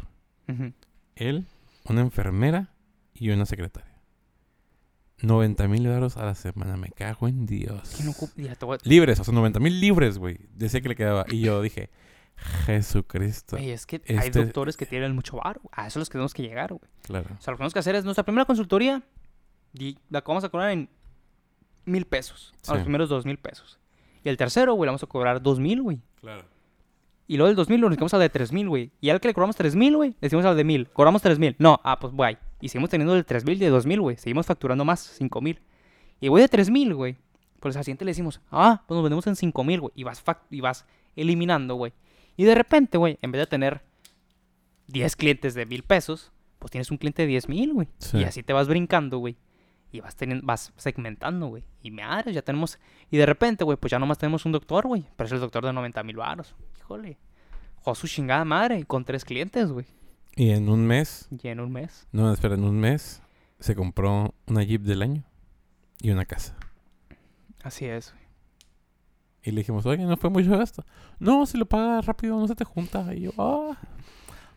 Él, 1.15 1.45
una 1.85 2.01
enfermera 2.01 2.73
y 3.13 3.29
una 3.29 3.45
secretaria. 3.45 3.89
90 5.21 5.67
mil 5.67 5.85
euros 5.85 6.15
a 6.17 6.23
la 6.25 6.33
semana. 6.33 6.77
Me 6.77 6.89
cago 6.89 7.27
en 7.27 7.45
Dios. 7.45 7.91
Es 7.91 7.97
que 7.97 8.03
no 8.03 8.11
ocup- 8.13 8.31
ya 8.35 8.55
te 8.55 8.65
voy 8.65 8.77
a- 8.77 8.87
Libres, 8.87 9.19
o 9.19 9.23
sea, 9.23 9.33
90 9.33 9.59
mil 9.59 9.79
libres, 9.79 10.17
güey. 10.17 10.39
Decía 10.55 10.79
que 10.81 10.89
le 10.89 10.95
quedaba. 10.95 11.25
Y 11.27 11.41
yo 11.41 11.61
dije, 11.61 11.89
Jesucristo. 12.65 13.57
Güey, 13.57 13.71
es 13.71 13.85
que 13.85 14.01
hay 14.07 14.15
Este- 14.27 14.45
doctores 14.45 14.77
que 14.77 14.85
tienen 14.85 15.13
mucho 15.13 15.37
varo. 15.37 15.61
A 15.73 15.81
eso 15.87 15.99
es 15.99 16.01
los 16.01 16.09
que 16.09 16.13
tenemos 16.13 16.33
que 16.33 16.43
llegar, 16.43 16.69
güey. 16.73 16.89
Claro. 17.03 17.35
O 17.37 17.41
sea, 17.41 17.51
lo 17.51 17.57
que 17.57 17.59
tenemos 17.59 17.73
que 17.73 17.79
hacer 17.79 17.95
es 17.95 18.05
nuestra 18.05 18.23
primera 18.23 18.45
consultoría. 18.45 19.03
Y 19.73 19.97
la 20.09 20.21
vamos 20.21 20.43
a 20.45 20.49
cobrar 20.49 20.71
en 20.71 20.89
mil 21.85 22.05
pesos. 22.05 22.53
A 22.67 22.73
los 22.75 22.83
primeros 22.83 23.09
dos 23.09 23.25
mil 23.25 23.37
pesos. 23.37 23.77
Y 24.23 24.29
el 24.29 24.37
tercero, 24.37 24.73
güey, 24.73 24.87
le 24.87 24.91
vamos 24.91 25.03
a 25.03 25.07
cobrar 25.07 25.41
dos 25.41 25.59
mil, 25.59 25.81
güey. 25.81 26.01
Claro. 26.19 26.43
Y 27.27 27.37
luego 27.37 27.47
del 27.47 27.55
dos 27.55 27.69
mil 27.69 27.79
lo 27.79 27.89
dedicamos 27.89 28.13
al 28.13 28.21
de 28.21 28.29
tres 28.29 28.51
mil, 28.51 28.67
güey. 28.67 28.91
Y 29.01 29.09
al 29.09 29.19
que 29.21 29.27
le 29.27 29.33
cobramos 29.33 29.55
tres 29.55 29.75
mil, 29.75 29.95
güey, 29.95 30.09
le 30.09 30.17
decimos 30.21 30.45
al 30.45 30.57
de 30.57 30.63
mil. 30.63 30.89
Cobramos 30.89 31.21
tres 31.21 31.37
mil. 31.37 31.55
No, 31.59 31.79
ah, 31.83 31.99
pues, 31.99 32.13
güey. 32.13 32.37
Y 32.59 32.69
seguimos 32.69 32.89
teniendo 32.89 33.15
el 33.15 33.23
tres 33.25 33.45
mil 33.45 33.55
y 33.55 33.59
de 33.59 33.69
dos 33.69 33.85
mil, 33.85 34.01
güey. 34.01 34.17
Seguimos 34.17 34.45
facturando 34.45 34.83
más, 34.83 34.99
cinco 34.99 35.39
mil. 35.39 35.59
Y 36.19 36.27
güey, 36.27 36.41
de 36.41 36.49
tres 36.49 36.69
mil, 36.69 36.93
güey. 36.95 37.17
Pues 37.59 37.75
al 37.75 37.83
siguiente 37.83 38.05
le 38.05 38.11
decimos, 38.11 38.41
ah, 38.51 38.83
pues 38.87 38.95
nos 38.95 39.03
vendemos 39.03 39.27
en 39.27 39.35
cinco 39.35 39.63
mil, 39.63 39.81
güey. 39.81 39.93
Y 39.95 40.03
vas, 40.03 40.23
y 40.49 40.61
vas 40.61 40.85
eliminando, 41.15 41.75
güey. 41.75 41.93
Y 42.35 42.45
de 42.45 42.55
repente, 42.55 42.97
güey, 42.97 43.17
en 43.21 43.31
vez 43.31 43.41
de 43.41 43.47
tener 43.47 43.81
10 44.87 45.15
clientes 45.15 45.53
de 45.53 45.65
mil 45.65 45.83
pesos, 45.83 46.31
pues 46.57 46.71
tienes 46.71 46.89
un 46.89 46.97
cliente 46.97 47.23
de 47.23 47.27
10 47.27 47.49
mil, 47.49 47.73
güey. 47.73 47.87
Sí. 47.99 48.17
Y 48.19 48.23
así 48.23 48.43
te 48.43 48.53
vas 48.53 48.67
brincando, 48.67 49.19
güey. 49.19 49.37
Y 49.91 50.01
vas, 50.01 50.15
teniendo, 50.15 50.45
vas 50.45 50.71
segmentando, 50.77 51.47
güey. 51.47 51.63
Y 51.81 51.91
madre, 51.91 52.31
ya 52.31 52.41
tenemos... 52.41 52.77
Y 53.09 53.17
de 53.17 53.25
repente, 53.25 53.63
güey, 53.63 53.77
pues 53.77 53.91
ya 53.91 53.99
nomás 53.99 54.17
tenemos 54.17 54.45
un 54.45 54.51
doctor, 54.51 54.85
güey. 54.87 55.05
Pero 55.15 55.25
es 55.27 55.31
el 55.33 55.39
doctor 55.39 55.65
de 55.65 55.73
90 55.73 56.03
mil 56.03 56.17
baros. 56.17 56.55
Híjole. 56.77 57.17
Jo, 57.81 57.95
su 57.95 58.07
chingada 58.07 58.45
madre. 58.45 58.85
Con 58.85 59.03
tres 59.03 59.25
clientes, 59.25 59.71
güey. 59.71 59.87
Y 60.35 60.51
en 60.51 60.69
un 60.69 60.85
mes, 60.85 61.27
Y 61.41 61.47
en 61.47 61.59
un 61.59 61.71
mes. 61.71 62.07
no, 62.11 62.31
espera, 62.31 62.55
en 62.55 62.63
un 62.63 62.79
mes 62.79 63.21
se 63.59 63.75
compró 63.75 64.33
una 64.47 64.63
Jeep 64.63 64.83
del 64.83 65.01
año 65.01 65.23
y 66.01 66.11
una 66.11 66.25
casa. 66.25 66.55
Así 67.63 67.85
es, 67.85 68.13
güey. 68.13 68.23
Y 69.43 69.51
le 69.51 69.61
dijimos, 69.61 69.85
oye, 69.85 70.03
no 70.05 70.15
fue 70.17 70.29
mucho 70.29 70.57
gasto. 70.57 70.85
No, 71.17 71.45
si 71.45 71.57
lo 71.57 71.65
pagas 71.65 72.05
rápido, 72.05 72.37
no 72.39 72.47
se 72.47 72.55
te 72.55 72.63
junta. 72.63 73.13
Y 73.13 73.21
yo, 73.21 73.31
ah, 73.37 73.77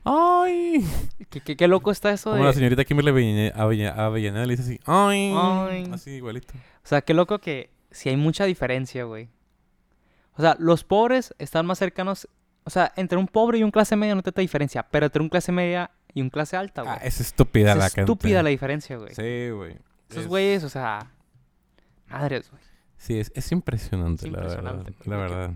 ay. 0.04 0.84
¿Qué, 1.30 1.40
qué, 1.40 1.56
qué 1.56 1.68
loco 1.68 1.90
está 1.90 2.10
eso 2.12 2.30
Como 2.32 2.44
la 2.44 2.52
señorita 2.52 2.84
Kimberly 2.84 3.10
Avellane- 3.12 3.52
Avella- 3.54 3.94
Avellaneda 4.06 4.46
le 4.46 4.56
dice 4.56 4.62
así, 4.62 4.80
ay. 4.86 5.32
Ay. 5.36 5.90
Así 5.92 6.10
igualito. 6.12 6.52
O 6.54 6.86
sea, 6.86 7.00
qué 7.02 7.14
loco 7.14 7.38
que 7.38 7.70
si 7.90 8.08
hay 8.08 8.16
mucha 8.16 8.44
diferencia, 8.44 9.04
güey. 9.04 9.28
O 10.36 10.42
sea, 10.42 10.56
los 10.58 10.84
pobres 10.84 11.34
están 11.38 11.66
más 11.66 11.78
cercanos... 11.78 12.28
O 12.64 12.70
sea, 12.70 12.92
entre 12.96 13.18
un 13.18 13.26
pobre 13.26 13.58
y 13.58 13.64
un 13.64 13.70
clase 13.72 13.96
media 13.96 14.14
no 14.14 14.22
te 14.22 14.30
da 14.30 14.40
diferencia. 14.40 14.84
Pero 14.84 15.06
entre 15.06 15.20
un 15.20 15.28
clase 15.28 15.50
media 15.52 15.90
y 16.14 16.22
un 16.22 16.30
clase 16.30 16.56
alta, 16.56 16.82
güey. 16.82 16.94
Ah, 16.94 17.00
es 17.02 17.20
estúpida 17.20 17.72
es 17.72 17.78
la 17.78 17.86
estúpida 17.88 18.42
la 18.42 18.50
diferencia, 18.50 18.96
güey. 18.96 19.14
Sí, 19.14 19.50
güey. 19.50 19.76
Esos 20.08 20.22
Es- 20.22 20.28
güeyes, 20.28 20.62
o 20.64 20.68
sea, 20.68 21.10
madres, 22.08 22.50
güey. 22.50 22.62
Sí, 22.98 23.18
es, 23.18 23.32
es 23.34 23.50
impresionante, 23.50 24.26
Es 24.26 24.32
la 24.32 24.38
verdad. 24.40 24.58
impresionante, 24.78 25.10
La 25.10 25.16
verdad. 25.16 25.50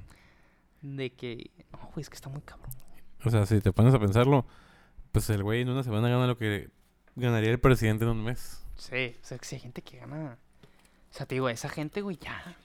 De 0.83 1.11
que, 1.11 1.51
no, 1.73 1.79
güey, 1.95 2.03
es 2.03 2.11
que 2.11 2.17
está 2.17 2.29
muy 2.29 2.41
cabrón. 2.43 2.71
O 3.25 3.31
sea, 3.31 3.47
si 3.47 3.61
te 3.61 3.73
pones 3.73 3.95
a 3.95 3.99
pensarlo, 3.99 4.47
pues 5.13 5.29
el 5.31 5.43
güey 5.43 5.63
en 5.63 5.69
una 5.71 5.83
semana 5.83 6.09
gana 6.09 6.27
lo 6.27 6.37
que 6.39 6.71
ganaría 7.17 7.51
el 7.51 7.59
presidente 7.61 8.05
en 8.05 8.11
un 8.11 8.23
mes. 8.25 8.65
Sí, 8.77 9.17
o 9.21 9.25
sea, 9.25 9.39
que 9.39 9.45
si 9.45 9.55
hay 9.57 9.61
gente 9.63 9.83
que 9.83 9.99
gana. 9.99 10.39
O 11.11 11.15
sea, 11.15 11.27
te 11.27 11.35
digo, 11.35 11.49
esa 11.49 11.69
gente, 11.69 12.03
güey, 12.03 12.17
ya. 12.19 12.57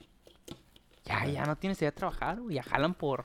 Ya, 1.04 1.26
ya 1.26 1.46
no 1.46 1.56
tienes 1.56 1.78
idea 1.80 1.90
de 1.90 1.96
trabajar, 1.96 2.40
güey. 2.40 2.56
Ya 2.56 2.62
jalan 2.62 2.94
por. 2.94 3.24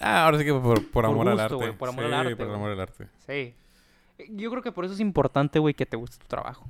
Ah, 0.00 0.24
ahora 0.26 0.38
sí 0.38 0.44
que 0.44 0.52
por, 0.52 0.62
por 0.62 0.90
Por 0.90 1.04
amor 1.06 1.28
al 1.28 1.40
arte. 1.40 1.54
güey, 1.54 1.72
por 1.76 1.88
amor 1.88 2.04
al 2.04 2.10
Sí, 2.10 2.16
arte, 2.16 2.36
por 2.36 2.46
güey. 2.46 2.56
amor 2.58 2.70
al 2.72 2.80
arte. 2.80 3.08
Sí. 3.26 3.54
Yo 4.30 4.50
creo 4.50 4.62
que 4.62 4.72
por 4.72 4.84
eso 4.84 4.94
es 4.94 5.00
importante, 5.00 5.58
güey, 5.58 5.72
que 5.74 5.86
te 5.86 5.96
guste 5.96 6.18
tu 6.18 6.26
trabajo. 6.26 6.66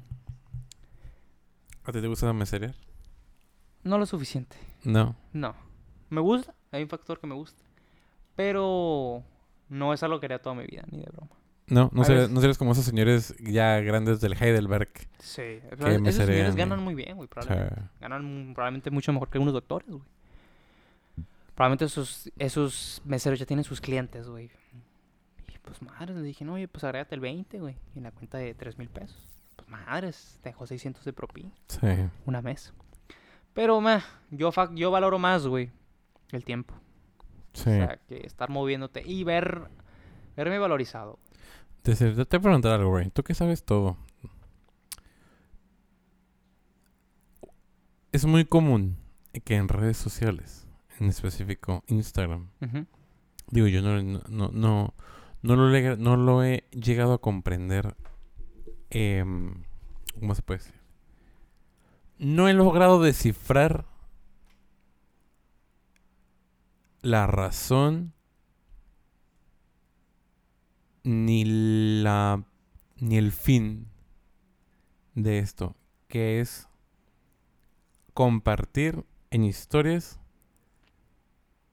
¿A 1.84 1.92
ti 1.92 2.01
te 2.01 2.07
gusta 2.07 2.32
meserear? 2.32 2.74
No 3.82 3.99
lo 3.99 4.07
suficiente. 4.07 4.57
No. 4.84 5.16
No. 5.32 5.55
Me 6.11 6.20
gusta, 6.20 6.55
hay 6.72 6.82
un 6.82 6.88
factor 6.88 7.18
que 7.20 7.26
me 7.26 7.34
gusta. 7.34 7.62
Pero 8.34 9.22
no 9.68 9.92
es 9.92 10.02
algo 10.02 10.20
que 10.20 10.26
haría 10.26 10.40
toda 10.40 10.54
mi 10.54 10.64
vida, 10.66 10.84
ni 10.90 10.98
de 10.98 11.10
broma. 11.10 11.30
No, 11.68 11.90
no 11.92 12.02
veces- 12.02 12.30
no 12.30 12.40
serías 12.40 12.58
como 12.58 12.72
esos 12.72 12.84
señores 12.84 13.34
ya 13.40 13.80
grandes 13.80 14.20
del 14.20 14.34
Heidelberg. 14.40 14.88
Sí. 15.18 15.42
Que 15.42 15.60
Esos 15.72 15.78
señores 15.80 16.00
meserean, 16.02 16.54
ganan 16.56 16.82
muy 16.84 16.94
bien, 16.94 17.16
güey. 17.16 17.28
Probablemente. 17.28 17.74
sea, 17.74 17.90
Ganan 18.00 18.52
probablemente 18.54 18.90
mucho 18.90 19.12
mejor 19.12 19.28
que 19.30 19.38
unos 19.40 19.52
doctores, 19.52 19.88
güey. 19.88 20.02
Probablemente 21.54 21.86
esos, 21.86 22.30
esos 22.38 23.00
meseros 23.04 23.38
ya 23.38 23.46
tienen 23.46 23.64
sus 23.64 23.80
clientes, 23.80 24.28
güey. 24.28 24.50
Y 25.48 25.58
pues 25.62 25.80
madres, 25.82 26.16
le 26.16 26.22
dije, 26.22 26.44
no, 26.44 26.52
oye, 26.54 26.68
pues 26.68 26.84
agrégate 26.84 27.14
el 27.14 27.20
20, 27.20 27.58
güey. 27.60 27.76
Y 27.94 27.98
en 27.98 28.04
la 28.04 28.10
cuenta 28.12 28.38
de 28.38 28.54
3 28.54 28.78
mil 28.78 28.88
pesos. 28.88 29.16
Pues 29.56 29.68
madres, 29.68 30.38
te 30.42 30.50
dejó 30.50 30.66
600 30.66 31.04
de 31.04 31.12
propina. 31.12 31.50
sí. 31.68 31.78
Una 32.26 32.42
mes. 32.42 32.72
Pero, 33.54 33.80
meh, 33.80 34.00
yo, 34.30 34.52
fa- 34.52 34.70
yo 34.74 34.90
valoro 34.90 35.18
más, 35.18 35.46
güey, 35.46 35.70
el 36.30 36.44
tiempo. 36.44 36.74
Sí. 37.57 37.70
O 37.70 37.72
sea, 37.72 37.98
que 38.09 38.26
estar 38.26 38.50
moviéndote 38.50 39.02
y 39.04 39.24
ver, 39.24 39.62
verme 40.36 40.59
valorizado. 40.59 41.18
Te, 41.82 41.94
te 41.94 42.11
voy 42.12 42.20
a 42.22 42.26
preguntar 42.40 42.72
algo, 42.72 42.90
güey. 42.90 43.11
Tú 43.11 43.22
que 43.22 43.34
sabes 43.34 43.64
todo. 43.64 43.96
Es 48.12 48.24
muy 48.24 48.44
común 48.44 48.96
que 49.44 49.57
en 49.57 49.68
redes 49.68 49.96
sociales, 49.96 50.66
en 50.98 51.09
específico 51.09 51.84
Instagram, 51.88 52.48
Ujú. 52.62 52.86
digo 53.50 53.66
yo 53.66 53.82
no, 53.82 54.02
no, 54.02 54.20
no, 54.28 54.48
no, 54.52 54.94
no 55.42 55.57
lo, 55.57 55.68
le- 55.68 55.96
no 55.96 56.16
lo 56.16 56.42
he 56.42 56.64
llegado 56.72 57.14
a 57.14 57.20
comprender. 57.20 57.94
em, 58.90 59.64
¿Cómo 60.18 60.34
se 60.34 60.42
puede 60.42 60.59
decir? 60.61 60.74
No 62.18 62.48
he 62.48 62.54
logrado 62.54 63.02
descifrar 63.02 63.84
la 67.07 67.26
razón 67.28 68.12
ni 71.04 71.44
la 72.02 72.42
ni 72.98 73.16
el 73.16 73.30
fin 73.30 73.86
de 75.14 75.38
esto, 75.38 75.76
que 76.09 76.40
es 76.40 76.68
compartir 78.12 79.04
en 79.30 79.44
historias 79.44 80.18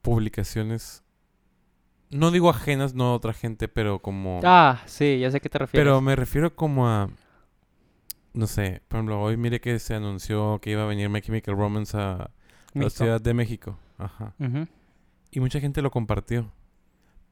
publicaciones 0.02 1.04
no 2.10 2.30
digo 2.30 2.50
ajenas, 2.52 2.94
no 2.94 3.06
a 3.06 3.14
otra 3.16 3.34
gente, 3.34 3.68
pero 3.68 4.00
como 4.00 4.40
Ah, 4.44 4.84
sí, 4.86 5.18
ya 5.20 5.32
sé 5.32 5.38
a 5.38 5.40
qué 5.40 5.50
te 5.50 5.58
refieres. 5.58 5.84
pero 5.84 6.00
me 6.02 6.16
refiero 6.16 6.56
como 6.56 6.88
a 6.88 7.10
no 8.34 8.48
sé, 8.48 8.82
por 8.88 8.98
ejemplo, 8.98 9.22
hoy 9.22 9.38
mire 9.38 9.60
que 9.62 9.78
se 9.80 9.96
anunció 9.96 10.60
que 10.60 10.72
iba 10.72 10.84
a 10.84 10.88
venir 10.88 11.10
My 11.10 11.22
Chemical 11.22 11.56
Romance 11.56 11.98
a 11.98 12.30
la. 12.74 12.90
Ciudad 12.90 13.22
de 13.22 13.34
México. 13.34 13.78
Ajá. 13.98 14.34
Ujú. 14.40 14.68
Y 15.36 15.40
mucha 15.40 15.60
gente 15.60 15.82
lo 15.82 15.90
compartió. 15.92 16.52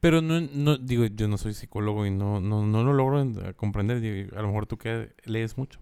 Pero 0.00 0.20
no, 0.20 0.40
no 0.40 0.76
digo, 0.76 1.04
yo 1.06 1.28
no 1.28 1.38
soy 1.38 1.54
psicólogo 1.54 2.04
y 2.04 2.10
no, 2.10 2.40
no, 2.40 2.66
no 2.66 2.82
lo 2.82 2.92
logro 2.92 3.20
a 3.48 3.52
comprender. 3.52 4.00
Digo, 4.00 4.36
a 4.36 4.42
lo 4.42 4.48
mejor 4.48 4.66
tú 4.66 4.76
que 4.76 5.12
lees 5.24 5.56
mucho. 5.56 5.78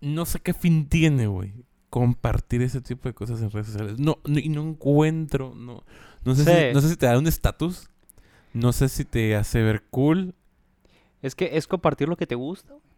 No 0.00 0.24
sé 0.24 0.38
qué 0.40 0.54
fin 0.54 0.88
tiene, 0.88 1.26
güey. 1.26 1.52
Compartir 1.90 2.62
ese 2.62 2.80
tipo 2.80 3.08
de 3.08 3.14
cosas 3.14 3.42
en 3.42 3.50
redes 3.50 3.66
sociales. 3.66 3.98
No, 3.98 4.18
no- 4.24 4.38
y 4.38 4.48
no 4.48 4.62
encuentro. 4.62 5.54
No, 5.56 5.82
no, 6.24 6.34
sé 6.34 6.44
Sí. 6.44 6.50
si, 6.68 6.74
no 6.74 6.80
sé 6.80 6.88
si 6.90 6.96
te 6.96 7.06
da 7.06 7.18
un 7.18 7.26
estatus. 7.26 7.90
No 8.52 8.72
sé 8.72 8.88
si 8.88 9.04
te 9.04 9.34
hace 9.36 9.62
ver 9.62 9.82
cool. 9.90 10.34
Es 11.22 11.34
que 11.34 11.56
es 11.56 11.66
compartir 11.66 12.08
lo 12.08 12.16
que 12.16 12.26
te 12.26 12.34
gusta. 12.36 12.74
güey. 12.74 12.89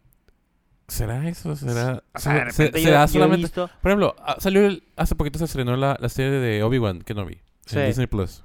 ¿Será 0.93 1.26
eso? 1.28 1.57
¿Será, 1.57 2.03
O 2.14 2.18
sea, 2.18 2.32
de 2.45 2.53
se- 2.53 2.64
repente 2.64 2.80
yo- 2.80 2.84
será 2.88 2.99
yo 3.01 3.05
he 3.05 3.09
solamente... 3.09 3.43
visto- 3.47 3.70
Por 3.80 3.90
ejemplo, 3.90 4.14
ah, 4.18 4.36
salió 4.38 4.66
el- 4.66 4.82
hace 4.97 5.14
poquito 5.14 5.38
se 5.38 5.47
estrenó 5.47 5.76
la, 5.76 5.97
la 6.01 6.09
serie 6.09 6.32
de 6.32 6.62
Obi-Wan 6.62 7.01
Kenobi 7.03 7.40
Sí. 7.66 7.78
en 7.78 7.86
Disney 7.86 8.07
Plus. 8.07 8.45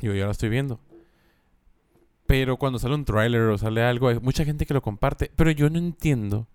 Digo, 0.00 0.14
yo 0.14 0.26
la 0.26 0.32
estoy 0.32 0.48
viendo. 0.48 0.80
Pero 2.26 2.56
cuando 2.58 2.78
sale 2.78 2.94
un 2.94 3.04
tráiler 3.04 3.40
o 3.42 3.56
sale 3.58 3.82
algo, 3.82 4.08
hay 4.08 4.18
mucha 4.20 4.44
gente 4.44 4.66
que 4.66 4.74
lo 4.74 4.82
comparte. 4.82 5.30
Pero 5.34 5.50
yo 5.50 5.70
no 5.70 5.78
entiendo 5.78 6.46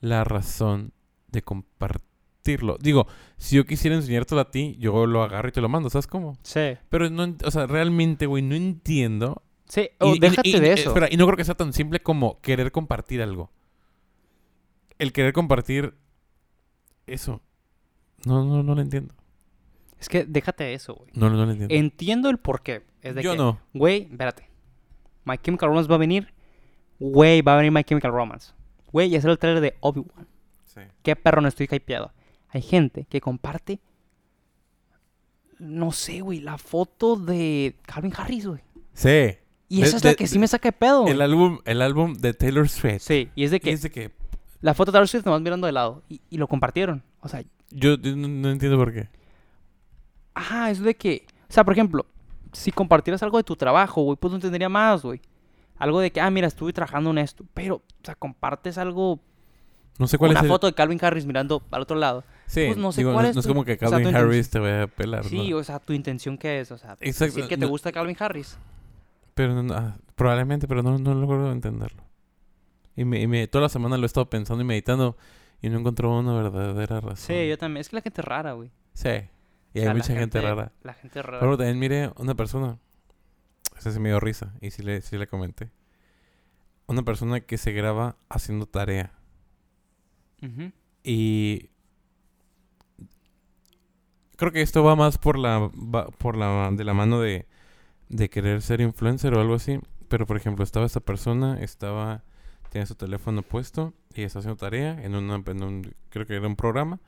la 0.00 0.24
razón 0.24 0.92
de 1.28 1.42
compartirlo. 1.42 2.76
Digo, 2.80 3.06
si 3.36 3.56
yo 3.56 3.64
quisiera 3.66 3.96
enseñártelo 3.96 4.40
a 4.42 4.50
ti, 4.50 4.76
yo 4.78 5.06
lo 5.06 5.22
agarro 5.22 5.48
y 5.48 5.52
te 5.52 5.60
lo 5.60 5.68
mando, 5.68 5.90
¿sabes 5.90 6.06
cómo? 6.06 6.38
Sí. 6.42 6.76
Pero 6.88 7.10
no, 7.10 7.34
o 7.44 7.50
sea, 7.50 7.66
realmente, 7.66 8.26
güey, 8.26 8.42
no 8.42 8.54
entiendo. 8.54 9.42
Sí, 9.66 9.88
oh, 10.00 10.14
y- 10.14 10.18
déjate 10.18 10.48
y- 10.50 10.60
de 10.60 10.66
y- 10.68 10.70
eso. 10.70 10.90
Espera, 10.90 11.08
y 11.10 11.16
no 11.16 11.24
creo 11.26 11.36
que 11.36 11.44
sea 11.44 11.54
tan 11.56 11.72
simple 11.72 12.00
como 12.00 12.40
querer 12.40 12.70
compartir 12.72 13.22
algo. 13.22 13.50
El 15.02 15.12
querer 15.12 15.32
compartir 15.32 15.94
eso. 17.08 17.40
No, 18.24 18.44
no, 18.44 18.62
no 18.62 18.74
lo 18.76 18.80
entiendo. 18.80 19.14
Es 19.98 20.08
que 20.08 20.24
déjate 20.24 20.62
de 20.64 20.74
eso, 20.74 20.94
güey. 20.94 21.10
No, 21.14 21.28
no, 21.28 21.36
no 21.36 21.46
lo 21.46 21.50
entiendo. 21.52 21.74
Entiendo 21.74 22.30
el 22.30 22.38
porqué. 22.38 22.82
Es 23.02 23.14
de 23.16 23.22
Yo 23.22 23.32
que, 23.32 23.38
no. 23.38 23.60
Güey, 23.74 24.08
espérate. 24.10 24.48
My 25.24 25.38
Chemical 25.38 25.68
Romance 25.70 25.88
va 25.88 25.96
a 25.96 25.98
venir. 25.98 26.32
Güey, 27.00 27.42
va 27.42 27.54
a 27.54 27.56
venir 27.56 27.72
My 27.72 27.82
Chemical 27.82 28.12
Romance. 28.12 28.52
Güey, 28.92 29.10
ya 29.10 29.20
salió 29.20 29.32
el 29.32 29.38
trailer 29.38 29.60
de 29.60 29.74
Obi-Wan. 29.80 30.28
Qué 31.02 31.16
perro 31.16 31.40
no 31.40 31.48
estoy 31.48 31.68
hypeado. 31.70 32.12
Hay 32.50 32.62
gente 32.62 33.06
que 33.10 33.20
comparte. 33.20 33.80
No 35.58 35.92
sé, 35.92 36.20
güey, 36.20 36.40
la 36.40 36.58
foto 36.58 37.16
de 37.16 37.76
Calvin 37.82 38.12
Harris, 38.16 38.46
güey. 38.46 38.60
Sí. 38.94 39.36
Y 39.68 39.80
De- 39.80 39.86
esa 39.86 39.96
es 39.96 40.02
de- 40.02 40.08
la 40.10 40.14
que 40.14 40.26
sí 40.26 40.34
de- 40.34 40.38
me 40.40 40.48
saca 40.48 40.68
de 40.68 40.72
pedo. 40.72 41.06
El 41.06 41.20
álbum, 41.20 41.60
el 41.64 41.82
álbum 41.82 42.14
de 42.14 42.34
Taylor 42.34 42.68
Swift. 42.68 43.00
Sí, 43.02 43.30
y 43.34 43.44
es 43.44 43.50
de 43.50 43.60
Y 43.62 43.68
es 43.70 43.82
de 43.82 43.90
que 43.90 44.10
la 44.62 44.72
foto 44.74 44.90
de 44.90 44.96
Taylor 44.96 45.08
Swift 45.08 45.26
nomás 45.26 45.42
mirando 45.42 45.66
de 45.66 45.72
lado. 45.72 46.02
Y, 46.08 46.20
y 46.30 46.38
lo 46.38 46.48
compartieron. 46.48 47.02
O 47.20 47.28
sea, 47.28 47.42
yo, 47.70 47.96
yo 47.96 48.16
no, 48.16 48.28
no 48.28 48.50
entiendo 48.50 48.78
por 48.78 48.92
qué. 48.92 49.08
ajá, 50.34 50.70
es 50.70 50.80
de 50.80 50.94
que. 50.96 51.26
O 51.48 51.52
sea, 51.52 51.64
por 51.64 51.74
ejemplo, 51.74 52.06
si 52.52 52.72
compartieras 52.72 53.22
algo 53.22 53.36
de 53.38 53.44
tu 53.44 53.56
trabajo, 53.56 54.02
güey, 54.02 54.16
pues 54.16 54.30
no 54.30 54.36
entendería 54.36 54.68
más, 54.68 55.02
güey. 55.02 55.20
Algo 55.76 56.00
de 56.00 56.10
que, 56.12 56.20
ah, 56.20 56.30
mira, 56.30 56.46
estuve 56.46 56.72
trabajando 56.72 57.10
en 57.10 57.18
esto. 57.18 57.44
Pero, 57.54 57.76
o 57.76 57.82
sea, 58.04 58.14
compartes 58.14 58.78
algo. 58.78 59.18
No 59.98 60.06
sé 60.06 60.16
cuál 60.16 60.30
una 60.30 60.40
es 60.40 60.44
el... 60.44 60.48
foto 60.48 60.66
de 60.66 60.72
Calvin 60.72 60.98
Harris 61.02 61.26
mirando 61.26 61.62
al 61.70 61.82
otro 61.82 61.96
lado. 61.96 62.24
Sí, 62.46 62.64
pues 62.66 62.78
no 62.78 62.92
sé 62.92 63.00
digo, 63.02 63.12
cuál 63.12 63.24
no, 63.24 63.28
es 63.30 63.36
no 63.36 63.40
es 63.40 63.46
tu- 63.46 63.52
como 63.52 63.64
que 63.64 63.74
o 63.74 63.78
sea, 63.78 63.88
tu 63.88 63.94
Calvin. 63.94 64.16
Harris 64.16 64.48
te 64.50 64.58
vaya 64.58 64.82
a 64.84 64.86
pelar, 64.86 65.24
Sí, 65.24 65.50
¿no? 65.50 65.58
o 65.58 65.64
sea, 65.64 65.78
tu 65.80 65.92
intención 65.92 66.38
qué 66.38 66.60
es, 66.60 66.70
o 66.72 66.78
sea, 66.78 66.96
Exacto, 67.00 67.34
decir 67.34 67.48
que 67.48 67.56
te 67.58 67.66
gusta 67.66 67.92
Calvin 67.92 68.16
Harris. 68.18 68.56
Pero 69.34 69.62
no- 69.62 69.74
ah, 69.74 69.96
probablemente, 70.14 70.66
pero 70.68 70.82
no, 70.82 70.98
no 70.98 71.14
logro 71.14 71.52
entenderlo. 71.52 72.02
Y, 72.96 73.04
me, 73.04 73.20
y 73.20 73.26
me- 73.26 73.46
toda 73.48 73.62
la 73.62 73.68
semana 73.68 73.96
lo 73.96 74.04
he 74.04 74.06
estado 74.06 74.28
pensando 74.28 74.62
y 74.62 74.66
meditando 74.66 75.16
y 75.60 75.70
no 75.70 75.78
encontró 75.78 76.18
una 76.18 76.34
verdadera 76.34 77.00
razón. 77.00 77.16
Sí, 77.36 77.48
yo 77.48 77.56
también. 77.58 77.80
Es 77.80 77.88
que 77.88 77.96
la 77.96 78.02
gente 78.02 78.20
es 78.20 78.24
rara, 78.24 78.52
güey. 78.52 78.70
Sí. 78.94 79.08
Y 79.74 79.78
O 79.78 79.80
hay 79.80 79.84
sea, 79.84 79.94
mucha 79.94 80.14
gente, 80.14 80.40
rara. 80.40 80.72
La 80.82 80.94
gente 80.94 81.20
es 81.20 81.24
rara. 81.24 81.40
Pero 81.40 81.56
también 81.56 81.78
miré 81.78 82.10
una 82.16 82.34
persona. 82.34 82.78
Esa 83.78 83.90
se 83.90 83.98
me 84.00 84.10
dio 84.10 84.20
risa. 84.20 84.52
Y 84.60 84.70
sí 84.70 84.82
le, 84.82 85.00
sí 85.00 85.16
le 85.16 85.26
comenté. 85.26 85.70
Una 86.86 87.02
persona 87.02 87.40
que 87.40 87.56
se 87.58 87.72
graba 87.72 88.16
haciendo 88.28 88.66
tarea. 88.66 89.12
Ujú. 90.42 90.72
Y 91.04 91.70
creo 94.36 94.52
que 94.52 94.62
esto 94.62 94.82
va 94.84 94.96
más 94.96 95.18
por 95.18 95.38
la 95.38 95.58
va 95.58 96.08
por 96.08 96.36
la 96.36 96.70
de 96.72 96.84
la 96.84 96.94
mano 96.94 97.20
de, 97.20 97.46
de 98.08 98.28
querer 98.28 98.62
ser 98.62 98.80
influencer 98.80 99.34
o 99.34 99.40
algo 99.40 99.54
así. 99.54 99.78
Pero 100.08 100.26
por 100.26 100.36
ejemplo, 100.36 100.64
estaba 100.64 100.84
esta 100.86 101.00
persona, 101.00 101.58
estaba 101.62 102.24
tenía 102.72 102.86
su 102.86 102.94
teléfono 102.94 103.42
puesto 103.42 103.92
y 104.14 104.22
estaba 104.22 104.40
haciendo 104.40 104.56
tarea 104.56 104.98
en, 105.04 105.14
un 105.14 105.94
creo 106.08 106.26
que 106.26 106.34
era 106.34 106.46
un 106.46 106.56
programa. 106.56 107.00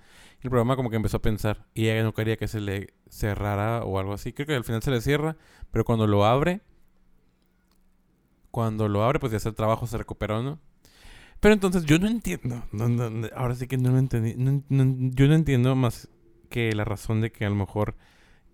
Y 0.42 0.46
el 0.46 0.50
programa 0.50 0.76
como 0.76 0.90
que 0.90 0.96
empezó 0.96 1.16
a 1.16 1.22
pensar 1.22 1.64
y 1.72 1.88
ella 1.88 2.02
no 2.02 2.12
quería 2.12 2.36
que 2.36 2.48
se 2.48 2.60
le 2.60 2.92
cerrara 3.08 3.82
o 3.82 3.98
algo 3.98 4.12
así. 4.12 4.34
Creo 4.34 4.46
que 4.46 4.54
al 4.54 4.64
final 4.64 4.82
se 4.82 4.90
le 4.90 5.00
cierra, 5.00 5.38
pero 5.72 5.86
cuando 5.86 6.06
lo 6.06 6.26
abre 6.26 6.60
cuando 8.50 8.88
lo 8.88 9.02
abre 9.02 9.18
pues 9.18 9.32
ya 9.32 9.38
hace 9.38 9.48
el 9.48 9.54
trabajo 9.54 9.86
se 9.86 9.96
recuperó, 9.96 10.42
¿no? 10.42 10.60
Pero 11.40 11.54
entonces 11.54 11.86
yo 11.86 11.98
no 11.98 12.08
entiendo. 12.08 12.62
no, 12.72 13.26
ahora 13.34 13.54
sí 13.54 13.66
que 13.66 13.78
no 13.78 13.90
lo 13.90 13.98
entendí. 13.98 14.34
yo 14.36 15.26
no 15.28 15.34
entiendo 15.34 15.74
más 15.74 16.08
que 16.50 16.74
la 16.74 16.84
razón 16.84 17.22
de 17.22 17.32
que 17.32 17.46
a 17.46 17.48
lo 17.48 17.56
mejor 17.56 17.96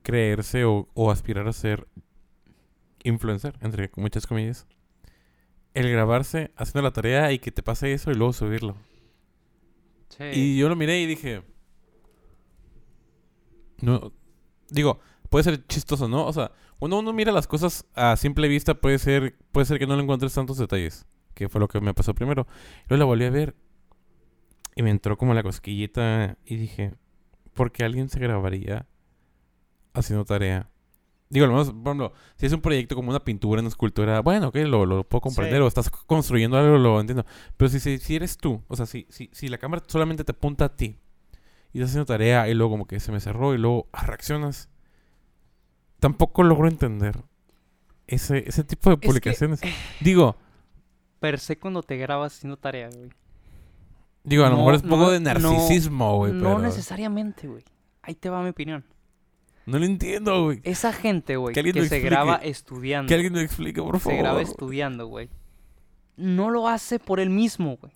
creerse 0.04 0.64
o 0.64 1.10
aspirar 1.10 1.48
a 1.48 1.52
ser 1.52 1.88
influencer, 3.02 3.58
entre 3.62 3.90
muchas 3.96 4.28
comillas. 4.28 4.68
El 5.74 5.90
grabarse 5.90 6.50
haciendo 6.56 6.82
la 6.82 6.92
tarea 6.92 7.32
y 7.32 7.38
que 7.38 7.52
te 7.52 7.62
pase 7.62 7.92
eso 7.92 8.10
y 8.10 8.14
luego 8.14 8.32
subirlo. 8.32 8.76
Sí. 10.08 10.24
Y 10.32 10.58
yo 10.58 10.68
lo 10.68 10.76
miré 10.76 11.00
y 11.00 11.06
dije. 11.06 11.42
No. 13.80 14.12
Digo, 14.68 15.00
puede 15.28 15.44
ser 15.44 15.66
chistoso, 15.66 16.08
¿no? 16.08 16.26
O 16.26 16.32
sea, 16.32 16.52
cuando 16.78 16.98
uno 16.98 17.12
mira 17.12 17.32
las 17.32 17.46
cosas 17.46 17.86
a 17.94 18.16
simple 18.16 18.48
vista, 18.48 18.74
puede 18.74 18.98
ser, 18.98 19.36
puede 19.52 19.66
ser 19.66 19.78
que 19.78 19.86
no 19.86 19.96
le 19.96 20.02
encuentres 20.02 20.34
tantos 20.34 20.58
detalles. 20.58 21.06
Que 21.34 21.48
fue 21.48 21.60
lo 21.60 21.68
que 21.68 21.80
me 21.80 21.94
pasó 21.94 22.14
primero. 22.14 22.46
Luego 22.88 22.98
la 22.98 23.04
volví 23.04 23.24
a 23.24 23.30
ver. 23.30 23.54
Y 24.74 24.82
me 24.82 24.90
entró 24.90 25.16
como 25.16 25.34
la 25.34 25.42
cosquillita. 25.42 26.36
Y 26.44 26.56
dije, 26.56 26.94
¿por 27.54 27.70
qué 27.72 27.84
alguien 27.84 28.08
se 28.08 28.18
grabaría 28.18 28.86
haciendo 29.94 30.24
tarea? 30.24 30.70
Digo, 31.32 31.44
al 31.46 31.52
menos, 31.52 31.68
por 31.70 31.80
ejemplo, 31.86 32.12
si 32.36 32.46
es 32.46 32.52
un 32.52 32.60
proyecto 32.60 32.96
como 32.96 33.10
una 33.10 33.20
pintura, 33.20 33.60
una 33.60 33.68
escultura, 33.68 34.20
bueno, 34.20 34.48
ok, 34.48 34.56
lo, 34.66 34.84
lo 34.84 35.04
puedo 35.04 35.20
comprender, 35.22 35.58
Sí. 35.58 35.62
o 35.62 35.68
estás 35.68 35.88
construyendo 35.88 36.58
algo, 36.58 36.76
lo 36.76 37.00
entiendo. 37.00 37.24
Pero 37.56 37.68
si, 37.68 37.78
si, 37.78 37.98
si 37.98 38.16
eres 38.16 38.36
tú, 38.36 38.62
o 38.66 38.74
sea, 38.74 38.84
si, 38.84 39.06
si, 39.10 39.30
si 39.32 39.48
la 39.48 39.56
cámara 39.58 39.82
solamente 39.86 40.24
te 40.24 40.32
apunta 40.32 40.64
a 40.64 40.76
ti 40.76 40.98
y 41.72 41.78
estás 41.78 41.90
haciendo 41.90 42.06
tarea 42.06 42.48
y 42.48 42.54
luego 42.54 42.72
como 42.72 42.86
que 42.86 42.98
se 42.98 43.12
me 43.12 43.20
cerró 43.20 43.54
y 43.54 43.58
luego 43.58 43.88
reaccionas, 43.92 44.68
tampoco 46.00 46.42
logro 46.42 46.66
entender 46.68 47.22
ese, 48.06 48.44
ese 48.48 48.64
tipo 48.64 48.90
de 48.90 48.98
que- 48.98 49.06
publicaciones. 49.06 49.60
Digo, 50.00 50.36
Per 51.20 51.38
se 51.38 51.58
cuando 51.58 51.82
te 51.82 51.96
grabas 51.96 52.34
haciendo 52.36 52.56
tarea, 52.56 52.88
güey. 52.88 53.10
digo, 54.24 54.44
a 54.44 54.48
lo 54.48 54.52
No, 54.56 54.58
mejor 54.62 54.74
es 54.74 54.82
poco 54.82 54.96
no, 54.96 55.10
de 55.10 55.20
no, 55.20 55.24
narcisismo, 55.32 56.16
güey, 56.16 56.32
no 56.32 56.40
pero 56.42 56.58
necesariamente, 56.58 57.46
güey. 57.46 57.62
Ahí 58.02 58.14
te 58.14 58.30
va 58.30 58.42
mi 58.42 58.48
opinión. 58.48 58.84
No 59.66 59.78
lo 59.78 59.84
entiendo, 59.84 60.44
güey. 60.44 60.60
Esa 60.64 60.92
gente, 60.92 61.36
güey, 61.36 61.54
Que 61.54 61.84
se 61.86 62.00
graba 62.00 62.36
estudiando, 62.36 63.08
Que 63.08 63.14
alguien 63.14 63.32
me 63.32 63.42
explique, 63.42 63.80
por 63.82 63.96
se 63.98 64.00
favor. 64.00 64.18
graba 64.18 64.42
estudiando, 64.42 65.06
güey, 65.06 65.28
no 66.16 66.50
lo 66.50 66.68
hace 66.68 66.98
por 66.98 67.20
él 67.20 67.30
mismo, 67.30 67.76
güey. 67.76 67.92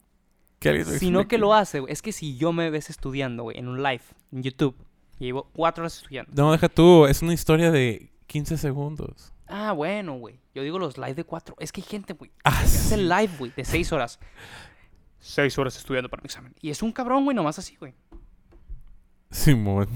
Que 0.58 0.70
alguien 0.70 0.88
me 0.88 0.98
Sino 0.98 1.28
que 1.28 1.36
lo 1.38 1.52
hace, 1.54 1.80
güey. 1.80 1.92
Es 1.92 2.00
que 2.00 2.12
si 2.12 2.36
yo 2.36 2.52
me 2.52 2.70
ves 2.70 2.88
estudiando, 2.90 3.42
güey, 3.42 3.58
en 3.58 3.68
un 3.68 3.82
live, 3.82 4.02
en 4.32 4.42
YouTube, 4.42 4.76
y 5.18 5.26
llevo 5.26 5.50
cuatro 5.52 5.82
horas 5.82 5.96
estudiando. 5.98 6.32
No, 6.34 6.52
deja 6.52 6.68
tú, 6.68 7.06
es 7.06 7.20
una 7.22 7.34
historia 7.34 7.70
de 7.70 8.10
15 8.26 8.56
segundos. 8.56 9.32
Ah, 9.46 9.72
bueno, 9.72 10.14
güey. 10.18 10.40
Yo 10.54 10.62
digo 10.62 10.78
los 10.78 10.96
live 10.96 11.14
de 11.14 11.24
cuatro. 11.24 11.54
Es 11.58 11.70
que 11.70 11.82
hay 11.82 11.86
gente, 11.86 12.14
güey, 12.14 12.30
Ah, 12.44 12.56
que 12.60 12.64
hace 12.64 12.96
live, 12.96 13.30
güey, 13.38 13.52
de 13.54 13.64
seis 13.64 13.92
horas. 13.92 14.18
Seis 15.18 15.58
horas 15.58 15.76
estudiando 15.76 16.08
para 16.08 16.22
mi 16.22 16.26
examen. 16.26 16.54
Y 16.60 16.70
es 16.70 16.82
un 16.82 16.92
cabrón, 16.92 17.24
güey, 17.24 17.34
nomás 17.36 17.58
así, 17.58 17.76
güey. 17.76 17.94
Simón. 19.30 19.88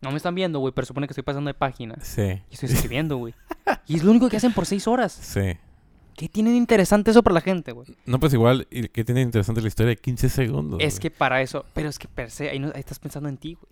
No 0.00 0.10
me 0.10 0.16
están 0.18 0.34
viendo, 0.34 0.58
güey, 0.60 0.72
pero 0.74 0.86
supone 0.86 1.06
que 1.06 1.12
estoy 1.12 1.24
pasando 1.24 1.48
de 1.48 1.54
página. 1.54 1.96
Sí, 2.02 2.42
Y 2.50 2.54
estoy 2.54 2.68
escribiendo, 2.70 3.16
güey. 3.16 3.34
Y 3.86 3.96
es 3.96 4.04
lo 4.04 4.10
único 4.10 4.28
que 4.28 4.36
hacen 4.36 4.52
por 4.52 4.66
seis 4.66 4.86
horas. 4.86 5.12
sí. 5.12 5.56
¿Qué 6.16 6.30
tienen 6.30 6.54
de 6.54 6.56
interesante 6.58 7.10
eso 7.10 7.22
para 7.22 7.34
la 7.34 7.40
gente, 7.42 7.72
güey? 7.72 7.88
No, 8.06 8.18
pues 8.18 8.32
igual, 8.32 8.66
y 8.70 8.88
que 8.88 9.04
tiene 9.04 9.20
interesante 9.20 9.60
la 9.60 9.68
historia 9.68 9.90
de 9.90 9.96
15 9.98 10.30
segundos. 10.30 10.80
Es 10.82 10.94
güey. 10.94 11.00
que 11.02 11.10
para 11.10 11.42
eso, 11.42 11.66
pero 11.74 11.90
es 11.90 11.98
que 11.98 12.08
per 12.08 12.30
se, 12.30 12.48
ahí, 12.48 12.58
no- 12.58 12.68
ahí 12.74 12.80
estás 12.80 12.98
pensando 12.98 13.28
en 13.28 13.36
ti, 13.36 13.52
güey. 13.52 13.70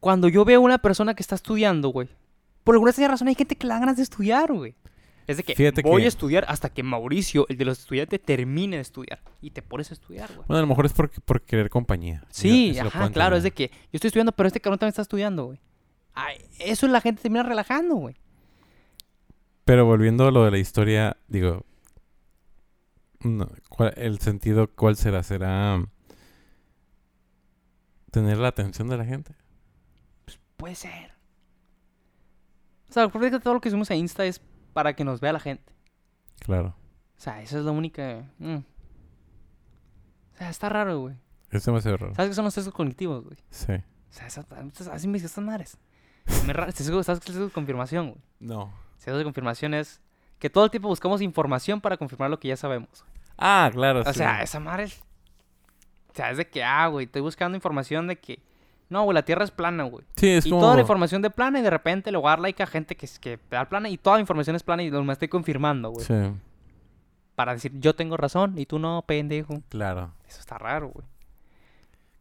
Cuando 0.00 0.28
yo 0.28 0.46
veo 0.46 0.60
a 0.60 0.62
una 0.64 0.78
persona 0.78 1.12
que 1.14 1.22
está 1.22 1.34
estudiando, 1.34 1.90
güey, 1.90 2.08
por 2.64 2.74
alguna 2.74 2.90
extraña 2.90 3.10
razón 3.10 3.28
hay 3.28 3.34
gente 3.34 3.54
que 3.56 3.66
le 3.66 3.74
da 3.74 3.80
ganas 3.80 3.98
de 3.98 4.02
estudiar, 4.02 4.50
güey. 4.50 4.74
Es 5.30 5.36
de 5.36 5.42
que 5.44 5.54
Fíjate 5.54 5.82
voy 5.82 6.02
que- 6.02 6.06
a 6.06 6.08
estudiar 6.08 6.44
hasta 6.48 6.70
que 6.70 6.82
Mauricio, 6.82 7.46
el 7.48 7.56
de 7.56 7.64
los 7.64 7.78
estudiantes, 7.80 8.20
termine 8.22 8.76
de 8.76 8.82
estudiar. 8.82 9.20
Y 9.40 9.50
te 9.50 9.62
pones 9.62 9.90
a 9.90 9.94
estudiar, 9.94 10.28
güey. 10.34 10.46
Bueno, 10.48 10.58
a 10.58 10.62
lo 10.62 10.66
mejor 10.66 10.86
es 10.86 10.92
por, 10.92 11.10
por 11.22 11.42
querer 11.42 11.70
compañía. 11.70 12.24
Sí, 12.30 12.72
Yo- 12.74 12.82
ajá, 12.88 13.10
claro, 13.10 13.36
es 13.36 13.42
de 13.42 13.52
que 13.52 13.68
yo 13.68 13.76
estoy 13.92 14.08
estudiando, 14.08 14.32
pero 14.32 14.46
este 14.48 14.60
cabrón 14.60 14.78
también 14.78 14.90
está 14.90 15.02
estudiando, 15.02 15.44
güey. 15.46 15.60
Ay, 16.14 16.38
eso 16.58 16.86
la 16.88 17.00
gente 17.00 17.22
termina 17.22 17.42
relajando, 17.44 17.94
güey. 17.94 18.16
Pero 19.64 19.84
volviendo 19.86 20.26
a 20.26 20.30
lo 20.32 20.44
de 20.44 20.50
la 20.50 20.58
historia, 20.58 21.16
digo... 21.28 21.64
no, 23.20 23.48
¿cuál- 23.68 23.94
el 23.96 24.18
sentido, 24.18 24.68
¿cuál 24.74 24.96
será? 24.96 25.22
¿Será 25.22 25.84
tener 28.10 28.38
la 28.38 28.48
atención 28.48 28.88
de 28.88 28.96
la 28.96 29.04
gente? 29.04 29.34
Puede 30.56 30.74
ser. 30.74 31.12
O 32.88 32.92
sea, 32.92 33.08
por 33.08 33.40
todo 33.40 33.54
lo 33.54 33.60
que 33.60 33.70
subimos 33.70 33.90
a 33.90 33.94
Insta 33.94 34.24
es 34.26 34.40
para 34.72 34.94
que 34.94 35.04
nos 35.04 35.20
vea 35.20 35.32
la 35.32 35.40
gente. 35.40 35.72
Claro. 36.40 36.74
O 37.16 37.20
sea, 37.20 37.42
esa 37.42 37.58
es 37.58 37.64
la 37.64 37.70
única. 37.72 38.24
mm. 38.38 38.56
O 40.34 40.36
sea, 40.38 40.50
está 40.50 40.68
raro, 40.68 40.98
güey. 41.00 41.14
Es 41.50 41.64
demasiado 41.64 41.96
raro. 41.96 42.14
¿Sabes 42.14 42.30
qué 42.30 42.34
son 42.34 42.44
los 42.44 42.54
sesgos 42.54 42.74
cognitivos, 42.74 43.24
güey? 43.24 43.36
Sí. 43.50 43.72
O 43.72 44.12
sea, 44.12 44.26
esa- 44.26 44.46
esas- 44.72 44.88
así 44.88 45.06
me 45.08 45.14
dicen 45.14 45.26
estas 45.26 45.44
madres. 45.44 45.76
Me 46.46 46.52
raro, 46.52 46.70
sesgo- 46.72 47.02
¿Sabes 47.02 47.20
qué 47.20 47.24
es 47.24 47.28
el 47.30 47.34
sesgo 47.34 47.46
de 47.48 47.52
confirmación, 47.52 48.10
güey? 48.10 48.20
No. 48.38 48.72
Sesgo 48.98 49.18
de 49.18 49.24
confirmación 49.24 49.74
es 49.74 50.00
que 50.38 50.48
todo 50.50 50.64
el 50.64 50.70
tiempo 50.70 50.88
buscamos 50.88 51.20
información 51.22 51.80
para 51.80 51.96
confirmar 51.96 52.30
lo 52.30 52.38
que 52.38 52.48
ya 52.48 52.56
sabemos. 52.56 53.04
Ah, 53.36 53.70
claro, 53.72 54.00
O 54.00 54.04
sí. 54.12 54.14
sea, 54.18 54.42
esa 54.42 54.60
madre 54.60 54.84
es... 54.84 55.00
O 56.10 56.14
sea, 56.14 56.30
es 56.30 56.36
de 56.38 56.48
que, 56.48 56.62
ah, 56.64 56.86
güey, 56.88 57.06
estoy 57.06 57.22
buscando 57.22 57.56
información 57.56 58.06
de 58.06 58.18
que... 58.18 58.42
No, 58.90 59.04
güey, 59.04 59.14
la 59.14 59.22
Tierra 59.24 59.44
es 59.44 59.52
plana, 59.52 59.84
güey. 59.84 60.04
Sí, 60.16 60.28
es 60.28 60.46
y 60.46 60.50
como... 60.50 60.62
toda 60.62 60.74
la 60.74 60.80
información 60.82 61.22
de 61.22 61.30
plana 61.30 61.60
y 61.60 61.62
de 61.62 61.70
repente 61.70 62.10
le 62.10 62.18
voy 62.18 62.26
a 62.26 62.30
dar 62.30 62.40
like 62.40 62.62
a 62.62 62.66
gente 62.66 62.96
que, 62.96 63.08
que 63.20 63.38
da 63.48 63.68
plana 63.68 63.88
y 63.88 63.96
toda 63.96 64.16
la 64.16 64.20
información 64.20 64.56
es 64.56 64.64
plana 64.64 64.82
y 64.82 64.90
lo 64.90 65.02
me 65.04 65.12
estoy 65.12 65.28
confirmando, 65.28 65.90
güey. 65.90 66.04
Sí, 66.04 66.14
Para 67.36 67.54
decir, 67.54 67.72
yo 67.78 67.94
tengo 67.94 68.16
razón 68.16 68.58
y 68.58 68.66
tú 68.66 68.78
no, 68.80 69.02
pendejo. 69.06 69.62
claro. 69.68 70.12
Eso 70.28 70.40
está 70.40 70.58
raro, 70.58 70.88
güey. 70.88 71.06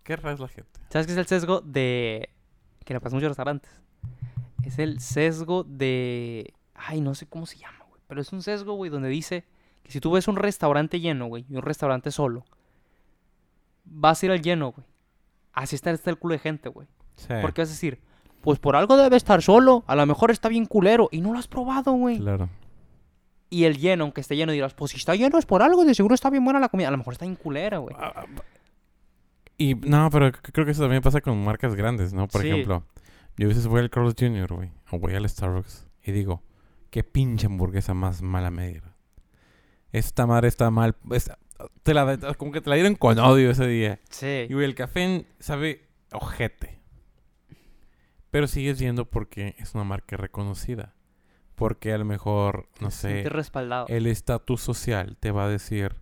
Qué 0.04 0.16
rara 0.16 0.34
es 0.34 0.40
la 0.40 0.48
gente. 0.48 0.80
¿Sabes 0.90 1.06
qué 1.08 1.14
es 1.14 1.20
el 1.20 1.28
sesgo 1.28 1.62
de... 1.62 2.30
que 2.86 2.94
le 2.94 3.00
pasa 3.00 3.16
mucho 3.16 3.26
a 3.26 3.30
los 3.30 3.38
restaurantes? 3.38 3.72
Es 4.64 4.80
el 4.80 5.00
sesgo 5.00 5.64
de... 5.64 6.54
Ay, 6.76 7.02
no 7.02 7.16
sé 7.16 7.28
cómo 7.28 7.46
se 7.46 7.58
llama, 7.58 7.86
güey. 7.90 8.02
Pero 8.08 8.22
es 8.22 8.32
un 8.32 8.42
sesgo, 8.42 8.74
güey, 8.74 8.90
donde 8.90 9.10
dice 9.10 9.44
que 9.84 9.92
si 9.92 10.00
tú 10.00 10.12
ves 10.12 10.28
un 10.28 10.36
restaurante 10.36 11.00
lleno, 11.00 11.26
güey, 11.28 11.46
y 11.50 11.56
un 11.56 11.62
restaurante 11.62 12.12
solo, 12.12 12.46
vas 13.86 14.22
a 14.22 14.26
ir 14.28 14.32
al 14.32 14.42
lleno, 14.42 14.72
güey. 14.72 14.86
Así 15.60 15.76
está, 15.76 15.92
está 15.92 16.10
el 16.10 16.18
culo 16.18 16.34
de 16.34 16.40
gente, 16.40 16.70
güey. 16.70 16.88
Sí. 17.16 17.34
Porque 17.42 17.62
vas 17.62 17.70
a 17.70 17.74
decir, 17.74 18.00
pues 18.42 18.60
por 18.60 18.76
algo 18.78 18.96
debe 18.96 19.18
estar 19.18 19.42
solo, 19.42 19.84
a 19.88 19.96
lo 19.96 20.06
mejor 20.06 20.32
está 20.32 20.48
bien 20.48 20.66
culero, 20.66 21.10
y 21.12 21.20
no 21.22 21.34
lo 21.34 21.40
has 21.40 21.48
probado, 21.48 21.92
güey. 21.94 22.18
Claro. 22.18 22.50
Y 23.50 23.66
el 23.66 23.78
lleno, 23.78 24.06
aunque 24.06 24.22
esté 24.22 24.36
lleno, 24.38 24.52
dirás, 24.54 24.74
pues 24.74 24.92
si 24.92 24.98
está 24.98 25.16
lleno 25.16 25.38
es 25.38 25.46
por 25.46 25.62
algo, 25.62 25.84
de 25.84 25.94
seguro 25.96 26.16
está 26.16 26.30
bien 26.30 26.46
buena 26.46 26.60
la 26.60 26.70
comida. 26.70 26.88
A 26.88 26.92
lo 26.92 26.98
mejor 26.98 27.14
está 27.14 27.26
bien 27.26 27.36
culera, 27.36 27.80
güey. 27.80 27.96
Ah, 28.00 28.14
ah, 28.16 28.26
Y 29.58 29.76
no, 29.76 30.10
pero 30.12 30.32
creo 30.32 30.66
que 30.66 30.72
eso 30.72 30.82
también 30.84 31.02
pasa 31.02 31.20
con 31.20 31.44
marcas 31.44 31.76
grandes, 31.76 32.14
¿no? 32.14 32.28
Por 32.30 32.42
Sí. 32.44 32.50
ejemplo, 32.50 32.86
yo 33.38 33.48
a 33.48 33.50
veces 33.50 33.68
voy 33.68 33.82
al 33.82 33.90
Carlos 33.90 34.16
Jr., 34.18 34.54
güey, 34.54 34.72
o 34.92 35.00
voy 35.00 35.16
al 35.16 35.28
Starbucks 35.28 35.86
y 36.04 36.14
digo, 36.14 36.42
qué 36.92 37.04
pinche 37.04 37.48
hamburguesa 37.48 37.94
más 37.94 38.22
mala 38.22 38.50
me 38.52 38.70
dieron. 38.70 38.94
Esta 39.92 40.26
madre 40.26 40.48
está 40.48 40.70
mal. 40.72 40.96
esta- 41.12 41.38
te 41.84 41.94
la, 41.94 42.18
como 42.38 42.52
que 42.52 42.62
te 42.62 42.70
la 42.70 42.76
dieron 42.76 42.96
con 42.96 43.20
odio 43.20 43.52
ese 43.52 43.68
día. 43.68 44.00
Sí. 44.10 44.48
Y 44.50 44.54
güey, 44.54 44.66
el 44.66 44.76
café 44.76 45.26
sabe 45.40 45.88
ojete. 46.12 46.80
Pero 48.32 48.48
sigues 48.48 48.80
yendo 48.80 49.06
porque 49.06 49.56
es 49.58 49.74
una 49.74 49.84
marca 49.84 50.18
reconocida. 50.18 50.94
Porque 51.56 51.92
a 51.92 51.98
lo 51.98 52.06
mejor, 52.06 52.70
no 52.80 52.90
sé, 52.90 53.28
respaldado. 53.28 53.88
el 53.90 54.08
estatus 54.08 54.62
social 54.62 55.18
te 55.20 55.32
va 55.32 55.46
a 55.46 55.50
decir, 55.50 55.96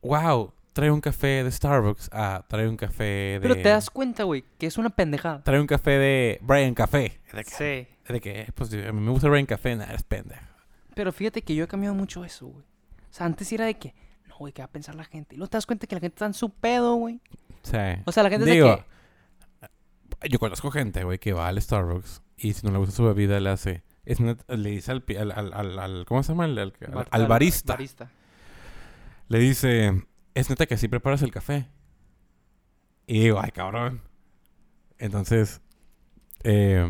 wow, 0.00 0.52
trae 0.72 0.90
un 0.90 1.00
café 1.00 1.44
de 1.44 1.52
Starbucks, 1.52 2.10
ah, 2.12 2.44
trae 2.48 2.68
un 2.68 2.76
café 2.76 3.04
de... 3.04 3.40
Pero 3.40 3.54
te 3.54 3.68
das 3.68 3.90
cuenta, 3.90 4.24
güey, 4.24 4.44
que 4.58 4.66
es 4.66 4.76
una 4.76 4.90
pendejada. 4.90 5.44
Trae 5.44 5.60
un 5.60 5.68
café 5.68 5.92
de 5.92 6.40
Brian 6.42 6.74
Café. 6.74 7.20
¿De 7.32 7.44
qué? 7.44 7.86
Sí. 8.06 8.12
¿De 8.12 8.20
qué? 8.20 8.48
Pues 8.56 8.72
a 8.72 8.92
mí 8.92 9.00
me 9.00 9.12
gusta 9.12 9.28
Brian 9.28 9.46
Café, 9.46 9.76
nada, 9.76 9.94
es 9.94 10.02
pendejo. 10.02 10.42
Pero 10.96 11.12
fíjate 11.12 11.42
que 11.42 11.54
yo 11.54 11.62
he 11.62 11.68
cambiado 11.68 11.94
mucho 11.94 12.24
eso, 12.24 12.48
güey. 12.48 12.71
O 13.12 13.14
sea, 13.14 13.26
antes 13.26 13.52
era 13.52 13.66
de 13.66 13.78
que, 13.78 13.94
no, 14.26 14.36
güey, 14.38 14.52
¿qué 14.52 14.62
va 14.62 14.66
a 14.66 14.70
pensar 14.72 14.94
la 14.94 15.04
gente? 15.04 15.34
Y 15.34 15.38
luego 15.38 15.50
te 15.50 15.58
das 15.58 15.66
cuenta 15.66 15.86
que 15.86 15.94
la 15.94 16.00
gente 16.00 16.14
está 16.14 16.26
en 16.26 16.34
su 16.34 16.50
pedo, 16.50 16.94
güey. 16.94 17.20
Sí. 17.62 17.76
O 18.06 18.10
sea, 18.12 18.22
la 18.22 18.30
gente 18.30 18.46
es 18.48 18.52
Digo, 18.54 18.68
de 18.68 18.84
que, 20.20 20.28
yo 20.30 20.38
conozco 20.38 20.70
gente, 20.70 21.04
güey, 21.04 21.18
que 21.18 21.32
va 21.32 21.48
al 21.48 21.60
Starbucks 21.60 22.22
y 22.38 22.52
si 22.54 22.66
no 22.66 22.72
le 22.72 22.78
gusta 22.78 22.94
su 22.94 23.04
bebida 23.04 23.38
le 23.40 23.50
hace... 23.50 23.82
Es 24.04 24.18
le 24.18 24.70
dice 24.70 24.90
al, 24.90 25.04
al, 25.30 25.78
al, 25.78 26.04
¿Cómo 26.06 26.22
se 26.24 26.32
llama? 26.32 26.44
Al, 26.44 26.58
al- 26.58 26.72
al- 26.80 26.90
bar- 26.92 27.08
al 27.12 27.26
barista. 27.28 27.74
barista. 27.74 28.10
Le 29.28 29.38
dice, 29.38 30.02
es 30.34 30.50
neta 30.50 30.66
que 30.66 30.74
así 30.74 30.88
preparas 30.88 31.22
el 31.22 31.30
café. 31.30 31.68
Y 33.06 33.20
digo, 33.20 33.38
ay, 33.40 33.52
cabrón. 33.52 34.00
Entonces, 34.98 35.60
eh, 36.42 36.84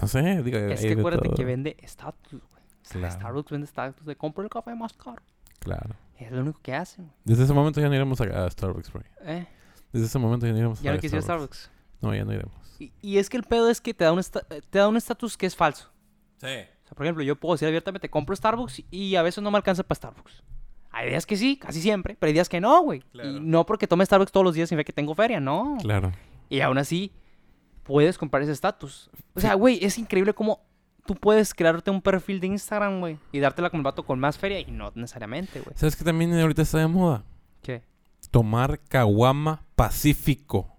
no 0.00 0.08
sé, 0.08 0.42
digo, 0.42 0.58
Es 0.58 0.80
que 0.82 0.92
acuérdate 0.92 1.28
todo. 1.28 1.36
que 1.36 1.44
vende 1.46 1.76
estatus, 1.80 2.42
güey. 2.50 2.62
O 2.64 2.84
sea, 2.84 3.00
Claro. 3.00 3.14
Starbucks 3.14 3.50
vende 3.50 3.64
estatus 3.64 4.04
de 4.06 4.16
compra 4.16 4.44
el 4.44 4.50
café 4.50 4.74
más 4.74 4.92
caro. 4.92 5.22
Claro. 5.60 5.94
Es 6.18 6.32
lo 6.32 6.40
único 6.40 6.60
que 6.62 6.74
hacen, 6.74 7.04
güey. 7.04 7.16
Desde 7.24 7.44
ese 7.44 7.52
momento 7.52 7.80
ya 7.80 7.88
no 7.88 7.94
iremos 7.94 8.20
a, 8.20 8.44
a 8.46 8.50
Starbucks, 8.50 8.92
bro. 8.92 9.02
¿Eh? 9.22 9.46
Desde 9.92 10.06
ese 10.06 10.18
momento 10.18 10.46
ya 10.46 10.52
no 10.52 10.58
iremos 10.58 10.80
Ya 10.80 10.90
a 10.90 10.94
no 10.94 11.00
quisiera 11.00 11.22
Starbucks. 11.22 11.56
Starbucks. 11.58 12.02
No, 12.02 12.14
ya 12.14 12.24
no 12.24 12.32
iremos. 12.32 12.54
Y, 12.78 12.92
y 13.00 13.18
es 13.18 13.28
que 13.28 13.36
el 13.36 13.44
pedo 13.44 13.68
es 13.70 13.80
que 13.80 13.94
te 13.94 14.04
da 14.04 14.12
un 14.12 14.20
eh, 14.20 14.60
te 14.70 14.78
da 14.78 14.88
un 14.88 14.96
estatus 14.96 15.36
que 15.36 15.46
es 15.46 15.54
falso. 15.56 15.90
Sí. 16.38 16.46
O 16.46 16.88
sea, 16.88 16.94
por 16.96 17.06
ejemplo, 17.06 17.22
yo 17.22 17.36
puedo 17.36 17.54
decir 17.54 17.68
abiertamente, 17.68 18.08
compro 18.08 18.34
Starbucks 18.34 18.82
y 18.90 19.16
a 19.16 19.22
veces 19.22 19.42
no 19.42 19.50
me 19.50 19.56
alcanza 19.58 19.82
para 19.82 19.96
Starbucks. 19.96 20.42
Hay 20.90 21.10
días 21.10 21.26
que 21.26 21.36
sí, 21.36 21.56
casi 21.56 21.80
siempre, 21.80 22.16
pero 22.18 22.28
hay 22.28 22.32
días 22.34 22.48
que 22.48 22.60
no, 22.60 22.82
güey. 22.82 23.00
Claro. 23.12 23.30
Y 23.30 23.40
no 23.40 23.66
porque 23.66 23.86
tome 23.86 24.04
Starbucks 24.06 24.32
todos 24.32 24.44
los 24.44 24.54
días 24.54 24.68
significa 24.68 24.86
que 24.86 24.92
tengo 24.92 25.14
feria, 25.14 25.38
no. 25.38 25.76
Claro. 25.80 26.12
Y 26.48 26.60
aún 26.60 26.78
así, 26.78 27.12
puedes 27.82 28.16
comprar 28.18 28.42
ese 28.42 28.52
estatus. 28.52 29.10
O 29.34 29.40
sea, 29.40 29.54
güey, 29.54 29.78
es 29.84 29.98
increíble 29.98 30.32
cómo 30.34 30.62
tú 31.08 31.14
puedes 31.14 31.54
crearte 31.54 31.90
un 31.90 32.02
perfil 32.02 32.38
de 32.38 32.48
Instagram, 32.48 33.00
güey, 33.00 33.18
y 33.32 33.40
dártela 33.40 33.70
como 33.70 33.80
el 33.80 33.84
vato 33.84 34.04
con 34.04 34.20
más 34.20 34.36
feria 34.36 34.60
y 34.60 34.70
no 34.70 34.92
necesariamente, 34.94 35.58
güey. 35.60 35.74
¿Sabes 35.74 35.96
qué 35.96 36.04
también 36.04 36.38
ahorita 36.38 36.60
está 36.60 36.80
de 36.80 36.86
moda? 36.86 37.24
¿Qué? 37.62 37.82
Tomar 38.30 38.78
caguama 38.80 39.64
pacífico. 39.74 40.76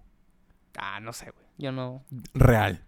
Ah, 0.78 1.00
no 1.00 1.12
sé, 1.12 1.32
güey. 1.32 1.44
Yo 1.58 1.72
no. 1.72 2.04
Real. 2.32 2.84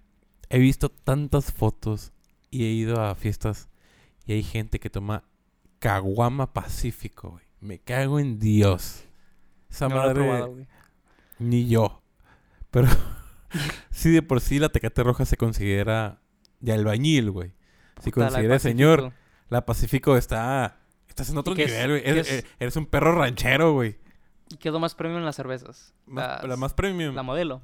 He 0.51 0.61
visto 0.61 0.89
tantas 0.89 1.53
fotos 1.53 2.13
y 2.49 2.65
he 2.65 2.69
ido 2.69 3.03
a 3.03 3.13
fiestas 3.17 3.69
y 4.25 4.35
hay 4.35 4.45
gente 4.45 4.79
que 4.79 4.89
toma 4.89 5.25
caguama 5.81 6.53
pacífico, 6.53 7.31
güey. 7.31 7.45
Me 7.59 7.81
cago 7.81 8.21
en 8.21 8.39
Dios. 8.39 9.03
Esa 9.69 9.89
no 9.89 9.97
lo 9.97 10.03
he 10.03 10.07
madre, 10.07 10.15
probado, 10.15 10.53
güey. 10.53 10.69
ni 11.41 11.67
yo. 11.67 12.05
Pero 12.71 12.87
sí, 13.91 14.13
de 14.13 14.23
por 14.23 14.41
sí 14.41 14.61
la 14.61 14.69
tecate 14.69 15.03
roja 15.03 15.25
se 15.25 15.37
considera 15.37 16.22
de 16.63 16.73
albañil, 16.73 17.31
güey. 17.31 17.53
Si 18.01 18.11
considera 18.11 18.59
señor, 18.59 19.13
la 19.51 19.67
Pacífico 19.67 20.17
está... 20.17 20.79
Estás 21.09 21.29
en 21.29 21.37
otro 21.37 21.55
nivel, 21.55 21.91
güey. 21.91 22.03
qué 22.03 22.09
Eres, 22.11 22.33
es? 22.33 22.47
eres 22.59 22.77
un 22.77 22.87
perro 22.87 23.15
ranchero, 23.15 23.75
güey. 23.75 23.99
¿Y 24.49 24.69
lo 24.71 24.81
más 24.81 24.95
premium 24.95 25.19
en 25.19 25.27
las 25.27 25.37
cervezas? 25.37 25.95
Las- 26.07 26.43
La 26.45 26.57
más 26.57 26.73
premium. 26.73 27.15
La 27.15 27.23
modelo. 27.23 27.61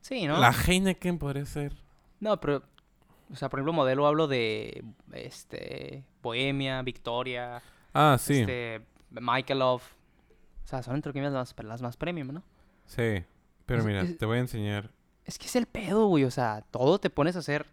Sí, 0.00 0.26
¿no? 0.26 0.38
La 0.38 0.52
Heineken 0.52 1.18
podría 1.18 1.44
ser. 1.44 1.76
No, 2.20 2.40
pero... 2.40 2.62
O 3.30 3.36
sea, 3.36 3.48
por 3.50 3.58
ejemplo, 3.58 3.72
modelo 3.72 4.06
hablo 4.06 4.28
de... 4.28 4.84
Este... 5.12 6.04
Bohemia, 6.22 6.80
Victoria... 6.82 7.60
Ah, 7.92 8.16
sí. 8.18 8.40
Este... 8.40 8.82
Michelob. 9.10 9.80
O 9.80 10.68
sea, 10.68 10.82
son 10.82 10.94
entre 10.96 11.12
comillas 11.12 11.32
las 11.32 11.54
más, 11.56 11.64
las 11.66 11.82
más 11.82 11.96
premium, 11.96 12.28
¿no? 12.32 12.42
Sí. 12.86 13.24
Pero 13.66 13.80
Es- 13.80 13.86
mira, 13.86 14.02
es- 14.02 14.16
te 14.16 14.24
voy 14.26 14.38
a 14.38 14.40
enseñar. 14.40 14.90
Es 15.26 15.38
que 15.38 15.46
es 15.46 15.56
el 15.56 15.66
pedo, 15.66 16.06
güey. 16.06 16.24
O 16.24 16.30
sea, 16.30 16.64
todo 16.70 16.98
te 16.98 17.10
pones 17.10 17.36
a 17.36 17.40
hacer... 17.40 17.66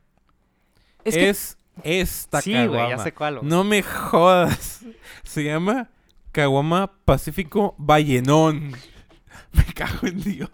Es 1.05 1.15
que... 1.15 1.29
Es 1.29 1.57
esta 1.81 2.39
Sí, 2.41 2.51
güey, 2.67 2.89
ya 2.89 2.99
sé 2.99 3.13
cuál, 3.13 3.39
güey. 3.39 3.49
No 3.49 3.63
me 3.63 3.81
jodas. 3.81 4.81
Se 5.23 5.43
llama 5.43 5.89
Caguama 6.31 6.91
Pacífico 7.05 7.73
Vallenón. 7.77 8.73
Me 9.53 9.65
cago 9.73 10.05
en 10.07 10.21
Dios. 10.21 10.49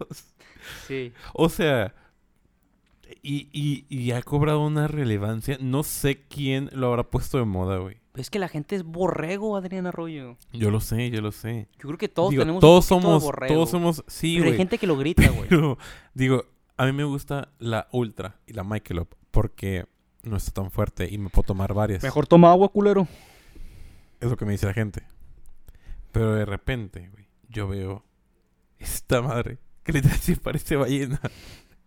Sí. 0.88 1.12
O 1.34 1.50
sea, 1.50 1.94
y, 3.22 3.50
y, 3.52 3.86
y 3.90 4.12
ha 4.12 4.22
cobrado 4.22 4.62
una 4.66 4.88
relevancia. 4.88 5.58
No 5.60 5.84
sé 5.84 6.22
quién 6.28 6.70
lo 6.74 6.88
habrá 6.88 7.04
puesto 7.04 7.38
de 7.38 7.46
moda, 7.46 7.78
güey. 7.80 7.98
Es 8.16 8.30
que 8.30 8.40
la 8.40 8.48
gente 8.48 8.76
es 8.76 8.84
borrego, 8.84 9.56
Adrián 9.56 9.88
Arroyo. 9.88 10.38
Yo 10.52 10.72
lo 10.72 10.80
sé, 10.82 11.10
yo 11.10 11.22
lo 11.22 11.32
sé. 11.32 11.68
Yo 11.80 11.88
creo 11.88 11.98
que 11.98 12.10
todos 12.10 12.32
Digo, 12.32 12.44
tenemos 12.44 12.62
todos 12.62 12.90
un 12.92 13.02
somos, 13.02 13.22
de 13.22 13.26
borrego. 13.26 13.54
todos 13.54 13.70
somos, 13.70 14.04
sí, 14.08 14.36
Pero 14.36 14.46
hay 14.46 14.50
güey. 14.52 14.58
gente 14.58 14.78
que 14.78 14.88
lo 14.88 14.98
grita, 14.98 15.28
güey. 15.30 15.48
Pero, 15.50 15.78
digo, 16.14 16.46
a 16.80 16.86
mí 16.86 16.94
me 16.94 17.04
gusta 17.04 17.50
la 17.60 17.88
Ultra 17.92 18.40
y 18.48 18.54
la 18.54 18.64
Michelob 18.64 19.10
porque 19.32 19.86
no 20.24 20.38
está 20.38 20.52
tan 20.62 20.72
fuerte 20.72 21.08
y 21.12 21.18
me 21.18 21.30
puedo 21.30 21.44
tomar 21.48 21.74
varias. 21.74 22.02
toma 22.28 22.52
agua, 22.52 22.70
culero. 22.70 23.06
Es 24.22 24.30
lo 24.30 24.38
que 24.38 24.46
me 24.46 24.54
dice 24.54 24.66
la 24.66 24.74
gente. 24.74 25.04
Pero 26.14 26.34
de 26.34 26.46
repente, 26.46 27.10
güey, 27.12 27.28
yo 27.50 27.68
veo 27.68 28.06
esta 28.80 29.22
madre 29.22 29.60
que 29.84 29.92
literal 29.92 30.18
sí 30.20 30.36
parece 30.36 30.78
ballena. 30.78 31.20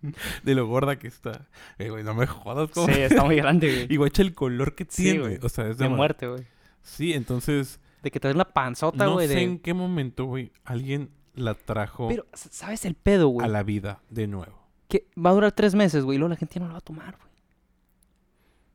De 0.43 0.55
lo 0.55 0.66
gorda 0.66 0.99
que 0.99 1.09
está. 1.09 1.49
Eh, 1.78 1.88
güey, 1.88 2.05
no 2.05 2.12
me 2.14 2.26
jodas, 2.26 2.68
Sí, 2.68 2.74
como. 2.74 2.88
está 2.88 3.24
muy 3.24 3.36
grande, 3.36 3.72
güey. 3.72 3.86
Y 3.90 3.97
guacha 3.97 4.20
el 4.22 4.34
color 4.34 4.74
que 4.74 4.84
Sí, 4.88 5.05
tiene. 5.05 5.20
güey. 5.20 5.38
o 5.43 5.49
sea, 5.49 5.68
es 5.68 5.78
De 5.78 5.84
de, 5.84 5.90
muerte, 5.90 6.26
güey. 6.26 6.45
Sí, 6.82 7.14
entonces. 7.14 7.80
De 8.03 8.11
que 8.11 8.20
traes 8.20 8.34
una 8.34 8.45
panzota, 8.45 9.05
No 9.07 9.14
güey. 9.14 9.28
sé 9.28 9.36
de... 9.36 9.43
en 9.43 9.59
qué 9.59 9.72
momento, 9.74 10.26
güey, 10.26 10.53
alguien 10.64 11.11
la 11.34 11.55
trajo 11.55 12.09
Pero, 12.09 12.26
¿sabes 12.34 12.84
el 12.84 12.95
pedo, 12.95 13.28
güey? 13.28 13.47
a 13.47 13.49
la 13.49 13.62
vida 13.62 14.03
de 14.11 14.26
nuevo. 14.26 14.61
Que 14.93 15.07
va 15.16 15.30
a 15.30 15.32
durar 15.32 15.53
tres 15.53 15.74
meses, 15.74 16.05
güey. 16.05 16.16
Y 16.16 16.18
luego 16.18 16.28
la 16.28 16.36
gente 16.36 16.57
ya 16.57 16.61
no 16.61 16.66
la 16.66 16.74
va 16.74 16.78
a 16.80 16.82
tomar, 16.82 17.16
güey. 17.16 17.32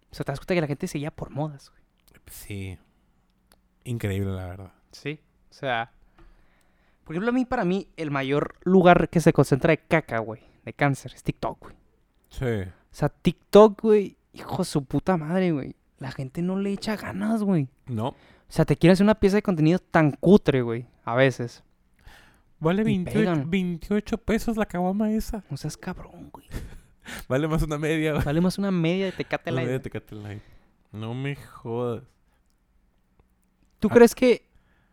O 0.10 0.16
sea, 0.16 0.24
te 0.24 0.32
das 0.32 0.40
cuenta 0.40 0.56
que 0.56 0.62
la 0.62 0.68
gente 0.68 0.88
seguía 0.88 1.12
por 1.12 1.30
modas, 1.30 1.70
güey. 1.70 1.84
Sí. 2.26 2.80
Increíble, 3.84 4.32
la 4.32 4.48
verdad. 4.48 4.72
Sí. 4.92 5.20
O 5.52 5.54
sea... 5.54 5.92
Por 7.04 7.14
ejemplo, 7.14 7.30
a 7.30 7.34
mí, 7.34 7.46
para 7.46 7.66
mí, 7.66 7.88
el 7.98 8.10
mayor 8.10 8.56
lugar 8.64 9.10
que 9.10 9.20
se 9.20 9.32
concentra 9.32 9.70
de 9.70 9.78
caca, 9.78 10.18
güey. 10.18 10.42
De 10.66 10.74
cáncer, 10.74 11.14
es 11.14 11.22
TikTok, 11.22 11.60
güey. 11.62 11.76
Sí. 12.30 12.68
O 12.68 12.96
sea, 12.96 13.10
TikTok, 13.10 13.80
güey. 13.80 14.18
Hijo 14.34 14.58
de 14.58 14.66
su 14.66 14.86
puta 14.86 15.18
madre, 15.18 15.52
güey. 15.52 15.76
La 16.00 16.12
gente 16.12 16.42
no 16.42 16.58
le 16.58 16.74
echa 16.74 16.96
ganas, 16.96 17.44
güey. 17.44 17.68
No. 17.86 18.08
O 18.08 18.16
sea, 18.50 18.66
te 18.66 18.76
quiere 18.76 18.94
hacer 18.94 19.04
una 19.04 19.20
pieza 19.20 19.36
de 19.36 19.44
contenido 19.44 19.78
tan 19.78 20.14
cutre, 20.14 20.64
güey. 20.64 20.88
A 21.06 21.14
veces. 21.14 21.64
Vale 22.60 22.82
Y 22.82 22.86
28, 22.86 23.20
pegan. 23.20 23.50
28 23.50 24.18
pesos 24.18 24.58
la 24.58 24.66
caguama 24.66 25.12
esa. 25.12 25.44
No 25.50 25.58
seas 25.58 25.78
cabrón, 25.78 26.30
güey. 26.32 26.48
Vale 27.30 27.48
más 27.48 27.62
una 27.64 27.78
media, 27.78 28.14
güey. 28.14 28.24
Vale 28.26 28.42
más 28.42 28.58
una 28.58 28.72
media 28.72 29.06
de 29.06 29.12
Tecate 29.14 29.52
Una 29.52 29.56
Light. 29.58 29.68
media 29.68 29.82
Tecate 29.82 30.16
Light. 30.16 30.42
No 30.92 31.14
me 31.14 31.36
jodas. 31.36 32.04
¿Tú 33.80 33.88
Ah. 33.92 33.94
crees 33.94 34.16
que... 34.16 34.48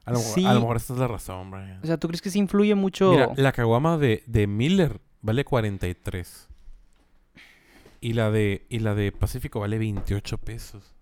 A 0.04 0.12
lo, 0.12 0.18
mejor- 0.18 0.34
Sí. 0.34 0.44
a 0.44 0.52
lo 0.52 0.60
mejor 0.60 0.76
esta 0.76 0.92
es 0.92 0.98
la 0.98 1.08
razón, 1.08 1.50
Brian. 1.50 1.80
O 1.82 1.86
sea, 1.86 1.96
¿tú 1.96 2.08
crees 2.08 2.20
que 2.20 2.28
sí 2.30 2.38
influye 2.38 2.74
mucho... 2.74 3.10
Mira, 3.12 3.30
la 3.36 3.52
caguama 3.52 3.96
de, 3.96 4.22
de 4.26 4.46
Miller 4.46 5.00
vale 5.22 5.44
43. 5.46 6.48
Y 8.02 8.12
la 8.12 8.30
de 8.30 8.66
y 8.68 8.80
la 8.80 8.94
de 8.94 9.10
Pacífico 9.12 9.60
vale 9.60 9.78
28 9.78 10.36
pesos. 10.36 10.94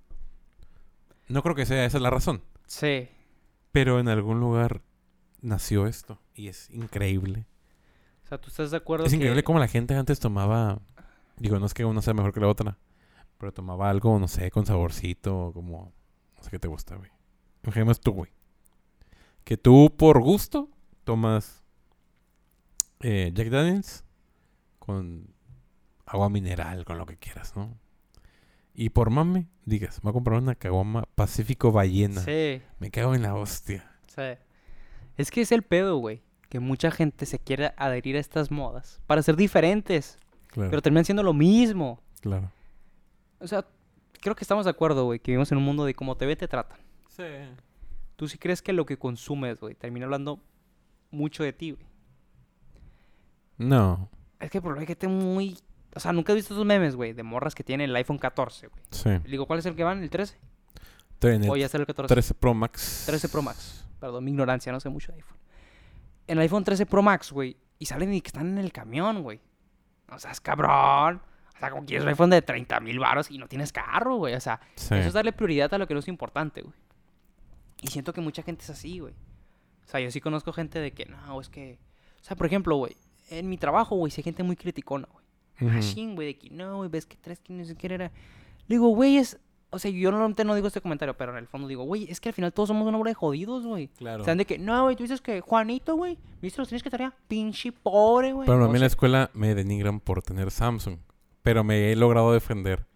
No 1.27 1.43
creo 1.43 1.57
que 1.57 1.67
sea 1.67 1.85
esa 1.85 1.99
la 1.99 2.11
razón. 2.11 2.43
Sí. 2.67 3.09
Pero 3.73 3.99
en 3.99 4.07
algún 4.09 4.39
lugar 4.39 4.83
nació 5.43 5.86
esto. 5.86 6.18
Y 6.34 6.49
es 6.49 6.70
increíble. 6.70 7.47
O 8.24 8.28
sea, 8.28 8.38
¿tú 8.38 8.49
estás 8.49 8.70
de 8.70 8.78
acuerdo 8.78 9.05
Es 9.05 9.11
que... 9.12 9.16
increíble 9.16 9.45
cómo 9.45 9.59
la 9.59 9.68
gente 9.68 9.95
antes 9.95 10.18
tomaba. 10.18 10.80
Digo, 11.36 11.59
no 11.59 11.66
es 11.66 11.74
que 11.74 11.84
una 11.84 12.01
sea 12.03 12.14
mejor 12.14 12.32
que 12.32 12.40
la 12.40 12.49
otra. 12.49 12.78
Pero 13.38 13.53
tomaba 13.53 13.90
algo, 13.90 14.18
no 14.18 14.28
sé, 14.28 14.51
con 14.51 14.64
saborcito. 14.64 15.51
Como. 15.53 15.93
No 16.36 16.43
sé 16.43 16.51
qué 16.51 16.59
te 16.59 16.68
gusta, 16.68 16.97
güey. 16.97 17.11
Imaginemos 17.64 18.01
tú, 18.01 18.12
güey. 18.12 18.30
Que 19.45 19.57
tú, 19.57 19.93
por 19.97 20.20
gusto, 20.22 20.70
tomas. 21.05 21.62
eh, 23.01 23.30
Jack 23.34 23.49
Daniels. 23.49 24.05
Con 24.78 25.32
agua 26.07 26.28
mineral, 26.28 26.84
con 26.84 26.99
lo 26.99 27.07
que 27.07 27.16
quieras, 27.16 27.55
¿no? 27.57 27.78
Y 28.74 28.88
por 28.90 29.11
mame, 29.11 29.49
digas, 29.64 29.99
me 29.99 30.03
voy 30.05 30.11
a 30.11 30.14
comprar 30.14 30.40
una 30.40 30.55
caguama 30.55 31.05
Pacífico 31.14 31.70
Ballena. 31.72 32.20
Sí, 32.22 32.62
Me 32.78 32.90
cago 32.90 33.14
en 33.14 33.22
la 33.22 33.34
hostia. 33.34 33.90
sí. 34.07 34.22
Es 35.23 35.31
que 35.31 35.41
es 35.41 35.53
el 35.53 35.62
pedo, 35.62 35.97
güey. 35.99 36.23
Que 36.49 36.61
mucha 36.61 36.91
gente 36.91 37.27
se 37.27 37.39
quiere 37.39 37.73
adherir 37.77 38.16
a 38.16 38.18
estas 38.20 38.51
modas 38.51 39.01
para 39.07 39.23
ser 39.23 39.37
diferentes, 39.37 40.18
Claro, 40.49 40.68
pero 40.68 40.83
terminan 40.83 41.05
siendo 41.05 41.23
lo 41.23 41.33
mismo. 41.33 42.01
claro. 42.20 42.51
O 43.39 43.47
sea, 43.49 43.64
creo 44.20 44.37
que 44.37 44.45
estamos 44.45 44.66
de 44.66 44.70
acuerdo, 44.70 45.05
güey, 45.05 45.18
que 45.18 45.33
vivimos 45.33 45.51
en 45.51 45.59
un 45.59 45.64
mundo 45.64 45.85
de 45.85 45.95
cómo 45.95 46.16
te 46.16 46.27
ve, 46.27 46.37
te 46.37 46.47
tratan. 46.47 46.79
Sí. 47.09 47.25
¿Tú 48.16 48.29
sí 48.29 48.39
crees 48.39 48.62
que 48.62 48.73
lo 48.73 48.85
que 48.87 48.97
consumes, 48.99 49.59
güey, 49.59 49.75
termina 49.75 50.05
hablando 50.07 50.41
mucho 51.11 51.42
de 51.42 51.53
ti, 51.53 51.72
güey? 51.72 51.87
No. 53.59 54.09
Es 54.41 54.51
que 54.51 54.61
por 54.61 54.79
hay 54.79 54.87
gente 54.87 55.09
muy... 55.09 55.59
O 55.95 56.01
sea, 56.01 56.13
nunca 56.13 56.33
he 56.33 56.37
visto 56.37 56.55
esos 56.55 56.67
memes, 56.67 56.96
güey, 56.96 57.13
de 57.13 57.22
morras 57.22 57.55
que 57.55 57.64
tienen 57.64 57.91
el 57.91 57.96
iPhone 57.96 58.18
14, 58.18 58.68
güey. 58.68 58.83
Sí. 58.91 59.09
Le 59.09 59.30
Digo, 59.30 59.46
¿cuál 59.46 59.59
es 59.59 59.67
el 59.67 59.75
que 59.75 59.84
van? 59.84 60.03
¿El 60.03 60.11
13? 60.11 60.37
En 61.22 61.45
el 61.45 61.51
O 61.51 61.57
ya 61.57 61.67
está 61.67 61.79
el 61.79 61.87
14. 61.87 62.13
13 62.13 62.34
Pro 62.34 62.55
Max. 62.55 63.05
13 63.07 63.29
Pro 63.29 63.42
Max. 63.42 63.84
Perdón, 64.03 64.24
mi 64.24 64.33
ignorancia, 64.33 64.72
no 64.72 64.80
sé 64.80 64.88
mucho 64.88 65.12
de 65.12 65.18
iPhone. 65.18 65.38
En 66.26 66.38
el 66.38 66.42
iPhone 66.42 66.64
13 66.64 66.87
Pro 66.87 67.03
Max, 67.03 67.30
güey. 67.30 67.57
Y 67.79 67.87
salen 67.87 68.12
y 68.12 68.20
que 68.20 68.26
están 68.30 68.49
en 68.49 68.58
el 68.58 68.72
camión, 68.72 69.22
güey. 69.22 69.38
O 70.11 70.18
sea, 70.18 70.33
es 70.33 70.41
cabrón. 70.41 71.22
O 71.54 71.58
sea, 71.61 71.70
como 71.70 71.84
quieres 71.87 72.03
un 72.03 72.08
iPhone 72.08 72.30
de 72.30 72.42
30 72.42 72.80
mil 72.80 72.99
baros 72.99 73.30
y 73.30 73.38
no 73.38 73.46
tienes 73.46 73.70
carro, 73.72 74.16
güey. 74.16 74.34
O 74.34 74.41
sea, 74.41 74.58
Sí. 74.74 74.96
eso 74.96 75.07
es 75.07 75.12
darle 75.14 75.33
prioridad 75.33 75.72
a 75.72 75.79
lo 75.79 75.87
que 75.87 75.95
no 75.95 76.00
es 76.00 76.08
importante, 76.08 76.62
güey. 76.62 76.74
Y 77.80 77.87
siento 77.87 78.12
que 78.12 78.20
mucha 78.20 78.42
gente 78.42 78.64
es 78.64 78.70
así, 78.70 78.99
güey. 78.99 79.14
O 79.84 79.88
sea, 79.88 80.00
yo 80.00 80.11
sí 80.11 80.20
conozco 80.20 80.53
gente 80.53 80.80
de 80.80 80.91
que, 80.91 81.04
no, 81.07 81.41
es 81.41 81.49
que... 81.49 81.79
O 82.20 82.24
sea, 82.24 82.37
por 82.37 82.46
ejemplo, 82.46 82.74
güey, 82.74 82.96
en 83.30 83.49
mi 83.49 83.57
trabajo, 83.57 83.95
güey, 83.95 84.12
hay 84.16 84.22
gente 84.24 84.42
muy 84.42 84.57
criticona, 84.57 85.07
güey. 85.12 85.22
Machine, 85.72 86.16
güey, 86.16 86.26
de 86.26 86.38
que 86.38 86.50
no, 86.50 86.79
güey, 86.79 86.88
ves 86.88 87.07
que 87.07 87.16
traes 87.16 87.38
que 87.38 87.53
no 87.53 87.64
sé 87.64 87.76
qué 87.76 87.87
era. 87.95 88.07
Le 88.08 88.11
digo, 88.66 88.88
güey, 88.88 89.18
es. 89.18 89.38
O 89.74 89.78
sea, 89.78 89.90
yo 89.90 90.11
normalmente 90.11 90.44
no 90.44 90.54
digo 90.54 90.66
este 90.66 90.80
comentario, 90.82 91.16
pero 91.16 91.32
en 91.32 91.38
el 91.38 91.46
fondo 91.49 91.66
digo, 91.66 91.84
güey, 91.84 92.04
es 92.11 92.20
que 92.20 92.28
al 92.28 92.34
final 92.34 92.53
todos 92.53 92.68
somos 92.68 92.86
una 92.86 92.99
obra 92.99 93.11
de 93.11 93.14
jodidos, 93.14 93.64
güey. 93.66 93.88
Claro. 93.88 94.22
O 94.22 94.24
sea, 94.24 94.34
de 94.34 94.44
que, 94.44 94.58
no, 94.58 94.82
güey, 94.84 94.96
tú 94.96 95.03
dices 95.04 95.20
que 95.22 95.40
Juanito, 95.40 95.96
güey, 95.96 96.18
viste 96.42 96.61
los 96.61 96.68
tienes 96.68 96.82
que 96.82 96.90
tarea, 96.90 97.14
pinche 97.26 97.72
pobre, 97.72 98.32
güey. 98.32 98.46
Pero 98.46 98.58
a 98.58 98.61
No 98.66 98.68
mí 98.68 98.74
en 98.76 98.80
la 98.82 98.86
escuela 98.86 99.30
me 99.32 99.54
denigran 99.54 99.99
por 99.99 100.22
tener 100.22 100.50
Samsung. 100.50 100.99
Pero 101.42 101.64
me 101.64 101.90
he 101.90 101.96
logrado 101.96 102.32
defender. 102.32 102.86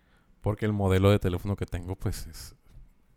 Porque 0.43 0.67
el 0.67 0.73
modelo 0.73 1.11
de 1.11 1.19
teléfono 1.19 1.57
que 1.57 1.67
tengo, 1.67 1.97
pues 1.97 2.27
es. 2.27 2.55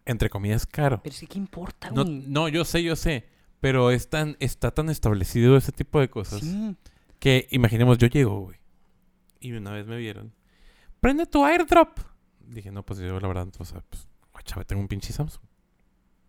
Entre 0.05 0.29
comillas, 0.29 0.65
caro. 0.65 1.01
Pero 1.03 1.13
sí, 1.15 1.27
¿qué 1.27 1.37
importa, 1.37 1.91
No, 1.91 2.03
güey? 2.03 2.23
no, 2.27 2.47
yo 2.47 2.65
sé, 2.65 2.81
yo 2.81 2.95
sé. 2.95 3.27
Pero 3.59 3.91
es 3.91 4.09
tan, 4.09 4.37
está 4.39 4.71
tan 4.71 4.89
establecido 4.89 5.55
ese 5.57 5.71
tipo 5.71 5.99
de 5.99 6.09
cosas. 6.09 6.39
Sí. 6.39 6.75
Que 7.19 7.47
imaginemos, 7.51 7.97
yo 7.97 8.07
llego, 8.07 8.39
güey. 8.39 8.57
Y 9.41 9.51
una 9.51 9.71
vez 9.71 9.85
me 9.85 9.97
vieron. 9.97 10.33
Prende 11.01 11.25
tu 11.25 11.43
airdrop. 11.45 11.99
Dije, 12.49 12.71
no, 12.71 12.83
pues 12.83 12.99
yo 12.99 13.19
la 13.19 13.27
verdad, 13.27 13.47
o 13.59 13.65
sea, 13.65 13.81
pues, 13.89 14.07
guacha, 14.33 14.63
tengo 14.63 14.81
un 14.81 14.87
pinche 14.87 15.13
Samsung. 15.13 15.43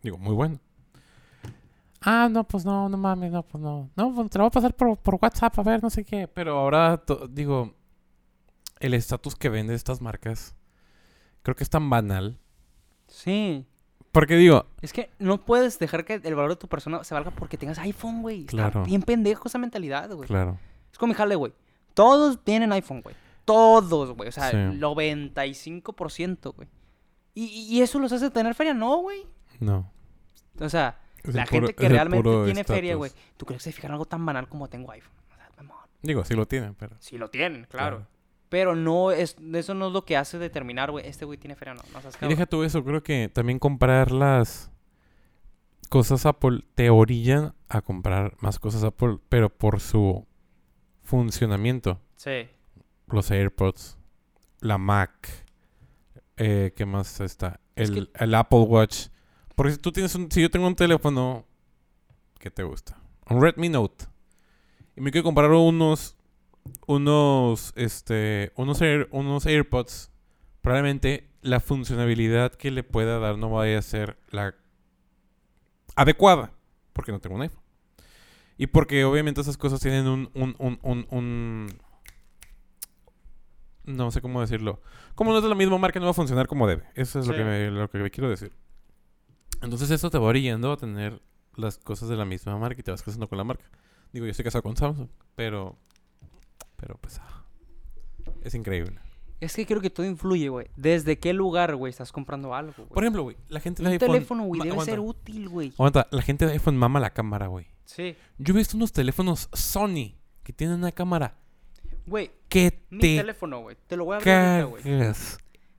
Digo, 0.02 0.18
muy 0.18 0.34
bueno. 0.34 0.58
Ah, 2.02 2.28
no, 2.30 2.44
pues 2.44 2.64
no, 2.64 2.88
no 2.88 2.96
mames, 2.96 3.30
no, 3.30 3.42
pues 3.42 3.62
no. 3.62 3.90
No, 3.96 4.14
pues 4.14 4.30
te 4.30 4.38
lo 4.38 4.44
voy 4.44 4.48
a 4.48 4.50
pasar 4.50 4.74
por, 4.74 4.96
por 4.96 5.18
WhatsApp, 5.20 5.58
a 5.58 5.62
ver, 5.62 5.82
no 5.82 5.90
sé 5.90 6.04
qué. 6.04 6.26
Pero 6.28 6.58
ahora, 6.58 7.02
digo, 7.28 7.74
el 8.78 8.94
estatus 8.94 9.36
que 9.36 9.48
vende 9.50 9.74
estas 9.74 10.00
marcas 10.00 10.54
creo 11.42 11.54
que 11.54 11.64
es 11.64 11.70
tan 11.70 11.90
banal. 11.90 12.38
Sí. 13.06 13.66
Porque 14.12 14.36
digo, 14.36 14.66
Es 14.80 14.92
que 14.92 15.10
no 15.18 15.44
puedes 15.44 15.78
dejar 15.78 16.04
que 16.04 16.14
el 16.14 16.34
valor 16.34 16.50
de 16.50 16.56
tu 16.56 16.68
persona 16.68 17.04
se 17.04 17.14
valga 17.14 17.30
porque 17.30 17.56
tengas 17.58 17.78
iPhone, 17.78 18.22
güey. 18.22 18.40
Está 18.40 18.50
Claro. 18.50 18.84
bien 18.84 19.02
pendejo 19.02 19.46
esa 19.48 19.58
mentalidad, 19.58 20.10
güey. 20.12 20.26
claro. 20.26 20.58
Es 20.90 20.98
como 20.98 21.12
mi 21.12 21.14
jale, 21.16 21.34
güey. 21.36 21.52
Todos 21.94 22.42
tienen 22.42 22.72
iPhone, 22.72 23.02
güey. 23.02 23.14
Todos, 23.44 24.12
güey. 24.16 24.28
O 24.28 24.32
sea, 24.32 24.50
Sí. 24.50 24.56
el 24.56 24.80
95%, 24.80 26.52
güey. 26.54 26.68
¿Y, 27.34 27.44
y 27.46 27.80
eso 27.82 27.98
los 27.98 28.12
hace 28.12 28.30
tener 28.30 28.54
feria? 28.54 28.74
No, 28.74 28.98
güey. 28.98 29.26
No. 29.60 29.90
O 30.60 30.68
sea, 30.68 30.98
Es 31.22 31.34
la 31.34 31.46
gente 31.46 31.68
puro- 31.72 31.76
que 31.76 31.88
realmente 31.88 32.44
tiene 32.44 32.64
feria, 32.64 32.94
güey. 32.96 33.12
¿Tú 33.36 33.46
crees 33.46 33.62
que 33.62 33.70
se 33.70 33.76
fijan 33.76 33.92
algo 33.92 34.04
tan 34.04 34.24
banal 34.26 34.48
como 34.48 34.68
tengo 34.68 34.90
iPhone? 34.92 35.12
O 35.32 35.34
sea. 35.36 35.48
Digo, 36.02 36.24
sí 36.24 36.34
lo 36.34 36.46
tienen, 36.46 36.74
pero. 36.74 36.96
Sí 36.98 37.18
lo 37.18 37.28
tienen, 37.30 37.64
claro. 37.68 37.96
Claro. 37.98 38.10
Pero 38.48 38.74
no 38.74 39.12
es, 39.12 39.36
eso 39.54 39.74
no 39.74 39.86
es 39.86 39.92
lo 39.92 40.04
que 40.04 40.16
hace 40.16 40.36
determinar, 40.38 40.90
güey, 40.90 41.06
este 41.06 41.24
güey 41.24 41.38
tiene 41.38 41.54
feria 41.54 41.72
o 41.72 41.76
no. 41.76 41.82
no 41.92 42.00
seas 42.00 42.18
Y 42.20 42.26
deja 42.26 42.46
tú 42.46 42.64
eso, 42.64 42.82
creo 42.84 43.00
que 43.02 43.30
también 43.32 43.60
comprar 43.60 44.10
las 44.10 44.72
cosas 45.88 46.26
Apple 46.26 46.64
te 46.74 46.90
orillan 46.90 47.54
a 47.68 47.80
comprar 47.80 48.36
más 48.40 48.58
cosas 48.58 48.82
Apple, 48.82 49.18
pero 49.28 49.50
por 49.50 49.78
su 49.78 50.26
funcionamiento. 51.02 52.00
Sí. 52.16 52.48
Los 53.12 53.30
AirPods, 53.30 53.98
la 54.60 54.78
Mac, 54.78 55.28
eh, 56.36 56.72
¿qué 56.76 56.86
más 56.86 57.20
está? 57.20 57.60
Es 57.76 57.88
El, 57.90 58.10
el 58.14 58.34
Apple 58.34 58.60
Watch. 58.60 59.08
Porque 59.54 59.72
si 59.72 59.78
tú 59.78 59.92
tienes 59.92 60.14
un, 60.14 60.30
si 60.30 60.40
yo 60.42 60.50
tengo 60.50 60.66
un 60.66 60.74
teléfono, 60.76 61.46
¿qué 62.38 62.50
te 62.50 62.62
gusta? 62.62 62.96
Un 63.28 63.42
Redmi 63.42 63.68
Note. 63.68 64.06
Y 64.96 65.00
me 65.00 65.10
quiero 65.10 65.24
comprar 65.24 65.50
unos, 65.50 66.16
unos, 66.86 67.72
este, 67.76 68.52
unos, 68.56 68.80
Air- 68.80 69.08
unos 69.12 69.46
AirPods. 69.46 70.10
Probablemente 70.62 71.30
la 71.42 71.60
funcionalidad 71.60 72.52
que 72.54 72.70
le 72.70 72.82
pueda 72.82 73.18
dar 73.18 73.38
no 73.38 73.50
vaya 73.50 73.78
a 73.78 73.82
ser 73.82 74.18
la 74.30 74.54
adecuada. 75.96 76.52
Porque 76.92 77.12
no 77.12 77.20
tengo 77.20 77.36
un 77.36 77.42
iPhone. 77.42 77.62
Y 78.58 78.66
porque 78.66 79.04
obviamente 79.04 79.40
esas 79.40 79.56
cosas 79.56 79.80
tienen 79.80 80.06
un, 80.06 80.30
un, 80.34 80.54
un, 80.58 80.78
un, 80.82 81.06
un- 81.10 81.78
no 83.96 84.10
sé 84.10 84.20
cómo 84.20 84.40
decirlo. 84.40 84.80
Como 85.14 85.32
no 85.32 85.38
es 85.38 85.42
de 85.42 85.48
la 85.48 85.54
misma 85.54 85.78
marca, 85.78 85.98
no 86.00 86.06
va 86.06 86.10
a 86.12 86.14
funcionar 86.14 86.46
como 86.46 86.66
debe. 86.66 86.84
Eso 86.94 87.20
es 87.20 87.26
lo, 87.26 87.34
que 87.34 87.44
me, 87.44 87.70
lo 87.70 87.88
que 87.90 87.98
me 87.98 88.10
quiero 88.10 88.30
decir. 88.30 88.52
Entonces 89.62 89.90
esto 89.90 90.10
te 90.10 90.18
va 90.18 90.26
orillando 90.26 90.72
a 90.72 90.76
tener 90.76 91.20
las 91.56 91.78
cosas 91.78 92.08
de 92.08 92.16
la 92.16 92.24
misma 92.24 92.56
marca 92.58 92.80
y 92.80 92.82
te 92.82 92.90
vas 92.90 93.02
casando 93.02 93.28
con 93.28 93.38
la 93.38 93.44
marca. 93.44 93.64
Digo, 94.12 94.26
yo 94.26 94.30
estoy 94.30 94.44
casado 94.44 94.62
con 94.62 94.76
Samsung, 94.76 95.08
pero... 95.34 95.78
Pero 96.76 96.96
pues... 97.00 97.18
ah, 97.18 97.44
es 98.42 98.54
increíble. 98.54 98.98
Es 99.40 99.54
que 99.54 99.66
creo 99.66 99.80
que 99.80 99.90
todo 99.90 100.04
influye, 100.06 100.48
güey. 100.48 100.68
¿Desde 100.76 101.18
qué 101.18 101.32
lugar, 101.32 101.74
güey, 101.76 101.90
estás 101.90 102.12
comprando 102.12 102.54
algo, 102.54 102.74
güey? 102.76 102.88
Por 102.88 103.02
ejemplo, 103.04 103.22
güey, 103.22 103.36
la 103.48 103.60
gente 103.60 103.82
de 103.82 103.88
Un 103.88 103.92
iPhone... 103.94 104.12
teléfono, 104.12 104.44
güey, 104.44 104.60
debe 104.60 104.72
aguanta, 104.72 104.92
ser 104.92 105.00
útil, 105.00 105.48
güey. 105.48 105.72
Aguanta, 105.72 106.06
la 106.10 106.22
gente 106.22 106.46
de 106.46 106.52
iPhone 106.52 106.76
mama 106.76 107.00
la 107.00 107.10
cámara, 107.10 107.46
güey. 107.46 107.66
Sí. 107.84 108.16
Yo 108.38 108.54
he 108.54 108.58
visto 108.58 108.76
unos 108.76 108.92
teléfonos 108.92 109.48
Sony 109.52 110.14
que 110.42 110.52
tienen 110.52 110.76
una 110.76 110.92
cámara 110.92 111.38
Güey, 112.06 112.30
que 112.48 112.82
mi 112.90 113.00
te 113.00 113.16
teléfono, 113.16 113.60
güey. 113.60 113.76
Te 113.86 113.96
lo 113.96 114.04
voy 114.04 114.14
a 114.14 114.18
abrir 114.18 114.66
güey. 114.66 114.82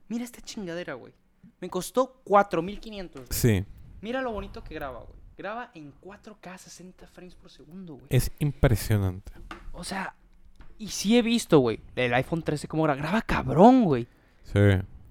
Mira 0.08 0.24
esta 0.24 0.40
chingadera, 0.40 0.94
güey. 0.94 1.12
Me 1.60 1.68
costó 1.68 2.20
4500. 2.24 3.14
güey. 3.14 3.26
Sí, 3.30 3.64
Mira 4.00 4.20
lo 4.20 4.32
bonito 4.32 4.64
que 4.64 4.74
graba, 4.74 4.98
güey. 5.00 5.20
Graba 5.38 5.70
en 5.74 5.92
4K 6.00 6.58
60 6.58 7.06
frames 7.06 7.34
por 7.34 7.50
segundo, 7.50 7.94
güey. 7.94 8.06
es 8.10 8.30
impresionante. 8.38 9.32
O 9.72 9.84
sea, 9.84 10.14
y 10.78 10.88
sí 10.88 11.16
he 11.16 11.22
visto, 11.22 11.58
güey, 11.60 11.80
el 11.96 12.12
iPhone 12.14 12.42
13 12.42 12.68
como 12.68 12.82
graba. 12.82 12.98
Graba 13.00 13.22
cabrón, 13.22 13.84
güey. 13.84 14.06
Sí. 14.42 14.58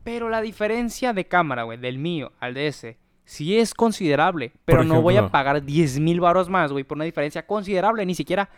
Pero 0.04 0.30
la 0.30 0.42
diferencia 0.42 1.14
de 1.14 1.26
cámara, 1.26 1.64
güey, 1.64 1.78
del 1.78 1.98
mío 1.98 2.34
al 2.40 2.54
de 2.54 2.68
ese, 2.68 2.98
sí 3.24 3.58
es 3.58 3.74
considerable. 3.74 4.52
Pero 4.66 4.84
no 4.84 5.02
voy 5.02 5.18
a 5.18 5.30
pagar 5.30 5.64
10 5.64 6.00
mil 6.00 6.20
baros 6.20 6.50
más, 6.50 6.72
güey, 6.72 6.84
por 6.84 6.98
una 6.98 7.06
diferencia 7.06 7.46
considerable, 7.48 8.06
ni 8.06 8.16
siquiera 8.16 8.50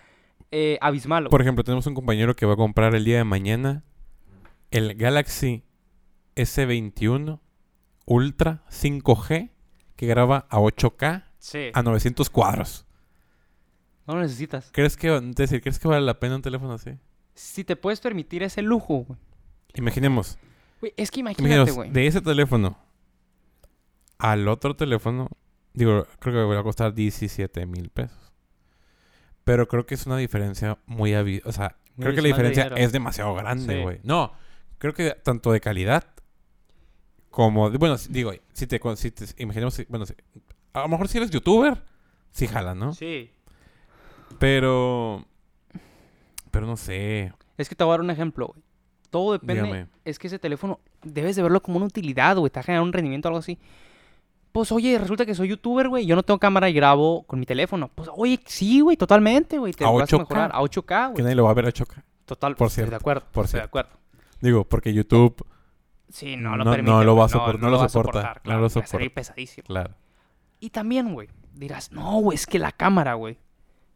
eh, 0.56 0.78
abismal. 0.82 1.28
Por 1.30 1.42
ejemplo, 1.42 1.64
tenemos 1.64 1.88
un 1.88 1.96
compañero 1.96 2.36
que 2.36 2.46
va 2.46 2.54
a 2.54 2.58
comprar 2.58 2.94
el 2.94 3.04
día 3.06 3.18
de 3.18 3.24
mañana 3.24 3.84
el 4.72 4.94
Galaxy 4.96 5.64
S21 6.36 7.40
Ultra 8.06 8.64
5G 8.70 9.50
que 9.96 10.06
graba 10.08 10.46
a 10.50 10.60
8K 10.60 11.26
Sí. 11.40 11.72
a 11.74 11.82
900 11.84 12.30
cuadros. 12.30 12.86
No 14.08 14.16
lo 14.16 14.22
necesitas. 14.22 14.70
¿Crees 14.72 14.96
que, 14.96 15.10
decir, 15.36 15.62
¿crees 15.62 15.80
que 15.80 15.88
vale 15.88 16.06
la 16.06 16.20
pena 16.20 16.36
un 16.38 16.42
teléfono 16.42 16.74
así? 16.74 16.92
Si 17.34 17.64
te 17.64 17.76
puedes 17.76 18.00
permitir 18.00 18.44
ese 18.44 18.62
lujo, 18.62 19.06
güey. 19.06 19.20
Imaginemos, 19.76 20.38
Güey, 20.80 20.94
es 20.98 21.10
que 21.12 21.22
imagínate, 21.22 21.72
güey. 21.72 21.90
de 21.90 22.06
ese 22.08 22.22
teléfono 22.22 22.78
al 24.20 24.48
otro 24.48 24.76
teléfono, 24.76 25.30
digo, 25.74 26.06
creo 26.20 26.34
que 26.48 26.54
va 26.54 26.60
a 26.60 26.64
costar 26.64 26.94
17 26.94 27.66
mil 27.66 27.90
pesos. 27.90 28.23
Pero 29.44 29.68
creo 29.68 29.86
que 29.86 29.96
es 29.96 30.06
una 30.06 30.18
diferencia 30.18 30.78
muy... 30.86 31.14
O 31.46 31.52
sea, 31.52 31.76
Muy 31.96 32.04
creo 32.06 32.16
que 32.16 32.22
la 32.22 32.28
diferencia 32.30 32.68
es 32.78 32.92
demasiado 32.92 33.34
grande, 33.36 33.76
Sí. 33.78 33.82
güey. 33.82 34.00
No, 34.04 34.34
creo 34.78 34.94
que 34.94 35.12
tanto 35.24 35.52
de 35.52 35.60
calidad 35.62 36.06
como... 37.30 37.70
de- 37.70 37.78
bueno, 37.78 37.96
digo, 38.10 38.32
si 38.54 38.68
te, 38.68 38.80
si 38.96 39.12
te... 39.12 39.26
Imaginemos... 39.44 39.82
bueno, 39.90 40.06
si- 40.06 40.16
a 40.74 40.82
lo 40.82 40.88
mejor 40.88 41.08
si 41.08 41.18
eres 41.18 41.30
youtuber, 41.30 41.84
sí 42.32 42.48
jala, 42.48 42.74
¿no? 42.76 42.94
Sí. 42.94 43.32
Pero... 44.40 45.26
Pero 46.52 46.66
no 46.68 46.78
sé. 46.78 47.34
Es 47.58 47.70
que 47.70 47.76
te 47.76 47.84
voy 47.84 47.92
a 47.92 47.94
dar 47.96 48.02
un 48.02 48.10
ejemplo, 48.12 48.48
güey. 48.48 48.62
Todo 49.10 49.34
depende. 49.34 49.56
Dígame. 49.64 49.88
Es 50.06 50.18
que 50.20 50.28
ese 50.28 50.40
teléfono 50.40 50.80
debes 51.04 51.36
de 51.36 51.44
verlo 51.44 51.62
como 51.62 51.78
una 51.78 51.86
utilidad, 51.86 52.38
güey. 52.38 52.52
A 52.56 52.64
generar 52.64 52.84
un 52.84 52.94
rendimiento 52.94 53.28
o 53.28 53.30
algo 53.30 53.40
así. 53.40 53.60
Pues 54.54 54.72
oye, 54.72 54.98
resulta 55.00 55.26
que 55.26 55.36
soy 55.36 55.50
youtuber, 55.50 55.90
güey. 55.90 56.06
Yo 56.06 56.16
no 56.16 56.24
tengo 56.24 56.40
cámara 56.40 56.70
y 56.70 56.74
grabo 56.74 57.24
con 57.24 57.40
mi 57.40 57.46
teléfono. 57.46 57.90
Pues 57.94 58.10
oye, 58.16 58.40
sí, 58.46 58.80
güey, 58.82 58.96
totalmente, 58.96 59.58
güey. 59.58 59.74
Te 59.74 59.84
A 59.84 59.90
vas 59.90 60.08
8K. 60.10 60.20
mejorar 60.20 60.52
a 60.54 60.62
8K, 60.62 61.08
Que 61.08 61.12
güey. 61.14 61.24
nadie 61.24 61.36
lo 61.36 61.44
va 61.46 61.50
a 61.52 61.54
ver 61.56 61.66
a 61.66 61.72
chocar. 61.72 62.04
Total, 62.26 62.56
por 62.56 62.68
estoy 62.68 62.76
cierto, 62.84 62.92
de 62.92 62.96
acuerdo. 62.98 63.26
por 63.32 63.46
estoy 63.46 63.58
de 63.58 63.62
cierto. 63.64 63.68
acuerdo. 63.68 63.92
Digo, 64.40 64.64
porque 64.64 64.94
YouTube... 64.94 65.44
Sí, 66.10 66.36
no 66.38 66.56
lo 66.56 66.64
No- 66.64 66.72
permite. 66.72 66.92
no 66.92 67.04
lo 67.04 67.16
va 67.16 67.26
a 67.26 67.28
güey. 67.28 67.40
sopor- 67.42 67.60
no 67.60 67.70
lo 67.72 67.82
a 67.82 67.90
soporta, 67.90 68.12
soportar, 68.12 68.38
no 68.38 68.42
claro, 68.44 68.60
lo 68.60 68.64
va 68.64 68.68
a 68.68 68.70
salir 68.70 68.88
soporta. 68.88 69.16
pesadísimo. 69.16 69.66
Claro. 69.66 69.96
Y 70.60 70.70
también, 70.70 71.12
güey, 71.14 71.28
dirás, 71.56 71.92
no, 71.92 72.20
güey, 72.20 72.36
es 72.36 72.46
que 72.46 72.60
la 72.60 72.72
cámara, 72.72 73.16
güey, 73.16 73.38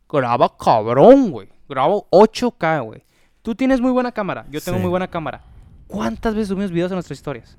graba 0.10 0.58
cabrón, 0.58 1.30
güey. 1.30 1.50
Grabo 1.70 2.08
8K, 2.10 2.82
güey. 2.84 3.04
Tú 3.44 3.54
tienes 3.54 3.80
muy 3.80 3.92
buena 3.92 4.12
cámara, 4.12 4.48
yo 4.50 4.60
tengo 4.60 4.78
Sí. 4.80 4.82
muy 4.82 4.90
buena 4.90 5.08
cámara. 5.08 5.44
¿Cuántas 5.86 6.34
veces 6.34 6.48
subimos 6.50 6.72
videos 6.72 6.92
en 6.92 6.96
nuestras 6.96 7.20
historias? 7.20 7.58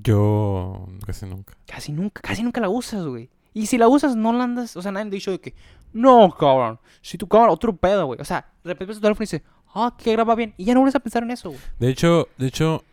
Yo... 0.00 0.88
Casi 1.04 1.26
nunca. 1.26 1.54
Casi 1.66 1.92
nunca, 1.92 2.22
casi 2.22 2.42
nunca 2.42 2.60
la 2.62 2.70
usas, 2.70 3.04
güey. 3.04 3.28
Y 3.52 3.66
si 3.66 3.76
la 3.76 3.88
usas, 3.88 4.16
no 4.16 4.32
la 4.32 4.44
andas, 4.44 4.74
o 4.76 4.80
sea, 4.80 4.90
nadie 4.90 5.08
ha 5.08 5.10
dicho 5.10 5.30
de 5.30 5.38
que, 5.38 5.54
no, 5.92 6.30
cabrón, 6.30 6.80
si 7.02 7.18
tu 7.18 7.28
cámara, 7.28 7.52
otro 7.52 7.76
pedo, 7.76 8.06
güey. 8.06 8.18
O 8.18 8.24
sea, 8.24 8.50
de 8.64 8.70
repente 8.72 8.94
tu 8.94 9.00
teléfono 9.00 9.22
y 9.22 9.26
dices, 9.26 9.42
ah, 9.74 9.94
que 9.98 10.12
graba 10.12 10.34
bien. 10.34 10.54
Y 10.56 10.64
ya 10.64 10.72
no 10.72 10.80
vuelves 10.80 10.94
a 10.94 11.00
pensar 11.00 11.22
en 11.22 11.32
eso, 11.32 11.50
güey. 11.50 11.60
De 11.78 11.90
hecho, 11.90 12.28
de 12.38 12.46
hecho, 12.46 12.84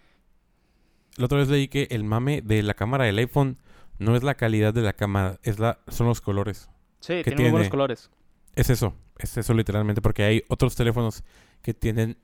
la 1.16 1.26
otra 1.26 1.38
vez 1.38 1.48
leí 1.48 1.70
que 1.70 1.88
el 1.92 2.04
mame 2.04 2.42
de 2.42 2.62
la 2.64 2.74
cámara 2.74 3.06
del 3.06 3.18
iPhone 3.20 3.58
no 3.98 4.18
es 4.18 4.24
la 4.24 4.36
calidad 4.36 4.74
de 4.74 4.82
la 4.82 4.92
cámara, 4.92 5.40
es 5.44 5.58
la, 5.58 5.80
son 5.88 6.08
los 6.08 6.20
colores. 6.20 6.70
Sí, 7.00 7.22
¿Qué 7.24 7.32
tiene 7.32 7.44
muy 7.44 7.52
buenos 7.52 7.70
colores. 7.70 8.12
Es 8.56 8.70
eso, 8.70 8.94
es 9.18 9.38
eso 9.38 9.54
literalmente, 9.54 10.02
porque 10.02 10.24
hay 10.24 10.44
otros 10.50 10.76
teléfonos 10.76 11.24
que 11.62 11.74
tienen 11.74 12.18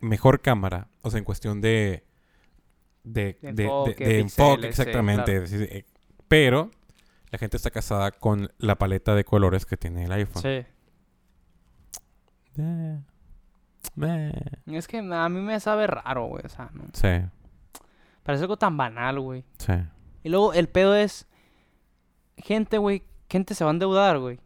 mejor 0.00 0.40
cámara, 0.40 0.88
o 1.02 1.10
sea, 1.10 1.18
en 1.18 1.24
cuestión 1.24 1.60
de 1.60 2.04
de, 3.06 3.38
De 3.40 3.52
de- 3.52 3.52
de- 3.96 4.18
enfoque, 4.20 4.62
de 4.62 4.68
exactamente. 4.68 5.44
eh, 5.78 5.84
Pero 6.28 6.70
la 7.30 7.38
gente 7.38 7.56
está 7.56 7.70
casada 7.70 8.10
con 8.10 8.50
la 8.58 8.76
paleta 8.76 9.14
de 9.14 9.24
colores 9.24 9.64
que 9.64 9.76
tiene 9.76 10.04
el 10.04 10.12
iPhone. 10.12 10.42
Sí. 10.42 10.64
Eh, 12.58 12.98
eh, 14.02 14.32
Es 14.66 14.88
que 14.88 14.98
a 14.98 15.28
mí 15.28 15.40
me 15.40 15.58
sabe 15.60 15.86
raro, 15.86 16.26
güey. 16.26 16.42
O 16.44 16.48
sea, 16.48 16.70
no. 16.72 16.84
sí, 16.92 17.08
Parece 18.22 18.44
algo 18.44 18.56
tan 18.56 18.76
banal, 18.76 19.20
güey. 19.20 19.44
sí. 19.58 19.72
Y 20.24 20.28
luego 20.28 20.52
el 20.52 20.68
pedo 20.68 20.96
es. 20.96 21.26
Gente, 22.36 22.78
güey. 22.78 23.04
Gente 23.30 23.54
se 23.54 23.62
va 23.64 23.70
a 23.70 23.72
endeudar, 23.74 24.18
güey. 24.18 24.40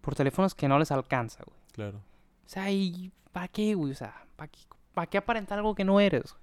Por 0.00 0.14
teléfonos 0.14 0.54
que 0.54 0.66
no 0.68 0.78
les 0.78 0.90
alcanza, 0.90 1.44
güey. 1.44 1.58
Claro. 1.72 1.98
O 1.98 2.48
sea, 2.48 2.70
¿y 2.70 3.12
para 3.32 3.48
qué, 3.48 3.74
güey? 3.74 3.92
O 3.92 3.94
sea, 3.94 4.24
¿para 4.36 4.48
qué, 4.48 4.58
pa' 4.94 5.06
qué 5.06 5.18
aparentar 5.18 5.58
algo 5.58 5.74
que 5.74 5.84
no 5.84 6.00
eres, 6.00 6.22
güey? 6.32 6.41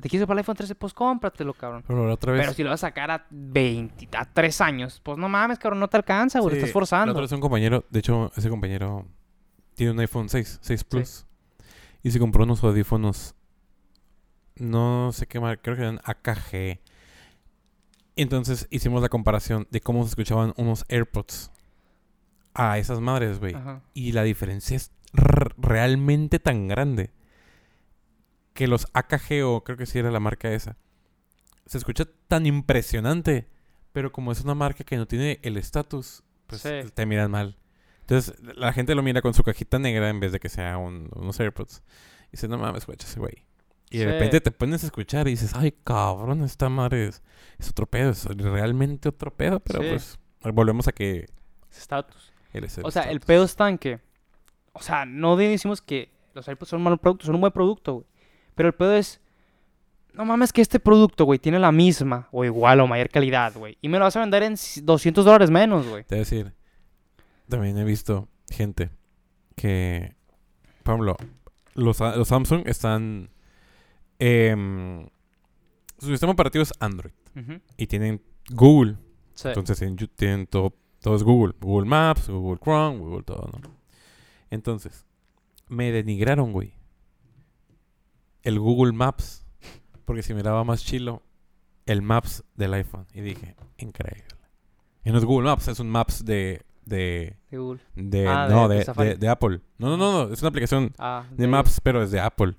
Te 0.00 0.10
quieres 0.10 0.26
para 0.26 0.34
el 0.34 0.44
iPhone 0.44 0.56
13, 0.56 0.74
pues 0.74 0.92
cómpratelo, 0.92 1.54
cabrón. 1.54 1.82
Pero 1.86 2.06
la 2.06 2.14
otra 2.14 2.32
vez... 2.32 2.42
Pero 2.42 2.52
si 2.52 2.62
lo 2.62 2.70
vas 2.70 2.84
a 2.84 2.88
sacar 2.88 3.10
a 3.10 3.26
20, 3.30 4.08
a 4.16 4.26
3 4.26 4.60
años, 4.60 5.00
pues 5.02 5.16
no 5.16 5.28
mames, 5.28 5.58
cabrón, 5.58 5.80
no 5.80 5.88
te 5.88 5.96
alcanza, 5.96 6.40
güey. 6.40 6.52
Sí, 6.52 6.58
estás 6.58 6.68
La 6.68 6.72
forzando. 6.72 7.12
otra 7.12 7.22
vez 7.22 7.32
un 7.32 7.40
compañero, 7.40 7.84
de 7.88 8.00
hecho, 8.00 8.30
ese 8.36 8.50
compañero 8.50 9.06
tiene 9.74 9.92
un 9.92 10.00
iPhone 10.00 10.28
6, 10.28 10.58
6 10.60 10.84
Plus. 10.84 11.26
Y 12.02 12.10
se 12.10 12.18
compró 12.18 12.44
unos 12.44 12.62
audífonos. 12.62 13.34
No 14.56 15.10
sé 15.12 15.26
qué 15.26 15.40
marca, 15.40 15.62
creo 15.62 15.76
que 15.76 15.82
eran 15.82 16.00
AKG. 16.04 16.80
Entonces 18.16 18.68
hicimos 18.70 19.02
la 19.02 19.08
comparación 19.08 19.66
de 19.70 19.80
cómo 19.80 20.02
se 20.02 20.10
escuchaban 20.10 20.54
unos 20.56 20.84
AirPods 20.88 21.50
a 22.54 22.78
esas 22.78 23.00
madres, 23.00 23.38
güey. 23.38 23.54
Y 23.92 24.12
la 24.12 24.22
diferencia 24.22 24.76
es 24.76 24.92
realmente 25.58 26.38
tan 26.38 26.68
grande 26.68 27.10
que 28.56 28.66
los 28.66 28.86
AKG, 28.92 29.44
o 29.44 29.62
creo 29.62 29.76
que 29.76 29.86
sí 29.86 29.98
era 30.00 30.10
la 30.10 30.18
marca 30.18 30.50
esa, 30.50 30.76
se 31.66 31.78
escucha 31.78 32.04
tan 32.26 32.46
impresionante, 32.46 33.48
pero 33.92 34.10
como 34.12 34.32
es 34.32 34.40
una 34.40 34.54
marca 34.54 34.82
que 34.84 34.96
no 34.96 35.06
tiene 35.06 35.38
el 35.42 35.56
estatus, 35.56 36.24
pues 36.48 36.62
Sí. 36.62 36.70
te 36.94 37.06
miran 37.06 37.30
mal. 37.30 37.56
Entonces, 38.00 38.34
la 38.56 38.72
gente 38.72 38.94
lo 38.94 39.02
mira 39.02 39.20
con 39.22 39.34
su 39.34 39.42
cajita 39.42 39.78
negra 39.78 40.08
en 40.08 40.20
vez 40.20 40.32
de 40.32 40.38
que 40.40 40.48
sea 40.48 40.78
un- 40.78 41.08
unos 41.16 41.38
AirPods. 41.40 41.82
Y 42.28 42.32
dice, 42.32 42.46
no 42.48 42.56
mames, 42.58 42.82
escucha 42.82 43.06
ese 43.06 43.18
güey. 43.20 43.44
Y 43.90 43.98
de 43.98 44.04
Sí. 44.04 44.10
repente 44.10 44.40
te 44.40 44.50
pones 44.52 44.82
a 44.82 44.86
escuchar 44.86 45.26
y 45.28 45.32
dices, 45.32 45.52
ay, 45.54 45.72
cabrón, 45.84 46.42
esta 46.42 46.68
madre 46.68 47.06
es, 47.08 47.22
es 47.58 47.68
otro 47.70 47.86
pedo, 47.86 48.10
es 48.10 48.24
realmente 48.24 49.08
otro 49.08 49.32
pedo. 49.34 49.60
Pero 49.60 49.82
Sí. 49.82 49.88
pues, 49.90 50.18
volvemos 50.54 50.86
a 50.88 50.92
que 50.92 51.26
Estatus. 51.76 52.32
es 52.52 52.78
O 52.82 52.90
sea, 52.90 53.02
el 53.10 53.20
pedo 53.20 53.44
está 53.44 53.68
en 53.68 53.78
que. 53.78 54.00
O 54.72 54.80
sea, 54.82 55.04
no 55.04 55.36
decimos 55.36 55.82
que 55.82 56.10
los 56.34 56.46
AirPods 56.48 56.68
son 56.70 56.78
un 56.78 56.84
mal 56.84 56.98
producto, 56.98 57.26
son 57.26 57.34
un 57.34 57.40
buen 57.40 57.52
producto, 57.52 57.94
güey. 57.94 58.06
Pero 58.56 58.68
el 58.70 58.74
pedo 58.74 58.94
es. 58.94 59.20
No 60.14 60.24
mames, 60.24 60.52
que 60.52 60.62
este 60.62 60.80
producto, 60.80 61.24
güey, 61.26 61.38
tiene 61.38 61.58
la 61.58 61.70
misma 61.70 62.28
o 62.32 62.44
igual 62.44 62.80
o 62.80 62.86
mayor 62.88 63.10
calidad, 63.10 63.52
güey. 63.54 63.76
Y 63.82 63.88
me 63.88 63.98
lo 63.98 64.04
vas 64.04 64.16
a 64.16 64.20
vender 64.20 64.42
en 64.42 64.56
200 64.82 65.24
dólares 65.24 65.50
menos, 65.50 65.86
güey. 65.86 66.02
Te 66.04 66.16
decir, 66.16 66.52
también 67.48 67.76
he 67.76 67.84
visto 67.84 68.26
gente 68.50 68.88
que, 69.56 70.14
por 70.82 70.94
ejemplo, 70.94 71.16
los, 71.74 72.00
a- 72.00 72.16
los 72.16 72.28
Samsung 72.28 72.66
están... 72.66 73.28
em, 74.18 75.06
su 75.98 76.06
sistema 76.08 76.32
operativo 76.32 76.62
es 76.62 76.72
Android 76.80 77.12
y 77.76 77.86
tienen 77.86 78.22
Google. 78.50 78.96
Sí. 79.34 79.48
Entonces 79.48 79.78
tienen, 79.78 79.96
tienen 80.16 80.46
todo, 80.46 80.74
todo 81.02 81.14
es 81.16 81.22
Google. 81.22 81.54
Google 81.60 81.86
Maps, 81.88 82.28
Google 82.30 82.58
Chrome, 82.62 82.98
Google 82.98 83.22
todo, 83.22 83.50
¿no? 83.62 83.70
Entonces, 84.50 85.04
me 85.68 85.92
denigraron, 85.92 86.52
güey. 86.52 86.72
El 88.46 88.58
Google 88.60 88.92
Maps. 88.92 89.44
Porque 90.04 90.22
si 90.22 90.34
me 90.34 90.42
daba 90.42 90.62
más 90.64 90.84
chilo 90.84 91.22
el 91.84 92.00
Maps 92.02 92.44
del 92.54 92.74
iPhone. 92.74 93.06
Y 93.12 93.20
dije, 93.20 93.56
increíble. 93.78 94.24
Y 95.04 95.10
no 95.10 95.18
es 95.18 95.24
Google 95.24 95.46
Maps, 95.48 95.68
es 95.68 95.80
un 95.80 95.88
Maps 95.90 96.24
de... 96.24 96.62
de 96.84 97.36
de 97.50 97.58
Google. 97.58 97.80
de, 97.94 98.28
Ah, 98.28 98.48
no, 98.50 98.68
de 98.68 99.16
de, 99.18 99.28
Apple. 99.28 99.60
No, 99.78 99.88
no, 99.90 99.96
no, 99.96 100.12
no, 100.26 100.32
es 100.32 100.40
una 100.42 100.48
aplicación 100.50 100.92
Ah, 100.98 101.24
de 101.30 101.46
Maps, 101.48 101.80
pero 101.82 102.02
es 102.02 102.10
de 102.10 102.20
Apple. 102.20 102.56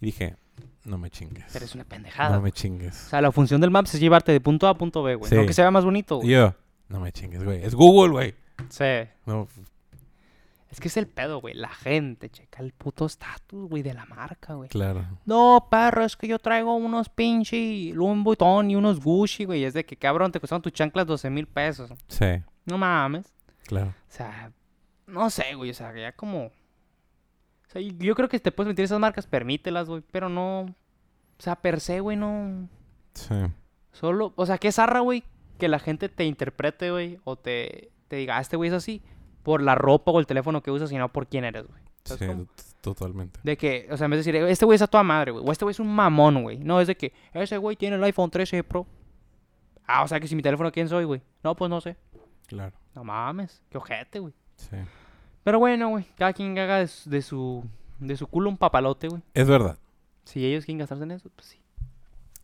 Y 0.00 0.06
dije, 0.06 0.36
no 0.84 0.98
me 0.98 1.10
chingues. 1.10 1.44
Pero 1.52 1.64
es 1.64 1.74
una 1.74 1.84
pendejada. 1.84 2.34
No 2.36 2.42
me 2.42 2.48
O 2.48 2.52
chingues. 2.52 2.94
sea, 2.96 3.20
la 3.20 3.30
función 3.32 3.60
del 3.60 3.70
Maps 3.70 3.94
es 3.94 4.00
llevarte 4.00 4.32
de 4.32 4.40
punto 4.40 4.66
A 4.66 4.70
a 4.70 4.74
punto 4.78 5.02
B, 5.02 5.14
güey. 5.16 5.28
Sí. 5.28 5.36
No 5.36 5.46
que 5.46 5.52
se 5.52 5.62
vea 5.62 5.70
más 5.70 5.84
bonito, 5.84 6.16
güey. 6.16 6.28
yo, 6.30 6.54
no 6.88 6.98
me 7.00 7.12
chingues, 7.12 7.44
güey. 7.44 7.62
Es 7.64 7.74
Google, 7.74 8.10
güey. 8.12 8.34
Sí. 8.70 9.08
No, 9.26 9.46
Es 10.70 10.80
que 10.80 10.88
es 10.88 10.96
el 10.98 11.06
pedo, 11.08 11.40
güey. 11.40 11.54
La 11.54 11.68
gente 11.70 12.28
checa 12.28 12.62
el 12.62 12.72
puto 12.72 13.06
estatus, 13.06 13.68
güey, 13.70 13.82
de 13.82 13.94
la 13.94 14.04
marca, 14.04 14.54
güey. 14.54 14.68
claro. 14.68 15.02
No, 15.24 15.66
perro, 15.70 16.04
es 16.04 16.14
que 16.16 16.28
yo 16.28 16.38
traigo 16.38 16.74
unos 16.74 17.08
pinche 17.08 17.90
Louis 17.94 18.22
Vuitton 18.22 18.70
y 18.70 18.76
unos 18.76 19.00
Gucci, 19.00 19.44
güey. 19.46 19.64
Es 19.64 19.72
de 19.72 19.84
que, 19.86 19.96
cabrón, 19.96 20.30
te 20.30 20.40
costaron 20.40 20.60
tus 20.62 20.72
chanclas 20.72 21.06
12 21.06 21.30
mil 21.30 21.46
pesos. 21.46 21.90
Sí, 22.08 22.26
No 22.66 22.76
mames. 22.76 23.32
claro. 23.66 23.88
O 23.90 24.10
sea, 24.12 24.52
no 25.06 25.30
sé, 25.30 25.54
güey. 25.54 25.70
O 25.70 25.74
sea, 25.74 25.94
ya 25.96 26.12
como... 26.12 26.46
O 26.46 27.70
sea, 27.70 27.80
yo 27.82 28.14
creo 28.14 28.28
que 28.28 28.38
te 28.40 28.52
puedes 28.52 28.68
meter 28.68 28.84
esas 28.84 29.00
marcas, 29.00 29.26
permítelas, 29.26 29.88
güey. 29.88 30.02
Pero 30.10 30.28
no... 30.28 30.60
O 30.62 31.40
sea, 31.40 31.56
per 31.56 31.80
se, 31.80 32.00
güey, 32.00 32.16
no... 32.18 32.68
Sí. 33.14 33.34
Solo... 33.92 34.34
O 34.36 34.44
sea, 34.44 34.58
qué 34.58 34.70
zarra, 34.70 35.00
güey, 35.00 35.24
que 35.58 35.68
la 35.68 35.78
gente 35.78 36.10
te 36.10 36.24
interprete, 36.24 36.90
güey. 36.90 37.18
O 37.24 37.36
te, 37.36 37.90
te 38.08 38.16
diga, 38.16 38.36
ah, 38.36 38.40
este 38.42 38.56
güey 38.56 38.68
es 38.68 38.74
así. 38.74 39.02
Por 39.48 39.62
la 39.62 39.74
ropa 39.74 40.10
o 40.10 40.20
el 40.20 40.26
teléfono 40.26 40.62
que 40.62 40.70
usas, 40.70 40.92
y 40.92 40.98
no 40.98 41.08
por 41.10 41.26
quién 41.26 41.42
eres, 41.42 41.66
güey. 41.66 41.80
Sí, 42.04 42.26
totalmente. 42.82 43.40
De 43.42 43.56
que, 43.56 43.88
o 43.90 43.96
sea, 43.96 44.04
en 44.04 44.10
vez 44.10 44.22
de 44.22 44.30
decir, 44.30 44.46
este 44.46 44.66
güey 44.66 44.76
es 44.76 44.82
a 44.82 44.86
toda 44.86 45.02
madre, 45.02 45.30
güey. 45.30 45.42
O 45.42 45.50
este 45.50 45.64
güey 45.64 45.72
es 45.72 45.80
un 45.80 45.88
mamón, 45.88 46.42
güey. 46.42 46.58
No, 46.58 46.82
es 46.82 46.86
de 46.86 46.98
que, 46.98 47.14
ese 47.32 47.56
güey 47.56 47.74
tiene 47.74 47.96
el 47.96 48.04
iPhone 48.04 48.30
13 48.30 48.62
Pro. 48.62 48.86
Ah, 49.86 50.02
o 50.02 50.08
sea, 50.08 50.20
que 50.20 50.28
si 50.28 50.36
mi 50.36 50.42
teléfono, 50.42 50.70
¿quién 50.70 50.86
soy, 50.86 51.04
güey? 51.04 51.22
No, 51.42 51.56
pues 51.56 51.70
no 51.70 51.80
sé. 51.80 51.96
Claro. 52.46 52.76
No 52.94 53.04
mames, 53.04 53.62
qué 53.70 53.78
ojete, 53.78 54.18
güey. 54.18 54.34
Sí. 54.56 54.76
Pero 55.44 55.60
bueno, 55.60 55.88
güey, 55.88 56.04
cada 56.18 56.34
quien 56.34 56.58
haga 56.58 56.80
de 56.80 56.88
su, 56.88 57.08
de 57.08 57.22
su, 57.22 57.64
de 58.00 58.16
su 58.18 58.26
culo 58.26 58.50
un 58.50 58.58
papalote, 58.58 59.08
güey. 59.08 59.22
Es 59.32 59.48
verdad. 59.48 59.78
Si 60.24 60.44
ellos 60.44 60.66
quieren 60.66 60.80
gastarse 60.80 61.04
en 61.04 61.12
eso, 61.12 61.30
pues 61.34 61.46
sí. 61.46 61.58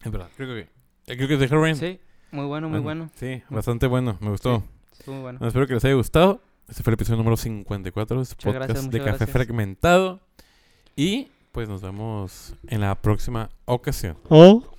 Es 0.02 0.10
verdad. 0.10 0.30
Creo 0.38 0.54
que, 0.54 0.70
creo 1.04 1.28
que 1.28 1.36
dejé 1.36 1.56
bien. 1.58 1.76
Sí, 1.76 2.00
muy 2.30 2.46
bueno, 2.46 2.70
muy 2.70 2.80
bueno. 2.80 3.10
Sí, 3.16 3.42
bastante 3.50 3.88
bueno. 3.88 4.16
Me 4.20 4.30
gustó. 4.30 4.62
Estuvo 4.90 5.16
muy 5.16 5.22
bueno. 5.22 5.38
Bueno, 5.38 5.48
espero 5.48 5.66
que 5.66 5.74
les 5.74 5.84
haya 5.84 5.96
gustado. 5.96 6.40
Este 6.68 6.82
fue 6.82 6.92
el 6.92 6.94
episodio 6.94 7.18
número 7.18 7.36
54 7.36 8.16
de 8.16 8.22
este 8.22 8.34
Muchas 8.34 8.44
podcast 8.44 8.70
gracias, 8.70 8.90
de 8.90 8.98
Café 8.98 9.10
gracias. 9.10 9.30
Fragmentado. 9.30 10.20
Y 10.96 11.28
pues 11.52 11.68
nos 11.68 11.82
vemos 11.82 12.54
en 12.66 12.80
la 12.80 12.94
próxima 12.94 13.50
ocasión. 13.66 14.16
Oh. 14.28 14.73